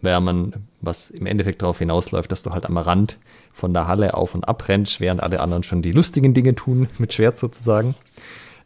aufwärmen, 0.00 0.66
was 0.80 1.10
im 1.10 1.26
Endeffekt 1.26 1.62
darauf 1.62 1.78
hinausläuft, 1.78 2.32
dass 2.32 2.42
du 2.42 2.50
halt 2.50 2.66
am 2.66 2.78
Rand 2.78 3.18
von 3.52 3.72
der 3.72 3.86
Halle 3.86 4.14
auf 4.14 4.34
und 4.34 4.48
ab 4.48 4.66
rennst, 4.68 5.00
während 5.00 5.22
alle 5.22 5.40
anderen 5.40 5.62
schon 5.62 5.82
die 5.82 5.92
lustigen 5.92 6.34
Dinge 6.34 6.54
tun, 6.54 6.88
mit 6.98 7.12
Schwert 7.12 7.36
sozusagen. 7.36 7.94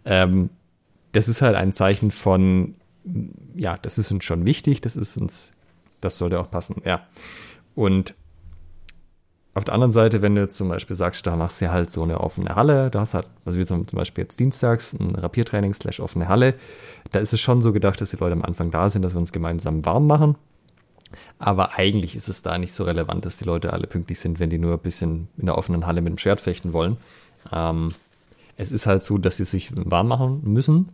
Ähm, 0.05 0.51
das 1.13 1.29
ist 1.29 1.43
halt 1.43 1.57
ein 1.57 1.73
Zeichen 1.73 2.11
von, 2.11 2.75
ja, 3.55 3.77
das 3.79 3.99
ist 3.99 4.13
uns 4.13 4.25
schon 4.25 4.47
wichtig, 4.47 4.81
das 4.81 4.97
ist 4.97 5.17
uns, 5.17 5.53
das 6.01 6.19
sollte 6.19 6.41
auch 6.41 6.51
passen, 6.51 6.83
ja. 6.85 7.07
Und 7.75 8.15
auf 9.55 9.65
der 9.65 9.75
anderen 9.75 9.93
Seite, 9.93 10.21
wenn 10.21 10.35
du 10.35 10.41
jetzt 10.41 10.57
zum 10.57 10.69
Beispiel 10.69 10.97
sagst, 10.97 11.25
da 11.29 11.37
machst 11.37 11.61
du 11.61 11.71
halt 11.71 11.89
so 11.89 12.03
eine 12.03 12.21
offene 12.21 12.57
Halle, 12.57 12.91
da 12.91 13.01
hast 13.01 13.15
halt, 13.15 13.29
also 13.45 13.59
wie 13.59 13.65
zum 13.65 13.85
Beispiel 13.87 14.25
jetzt 14.25 14.41
dienstags 14.41 14.93
ein 14.95 15.15
Rapiertraining 15.15 15.75
slash 15.75 16.01
offene 16.01 16.29
Halle, 16.29 16.55
da 17.13 17.21
ist 17.21 17.33
es 17.33 17.41
schon 17.41 17.63
so 17.63 17.73
gedacht, 17.73 18.01
dass 18.01 18.11
die 18.11 18.17
Leute 18.17 18.33
am 18.33 18.43
Anfang 18.43 18.73
da 18.73 18.91
sind, 18.91 19.03
dass 19.03 19.15
wir 19.15 19.21
uns 19.21 19.31
gemeinsam 19.31 19.85
warm 19.87 20.09
machen. 20.09 20.37
Aber 21.39 21.79
eigentlich 21.79 22.17
ist 22.17 22.29
es 22.29 22.43
da 22.43 22.59
nicht 22.59 22.75
so 22.75 22.85
relevant, 22.85 23.25
dass 23.25 23.39
die 23.39 23.45
Leute 23.45 23.73
alle 23.73 23.87
pünktlich 23.87 24.21
sind, 24.21 24.41
wenn 24.41 24.51
die 24.51 24.59
nur 24.59 24.75
ein 24.75 24.81
bisschen 24.81 25.29
in 25.37 25.47
der 25.47 25.59
offenen 25.59 25.87
Halle 25.87 26.01
mit 26.03 26.13
dem 26.13 26.19
Schwert 26.19 26.41
fechten 26.41 26.73
wollen. 26.73 26.97
Ähm, 27.53 27.95
es 28.57 28.73
ist 28.73 28.87
halt 28.87 29.03
so, 29.03 29.19
dass 29.19 29.37
sie 29.37 29.45
sich 29.45 29.71
warm 29.75 30.09
machen 30.09 30.41
müssen. 30.45 30.91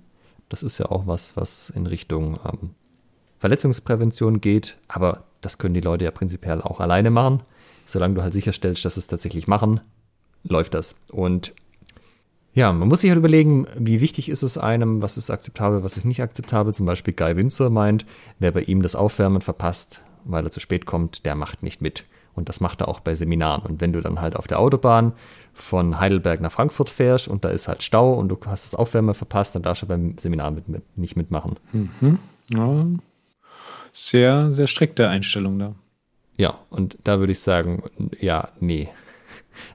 Das 0.49 0.63
ist 0.63 0.79
ja 0.79 0.87
auch 0.87 1.07
was, 1.07 1.37
was 1.37 1.71
in 1.71 1.87
Richtung 1.87 2.39
ähm, 2.45 2.71
Verletzungsprävention 3.39 4.41
geht. 4.41 4.79
Aber 4.89 5.25
das 5.41 5.59
können 5.59 5.75
die 5.75 5.81
Leute 5.81 6.05
ja 6.05 6.11
prinzipiell 6.11 6.61
auch 6.63 6.81
alleine 6.81 7.11
machen 7.11 7.43
solange 7.91 8.15
du 8.15 8.23
halt 8.23 8.33
sicherstellst, 8.33 8.85
dass 8.85 8.95
sie 8.95 9.01
es 9.01 9.07
tatsächlich 9.07 9.47
machen, 9.47 9.81
läuft 10.45 10.75
das. 10.75 10.95
Und 11.13 11.53
ja, 12.53 12.73
man 12.73 12.89
muss 12.89 13.03
sich 13.03 13.11
halt 13.11 13.19
überlegen, 13.19 13.67
wie 13.79 14.01
wichtig 14.01 14.29
ist 14.29 14.43
es 14.43 14.59
einem, 14.59 15.03
was 15.03 15.17
ist 15.17 15.31
akzeptabel, 15.31 15.83
was 15.83 15.97
ist 15.97 16.05
nicht 16.05 16.23
akzeptabel. 16.23 16.75
Zum 16.75 16.87
Beispiel 16.87 17.15
Guy 17.15 17.37
Windsor 17.37 17.71
meint, 17.71 18.07
wer 18.39 18.53
bei 18.53 18.63
ihm 18.63 18.83
das 18.83 18.97
Aufwärmen 18.97 19.41
verpasst, 19.41 20.03
weil 20.25 20.45
er 20.45 20.51
zu 20.51 20.61
spät 20.61 20.87
kommt, 20.87 21.25
der 21.25 21.35
macht 21.35 21.63
nicht 21.63 21.81
mit. 21.81 22.05
Und 22.35 22.49
das 22.49 22.61
macht 22.61 22.81
er 22.81 22.89
auch 22.89 23.01
bei 23.01 23.15
Seminaren. 23.15 23.63
Und 23.65 23.81
wenn 23.81 23.93
du 23.93 24.01
dann 24.01 24.21
halt 24.21 24.37
auf 24.37 24.47
der 24.47 24.61
Autobahn 24.61 25.13
von 25.53 25.99
Heidelberg 25.99 26.41
nach 26.41 26.53
Frankfurt 26.53 26.89
fährst 26.89 27.29
und 27.29 27.45
da 27.45 27.49
ist 27.51 27.69
halt 27.69 27.83
Stau 27.83 28.15
und 28.15 28.29
du 28.29 28.39
hast 28.47 28.65
das 28.65 28.75
Aufwärmen 28.75 29.15
verpasst, 29.15 29.55
dann 29.55 29.63
darfst 29.63 29.83
du 29.83 29.87
beim 29.87 30.17
Seminar 30.17 30.51
mit, 30.53 30.69
mit, 30.69 30.83
nicht 30.97 31.17
mitmachen. 31.17 31.57
Mhm. 31.73 32.19
Ja. 32.53 32.87
Sehr, 33.93 34.53
sehr 34.53 34.67
strikte 34.69 35.09
Einstellung 35.09 35.59
da. 35.59 35.75
Ja, 36.37 36.59
und 36.71 36.97
da 37.05 37.19
würde 37.19 37.33
ich 37.33 37.41
sagen, 37.41 37.83
ja, 38.19 38.49
nee. 38.61 38.89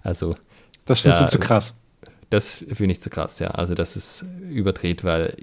Also. 0.04 0.36
Das 0.86 1.02
findest 1.02 1.22
da, 1.22 1.26
du 1.26 1.32
zu 1.32 1.40
krass. 1.40 1.76
Das 2.30 2.66
finde 2.72 2.94
ich 2.94 3.02
zu 3.02 3.10
krass, 3.10 3.40
ja. 3.40 3.50
Also, 3.50 3.76
das 3.76 3.96
ist 3.96 4.26
überdreht, 4.50 5.04
weil 5.04 5.36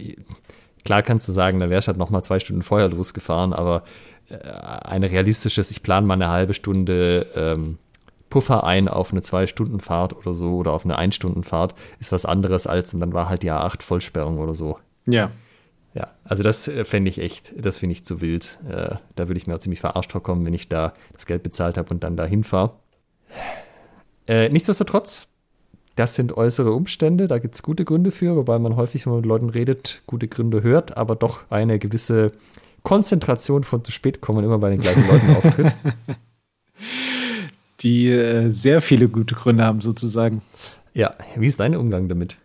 klar 0.85 1.03
kannst 1.03 1.29
du 1.29 1.33
sagen, 1.33 1.61
dann 1.61 1.71
wärst 1.71 1.87
du 1.87 1.91
halt 1.91 1.99
nochmal 1.99 2.25
zwei 2.25 2.41
Stunden 2.41 2.63
vorher 2.63 2.89
losgefahren, 2.89 3.53
aber 3.53 3.85
ein 4.41 5.03
realistisches, 5.03 5.71
ich 5.71 5.83
plane 5.83 6.07
mal 6.07 6.15
eine 6.15 6.29
halbe 6.29 6.55
Stunde 6.55 7.27
ähm, 7.35 7.79
Puffer 8.33 8.65
ein 8.65 8.89
auf 8.89 9.13
eine 9.13 9.21
Zwei-Stunden-Fahrt 9.21 10.17
oder 10.17 10.33
so 10.33 10.57
oder 10.57 10.73
auf 10.73 10.87
eine 10.87 10.97
Ein-Stunden-Fahrt 10.97 11.75
ist 12.01 12.13
was 12.13 12.25
anderes 12.25 12.67
als 12.67 12.95
und 12.95 13.01
dann 13.01 13.13
war 13.13 13.29
halt 13.29 13.43
die 13.43 13.53
A8 13.53 13.83
Vollsperrung 13.83 14.39
oder 14.39 14.55
so. 14.55 14.79
Ja. 15.07 15.31
Ja, 15.95 16.09
also 16.25 16.43
das 16.43 16.69
äh, 16.69 16.87
fände 16.87 17.11
ich 17.11 17.19
echt, 17.19 17.53
das 17.63 17.77
finde 17.77 17.93
ich 17.93 18.05
zu 18.05 18.23
wild. 18.23 18.59
Äh, 18.67 18.97
da 19.15 19.29
würde 19.29 19.37
ich 19.37 19.47
mir 19.47 19.55
auch 19.55 19.59
ziemlich 19.59 19.81
verarscht 19.81 20.11
vorkommen, 20.11 20.47
wenn 20.47 20.55
ich 20.55 20.71
da 20.71 20.95
das 21.13 21.27
Geld 21.27 21.43
bezahlt 21.43 21.77
habe 21.77 21.91
und 21.91 22.03
dann 22.03 22.17
da 22.17 22.25
hinfahre. 22.25 22.73
Äh, 24.27 24.49
nichtsdestotrotz, 24.49 25.29
das 25.97 26.15
sind 26.15 26.35
äußere 26.35 26.73
Umstände, 26.73 27.29
da 27.29 27.39
gibt 27.39 27.55
es 27.55 27.63
gute 27.63 27.85
Gründe 27.85 28.11
für, 28.11 28.37
wobei 28.37 28.59
man 28.59 28.77
häufig, 28.77 29.05
wenn 29.05 29.13
man 29.13 29.21
mit 29.21 29.29
Leuten 29.29 29.51
redet, 29.51 30.03
gute 30.07 30.29
Gründe 30.29 30.63
hört, 30.63 30.97
aber 30.97 31.17
doch 31.17 31.43
eine 31.51 31.79
gewisse 31.79 32.33
Konzentration 32.83 33.65
von 33.65 33.85
zu 33.85 33.93
spät 33.93 34.21
kommen 34.21 34.45
immer 34.45 34.59
bei 34.59 34.71
den 34.71 34.81
gleichen 34.81 35.07
Leuten 35.07 35.37
auftritt. 35.37 35.75
Die 37.81 38.09
äh, 38.09 38.49
sehr 38.51 38.81
viele 38.81 39.09
gute 39.09 39.35
Gründe 39.35 39.65
haben, 39.65 39.81
sozusagen. 39.81 40.43
Ja, 40.95 41.15
wie 41.37 41.47
ist 41.47 41.61
dein 41.61 41.75
Umgang 41.77 42.09
damit? 42.09 42.37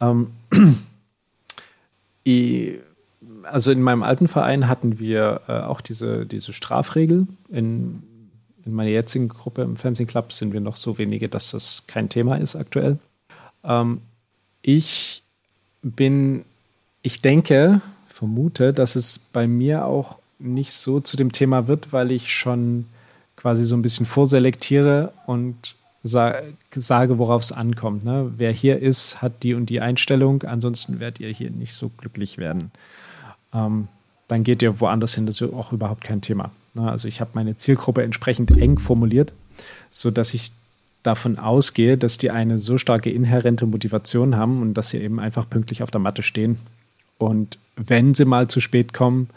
Ähm, 0.00 0.32
also 3.44 3.70
in 3.70 3.82
meinem 3.82 4.02
alten 4.02 4.28
Verein 4.28 4.68
hatten 4.68 4.98
wir 4.98 5.42
äh, 5.48 5.60
auch 5.60 5.80
diese, 5.80 6.26
diese 6.26 6.52
Strafregel. 6.52 7.26
In, 7.48 8.02
in 8.64 8.72
meiner 8.72 8.90
jetzigen 8.90 9.28
Gruppe 9.28 9.62
im 9.62 9.76
Fencing 9.76 10.06
Club 10.06 10.32
sind 10.32 10.52
wir 10.52 10.60
noch 10.60 10.76
so 10.76 10.98
wenige, 10.98 11.28
dass 11.28 11.52
das 11.52 11.84
kein 11.86 12.08
Thema 12.08 12.36
ist 12.36 12.56
aktuell. 12.56 12.98
Ähm, 13.62 14.00
ich 14.62 15.22
bin, 15.82 16.44
ich 17.02 17.20
denke, 17.22 17.80
vermute, 18.24 18.72
dass 18.72 18.96
es 18.96 19.18
bei 19.18 19.46
mir 19.46 19.84
auch 19.84 20.18
nicht 20.38 20.72
so 20.72 21.00
zu 21.00 21.16
dem 21.16 21.30
Thema 21.30 21.68
wird, 21.68 21.92
weil 21.92 22.10
ich 22.10 22.34
schon 22.34 22.86
quasi 23.36 23.64
so 23.64 23.76
ein 23.76 23.82
bisschen 23.82 24.06
vorselektiere 24.06 25.12
und 25.26 25.74
sa 26.02 26.34
sage, 26.74 27.18
worauf 27.18 27.42
es 27.42 27.52
ankommt. 27.52 28.04
Ne? 28.04 28.32
Wer 28.36 28.52
hier 28.52 28.80
ist, 28.80 29.22
hat 29.22 29.42
die 29.42 29.54
und 29.54 29.66
die 29.70 29.80
Einstellung, 29.80 30.42
ansonsten 30.42 31.00
werdet 31.00 31.20
ihr 31.20 31.28
hier 31.28 31.50
nicht 31.50 31.74
so 31.74 31.90
glücklich 31.90 32.38
werden. 32.38 32.70
Ähm, 33.52 33.88
dann 34.28 34.42
geht 34.42 34.62
ihr 34.62 34.80
woanders 34.80 35.14
hin, 35.14 35.26
das 35.26 35.40
ist 35.40 35.52
auch 35.52 35.72
überhaupt 35.72 36.04
kein 36.04 36.20
Thema. 36.20 36.50
Ne? 36.74 36.90
Also 36.90 37.08
ich 37.08 37.20
habe 37.20 37.30
meine 37.34 37.56
Zielgruppe 37.56 38.02
entsprechend 38.02 38.50
eng 38.56 38.78
formuliert, 38.78 39.32
sodass 39.90 40.34
ich 40.34 40.52
davon 41.02 41.38
ausgehe, 41.38 41.98
dass 41.98 42.16
die 42.16 42.30
eine 42.30 42.58
so 42.58 42.78
starke 42.78 43.10
inhärente 43.10 43.66
Motivation 43.66 44.36
haben 44.36 44.62
und 44.62 44.74
dass 44.74 44.90
sie 44.90 44.98
eben 44.98 45.20
einfach 45.20 45.48
pünktlich 45.48 45.82
auf 45.82 45.90
der 45.90 46.00
Matte 46.00 46.22
stehen. 46.22 46.58
Und 47.18 47.58
wenn 47.76 48.14
sie 48.14 48.24
mal 48.24 48.48
zu 48.48 48.60
spät 48.60 48.92
kommen, 48.92 49.28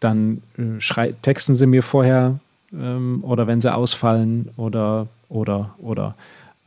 dann 0.00 0.42
äh, 0.56 1.12
texten 1.22 1.54
sie 1.54 1.66
mir 1.66 1.82
vorher 1.82 2.40
ähm, 2.72 3.22
oder 3.22 3.46
wenn 3.46 3.60
sie 3.60 3.74
ausfallen 3.74 4.50
oder 4.56 5.08
oder, 5.30 5.74
oder. 5.78 6.14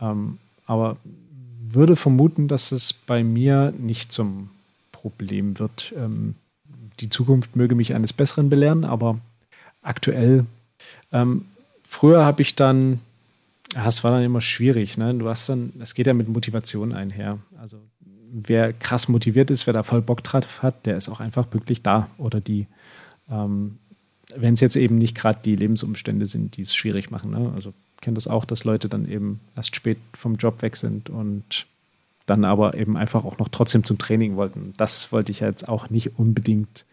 Ähm, 0.01 0.39
aber 0.65 0.97
würde 1.67 1.95
vermuten, 1.95 2.47
dass 2.47 2.71
es 2.71 2.93
bei 2.93 3.23
mir 3.23 3.73
nicht 3.77 4.11
zum 4.11 4.49
Problem 4.91 5.59
wird. 5.59 5.93
Ähm, 5.95 6.35
die 6.99 7.09
Zukunft 7.09 7.55
möge 7.55 7.75
mich 7.75 7.93
eines 7.93 8.13
Besseren 8.13 8.49
belehren, 8.49 8.85
aber 8.85 9.19
aktuell, 9.81 10.45
ähm, 11.11 11.45
früher 11.83 12.25
habe 12.25 12.41
ich 12.41 12.55
dann, 12.55 12.99
ja, 13.73 13.87
es 13.87 14.03
war 14.03 14.11
dann 14.11 14.23
immer 14.23 14.41
schwierig, 14.41 14.97
ne? 14.97 15.13
Du 15.13 15.27
hast 15.27 15.49
dann, 15.49 15.73
es 15.79 15.93
geht 15.93 16.07
ja 16.07 16.13
mit 16.13 16.29
Motivation 16.29 16.93
einher. 16.93 17.39
Also 17.59 17.77
wer 18.33 18.73
krass 18.73 19.07
motiviert 19.07 19.51
ist, 19.51 19.67
wer 19.67 19.73
da 19.73 19.83
voll 19.83 20.01
Bock 20.01 20.23
drauf 20.23 20.63
hat, 20.63 20.85
der 20.85 20.97
ist 20.97 21.09
auch 21.09 21.19
einfach 21.19 21.49
pünktlich 21.49 21.83
da 21.83 22.09
oder 22.17 22.41
die. 22.41 22.67
Ähm, 23.29 23.77
wenn 24.35 24.55
es 24.55 24.61
jetzt 24.61 24.75
eben 24.75 24.97
nicht 24.97 25.15
gerade 25.15 25.39
die 25.45 25.55
Lebensumstände 25.55 26.25
sind, 26.25 26.57
die 26.57 26.63
es 26.63 26.75
schwierig 26.75 27.11
machen. 27.11 27.31
Ne? 27.31 27.51
Also 27.55 27.73
kenne 28.01 28.15
das 28.15 28.27
auch, 28.27 28.45
dass 28.45 28.63
Leute 28.63 28.89
dann 28.89 29.07
eben 29.07 29.39
erst 29.55 29.75
spät 29.75 29.99
vom 30.13 30.35
Job 30.35 30.61
weg 30.61 30.75
sind 30.75 31.09
und 31.09 31.67
dann 32.25 32.43
aber 32.45 32.75
eben 32.75 32.97
einfach 32.97 33.25
auch 33.25 33.37
noch 33.37 33.49
trotzdem 33.49 33.83
zum 33.83 33.97
Training 33.97 34.35
wollten. 34.35 34.73
Das 34.77 35.11
wollte 35.11 35.31
ich 35.31 35.41
jetzt 35.41 35.67
auch 35.67 35.89
nicht 35.89 36.17
unbedingt 36.17 36.85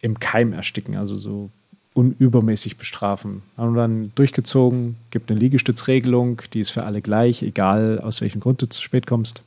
im 0.00 0.18
Keim 0.20 0.52
ersticken, 0.52 0.96
also 0.96 1.16
so 1.16 1.50
unübermäßig 1.94 2.76
bestrafen. 2.76 3.42
Haben 3.56 3.74
wir 3.74 3.82
dann 3.82 4.12
durchgezogen, 4.14 4.96
gibt 5.10 5.30
eine 5.30 5.38
Liegestützregelung, 5.38 6.42
die 6.52 6.60
ist 6.60 6.70
für 6.70 6.84
alle 6.84 7.00
gleich, 7.00 7.42
egal 7.42 8.00
aus 8.00 8.20
welchem 8.20 8.40
Grund 8.40 8.60
du 8.62 8.68
zu 8.68 8.82
spät 8.82 9.06
kommst. 9.06 9.42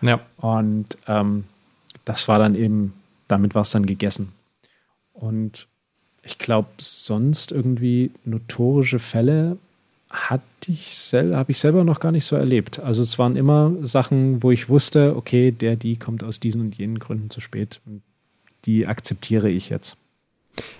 Ja. 0.00 0.20
Und 0.38 0.98
ähm, 1.06 1.44
das 2.04 2.28
war 2.28 2.38
dann 2.38 2.54
eben, 2.54 2.94
damit 3.28 3.54
war 3.54 3.62
es 3.62 3.70
dann 3.70 3.86
gegessen. 3.86 4.32
Und 5.12 5.66
ich 6.22 6.38
glaube, 6.38 6.68
sonst 6.78 7.52
irgendwie 7.52 8.10
notorische 8.24 8.98
Fälle 8.98 9.58
hatte 10.10 10.44
ich 10.66 10.96
sel 10.96 11.36
habe 11.36 11.52
ich 11.52 11.58
selber 11.58 11.84
noch 11.84 12.00
gar 12.00 12.12
nicht 12.12 12.24
so 12.24 12.36
erlebt. 12.36 12.78
Also 12.78 13.02
es 13.02 13.18
waren 13.18 13.36
immer 13.36 13.72
Sachen, 13.82 14.42
wo 14.42 14.50
ich 14.50 14.68
wusste, 14.68 15.16
okay, 15.16 15.50
der, 15.50 15.76
die 15.76 15.96
kommt 15.96 16.24
aus 16.24 16.40
diesen 16.40 16.60
und 16.60 16.76
jenen 16.76 16.98
Gründen 16.98 17.30
zu 17.30 17.40
spät. 17.40 17.80
Und 17.84 18.02
die 18.64 18.86
akzeptiere 18.86 19.50
ich 19.50 19.68
jetzt. 19.68 19.96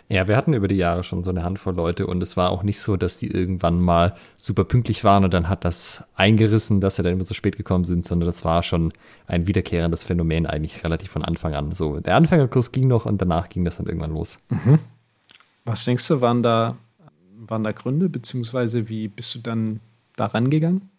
Ja, 0.09 0.29
wir 0.29 0.37
hatten 0.37 0.55
über 0.55 0.69
die 0.69 0.77
Jahre 0.77 1.03
schon 1.03 1.25
so 1.25 1.31
eine 1.31 1.43
Handvoll 1.43 1.75
Leute 1.75 2.07
und 2.07 2.23
es 2.23 2.37
war 2.37 2.51
auch 2.51 2.63
nicht 2.63 2.81
so, 2.81 2.97
dass 2.97 3.19
die 3.19 3.29
irgendwann 3.29 3.81
mal 3.81 4.15
super 4.37 4.65
pünktlich 4.65 5.05
waren 5.05 5.25
und 5.25 5.35
dann 5.35 5.49
hat 5.49 5.65
das 5.65 6.05
eingerissen, 6.15 6.81
dass 6.81 6.97
sie 6.97 7.03
dann 7.03 7.15
immer 7.15 7.25
so 7.25 7.35
spät 7.35 7.57
gekommen 7.57 7.85
sind, 7.85 8.05
sondern 8.05 8.27
das 8.27 8.45
war 8.45 8.63
schon 8.63 8.93
ein 9.27 9.47
wiederkehrendes 9.47 10.05
Phänomen 10.05 10.47
eigentlich 10.47 10.85
relativ 10.85 11.11
von 11.11 11.25
Anfang 11.25 11.55
an. 11.55 11.73
So, 11.73 12.01
der 12.01 12.17
Anfängerkurs 12.17 12.73
ging 12.73 12.89
noch 12.89 13.07
und 13.07 13.21
danach 13.21 13.49
ging 13.49 13.65
das 13.65 13.79
dann 13.79 13.87
irgendwann 13.87 14.13
los. 14.13 14.39
Mhm. 14.51 14.79
Was 15.65 15.85
denkst 15.85 16.07
du, 16.09 16.21
waren 16.21 16.43
da 16.43 16.77
waren 17.51 17.65
da 17.65 17.73
Gründe, 17.73 18.09
beziehungsweise 18.09 18.89
wie 18.89 19.09
bist 19.09 19.35
du 19.35 19.39
dann 19.41 19.81
da 20.17 20.27
rangegangen? 20.27 20.91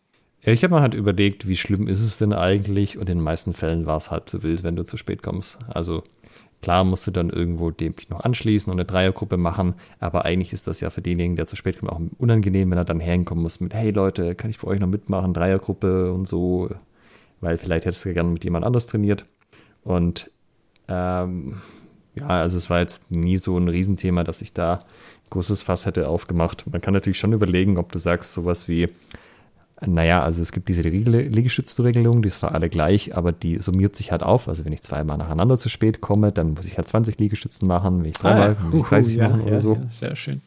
Ja, 0.44 0.54
ich 0.54 0.64
habe 0.64 0.76
mir 0.76 0.82
halt 0.82 0.94
überlegt, 0.94 1.48
wie 1.48 1.58
schlimm 1.58 1.88
ist 1.88 2.02
es 2.02 2.18
denn 2.18 2.32
eigentlich? 2.32 2.98
Und 2.98 3.10
in 3.10 3.18
den 3.18 3.24
meisten 3.24 3.54
Fällen 3.54 3.86
war 3.88 3.98
es 3.98 4.12
halb 4.12 4.30
so 4.30 4.44
wild, 4.44 4.64
wenn 4.64 4.76
du 4.76 4.84
zu 4.84 4.96
spät 4.98 5.24
kommst. 5.24 5.60
Also 5.68 6.04
klar 6.66 6.84
musst 6.84 7.06
du 7.06 7.12
dann 7.12 7.30
irgendwo 7.30 7.70
dem 7.70 7.94
noch 8.10 8.22
anschließen 8.22 8.72
und 8.72 8.80
eine 8.80 8.86
Dreiergruppe 8.86 9.38
machen, 9.38 9.76
aber 10.00 10.26
eigentlich 10.26 10.52
ist 10.52 10.66
das 10.66 10.80
ja 10.80 10.90
für 10.90 11.04
denjenigen, 11.04 11.36
der 11.36 11.46
zu 11.46 11.56
spät 11.56 11.78
kommt, 11.78 11.92
auch 11.92 12.02
unangenehm, 12.18 12.72
wenn 12.72 12.78
er 12.80 12.86
dann 12.86 13.00
herkommen 13.00 13.44
muss 13.44 13.60
mit, 13.60 13.76
hey 13.76 13.92
Leute, 13.92 14.34
kann 14.34 14.50
ich 14.50 14.58
für 14.58 14.66
euch 14.66 14.80
noch 14.80 14.88
mitmachen, 14.88 15.32
Dreiergruppe 15.32 16.12
und 16.12 16.28
so, 16.28 16.72
weil 17.40 17.58
vielleicht 17.58 17.86
hättest 17.86 18.04
du 18.04 18.14
gerne 18.14 18.32
mit 18.32 18.44
jemand 18.44 18.66
anders 18.66 18.88
trainiert. 18.88 19.28
Und 19.84 20.32
ähm, 20.88 21.58
ja, 22.16 22.28
also 22.30 22.58
es 22.58 22.72
war 22.72 22.80
jetzt 22.80 23.12
nie 23.12 23.38
so 23.38 23.56
ein 23.60 23.68
Riesenthema, 23.68 24.24
dass 24.24 24.42
ich 24.42 24.52
da 24.52 24.80
großes 25.30 25.62
Fass 25.62 25.86
hätte 25.86 26.10
aufgemacht. 26.10 26.66
Man 26.72 26.82
kann 26.82 26.96
natürlich 26.96 27.20
schon 27.20 27.34
überlegen, 27.34 27.78
ob 27.78 27.92
du 27.92 28.00
sagst, 28.00 28.34
sowas 28.34 28.68
wie 28.68 28.90
Naja, 29.82 30.22
also 30.22 30.42
es 30.42 30.54
gibt 30.54 30.70
diese 30.70 30.84
Liegestützregelung, 30.84 32.22
die 32.22 32.28
ist 32.28 32.38
für 32.38 32.52
alle 32.52 32.70
gleich, 32.70 33.16
aber 33.16 33.34
die 33.34 33.60
summiert 33.60 33.96
sich 33.96 34.12
halt 34.12 34.24
auf. 34.24 34.48
Also 34.48 34.64
wenn 34.64 34.72
ich 34.72 34.82
zweimal 34.82 35.18
nacheinander 35.18 35.58
zu 35.58 35.68
spät 35.68 36.00
komme, 36.00 36.32
dann 36.32 36.54
muss 36.54 36.66
ich 36.66 36.78
halt 36.78 36.88
20 36.88 37.20
Liegestützen 37.20 37.68
machen. 37.68 38.00
Wenn 38.00 38.10
ich 38.10 38.18
dreimal, 38.18 38.52
ah, 38.52 38.64
ja. 38.64 38.70
muss 38.70 38.80
ich 38.80 38.86
30 38.86 39.18
uh, 39.18 39.22
machen 39.22 39.40
ja, 39.42 39.48
oder 39.48 39.60
so. 39.60 39.74
Ja, 39.74 39.90
sehr 39.90 40.16
schön. 40.16 40.42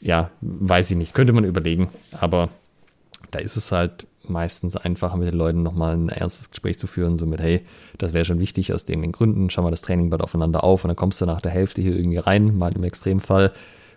Ja, 0.00 0.30
weiß 0.40 0.90
ich 0.90 0.96
nicht. 0.96 1.12
Könnte 1.12 1.34
man 1.34 1.44
überlegen. 1.44 1.90
Aber 2.18 2.48
da 3.30 3.40
ist 3.40 3.56
es 3.56 3.72
halt 3.72 4.06
meistens 4.26 4.76
einfacher, 4.76 5.16
mit 5.16 5.28
den 5.28 5.36
Leuten 5.36 5.62
nochmal 5.62 5.94
ein 5.94 6.08
ernstes 6.08 6.50
Gespräch 6.50 6.78
zu 6.78 6.86
führen, 6.86 7.18
so 7.18 7.26
mit, 7.26 7.40
hey, 7.40 7.66
das 7.98 8.12
wäre 8.12 8.24
schon 8.24 8.38
wichtig 8.38 8.72
aus 8.72 8.84
den 8.84 9.10
Gründen, 9.12 9.50
schau 9.50 9.62
mal 9.62 9.70
das 9.70 9.82
Training 9.82 10.10
bald 10.10 10.22
aufeinander 10.22 10.64
auf 10.64 10.84
und 10.84 10.88
dann 10.88 10.96
kommst 10.96 11.20
du 11.20 11.26
nach 11.26 11.40
der 11.40 11.50
Hälfte 11.50 11.82
hier 11.82 11.96
irgendwie 11.96 12.18
rein, 12.18 12.56
mal 12.56 12.72
im 12.72 12.84
Extremfall 12.84 13.52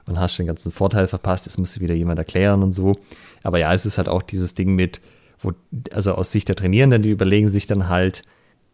und 0.07 0.19
hast 0.19 0.38
den 0.38 0.48
ganzen 0.48 0.72
Vorteil 0.72 1.07
verpasst, 1.07 1.45
jetzt 1.45 1.57
musst 1.57 1.76
du 1.76 1.82
wieder 1.82 1.95
jemand 1.95 2.19
erklären 2.19 2.64
und 2.64 2.72
so. 2.72 2.95
Aber 3.44 3.60
ja, 3.60 3.73
es 3.73 3.86
ist 3.86 3.98
halt 3.98 4.07
auch 4.07 4.22
dieses 4.22 4.56
Ding 4.56 4.76
mit, 4.76 5.02
wo, 5.40 5.53
also 5.91 6.14
aus 6.14 6.32
Sicht 6.32 6.48
der 6.48 6.56
Trainierenden, 6.56 7.02
die 7.02 7.10
überlegen 7.10 7.48
sich 7.48 7.68
dann 7.68 7.90
halt, 7.90 8.23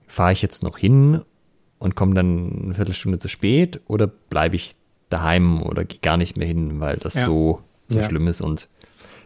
fahre 0.08 0.34
ich 0.34 0.42
jetzt 0.42 0.64
noch 0.64 0.78
hin 0.78 1.22
und 1.80 1.96
komme 1.96 2.14
dann 2.14 2.64
eine 2.64 2.74
Viertelstunde 2.74 3.20
zu 3.20 3.28
spät 3.28 3.80
oder 3.88 4.08
bleibe 4.08 4.56
ich 4.56 4.76
daheim 5.10 5.62
oder 5.62 5.84
gehe 5.84 6.00
gar 6.00 6.18
nicht 6.18 6.38
mehr 6.38 6.48
hin, 6.48 6.80
weil 6.80 6.98
das 6.98 7.16
ja. 7.16 7.22
so, 7.22 7.62
so 7.88 8.00
ja. 8.00 8.06
schlimm 8.06 8.28
ist 8.28 8.42
und 8.42 8.68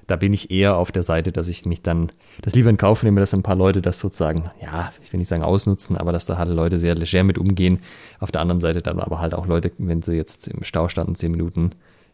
da 0.08 0.16
bin 0.16 0.34
ich 0.34 0.52
eher 0.52 0.78
auf 0.78 0.92
der 0.92 1.04
Seite, 1.04 1.32
dass 1.32 1.48
ich 1.48 1.66
mich 1.66 1.82
dann 1.82 2.12
das 2.42 2.54
lieber 2.54 2.70
in 2.70 2.78
Kauf 2.78 3.04
nehme, 3.04 3.20
dass 3.20 3.34
ein 3.34 3.44
paar 3.44 3.56
Leute 3.56 3.82
das 3.82 4.00
sozusagen, 4.00 4.52
ja, 4.62 4.92
ich 5.04 5.12
will 5.12 5.18
nicht 5.18 5.28
sagen 5.28 5.44
ausnutzen, 5.44 5.98
aber 5.98 6.12
dass 6.12 6.26
da 6.26 6.38
halt 6.38 6.50
Leute 6.50 6.78
sehr 6.78 6.96
leger 6.96 7.24
mit 7.24 7.38
umgehen. 7.38 7.80
Auf 8.20 8.32
der 8.32 8.42
anderen 8.42 8.60
Seite 8.60 8.82
dann 8.82 9.00
aber 9.00 9.20
halt 9.20 9.34
auch 9.34 9.48
Leute, 9.48 9.72
wenn 9.78 10.02
sie 10.02 10.14
jetzt 10.14 10.48
im 10.48 10.64
Stau 10.64 10.90
standen, 10.90 11.16
zehn 11.16 11.32
Minuten, 11.32 11.72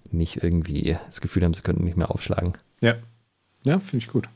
nicht 0.09 0.43
irgendwie 0.43 0.97
das 1.07 1.21
Gefühl 1.21 1.43
haben, 1.43 1.53
sie 1.53 1.61
könnten 1.61 1.83
nicht 1.83 1.97
mehr 1.97 2.11
aufschlagen. 2.11 2.53
Ja. 2.81 2.95
Ja, 3.63 3.79
finde 3.79 4.03
ich 4.03 4.07
gut. 4.07 4.27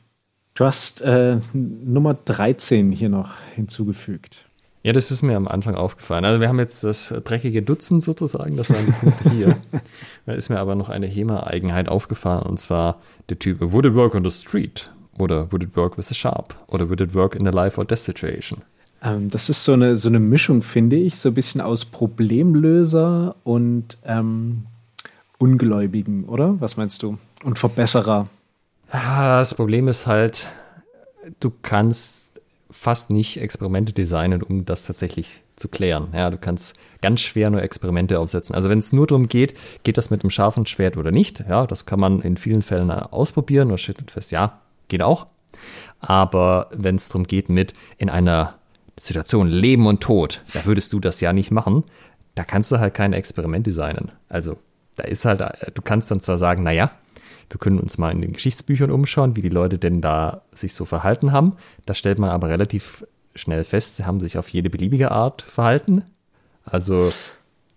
Du 0.54 0.64
hast 0.64 1.02
äh, 1.02 1.38
Nummer 1.52 2.14
13 2.14 2.92
hier 2.92 3.08
noch 3.08 3.36
hinzugefügt. 3.54 4.46
Ja, 4.82 4.92
das 4.92 5.10
ist 5.10 5.22
mir 5.22 5.36
am 5.36 5.48
Anfang 5.48 5.74
aufgefallen. 5.74 6.24
Also 6.24 6.40
wir 6.40 6.48
haben 6.48 6.60
jetzt 6.60 6.84
das 6.84 7.12
dreckige 7.24 7.60
Dutzend 7.60 8.04
sozusagen, 8.04 8.56
das 8.56 8.70
waren 8.70 8.86
die 8.86 8.92
Punkte 8.92 9.30
hier. 9.32 9.56
da 10.26 10.32
ist 10.32 10.48
mir 10.48 10.60
aber 10.60 10.76
noch 10.76 10.88
eine 10.88 11.08
HEMA-Eigenheit 11.08 11.88
aufgefallen 11.88 12.44
und 12.44 12.58
zwar 12.58 13.00
der 13.28 13.38
Typ 13.38 13.58
Would 13.60 13.84
it 13.84 13.94
work 13.94 14.14
on 14.14 14.24
the 14.24 14.30
street? 14.30 14.90
Oder 15.18 15.50
Would 15.50 15.64
it 15.64 15.76
work 15.76 15.98
with 15.98 16.10
a 16.10 16.14
sharp? 16.14 16.54
Oder 16.68 16.88
Would 16.88 17.00
it 17.00 17.14
work 17.14 17.34
in 17.34 17.48
a 17.48 17.50
life 17.50 17.78
or 17.78 17.84
death 17.84 17.98
situation? 17.98 18.62
Ähm, 19.02 19.28
das 19.28 19.50
ist 19.50 19.64
so 19.64 19.72
eine, 19.72 19.96
so 19.96 20.08
eine 20.08 20.20
Mischung, 20.20 20.62
finde 20.62 20.96
ich, 20.96 21.16
so 21.18 21.30
ein 21.30 21.34
bisschen 21.34 21.60
aus 21.60 21.84
Problemlöser 21.84 23.34
und 23.44 23.98
ähm, 24.04 24.66
Ungläubigen, 25.38 26.24
oder? 26.24 26.60
Was 26.60 26.76
meinst 26.76 27.02
du? 27.02 27.16
Und 27.44 27.58
Verbesserer. 27.58 28.28
Das 28.90 29.54
Problem 29.54 29.88
ist 29.88 30.06
halt, 30.06 30.46
du 31.40 31.50
kannst 31.62 32.40
fast 32.70 33.10
nicht 33.10 33.40
Experimente 33.40 33.92
designen, 33.92 34.42
um 34.42 34.64
das 34.64 34.84
tatsächlich 34.84 35.42
zu 35.56 35.68
klären. 35.68 36.08
Ja, 36.12 36.30
du 36.30 36.36
kannst 36.36 36.76
ganz 37.00 37.20
schwer 37.20 37.50
nur 37.50 37.62
Experimente 37.62 38.18
aufsetzen. 38.18 38.54
Also 38.54 38.68
wenn 38.68 38.78
es 38.78 38.92
nur 38.92 39.06
darum 39.06 39.28
geht, 39.28 39.54
geht 39.82 39.98
das 39.98 40.10
mit 40.10 40.22
einem 40.22 40.30
scharfen 40.30 40.66
Schwert 40.66 40.96
oder 40.96 41.10
nicht, 41.10 41.44
ja, 41.48 41.66
das 41.66 41.86
kann 41.86 41.98
man 41.98 42.20
in 42.20 42.36
vielen 42.36 42.62
Fällen 42.62 42.90
ausprobieren 42.90 43.70
und 43.70 43.78
stellt 43.78 44.10
fest, 44.10 44.30
ja, 44.30 44.60
geht 44.88 45.02
auch. 45.02 45.26
Aber 46.00 46.68
wenn 46.72 46.96
es 46.96 47.08
darum 47.08 47.24
geht 47.24 47.48
mit 47.48 47.72
in 47.96 48.10
einer 48.10 48.54
Situation 48.98 49.48
Leben 49.48 49.86
und 49.86 50.02
Tod, 50.02 50.42
da 50.52 50.64
würdest 50.66 50.92
du 50.92 51.00
das 51.00 51.20
ja 51.20 51.32
nicht 51.32 51.50
machen. 51.50 51.84
Da 52.34 52.44
kannst 52.44 52.70
du 52.70 52.78
halt 52.78 52.92
kein 52.94 53.14
Experiment 53.14 53.66
designen. 53.66 54.12
Also 54.28 54.58
da 54.96 55.04
ist 55.04 55.24
halt, 55.24 55.42
du 55.74 55.82
kannst 55.82 56.10
dann 56.10 56.20
zwar 56.20 56.38
sagen, 56.38 56.62
naja, 56.62 56.90
wir 57.50 57.58
können 57.58 57.78
uns 57.78 57.98
mal 57.98 58.10
in 58.10 58.20
den 58.20 58.32
Geschichtsbüchern 58.32 58.90
umschauen, 58.90 59.36
wie 59.36 59.42
die 59.42 59.48
Leute 59.48 59.78
denn 59.78 60.00
da 60.00 60.42
sich 60.52 60.74
so 60.74 60.84
verhalten 60.84 61.32
haben. 61.32 61.56
Da 61.84 61.94
stellt 61.94 62.18
man 62.18 62.30
aber 62.30 62.48
relativ 62.48 63.06
schnell 63.34 63.64
fest, 63.64 63.96
sie 63.96 64.04
haben 64.04 64.20
sich 64.20 64.38
auf 64.38 64.48
jede 64.48 64.70
beliebige 64.70 65.12
Art 65.12 65.42
verhalten. 65.42 66.02
Also 66.64 67.12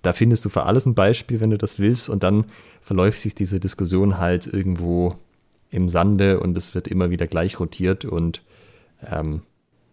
da 0.01 0.13
findest 0.13 0.45
du 0.45 0.49
für 0.49 0.63
alles 0.63 0.85
ein 0.85 0.95
Beispiel, 0.95 1.39
wenn 1.39 1.51
du 1.51 1.57
das 1.57 1.77
willst. 1.77 2.09
Und 2.09 2.23
dann 2.23 2.45
verläuft 2.81 3.19
sich 3.19 3.35
diese 3.35 3.59
Diskussion 3.59 4.17
halt 4.17 4.47
irgendwo 4.47 5.15
im 5.69 5.89
Sande 5.89 6.39
und 6.39 6.57
es 6.57 6.73
wird 6.73 6.87
immer 6.87 7.09
wieder 7.11 7.27
gleich 7.27 7.59
rotiert. 7.59 8.05
Und 8.05 8.41
ähm, 9.05 9.41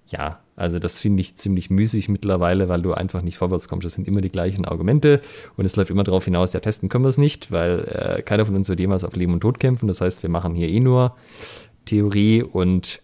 ja, 0.09 0.41
also 0.55 0.79
das 0.79 0.99
finde 0.99 1.21
ich 1.21 1.37
ziemlich 1.37 1.71
müßig 1.71 2.09
mittlerweile, 2.09 2.69
weil 2.69 2.83
du 2.83 2.95
einfach 2.95 3.23
nicht 3.23 3.37
vorwärts 3.37 3.69
kommst. 3.69 3.85
Das 3.85 3.93
sind 3.95 4.07
immer 4.09 4.21
die 4.21 4.31
gleichen 4.31 4.65
Argumente 4.65 5.21
und 5.57 5.65
es 5.65 5.77
läuft 5.77 5.91
immer 5.91 6.05
darauf 6.05 6.25
hinaus, 6.25 6.53
ja, 6.53 6.61
testen 6.61 6.89
können 6.89 7.05
wir 7.05 7.09
es 7.09 7.19
nicht, 7.19 7.53
weil 7.53 7.81
äh, 7.81 8.23
keiner 8.23 8.47
von 8.47 8.55
uns 8.55 8.69
wird 8.69 8.81
jemals 8.81 9.05
auf 9.05 9.15
Leben 9.17 9.35
und 9.35 9.41
Tod 9.41 9.61
kämpfen. 9.61 9.89
Das 9.89 10.01
heißt, 10.01 10.23
wir 10.23 10.31
machen 10.31 10.55
hier 10.55 10.69
eh 10.69 10.81
nur 10.81 11.17
Theorie 11.85 12.43
und 12.43 13.03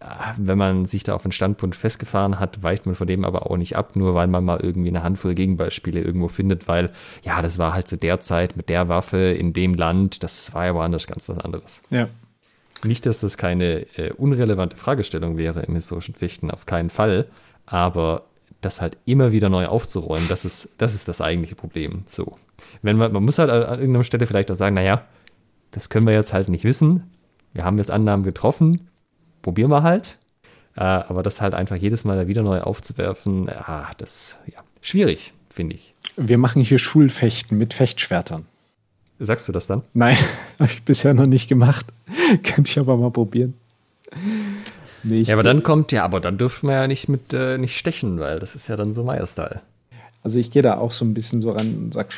äh, 0.00 0.04
wenn 0.36 0.58
man 0.58 0.84
sich 0.84 1.04
da 1.04 1.14
auf 1.14 1.24
einen 1.24 1.32
Standpunkt 1.32 1.76
festgefahren 1.76 2.38
hat, 2.38 2.62
weicht 2.62 2.86
man 2.86 2.94
von 2.94 3.06
dem 3.06 3.24
aber 3.24 3.50
auch 3.50 3.56
nicht 3.56 3.76
ab, 3.76 3.96
nur 3.96 4.14
weil 4.14 4.26
man 4.26 4.44
mal 4.44 4.60
irgendwie 4.60 4.88
eine 4.88 5.02
Handvoll 5.02 5.34
Gegenbeispiele 5.34 6.00
irgendwo 6.00 6.28
findet, 6.28 6.68
weil 6.68 6.90
ja, 7.22 7.40
das 7.40 7.58
war 7.58 7.72
halt 7.72 7.88
zu 7.88 7.96
der 7.96 8.20
Zeit 8.20 8.56
mit 8.56 8.68
der 8.68 8.88
Waffe 8.88 9.18
in 9.18 9.52
dem 9.52 9.74
Land, 9.74 10.22
das 10.22 10.52
war 10.52 10.66
ja 10.66 10.74
woanders 10.74 11.06
ganz 11.06 11.28
was 11.28 11.38
anderes. 11.38 11.82
Ja. 11.90 12.08
Nicht, 12.84 13.06
dass 13.06 13.20
das 13.20 13.36
keine 13.36 13.86
äh, 13.96 14.12
unrelevante 14.12 14.76
Fragestellung 14.76 15.38
wäre 15.38 15.62
im 15.62 15.74
historischen 15.74 16.14
Fechten, 16.14 16.50
auf 16.50 16.66
keinen 16.66 16.90
Fall. 16.90 17.26
Aber 17.66 18.24
das 18.60 18.80
halt 18.80 18.96
immer 19.04 19.32
wieder 19.32 19.48
neu 19.48 19.66
aufzuräumen, 19.66 20.28
das 20.28 20.44
ist, 20.44 20.68
das 20.78 20.94
ist 20.94 21.08
das 21.08 21.20
eigentliche 21.20 21.54
Problem. 21.54 22.02
So. 22.06 22.38
Wenn 22.82 22.96
man, 22.96 23.12
man 23.12 23.24
muss 23.24 23.38
halt 23.38 23.50
an 23.50 23.78
irgendeiner 23.78 24.04
Stelle 24.04 24.26
vielleicht 24.26 24.50
auch 24.50 24.56
sagen, 24.56 24.74
naja, 24.74 25.04
das 25.70 25.88
können 25.88 26.06
wir 26.06 26.14
jetzt 26.14 26.32
halt 26.32 26.48
nicht 26.48 26.64
wissen. 26.64 27.10
Wir 27.52 27.64
haben 27.64 27.78
jetzt 27.78 27.90
Annahmen 27.90 28.24
getroffen, 28.24 28.88
probieren 29.42 29.70
wir 29.70 29.82
halt. 29.82 30.18
Äh, 30.76 30.80
aber 30.80 31.22
das 31.22 31.40
halt 31.40 31.54
einfach 31.54 31.76
jedes 31.76 32.04
Mal 32.04 32.28
wieder 32.28 32.42
neu 32.42 32.60
aufzuwerfen, 32.60 33.48
ah, 33.50 33.90
das 33.98 34.38
ja 34.46 34.60
schwierig, 34.80 35.34
finde 35.48 35.76
ich. 35.76 35.94
Wir 36.16 36.38
machen 36.38 36.62
hier 36.62 36.78
Schulfechten 36.78 37.58
mit 37.58 37.74
Fechtschwertern. 37.74 38.46
Sagst 39.24 39.46
du 39.46 39.52
das 39.52 39.68
dann? 39.68 39.82
Nein, 39.94 40.16
habe 40.58 40.70
ich 40.70 40.82
bisher 40.82 41.14
noch 41.14 41.26
nicht 41.26 41.48
gemacht. 41.48 41.86
Könnte 42.42 42.70
ich 42.70 42.78
aber 42.78 42.96
mal 42.96 43.10
probieren. 43.10 43.54
Nee, 45.04 45.22
ja, 45.22 45.34
aber 45.34 45.44
dann 45.44 45.62
kommt, 45.62 45.92
ja, 45.92 46.04
aber 46.04 46.20
dann 46.20 46.38
dürfen 46.38 46.68
wir 46.68 46.74
ja 46.74 46.86
nicht 46.86 47.08
mit 47.08 47.32
äh, 47.32 47.56
nicht 47.56 47.78
stechen, 47.78 48.18
weil 48.18 48.40
das 48.40 48.54
ist 48.54 48.68
ja 48.68 48.76
dann 48.76 48.94
so 48.94 49.04
Meier-Style. 49.04 49.62
Also 50.22 50.38
ich 50.38 50.50
gehe 50.50 50.62
da 50.62 50.78
auch 50.78 50.92
so 50.92 51.04
ein 51.04 51.14
bisschen 51.14 51.40
so 51.40 51.52
ran 51.52 51.76
und 51.76 51.94
sage, 51.94 52.10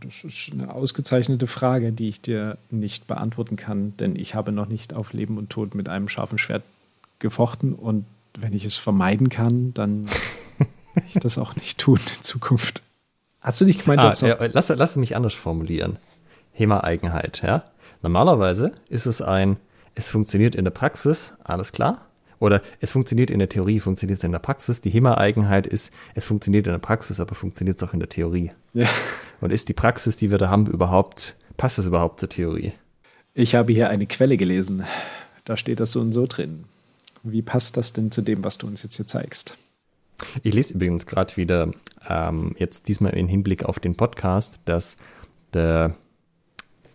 das 0.00 0.24
ist 0.24 0.50
eine 0.52 0.72
ausgezeichnete 0.74 1.46
Frage, 1.46 1.92
die 1.92 2.08
ich 2.08 2.20
dir 2.20 2.58
nicht 2.70 3.06
beantworten 3.06 3.56
kann, 3.56 3.94
denn 3.96 4.16
ich 4.16 4.34
habe 4.34 4.52
noch 4.52 4.68
nicht 4.68 4.94
auf 4.94 5.12
Leben 5.12 5.38
und 5.38 5.50
Tod 5.50 5.74
mit 5.74 5.88
einem 5.88 6.08
scharfen 6.08 6.38
Schwert 6.38 6.62
gefochten 7.18 7.74
und 7.74 8.04
wenn 8.38 8.52
ich 8.52 8.64
es 8.64 8.76
vermeiden 8.76 9.28
kann, 9.28 9.74
dann 9.74 10.06
werde 10.94 11.08
ich 11.08 11.14
das 11.14 11.38
auch 11.38 11.56
nicht 11.56 11.78
tun 11.78 11.98
in 12.16 12.22
Zukunft. 12.22 12.82
Hast 13.40 13.60
du 13.60 13.64
nicht 13.64 13.84
gemeint, 13.84 14.00
ah, 14.00 14.26
ja, 14.26 14.36
lass, 14.52 14.68
lass 14.68 14.96
mich 14.96 15.16
anders 15.16 15.34
formulieren. 15.34 15.98
HEMA-Eigenheit, 16.58 17.42
ja. 17.42 17.64
Normalerweise 18.02 18.72
ist 18.88 19.06
es 19.06 19.22
ein, 19.22 19.56
es 19.94 20.08
funktioniert 20.10 20.54
in 20.54 20.64
der 20.64 20.70
Praxis, 20.70 21.34
alles 21.42 21.72
klar. 21.72 22.06
Oder 22.40 22.62
es 22.80 22.92
funktioniert 22.92 23.30
in 23.30 23.40
der 23.40 23.48
Theorie, 23.48 23.80
funktioniert 23.80 24.18
es 24.18 24.24
in 24.24 24.30
der 24.30 24.38
Praxis. 24.38 24.80
Die 24.80 24.90
HEMA-Eigenheit 24.90 25.66
ist, 25.66 25.92
es 26.14 26.24
funktioniert 26.24 26.66
in 26.66 26.72
der 26.72 26.78
Praxis, 26.78 27.18
aber 27.18 27.34
funktioniert 27.34 27.76
es 27.76 27.88
auch 27.88 27.92
in 27.92 27.98
der 27.98 28.08
Theorie. 28.08 28.52
Ja. 28.74 28.86
Und 29.40 29.52
ist 29.52 29.68
die 29.68 29.74
Praxis, 29.74 30.16
die 30.16 30.30
wir 30.30 30.38
da 30.38 30.48
haben, 30.48 30.66
überhaupt, 30.66 31.34
passt 31.56 31.78
es 31.78 31.86
überhaupt 31.86 32.20
zur 32.20 32.28
Theorie? 32.28 32.72
Ich 33.34 33.54
habe 33.54 33.72
hier 33.72 33.90
eine 33.90 34.06
Quelle 34.06 34.36
gelesen. 34.36 34.84
Da 35.44 35.56
steht 35.56 35.80
das 35.80 35.92
so 35.92 36.00
und 36.00 36.12
so 36.12 36.26
drin. 36.26 36.64
Wie 37.24 37.42
passt 37.42 37.76
das 37.76 37.92
denn 37.92 38.12
zu 38.12 38.22
dem, 38.22 38.44
was 38.44 38.58
du 38.58 38.66
uns 38.66 38.82
jetzt 38.82 38.96
hier 38.96 39.06
zeigst? 39.06 39.56
Ich 40.42 40.54
lese 40.54 40.74
übrigens 40.74 41.06
gerade 41.06 41.36
wieder, 41.36 41.70
ähm, 42.08 42.54
jetzt 42.58 42.88
diesmal 42.88 43.14
im 43.14 43.28
Hinblick 43.28 43.64
auf 43.64 43.80
den 43.80 43.96
Podcast, 43.96 44.60
dass 44.64 44.96
der 45.54 45.96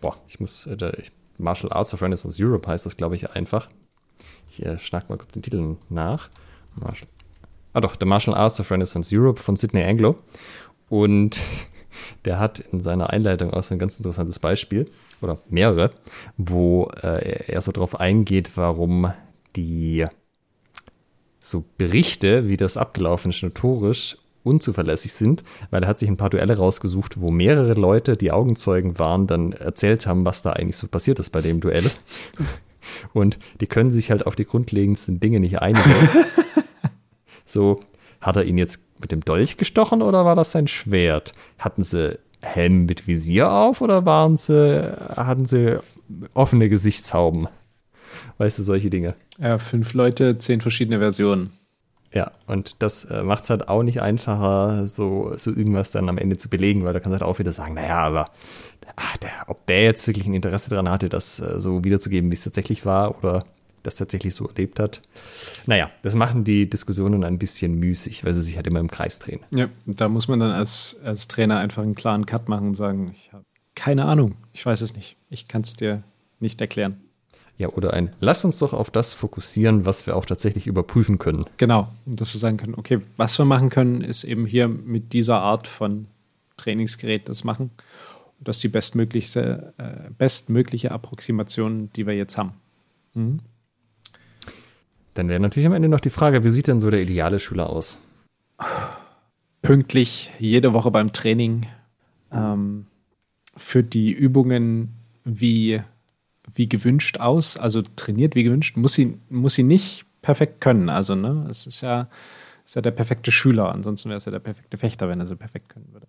boah, 0.04 0.18
ich 0.28 0.38
muss, 0.38 0.66
äh, 0.66 0.92
Martial 1.38 1.72
Arts 1.72 1.94
of 1.94 2.02
Renaissance 2.02 2.42
Europe 2.44 2.68
heißt 2.68 2.84
das, 2.84 2.98
glaube 2.98 3.14
ich, 3.16 3.30
einfach. 3.30 3.70
Ich 4.50 4.64
äh, 4.64 4.78
schnack 4.78 5.08
mal 5.08 5.16
kurz 5.16 5.32
den 5.32 5.42
Titel 5.42 5.76
nach. 5.88 6.28
Martial, 6.78 7.08
ah 7.72 7.80
doch, 7.80 7.96
der 7.96 8.06
Martial 8.06 8.36
Arts 8.36 8.60
of 8.60 8.70
Renaissance 8.70 9.16
Europe 9.16 9.40
von 9.40 9.56
Sidney 9.56 9.82
Anglo. 9.82 10.18
Und 10.90 11.40
der 12.26 12.38
hat 12.38 12.58
in 12.58 12.80
seiner 12.80 13.10
Einleitung 13.10 13.54
auch 13.54 13.62
so 13.62 13.74
ein 13.74 13.78
ganz 13.78 13.96
interessantes 13.96 14.38
Beispiel, 14.38 14.90
oder 15.22 15.38
mehrere, 15.48 15.90
wo 16.36 16.90
äh, 17.02 17.50
er 17.50 17.62
so 17.62 17.72
drauf 17.72 17.98
eingeht, 17.98 18.58
warum 18.58 19.10
die 19.56 20.06
so 21.40 21.64
Berichte, 21.78 22.46
wie 22.50 22.58
das 22.58 22.76
abgelaufen 22.76 23.30
ist, 23.30 23.42
notorisch 23.42 24.18
unzuverlässig 24.44 25.12
sind, 25.12 25.42
weil 25.70 25.82
er 25.82 25.88
hat 25.88 25.98
sich 25.98 26.08
ein 26.08 26.16
paar 26.16 26.30
Duelle 26.30 26.56
rausgesucht, 26.56 27.20
wo 27.20 27.30
mehrere 27.30 27.74
Leute, 27.74 28.16
die 28.16 28.30
Augenzeugen 28.30 28.98
waren, 28.98 29.26
dann 29.26 29.52
erzählt 29.52 30.06
haben, 30.06 30.24
was 30.24 30.42
da 30.42 30.52
eigentlich 30.52 30.76
so 30.76 30.86
passiert 30.86 31.18
ist 31.18 31.30
bei 31.30 31.40
dem 31.40 31.60
Duell. 31.60 31.90
Und 33.12 33.38
die 33.60 33.66
können 33.66 33.90
sich 33.90 34.10
halt 34.10 34.26
auf 34.26 34.36
die 34.36 34.44
grundlegendsten 34.44 35.18
Dinge 35.18 35.40
nicht 35.40 35.60
einigen. 35.60 35.90
so, 37.46 37.80
hat 38.20 38.36
er 38.36 38.44
ihn 38.44 38.58
jetzt 38.58 38.80
mit 39.00 39.10
dem 39.10 39.24
Dolch 39.24 39.56
gestochen 39.56 40.02
oder 40.02 40.24
war 40.24 40.36
das 40.36 40.50
sein 40.50 40.68
Schwert? 40.68 41.34
Hatten 41.58 41.82
sie 41.82 42.18
Helm 42.42 42.84
mit 42.84 43.06
Visier 43.06 43.50
auf 43.50 43.80
oder 43.80 44.04
waren 44.04 44.36
sie, 44.36 44.82
hatten 45.16 45.46
sie 45.46 45.78
offene 46.34 46.68
Gesichtshauben? 46.68 47.48
Weißt 48.38 48.58
du, 48.58 48.62
solche 48.62 48.90
Dinge. 48.90 49.14
Ja, 49.38 49.58
fünf 49.58 49.94
Leute, 49.94 50.38
zehn 50.38 50.60
verschiedene 50.60 50.98
Versionen. 50.98 51.50
Ja, 52.14 52.30
und 52.46 52.76
das 52.78 53.04
äh, 53.06 53.22
macht 53.24 53.44
es 53.44 53.50
halt 53.50 53.68
auch 53.68 53.82
nicht 53.82 54.00
einfacher, 54.00 54.86
so, 54.86 55.32
so 55.36 55.50
irgendwas 55.50 55.90
dann 55.90 56.08
am 56.08 56.16
Ende 56.16 56.36
zu 56.36 56.48
belegen, 56.48 56.84
weil 56.84 56.92
da 56.92 57.00
kannst 57.00 57.14
du 57.14 57.20
halt 57.20 57.28
auch 57.28 57.40
wieder 57.40 57.52
sagen, 57.52 57.74
naja, 57.74 57.98
aber 57.98 58.30
ach, 58.94 59.16
der, 59.16 59.30
ob 59.48 59.66
der 59.66 59.82
jetzt 59.82 60.06
wirklich 60.06 60.26
ein 60.26 60.34
Interesse 60.34 60.70
daran 60.70 60.88
hatte, 60.88 61.08
das 61.08 61.40
äh, 61.40 61.60
so 61.60 61.82
wiederzugeben, 61.82 62.30
wie 62.30 62.34
es 62.34 62.44
tatsächlich 62.44 62.86
war 62.86 63.18
oder 63.18 63.44
das 63.82 63.96
tatsächlich 63.96 64.34
so 64.34 64.46
erlebt 64.46 64.80
hat. 64.80 65.02
Naja, 65.66 65.90
das 66.02 66.14
machen 66.14 66.44
die 66.44 66.70
Diskussionen 66.70 67.22
ein 67.24 67.38
bisschen 67.38 67.74
müßig, 67.74 68.24
weil 68.24 68.32
sie 68.32 68.42
sich 68.42 68.56
halt 68.56 68.66
immer 68.66 68.80
im 68.80 68.90
Kreis 68.90 69.18
drehen. 69.18 69.40
Ja, 69.54 69.68
da 69.84 70.08
muss 70.08 70.28
man 70.28 70.40
dann 70.40 70.52
als, 70.52 70.98
als 71.04 71.28
Trainer 71.28 71.58
einfach 71.58 71.82
einen 71.82 71.94
klaren 71.94 72.26
Cut 72.26 72.48
machen 72.48 72.68
und 72.68 72.74
sagen, 72.74 73.14
ich 73.14 73.32
habe 73.32 73.44
keine 73.74 74.04
Ahnung, 74.04 74.36
ich 74.52 74.64
weiß 74.64 74.80
es 74.80 74.94
nicht. 74.94 75.16
Ich 75.30 75.48
kann 75.48 75.62
es 75.62 75.74
dir 75.74 76.02
nicht 76.38 76.60
erklären. 76.60 77.00
Ja, 77.56 77.68
oder 77.68 77.92
ein, 77.94 78.10
lass 78.18 78.44
uns 78.44 78.58
doch 78.58 78.72
auf 78.72 78.90
das 78.90 79.14
fokussieren, 79.14 79.86
was 79.86 80.06
wir 80.06 80.16
auch 80.16 80.24
tatsächlich 80.24 80.66
überprüfen 80.66 81.18
können. 81.18 81.44
Genau, 81.56 81.88
dass 82.04 82.34
wir 82.34 82.40
sagen 82.40 82.56
können, 82.56 82.74
okay, 82.74 83.00
was 83.16 83.38
wir 83.38 83.44
machen 83.44 83.70
können, 83.70 84.00
ist 84.00 84.24
eben 84.24 84.44
hier 84.44 84.66
mit 84.66 85.12
dieser 85.12 85.40
Art 85.40 85.68
von 85.68 86.06
Trainingsgerät 86.56 87.28
das 87.28 87.44
machen. 87.44 87.70
Und 88.38 88.48
das 88.48 88.56
ist 88.56 88.64
die 88.64 88.68
bestmögliche, 88.68 89.72
äh, 89.78 90.10
bestmögliche 90.18 90.90
Approximation, 90.90 91.90
die 91.94 92.06
wir 92.06 92.14
jetzt 92.14 92.36
haben. 92.36 92.54
Mhm. 93.14 93.38
Dann 95.14 95.28
wäre 95.28 95.38
natürlich 95.38 95.66
am 95.66 95.74
Ende 95.74 95.88
noch 95.88 96.00
die 96.00 96.10
Frage, 96.10 96.42
wie 96.42 96.48
sieht 96.48 96.66
denn 96.66 96.80
so 96.80 96.90
der 96.90 97.02
ideale 97.02 97.38
Schüler 97.38 97.70
aus? 97.70 97.98
Pünktlich, 99.62 100.32
jede 100.40 100.72
Woche 100.72 100.90
beim 100.90 101.12
Training, 101.12 101.66
ähm, 102.32 102.86
führt 103.56 103.94
die 103.94 104.10
Übungen 104.10 104.94
wie 105.24 105.80
wie 106.52 106.68
gewünscht 106.68 107.20
aus, 107.20 107.56
also 107.56 107.82
trainiert 107.96 108.34
wie 108.34 108.44
gewünscht, 108.44 108.76
muss 108.76 108.94
sie, 108.94 109.18
muss 109.28 109.54
sie 109.54 109.62
nicht 109.62 110.04
perfekt 110.22 110.60
können. 110.60 110.88
Also, 110.88 111.14
ne, 111.14 111.46
es 111.48 111.66
ist 111.66 111.80
ja, 111.80 112.08
ist 112.64 112.76
ja 112.76 112.82
der 112.82 112.90
perfekte 112.90 113.30
Schüler, 113.30 113.72
ansonsten 113.72 114.08
wäre 114.08 114.16
es 114.16 114.24
ja 114.24 114.32
der 114.32 114.40
perfekte 114.40 114.76
Fechter, 114.76 115.08
wenn 115.08 115.20
er 115.20 115.26
so 115.26 115.36
perfekt 115.36 115.68
können 115.68 115.88
würde. 115.92 116.06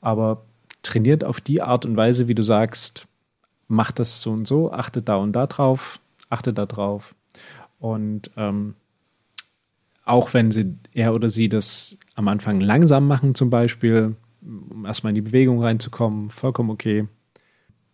Aber 0.00 0.44
trainiert 0.82 1.24
auf 1.24 1.40
die 1.40 1.62
Art 1.62 1.86
und 1.86 1.96
Weise, 1.96 2.28
wie 2.28 2.34
du 2.34 2.42
sagst, 2.42 3.06
macht 3.66 3.98
das 3.98 4.22
so 4.22 4.32
und 4.32 4.46
so, 4.46 4.72
achtet 4.72 5.08
da 5.08 5.16
und 5.16 5.32
da 5.32 5.46
drauf, 5.46 6.00
achtet 6.30 6.58
da 6.58 6.66
drauf. 6.66 7.14
Und 7.78 8.30
ähm, 8.36 8.74
auch 10.04 10.32
wenn 10.32 10.50
sie, 10.50 10.74
er 10.94 11.14
oder 11.14 11.28
sie 11.28 11.48
das 11.48 11.98
am 12.14 12.28
Anfang 12.28 12.60
langsam 12.60 13.06
machen, 13.06 13.34
zum 13.34 13.50
Beispiel, 13.50 14.16
um 14.42 14.86
erstmal 14.86 15.10
in 15.10 15.16
die 15.16 15.20
Bewegung 15.22 15.62
reinzukommen, 15.62 16.30
vollkommen 16.30 16.70
okay 16.70 17.06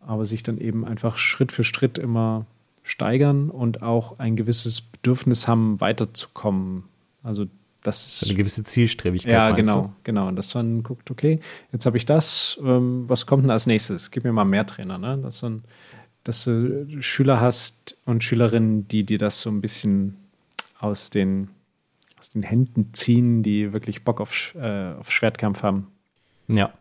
aber 0.07 0.27
sich 0.27 0.43
dann 0.43 0.59
eben 0.59 0.85
einfach 0.85 1.17
Schritt 1.19 1.53
für 1.53 1.65
Schritt 1.65 1.99
immer 1.99 2.47
steigern 2.83 3.51
und 3.51 3.83
auch 3.83 4.19
ein 4.19 4.37
gewisses 4.37 4.81
Bedürfnis 4.83 5.49
haben, 5.49 5.81
weiterzukommen. 5.81 6.85
Also 7.23 7.47
das 7.83 8.07
ist 8.07 8.29
eine 8.29 8.37
gewisse 8.37 8.65
Zielstrebigkeit. 8.65 9.33
Ja, 9.33 9.51
genau, 9.51 9.83
du? 9.83 9.93
genau. 10.05 10.29
Und 10.29 10.37
dass 10.37 10.55
man 10.55 10.83
guckt, 10.83 11.11
okay, 11.11 11.41
jetzt 11.73 11.87
habe 11.87 11.97
ich 11.97 12.07
das, 12.07 12.59
ähm, 12.65 13.05
was 13.09 13.27
kommt 13.27 13.45
denn 13.45 13.51
als 13.51 13.67
nächstes? 13.67 14.11
Gib 14.11 14.25
mir 14.25 14.33
mal 14.33 14.45
mehr 14.45 14.67
Trainer, 14.67 14.99
ne? 14.99 15.19
Dass, 15.19 15.43
man, 15.43 15.65
dass 16.25 16.45
du 16.45 16.87
Schüler 17.03 17.41
hast 17.41 17.99
und 18.07 18.25
Schülerinnen, 18.25 18.89
die 18.89 19.05
dir 19.05 19.19
das 19.19 19.41
so 19.41 19.51
ein 19.51 19.61
bisschen 19.61 20.17
aus 20.79 21.11
den, 21.11 21.51
aus 22.19 22.31
den 22.31 22.43
Händen 22.43 22.95
ziehen, 22.95 23.43
die 23.43 23.75
wirklich 23.75 24.03
Bock 24.03 24.21
auf, 24.21 24.55
äh, 24.55 24.93
auf 24.93 25.11
Schwertkampf 25.11 25.63
haben. 25.63 25.89
Ja. 26.49 26.73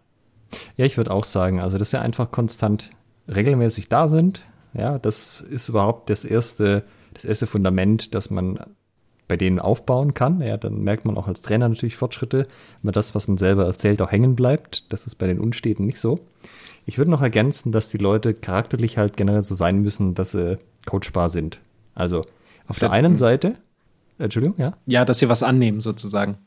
Ja, 0.77 0.85
ich 0.85 0.97
würde 0.97 1.11
auch 1.11 1.25
sagen, 1.25 1.59
also 1.59 1.77
das 1.77 1.89
ist 1.89 1.93
ja 1.93 2.01
einfach 2.01 2.31
konstant 2.31 2.91
regelmäßig 3.27 3.89
da 3.89 4.07
sind. 4.07 4.43
Ja, 4.73 4.97
das 4.99 5.41
ist 5.41 5.69
überhaupt 5.69 6.09
das 6.09 6.25
erste, 6.25 6.83
das 7.13 7.25
erste 7.25 7.47
Fundament, 7.47 8.15
das 8.15 8.29
man 8.29 8.59
bei 9.27 9.37
denen 9.37 9.59
aufbauen 9.59 10.13
kann. 10.13 10.41
Ja, 10.41 10.57
dann 10.57 10.81
merkt 10.81 11.05
man 11.05 11.17
auch 11.17 11.27
als 11.27 11.41
Trainer 11.41 11.69
natürlich 11.69 11.95
Fortschritte, 11.95 12.47
wenn 12.81 12.91
das, 12.91 13.15
was 13.15 13.27
man 13.27 13.37
selber 13.37 13.65
erzählt, 13.65 14.01
auch 14.01 14.11
hängen 14.11 14.35
bleibt. 14.35 14.91
Das 14.91 15.07
ist 15.07 15.15
bei 15.15 15.27
den 15.27 15.39
Unsteten 15.39 15.85
nicht 15.85 15.99
so. 15.99 16.19
Ich 16.85 16.97
würde 16.97 17.11
noch 17.11 17.21
ergänzen, 17.21 17.71
dass 17.71 17.89
die 17.89 17.97
Leute 17.97 18.33
charakterlich 18.33 18.97
halt 18.97 19.15
generell 19.15 19.41
so 19.41 19.55
sein 19.55 19.79
müssen, 19.79 20.15
dass 20.15 20.31
sie 20.31 20.59
coachbar 20.85 21.29
sind. 21.29 21.61
Also 21.95 22.25
auf 22.67 22.79
der 22.79 22.91
einen 22.91 23.15
Seite, 23.15 23.55
Entschuldigung, 24.19 24.57
ja? 24.57 24.73
Ja, 24.85 25.05
dass 25.05 25.19
sie 25.19 25.29
was 25.29 25.43
annehmen 25.43 25.81
sozusagen. 25.81 26.37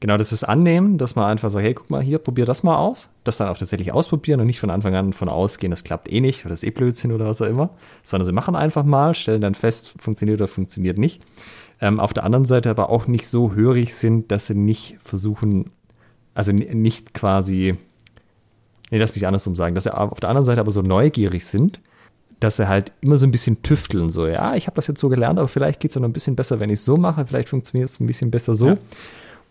Genau, 0.00 0.16
das 0.16 0.32
ist 0.32 0.44
annehmen, 0.44 0.96
dass 0.96 1.14
man 1.14 1.26
einfach 1.26 1.50
so, 1.50 1.60
hey, 1.60 1.74
guck 1.74 1.90
mal 1.90 2.02
hier, 2.02 2.18
probier 2.18 2.46
das 2.46 2.62
mal 2.62 2.78
aus. 2.78 3.10
Das 3.22 3.36
dann 3.36 3.48
auch 3.48 3.58
tatsächlich 3.58 3.92
ausprobieren 3.92 4.40
und 4.40 4.46
nicht 4.46 4.58
von 4.58 4.70
Anfang 4.70 4.94
an 4.94 5.12
von 5.12 5.28
ausgehen, 5.28 5.70
das 5.70 5.84
klappt 5.84 6.10
eh 6.10 6.22
nicht 6.22 6.46
oder 6.46 6.54
das 6.54 6.62
ist 6.62 6.68
eh 6.68 6.70
Blödsinn 6.70 7.12
oder 7.12 7.26
was 7.26 7.42
auch 7.42 7.46
immer. 7.46 7.68
Sondern 8.02 8.26
sie 8.26 8.32
machen 8.32 8.56
einfach 8.56 8.82
mal, 8.82 9.14
stellen 9.14 9.42
dann 9.42 9.54
fest, 9.54 9.94
funktioniert 9.98 10.40
oder 10.40 10.48
funktioniert 10.48 10.96
nicht. 10.96 11.20
Ähm, 11.82 12.00
auf 12.00 12.14
der 12.14 12.24
anderen 12.24 12.46
Seite 12.46 12.70
aber 12.70 12.88
auch 12.88 13.08
nicht 13.08 13.28
so 13.28 13.52
hörig 13.52 13.94
sind, 13.94 14.30
dass 14.32 14.46
sie 14.46 14.54
nicht 14.54 14.96
versuchen, 15.02 15.70
also 16.32 16.50
nicht 16.52 17.12
quasi, 17.12 17.76
nee, 18.90 18.98
lass 18.98 19.14
mich 19.14 19.26
andersrum 19.26 19.54
sagen, 19.54 19.74
dass 19.74 19.84
sie 19.84 19.94
auf 19.94 20.18
der 20.18 20.30
anderen 20.30 20.46
Seite 20.46 20.60
aber 20.60 20.70
so 20.70 20.80
neugierig 20.80 21.44
sind, 21.44 21.78
dass 22.38 22.56
sie 22.56 22.68
halt 22.68 22.92
immer 23.02 23.18
so 23.18 23.26
ein 23.26 23.30
bisschen 23.32 23.62
tüfteln, 23.62 24.08
so, 24.08 24.26
ja, 24.26 24.54
ich 24.54 24.66
habe 24.66 24.76
das 24.76 24.86
jetzt 24.86 25.00
so 25.00 25.10
gelernt, 25.10 25.38
aber 25.38 25.48
vielleicht 25.48 25.78
geht 25.80 25.90
es 25.90 25.94
ja 25.94 26.00
noch 26.00 26.08
ein 26.08 26.14
bisschen 26.14 26.36
besser, 26.36 26.58
wenn 26.58 26.70
ich 26.70 26.78
es 26.78 26.86
so 26.86 26.96
mache, 26.96 27.26
vielleicht 27.26 27.50
funktioniert 27.50 27.90
es 27.90 28.00
ein 28.00 28.06
bisschen 28.06 28.30
besser 28.30 28.54
so. 28.54 28.68
Ja. 28.68 28.78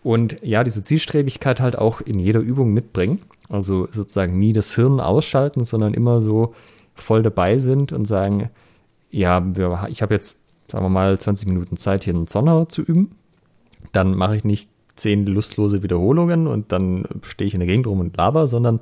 Und 0.02 0.38
ja, 0.42 0.64
diese 0.64 0.82
Zielstrebigkeit 0.82 1.60
halt 1.60 1.76
auch 1.76 2.00
in 2.00 2.18
jeder 2.18 2.40
Übung 2.40 2.72
mitbringen. 2.72 3.20
Also 3.48 3.88
sozusagen 3.90 4.38
nie 4.38 4.52
das 4.52 4.74
Hirn 4.74 5.00
ausschalten, 5.00 5.64
sondern 5.64 5.94
immer 5.94 6.20
so 6.20 6.54
voll 6.94 7.22
dabei 7.22 7.58
sind 7.58 7.92
und 7.92 8.04
sagen, 8.04 8.50
ja, 9.10 9.44
ich 9.88 10.02
habe 10.02 10.14
jetzt, 10.14 10.38
sagen 10.70 10.84
wir 10.84 10.88
mal, 10.90 11.18
20 11.18 11.48
Minuten 11.48 11.76
Zeit, 11.76 12.04
hier 12.04 12.14
einen 12.14 12.28
Zonner 12.28 12.68
zu 12.68 12.82
üben. 12.82 13.16
Dann 13.92 14.14
mache 14.14 14.36
ich 14.36 14.44
nicht 14.44 14.70
zehn 14.94 15.26
lustlose 15.26 15.82
Wiederholungen 15.82 16.46
und 16.46 16.72
dann 16.72 17.04
stehe 17.22 17.48
ich 17.48 17.54
in 17.54 17.60
der 17.60 17.66
Gegend 17.66 17.86
rum 17.86 18.00
und 18.00 18.16
laber, 18.16 18.46
sondern 18.46 18.80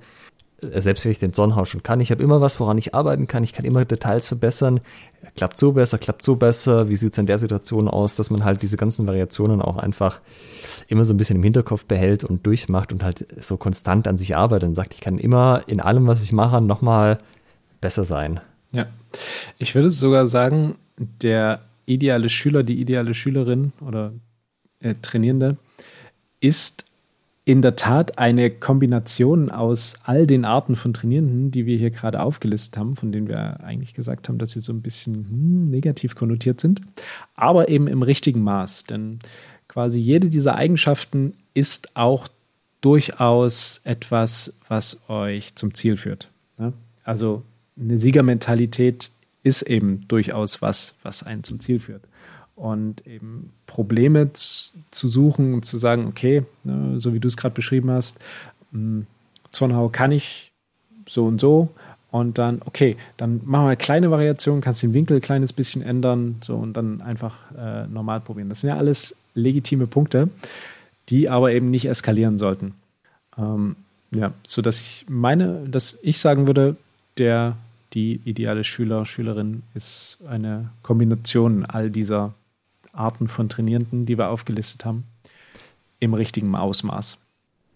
selbst 0.60 1.04
wenn 1.04 1.12
ich 1.12 1.18
den 1.18 1.32
Sonnenhau 1.32 1.64
schon 1.64 1.82
kann, 1.82 2.00
ich 2.00 2.10
habe 2.10 2.22
immer 2.22 2.40
was, 2.40 2.58
woran 2.58 2.78
ich 2.78 2.94
arbeiten 2.94 3.28
kann. 3.28 3.44
Ich 3.44 3.52
kann 3.52 3.64
immer 3.64 3.84
Details 3.84 4.26
verbessern. 4.26 4.80
Klappt 5.36 5.56
so 5.56 5.72
besser, 5.72 5.98
klappt 5.98 6.24
so 6.24 6.36
besser. 6.36 6.88
Wie 6.88 6.96
sieht 6.96 7.12
es 7.12 7.18
in 7.18 7.26
der 7.26 7.38
Situation 7.38 7.86
aus, 7.86 8.16
dass 8.16 8.30
man 8.30 8.44
halt 8.44 8.62
diese 8.62 8.76
ganzen 8.76 9.06
Variationen 9.06 9.62
auch 9.62 9.76
einfach 9.76 10.20
immer 10.88 11.04
so 11.04 11.14
ein 11.14 11.16
bisschen 11.16 11.36
im 11.36 11.42
Hinterkopf 11.44 11.84
behält 11.84 12.24
und 12.24 12.44
durchmacht 12.44 12.92
und 12.92 13.04
halt 13.04 13.26
so 13.40 13.56
konstant 13.56 14.08
an 14.08 14.18
sich 14.18 14.36
arbeitet 14.36 14.68
und 14.68 14.74
sagt, 14.74 14.94
ich 14.94 15.00
kann 15.00 15.18
immer 15.18 15.62
in 15.68 15.80
allem, 15.80 16.08
was 16.08 16.22
ich 16.22 16.32
mache, 16.32 16.60
nochmal 16.60 17.18
besser 17.80 18.04
sein. 18.04 18.40
Ja, 18.72 18.86
ich 19.58 19.74
würde 19.74 19.90
sogar 19.90 20.26
sagen, 20.26 20.74
der 20.98 21.60
ideale 21.86 22.28
Schüler, 22.28 22.64
die 22.64 22.80
ideale 22.80 23.14
Schülerin 23.14 23.72
oder 23.80 24.12
äh, 24.80 24.94
Trainierende 25.00 25.56
ist 26.40 26.84
in 27.48 27.62
der 27.62 27.76
Tat 27.76 28.18
eine 28.18 28.50
Kombination 28.50 29.50
aus 29.50 30.00
all 30.04 30.26
den 30.26 30.44
Arten 30.44 30.76
von 30.76 30.92
Trainierenden, 30.92 31.50
die 31.50 31.64
wir 31.64 31.78
hier 31.78 31.88
gerade 31.88 32.20
aufgelistet 32.20 32.76
haben, 32.76 32.94
von 32.94 33.10
denen 33.10 33.26
wir 33.26 33.60
eigentlich 33.60 33.94
gesagt 33.94 34.28
haben, 34.28 34.36
dass 34.36 34.52
sie 34.52 34.60
so 34.60 34.70
ein 34.70 34.82
bisschen 34.82 35.14
hm, 35.14 35.64
negativ 35.70 36.14
konnotiert 36.14 36.60
sind, 36.60 36.82
aber 37.34 37.70
eben 37.70 37.86
im 37.86 38.02
richtigen 38.02 38.42
Maß. 38.42 38.84
Denn 38.84 39.20
quasi 39.66 39.98
jede 39.98 40.28
dieser 40.28 40.56
Eigenschaften 40.56 41.32
ist 41.54 41.96
auch 41.96 42.28
durchaus 42.82 43.80
etwas, 43.84 44.58
was 44.68 45.08
euch 45.08 45.54
zum 45.54 45.72
Ziel 45.72 45.96
führt. 45.96 46.28
Also 47.02 47.44
eine 47.80 47.96
Siegermentalität 47.96 49.10
ist 49.42 49.62
eben 49.62 50.06
durchaus 50.06 50.60
was, 50.60 50.96
was 51.02 51.22
einen 51.22 51.44
zum 51.44 51.60
Ziel 51.60 51.80
führt 51.80 52.02
und 52.58 53.06
eben 53.06 53.52
Probleme 53.66 54.32
zu 54.32 55.08
suchen 55.08 55.54
und 55.54 55.64
zu 55.64 55.78
sagen, 55.78 56.06
okay, 56.06 56.44
ne, 56.64 56.98
so 56.98 57.14
wie 57.14 57.20
du 57.20 57.28
es 57.28 57.36
gerade 57.36 57.54
beschrieben 57.54 57.90
hast, 57.90 58.18
hm, 58.72 59.06
Zornhau 59.50 59.88
kann 59.88 60.12
ich 60.12 60.52
so 61.06 61.26
und 61.26 61.40
so 61.40 61.70
und 62.10 62.38
dann, 62.38 62.62
okay, 62.64 62.96
dann 63.16 63.40
machen 63.44 63.64
wir 63.64 63.68
eine 63.68 63.76
kleine 63.76 64.10
Variation, 64.10 64.60
kannst 64.60 64.82
den 64.82 64.94
Winkel 64.94 65.18
ein 65.18 65.22
kleines 65.22 65.52
bisschen 65.52 65.82
ändern 65.82 66.36
so 66.42 66.56
und 66.56 66.74
dann 66.74 67.00
einfach 67.00 67.38
äh, 67.56 67.86
normal 67.86 68.20
probieren. 68.20 68.48
Das 68.48 68.60
sind 68.60 68.70
ja 68.70 68.76
alles 68.76 69.16
legitime 69.34 69.86
Punkte, 69.86 70.28
die 71.08 71.28
aber 71.28 71.52
eben 71.52 71.70
nicht 71.70 71.86
eskalieren 71.86 72.38
sollten. 72.38 72.74
Ähm, 73.36 73.76
ja, 74.10 74.32
so 74.46 74.62
dass 74.62 74.80
ich 74.80 75.06
meine, 75.08 75.68
dass 75.68 75.98
ich 76.02 76.18
sagen 76.18 76.46
würde, 76.46 76.76
der 77.18 77.56
die 77.94 78.20
ideale 78.24 78.64
Schüler, 78.64 79.04
Schülerin 79.04 79.62
ist 79.74 80.18
eine 80.28 80.70
Kombination 80.82 81.64
all 81.64 81.90
dieser 81.90 82.34
Arten 82.98 83.28
von 83.28 83.48
Trainierenden, 83.48 84.06
die 84.06 84.18
wir 84.18 84.28
aufgelistet 84.28 84.84
haben, 84.84 85.04
im 86.00 86.14
richtigen 86.14 86.54
Ausmaß. 86.54 87.18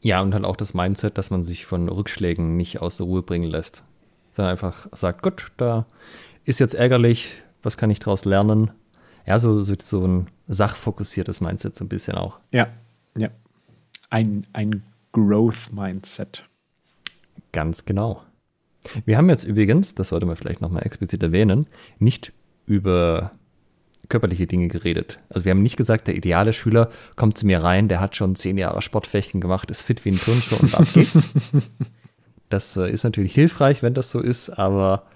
Ja, 0.01 0.21
und 0.21 0.35
halt 0.35 0.45
auch 0.45 0.57
das 0.57 0.75
Mindset, 0.75 1.17
dass 1.17 1.31
man 1.31 1.45
sich 1.45 1.65
von 1.65 1.89
Rückschlägen 1.89 2.57
nicht 2.57 2.81
aus 2.83 2.97
der 2.97 3.07
Ruhe 3.07 3.23
bringen 3.23 3.49
lässt. 3.49 3.85
Sondern 4.33 4.53
einfach 4.53 4.89
sagt, 4.93 5.23
gut, 5.23 5.53
da 5.57 5.87
ist 6.45 6.59
jetzt 6.59 6.75
ärgerlich, 6.75 7.43
was 7.63 7.77
kann 7.77 7.91
ich 7.91 8.01
daraus 8.01 8.25
lernen? 8.25 8.73
Ja, 9.27 9.39
so, 9.39 9.63
so, 9.63 9.75
so 9.81 10.05
ein 10.05 10.27
sachfokussiertes 10.49 11.41
Mindset 11.41 11.77
so 11.77 11.85
ein 11.85 11.89
bisschen 11.89 12.17
auch. 12.17 12.41
Ja, 12.51 12.69
ja. 13.17 13.29
Ein, 14.11 14.45
ein 14.53 14.83
Growth-Mindset. 15.13 16.49
Ganz 17.53 17.85
genau. 17.85 18.23
Wir 19.05 19.17
haben 19.17 19.29
jetzt 19.29 19.45
übrigens, 19.45 19.95
das 19.95 20.09
sollte 20.09 20.27
man 20.27 20.37
vielleicht 20.37 20.61
nochmal 20.61 20.85
explizit 20.85 21.23
erwähnen, 21.23 21.67
nicht 21.99 22.33
über 22.67 23.31
körperliche 24.13 24.47
Dinge 24.47 24.69
geredet. 24.69 25.19
Also 25.31 25.45
wir 25.45 25.51
haben 25.51 25.63
nicht 25.63 25.77
gesagt, 25.77 26.07
der 26.07 26.15
ideale 26.15 26.53
Schüler 26.53 26.91
kommt 27.17 27.39
zu 27.39 27.47
mir 27.47 27.63
rein, 27.63 27.89
der 27.89 28.01
hat 28.01 28.15
schon 28.15 28.37
zehn 28.37 28.59
Jahre 28.59 28.83
Sportfechten 28.83 29.41
gemacht, 29.41 29.71
ist 29.71 29.83
fit 29.83 30.05
wie 30.05 30.11
ein 30.11 30.19
Turnschuh 30.19 30.57
und 30.61 30.75
ab 30.75 30.87
geht's. 30.93 31.25
das 32.51 32.77
äh, 32.77 32.91
ist 32.91 33.05
natürlich 33.05 33.35
hilfreich, 33.35 33.83
wenn 33.83 33.95
das 33.95 34.11
so 34.11 34.21
ist, 34.21 34.51
aber 34.51 35.07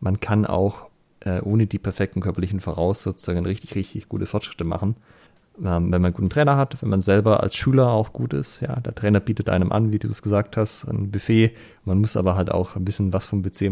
man 0.00 0.20
kann 0.20 0.44
auch 0.44 0.90
äh, 1.20 1.40
ohne 1.40 1.66
die 1.66 1.78
perfekten 1.78 2.20
körperlichen 2.20 2.60
Voraussetzungen 2.60 3.46
richtig, 3.46 3.76
richtig 3.76 4.08
gute 4.08 4.26
Fortschritte 4.26 4.64
machen. 4.64 4.96
Ähm, 5.58 5.92
wenn 5.92 6.00
man 6.00 6.06
einen 6.06 6.14
guten 6.14 6.30
Trainer 6.30 6.56
hat, 6.56 6.80
wenn 6.82 6.88
man 6.88 7.02
selber 7.02 7.42
als 7.42 7.54
Schüler 7.54 7.92
auch 7.92 8.12
gut 8.12 8.32
ist, 8.32 8.60
ja, 8.62 8.80
der 8.80 8.94
Trainer 8.94 9.20
bietet 9.20 9.50
einem 9.50 9.72
an, 9.72 9.92
wie 9.92 9.98
du 9.98 10.08
es 10.08 10.22
gesagt 10.22 10.56
hast, 10.56 10.84
ein 10.84 11.10
Buffet. 11.10 11.52
Man 11.84 11.98
muss 11.98 12.16
aber 12.16 12.34
halt 12.34 12.50
auch 12.50 12.76
ein 12.76 12.84
bisschen 12.84 13.12
was 13.12 13.26
vom 13.26 13.42
Buffet 13.42 13.70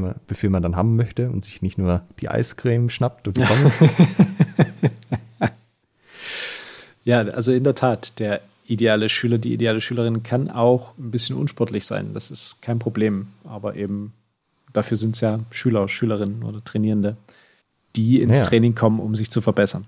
man 0.48 0.62
dann 0.62 0.76
haben 0.76 0.96
möchte 0.96 1.30
und 1.30 1.42
sich 1.42 1.62
nicht 1.62 1.78
nur 1.78 2.02
die 2.20 2.28
Eiscreme 2.28 2.90
schnappt 2.90 3.26
und 3.26 3.38
die 3.38 3.42
Pommes. 3.42 3.78
ja, 7.04 7.20
also 7.20 7.52
in 7.52 7.64
der 7.64 7.74
Tat, 7.74 8.18
der 8.18 8.40
ideale 8.66 9.08
Schüler, 9.08 9.38
die 9.38 9.52
ideale 9.52 9.80
Schülerin 9.80 10.22
kann 10.22 10.50
auch 10.50 10.96
ein 10.98 11.10
bisschen 11.10 11.36
unsportlich 11.36 11.86
sein. 11.86 12.12
Das 12.14 12.30
ist 12.30 12.60
kein 12.60 12.78
Problem. 12.78 13.28
Aber 13.44 13.76
eben 13.76 14.12
dafür 14.72 14.96
sind 14.96 15.14
es 15.14 15.22
ja 15.22 15.40
Schüler, 15.50 15.88
Schülerinnen 15.88 16.42
oder 16.42 16.62
Trainierende, 16.62 17.16
die 17.96 18.20
ins 18.20 18.40
ja. 18.40 18.44
Training 18.44 18.74
kommen, 18.74 19.00
um 19.00 19.16
sich 19.16 19.30
zu 19.30 19.40
verbessern 19.40 19.86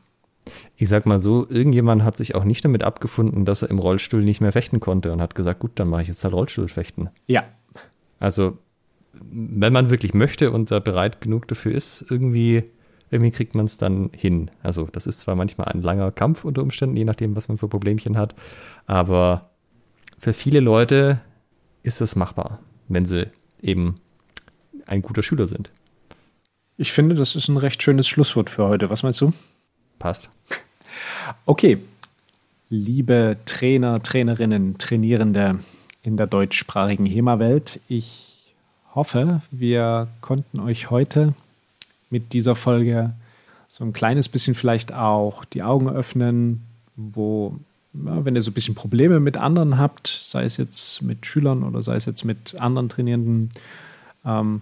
ich 0.76 0.88
sag 0.88 1.06
mal 1.06 1.18
so, 1.18 1.46
irgendjemand 1.48 2.02
hat 2.02 2.16
sich 2.16 2.34
auch 2.34 2.44
nicht 2.44 2.64
damit 2.64 2.82
abgefunden, 2.82 3.44
dass 3.44 3.62
er 3.62 3.70
im 3.70 3.78
Rollstuhl 3.78 4.22
nicht 4.22 4.40
mehr 4.40 4.52
fechten 4.52 4.80
konnte 4.80 5.12
und 5.12 5.20
hat 5.20 5.34
gesagt, 5.34 5.60
gut, 5.60 5.72
dann 5.74 5.88
mache 5.88 6.02
ich 6.02 6.08
jetzt 6.08 6.24
halt 6.24 6.34
Rollstuhlfechten. 6.34 7.10
Ja. 7.26 7.44
Also, 8.18 8.56
wenn 9.12 9.72
man 9.72 9.90
wirklich 9.90 10.14
möchte 10.14 10.50
und 10.50 10.70
da 10.70 10.78
bereit 10.78 11.20
genug 11.20 11.48
dafür 11.48 11.74
ist, 11.74 12.06
irgendwie, 12.08 12.64
irgendwie 13.10 13.30
kriegt 13.32 13.54
man 13.54 13.64
es 13.64 13.78
dann 13.78 14.10
hin. 14.14 14.50
Also, 14.62 14.88
das 14.90 15.06
ist 15.06 15.20
zwar 15.20 15.34
manchmal 15.34 15.68
ein 15.68 15.82
langer 15.82 16.12
Kampf 16.12 16.44
unter 16.44 16.62
Umständen, 16.62 16.96
je 16.96 17.04
nachdem, 17.04 17.36
was 17.36 17.48
man 17.48 17.58
für 17.58 17.68
Problemchen 17.68 18.16
hat, 18.16 18.34
aber 18.86 19.50
für 20.18 20.32
viele 20.32 20.60
Leute 20.60 21.20
ist 21.82 22.00
es 22.00 22.14
machbar, 22.14 22.60
wenn 22.88 23.06
sie 23.06 23.28
eben 23.62 23.96
ein 24.86 25.02
guter 25.02 25.22
Schüler 25.22 25.46
sind. 25.46 25.72
Ich 26.76 26.92
finde, 26.92 27.14
das 27.14 27.36
ist 27.36 27.48
ein 27.48 27.56
recht 27.56 27.82
schönes 27.82 28.08
Schlusswort 28.08 28.48
für 28.48 28.66
heute. 28.66 28.90
Was 28.90 29.02
meinst 29.02 29.20
du? 29.20 29.32
Passt. 29.98 30.30
Okay. 31.46 31.78
Liebe 32.68 33.36
Trainer, 33.46 34.02
Trainerinnen, 34.02 34.78
Trainierende 34.78 35.58
in 36.02 36.16
der 36.16 36.26
deutschsprachigen 36.26 37.04
HEMA-Welt, 37.04 37.80
ich 37.88 38.54
hoffe, 38.94 39.42
wir 39.50 40.08
konnten 40.20 40.60
euch 40.60 40.90
heute 40.90 41.34
mit 42.10 42.32
dieser 42.32 42.54
Folge 42.54 43.12
so 43.68 43.84
ein 43.84 43.92
kleines 43.92 44.28
bisschen 44.28 44.54
vielleicht 44.54 44.92
auch 44.92 45.44
die 45.44 45.62
Augen 45.62 45.88
öffnen, 45.88 46.62
wo, 46.96 47.56
ja, 47.94 48.24
wenn 48.24 48.34
ihr 48.34 48.42
so 48.42 48.50
ein 48.50 48.54
bisschen 48.54 48.74
Probleme 48.74 49.20
mit 49.20 49.36
anderen 49.36 49.78
habt, 49.78 50.08
sei 50.08 50.44
es 50.44 50.56
jetzt 50.56 51.02
mit 51.02 51.24
Schülern 51.24 51.62
oder 51.62 51.82
sei 51.82 51.94
es 51.94 52.04
jetzt 52.04 52.24
mit 52.24 52.60
anderen 52.60 52.88
Trainierenden, 52.88 53.50
ähm, 54.24 54.60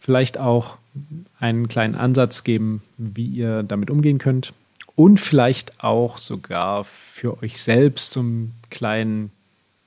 vielleicht 0.00 0.38
auch 0.38 0.78
einen 1.38 1.68
kleinen 1.68 1.94
Ansatz 1.94 2.42
geben, 2.42 2.82
wie 2.98 3.26
ihr 3.26 3.62
damit 3.62 3.90
umgehen 3.90 4.18
könnt 4.18 4.52
und 4.96 5.18
vielleicht 5.18 5.82
auch 5.82 6.18
sogar 6.18 6.84
für 6.84 7.42
euch 7.42 7.62
selbst 7.62 8.12
so 8.12 8.20
einen 8.20 8.54
kleinen 8.70 9.30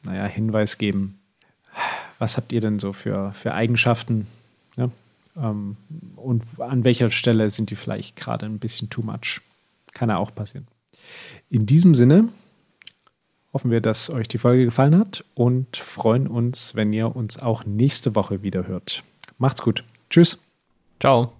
naja, 0.04 0.26
Hinweis 0.26 0.78
geben. 0.78 1.20
Was 2.20 2.38
habt 2.38 2.52
ihr 2.54 2.62
denn 2.62 2.80
so 2.80 2.94
für, 2.94 3.34
für 3.34 3.54
Eigenschaften? 3.54 4.28
Ähm, 5.38 5.78
und 6.16 6.44
an 6.60 6.84
welcher 6.84 7.10
Stelle 7.10 7.50
sind 7.50 7.70
die 7.70 7.76
vielleicht 7.76 8.16
gerade 8.16 8.46
ein 8.46 8.60
bisschen 8.60 8.90
too 8.90 9.02
much? 9.02 9.42
Kann 9.94 10.10
ja 10.10 10.18
auch 10.18 10.34
passieren. 10.34 10.68
In 11.50 11.66
diesem 11.66 11.96
Sinne 11.96 12.30
hoffen 13.54 13.72
wir, 13.72 13.82
dass 13.82 14.10
euch 14.10 14.28
die 14.28 14.38
Folge 14.38 14.66
gefallen 14.66 14.98
hat 14.98 15.24
und 15.36 15.78
freuen 15.78 16.28
uns, 16.28 16.76
wenn 16.76 16.92
ihr 16.92 17.16
uns 17.16 17.38
auch 17.38 17.66
nächste 17.66 18.16
Woche 18.16 18.42
wieder 18.42 18.68
hört. 18.68 19.04
Macht's 19.38 19.62
gut. 19.62 19.84
Tschüss. 20.10 20.42
Ciao. 21.00 21.34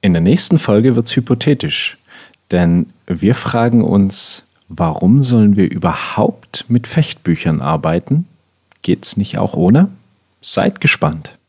In 0.00 0.14
der 0.14 0.22
nächsten 0.22 0.58
Folge 0.58 0.96
wird 0.96 1.06
es 1.06 1.16
hypothetisch, 1.16 1.98
denn 2.50 2.92
wir 3.06 3.34
fragen 3.34 3.82
uns, 3.82 4.46
warum 4.68 5.22
sollen 5.22 5.56
wir 5.56 5.70
überhaupt 5.70 6.64
mit 6.68 6.86
Fechtbüchern 6.86 7.60
arbeiten? 7.60 8.26
Geht's 8.82 9.18
nicht 9.18 9.36
auch 9.36 9.54
ohne? 9.54 9.90
Seid 10.40 10.80
gespannt. 10.80 11.39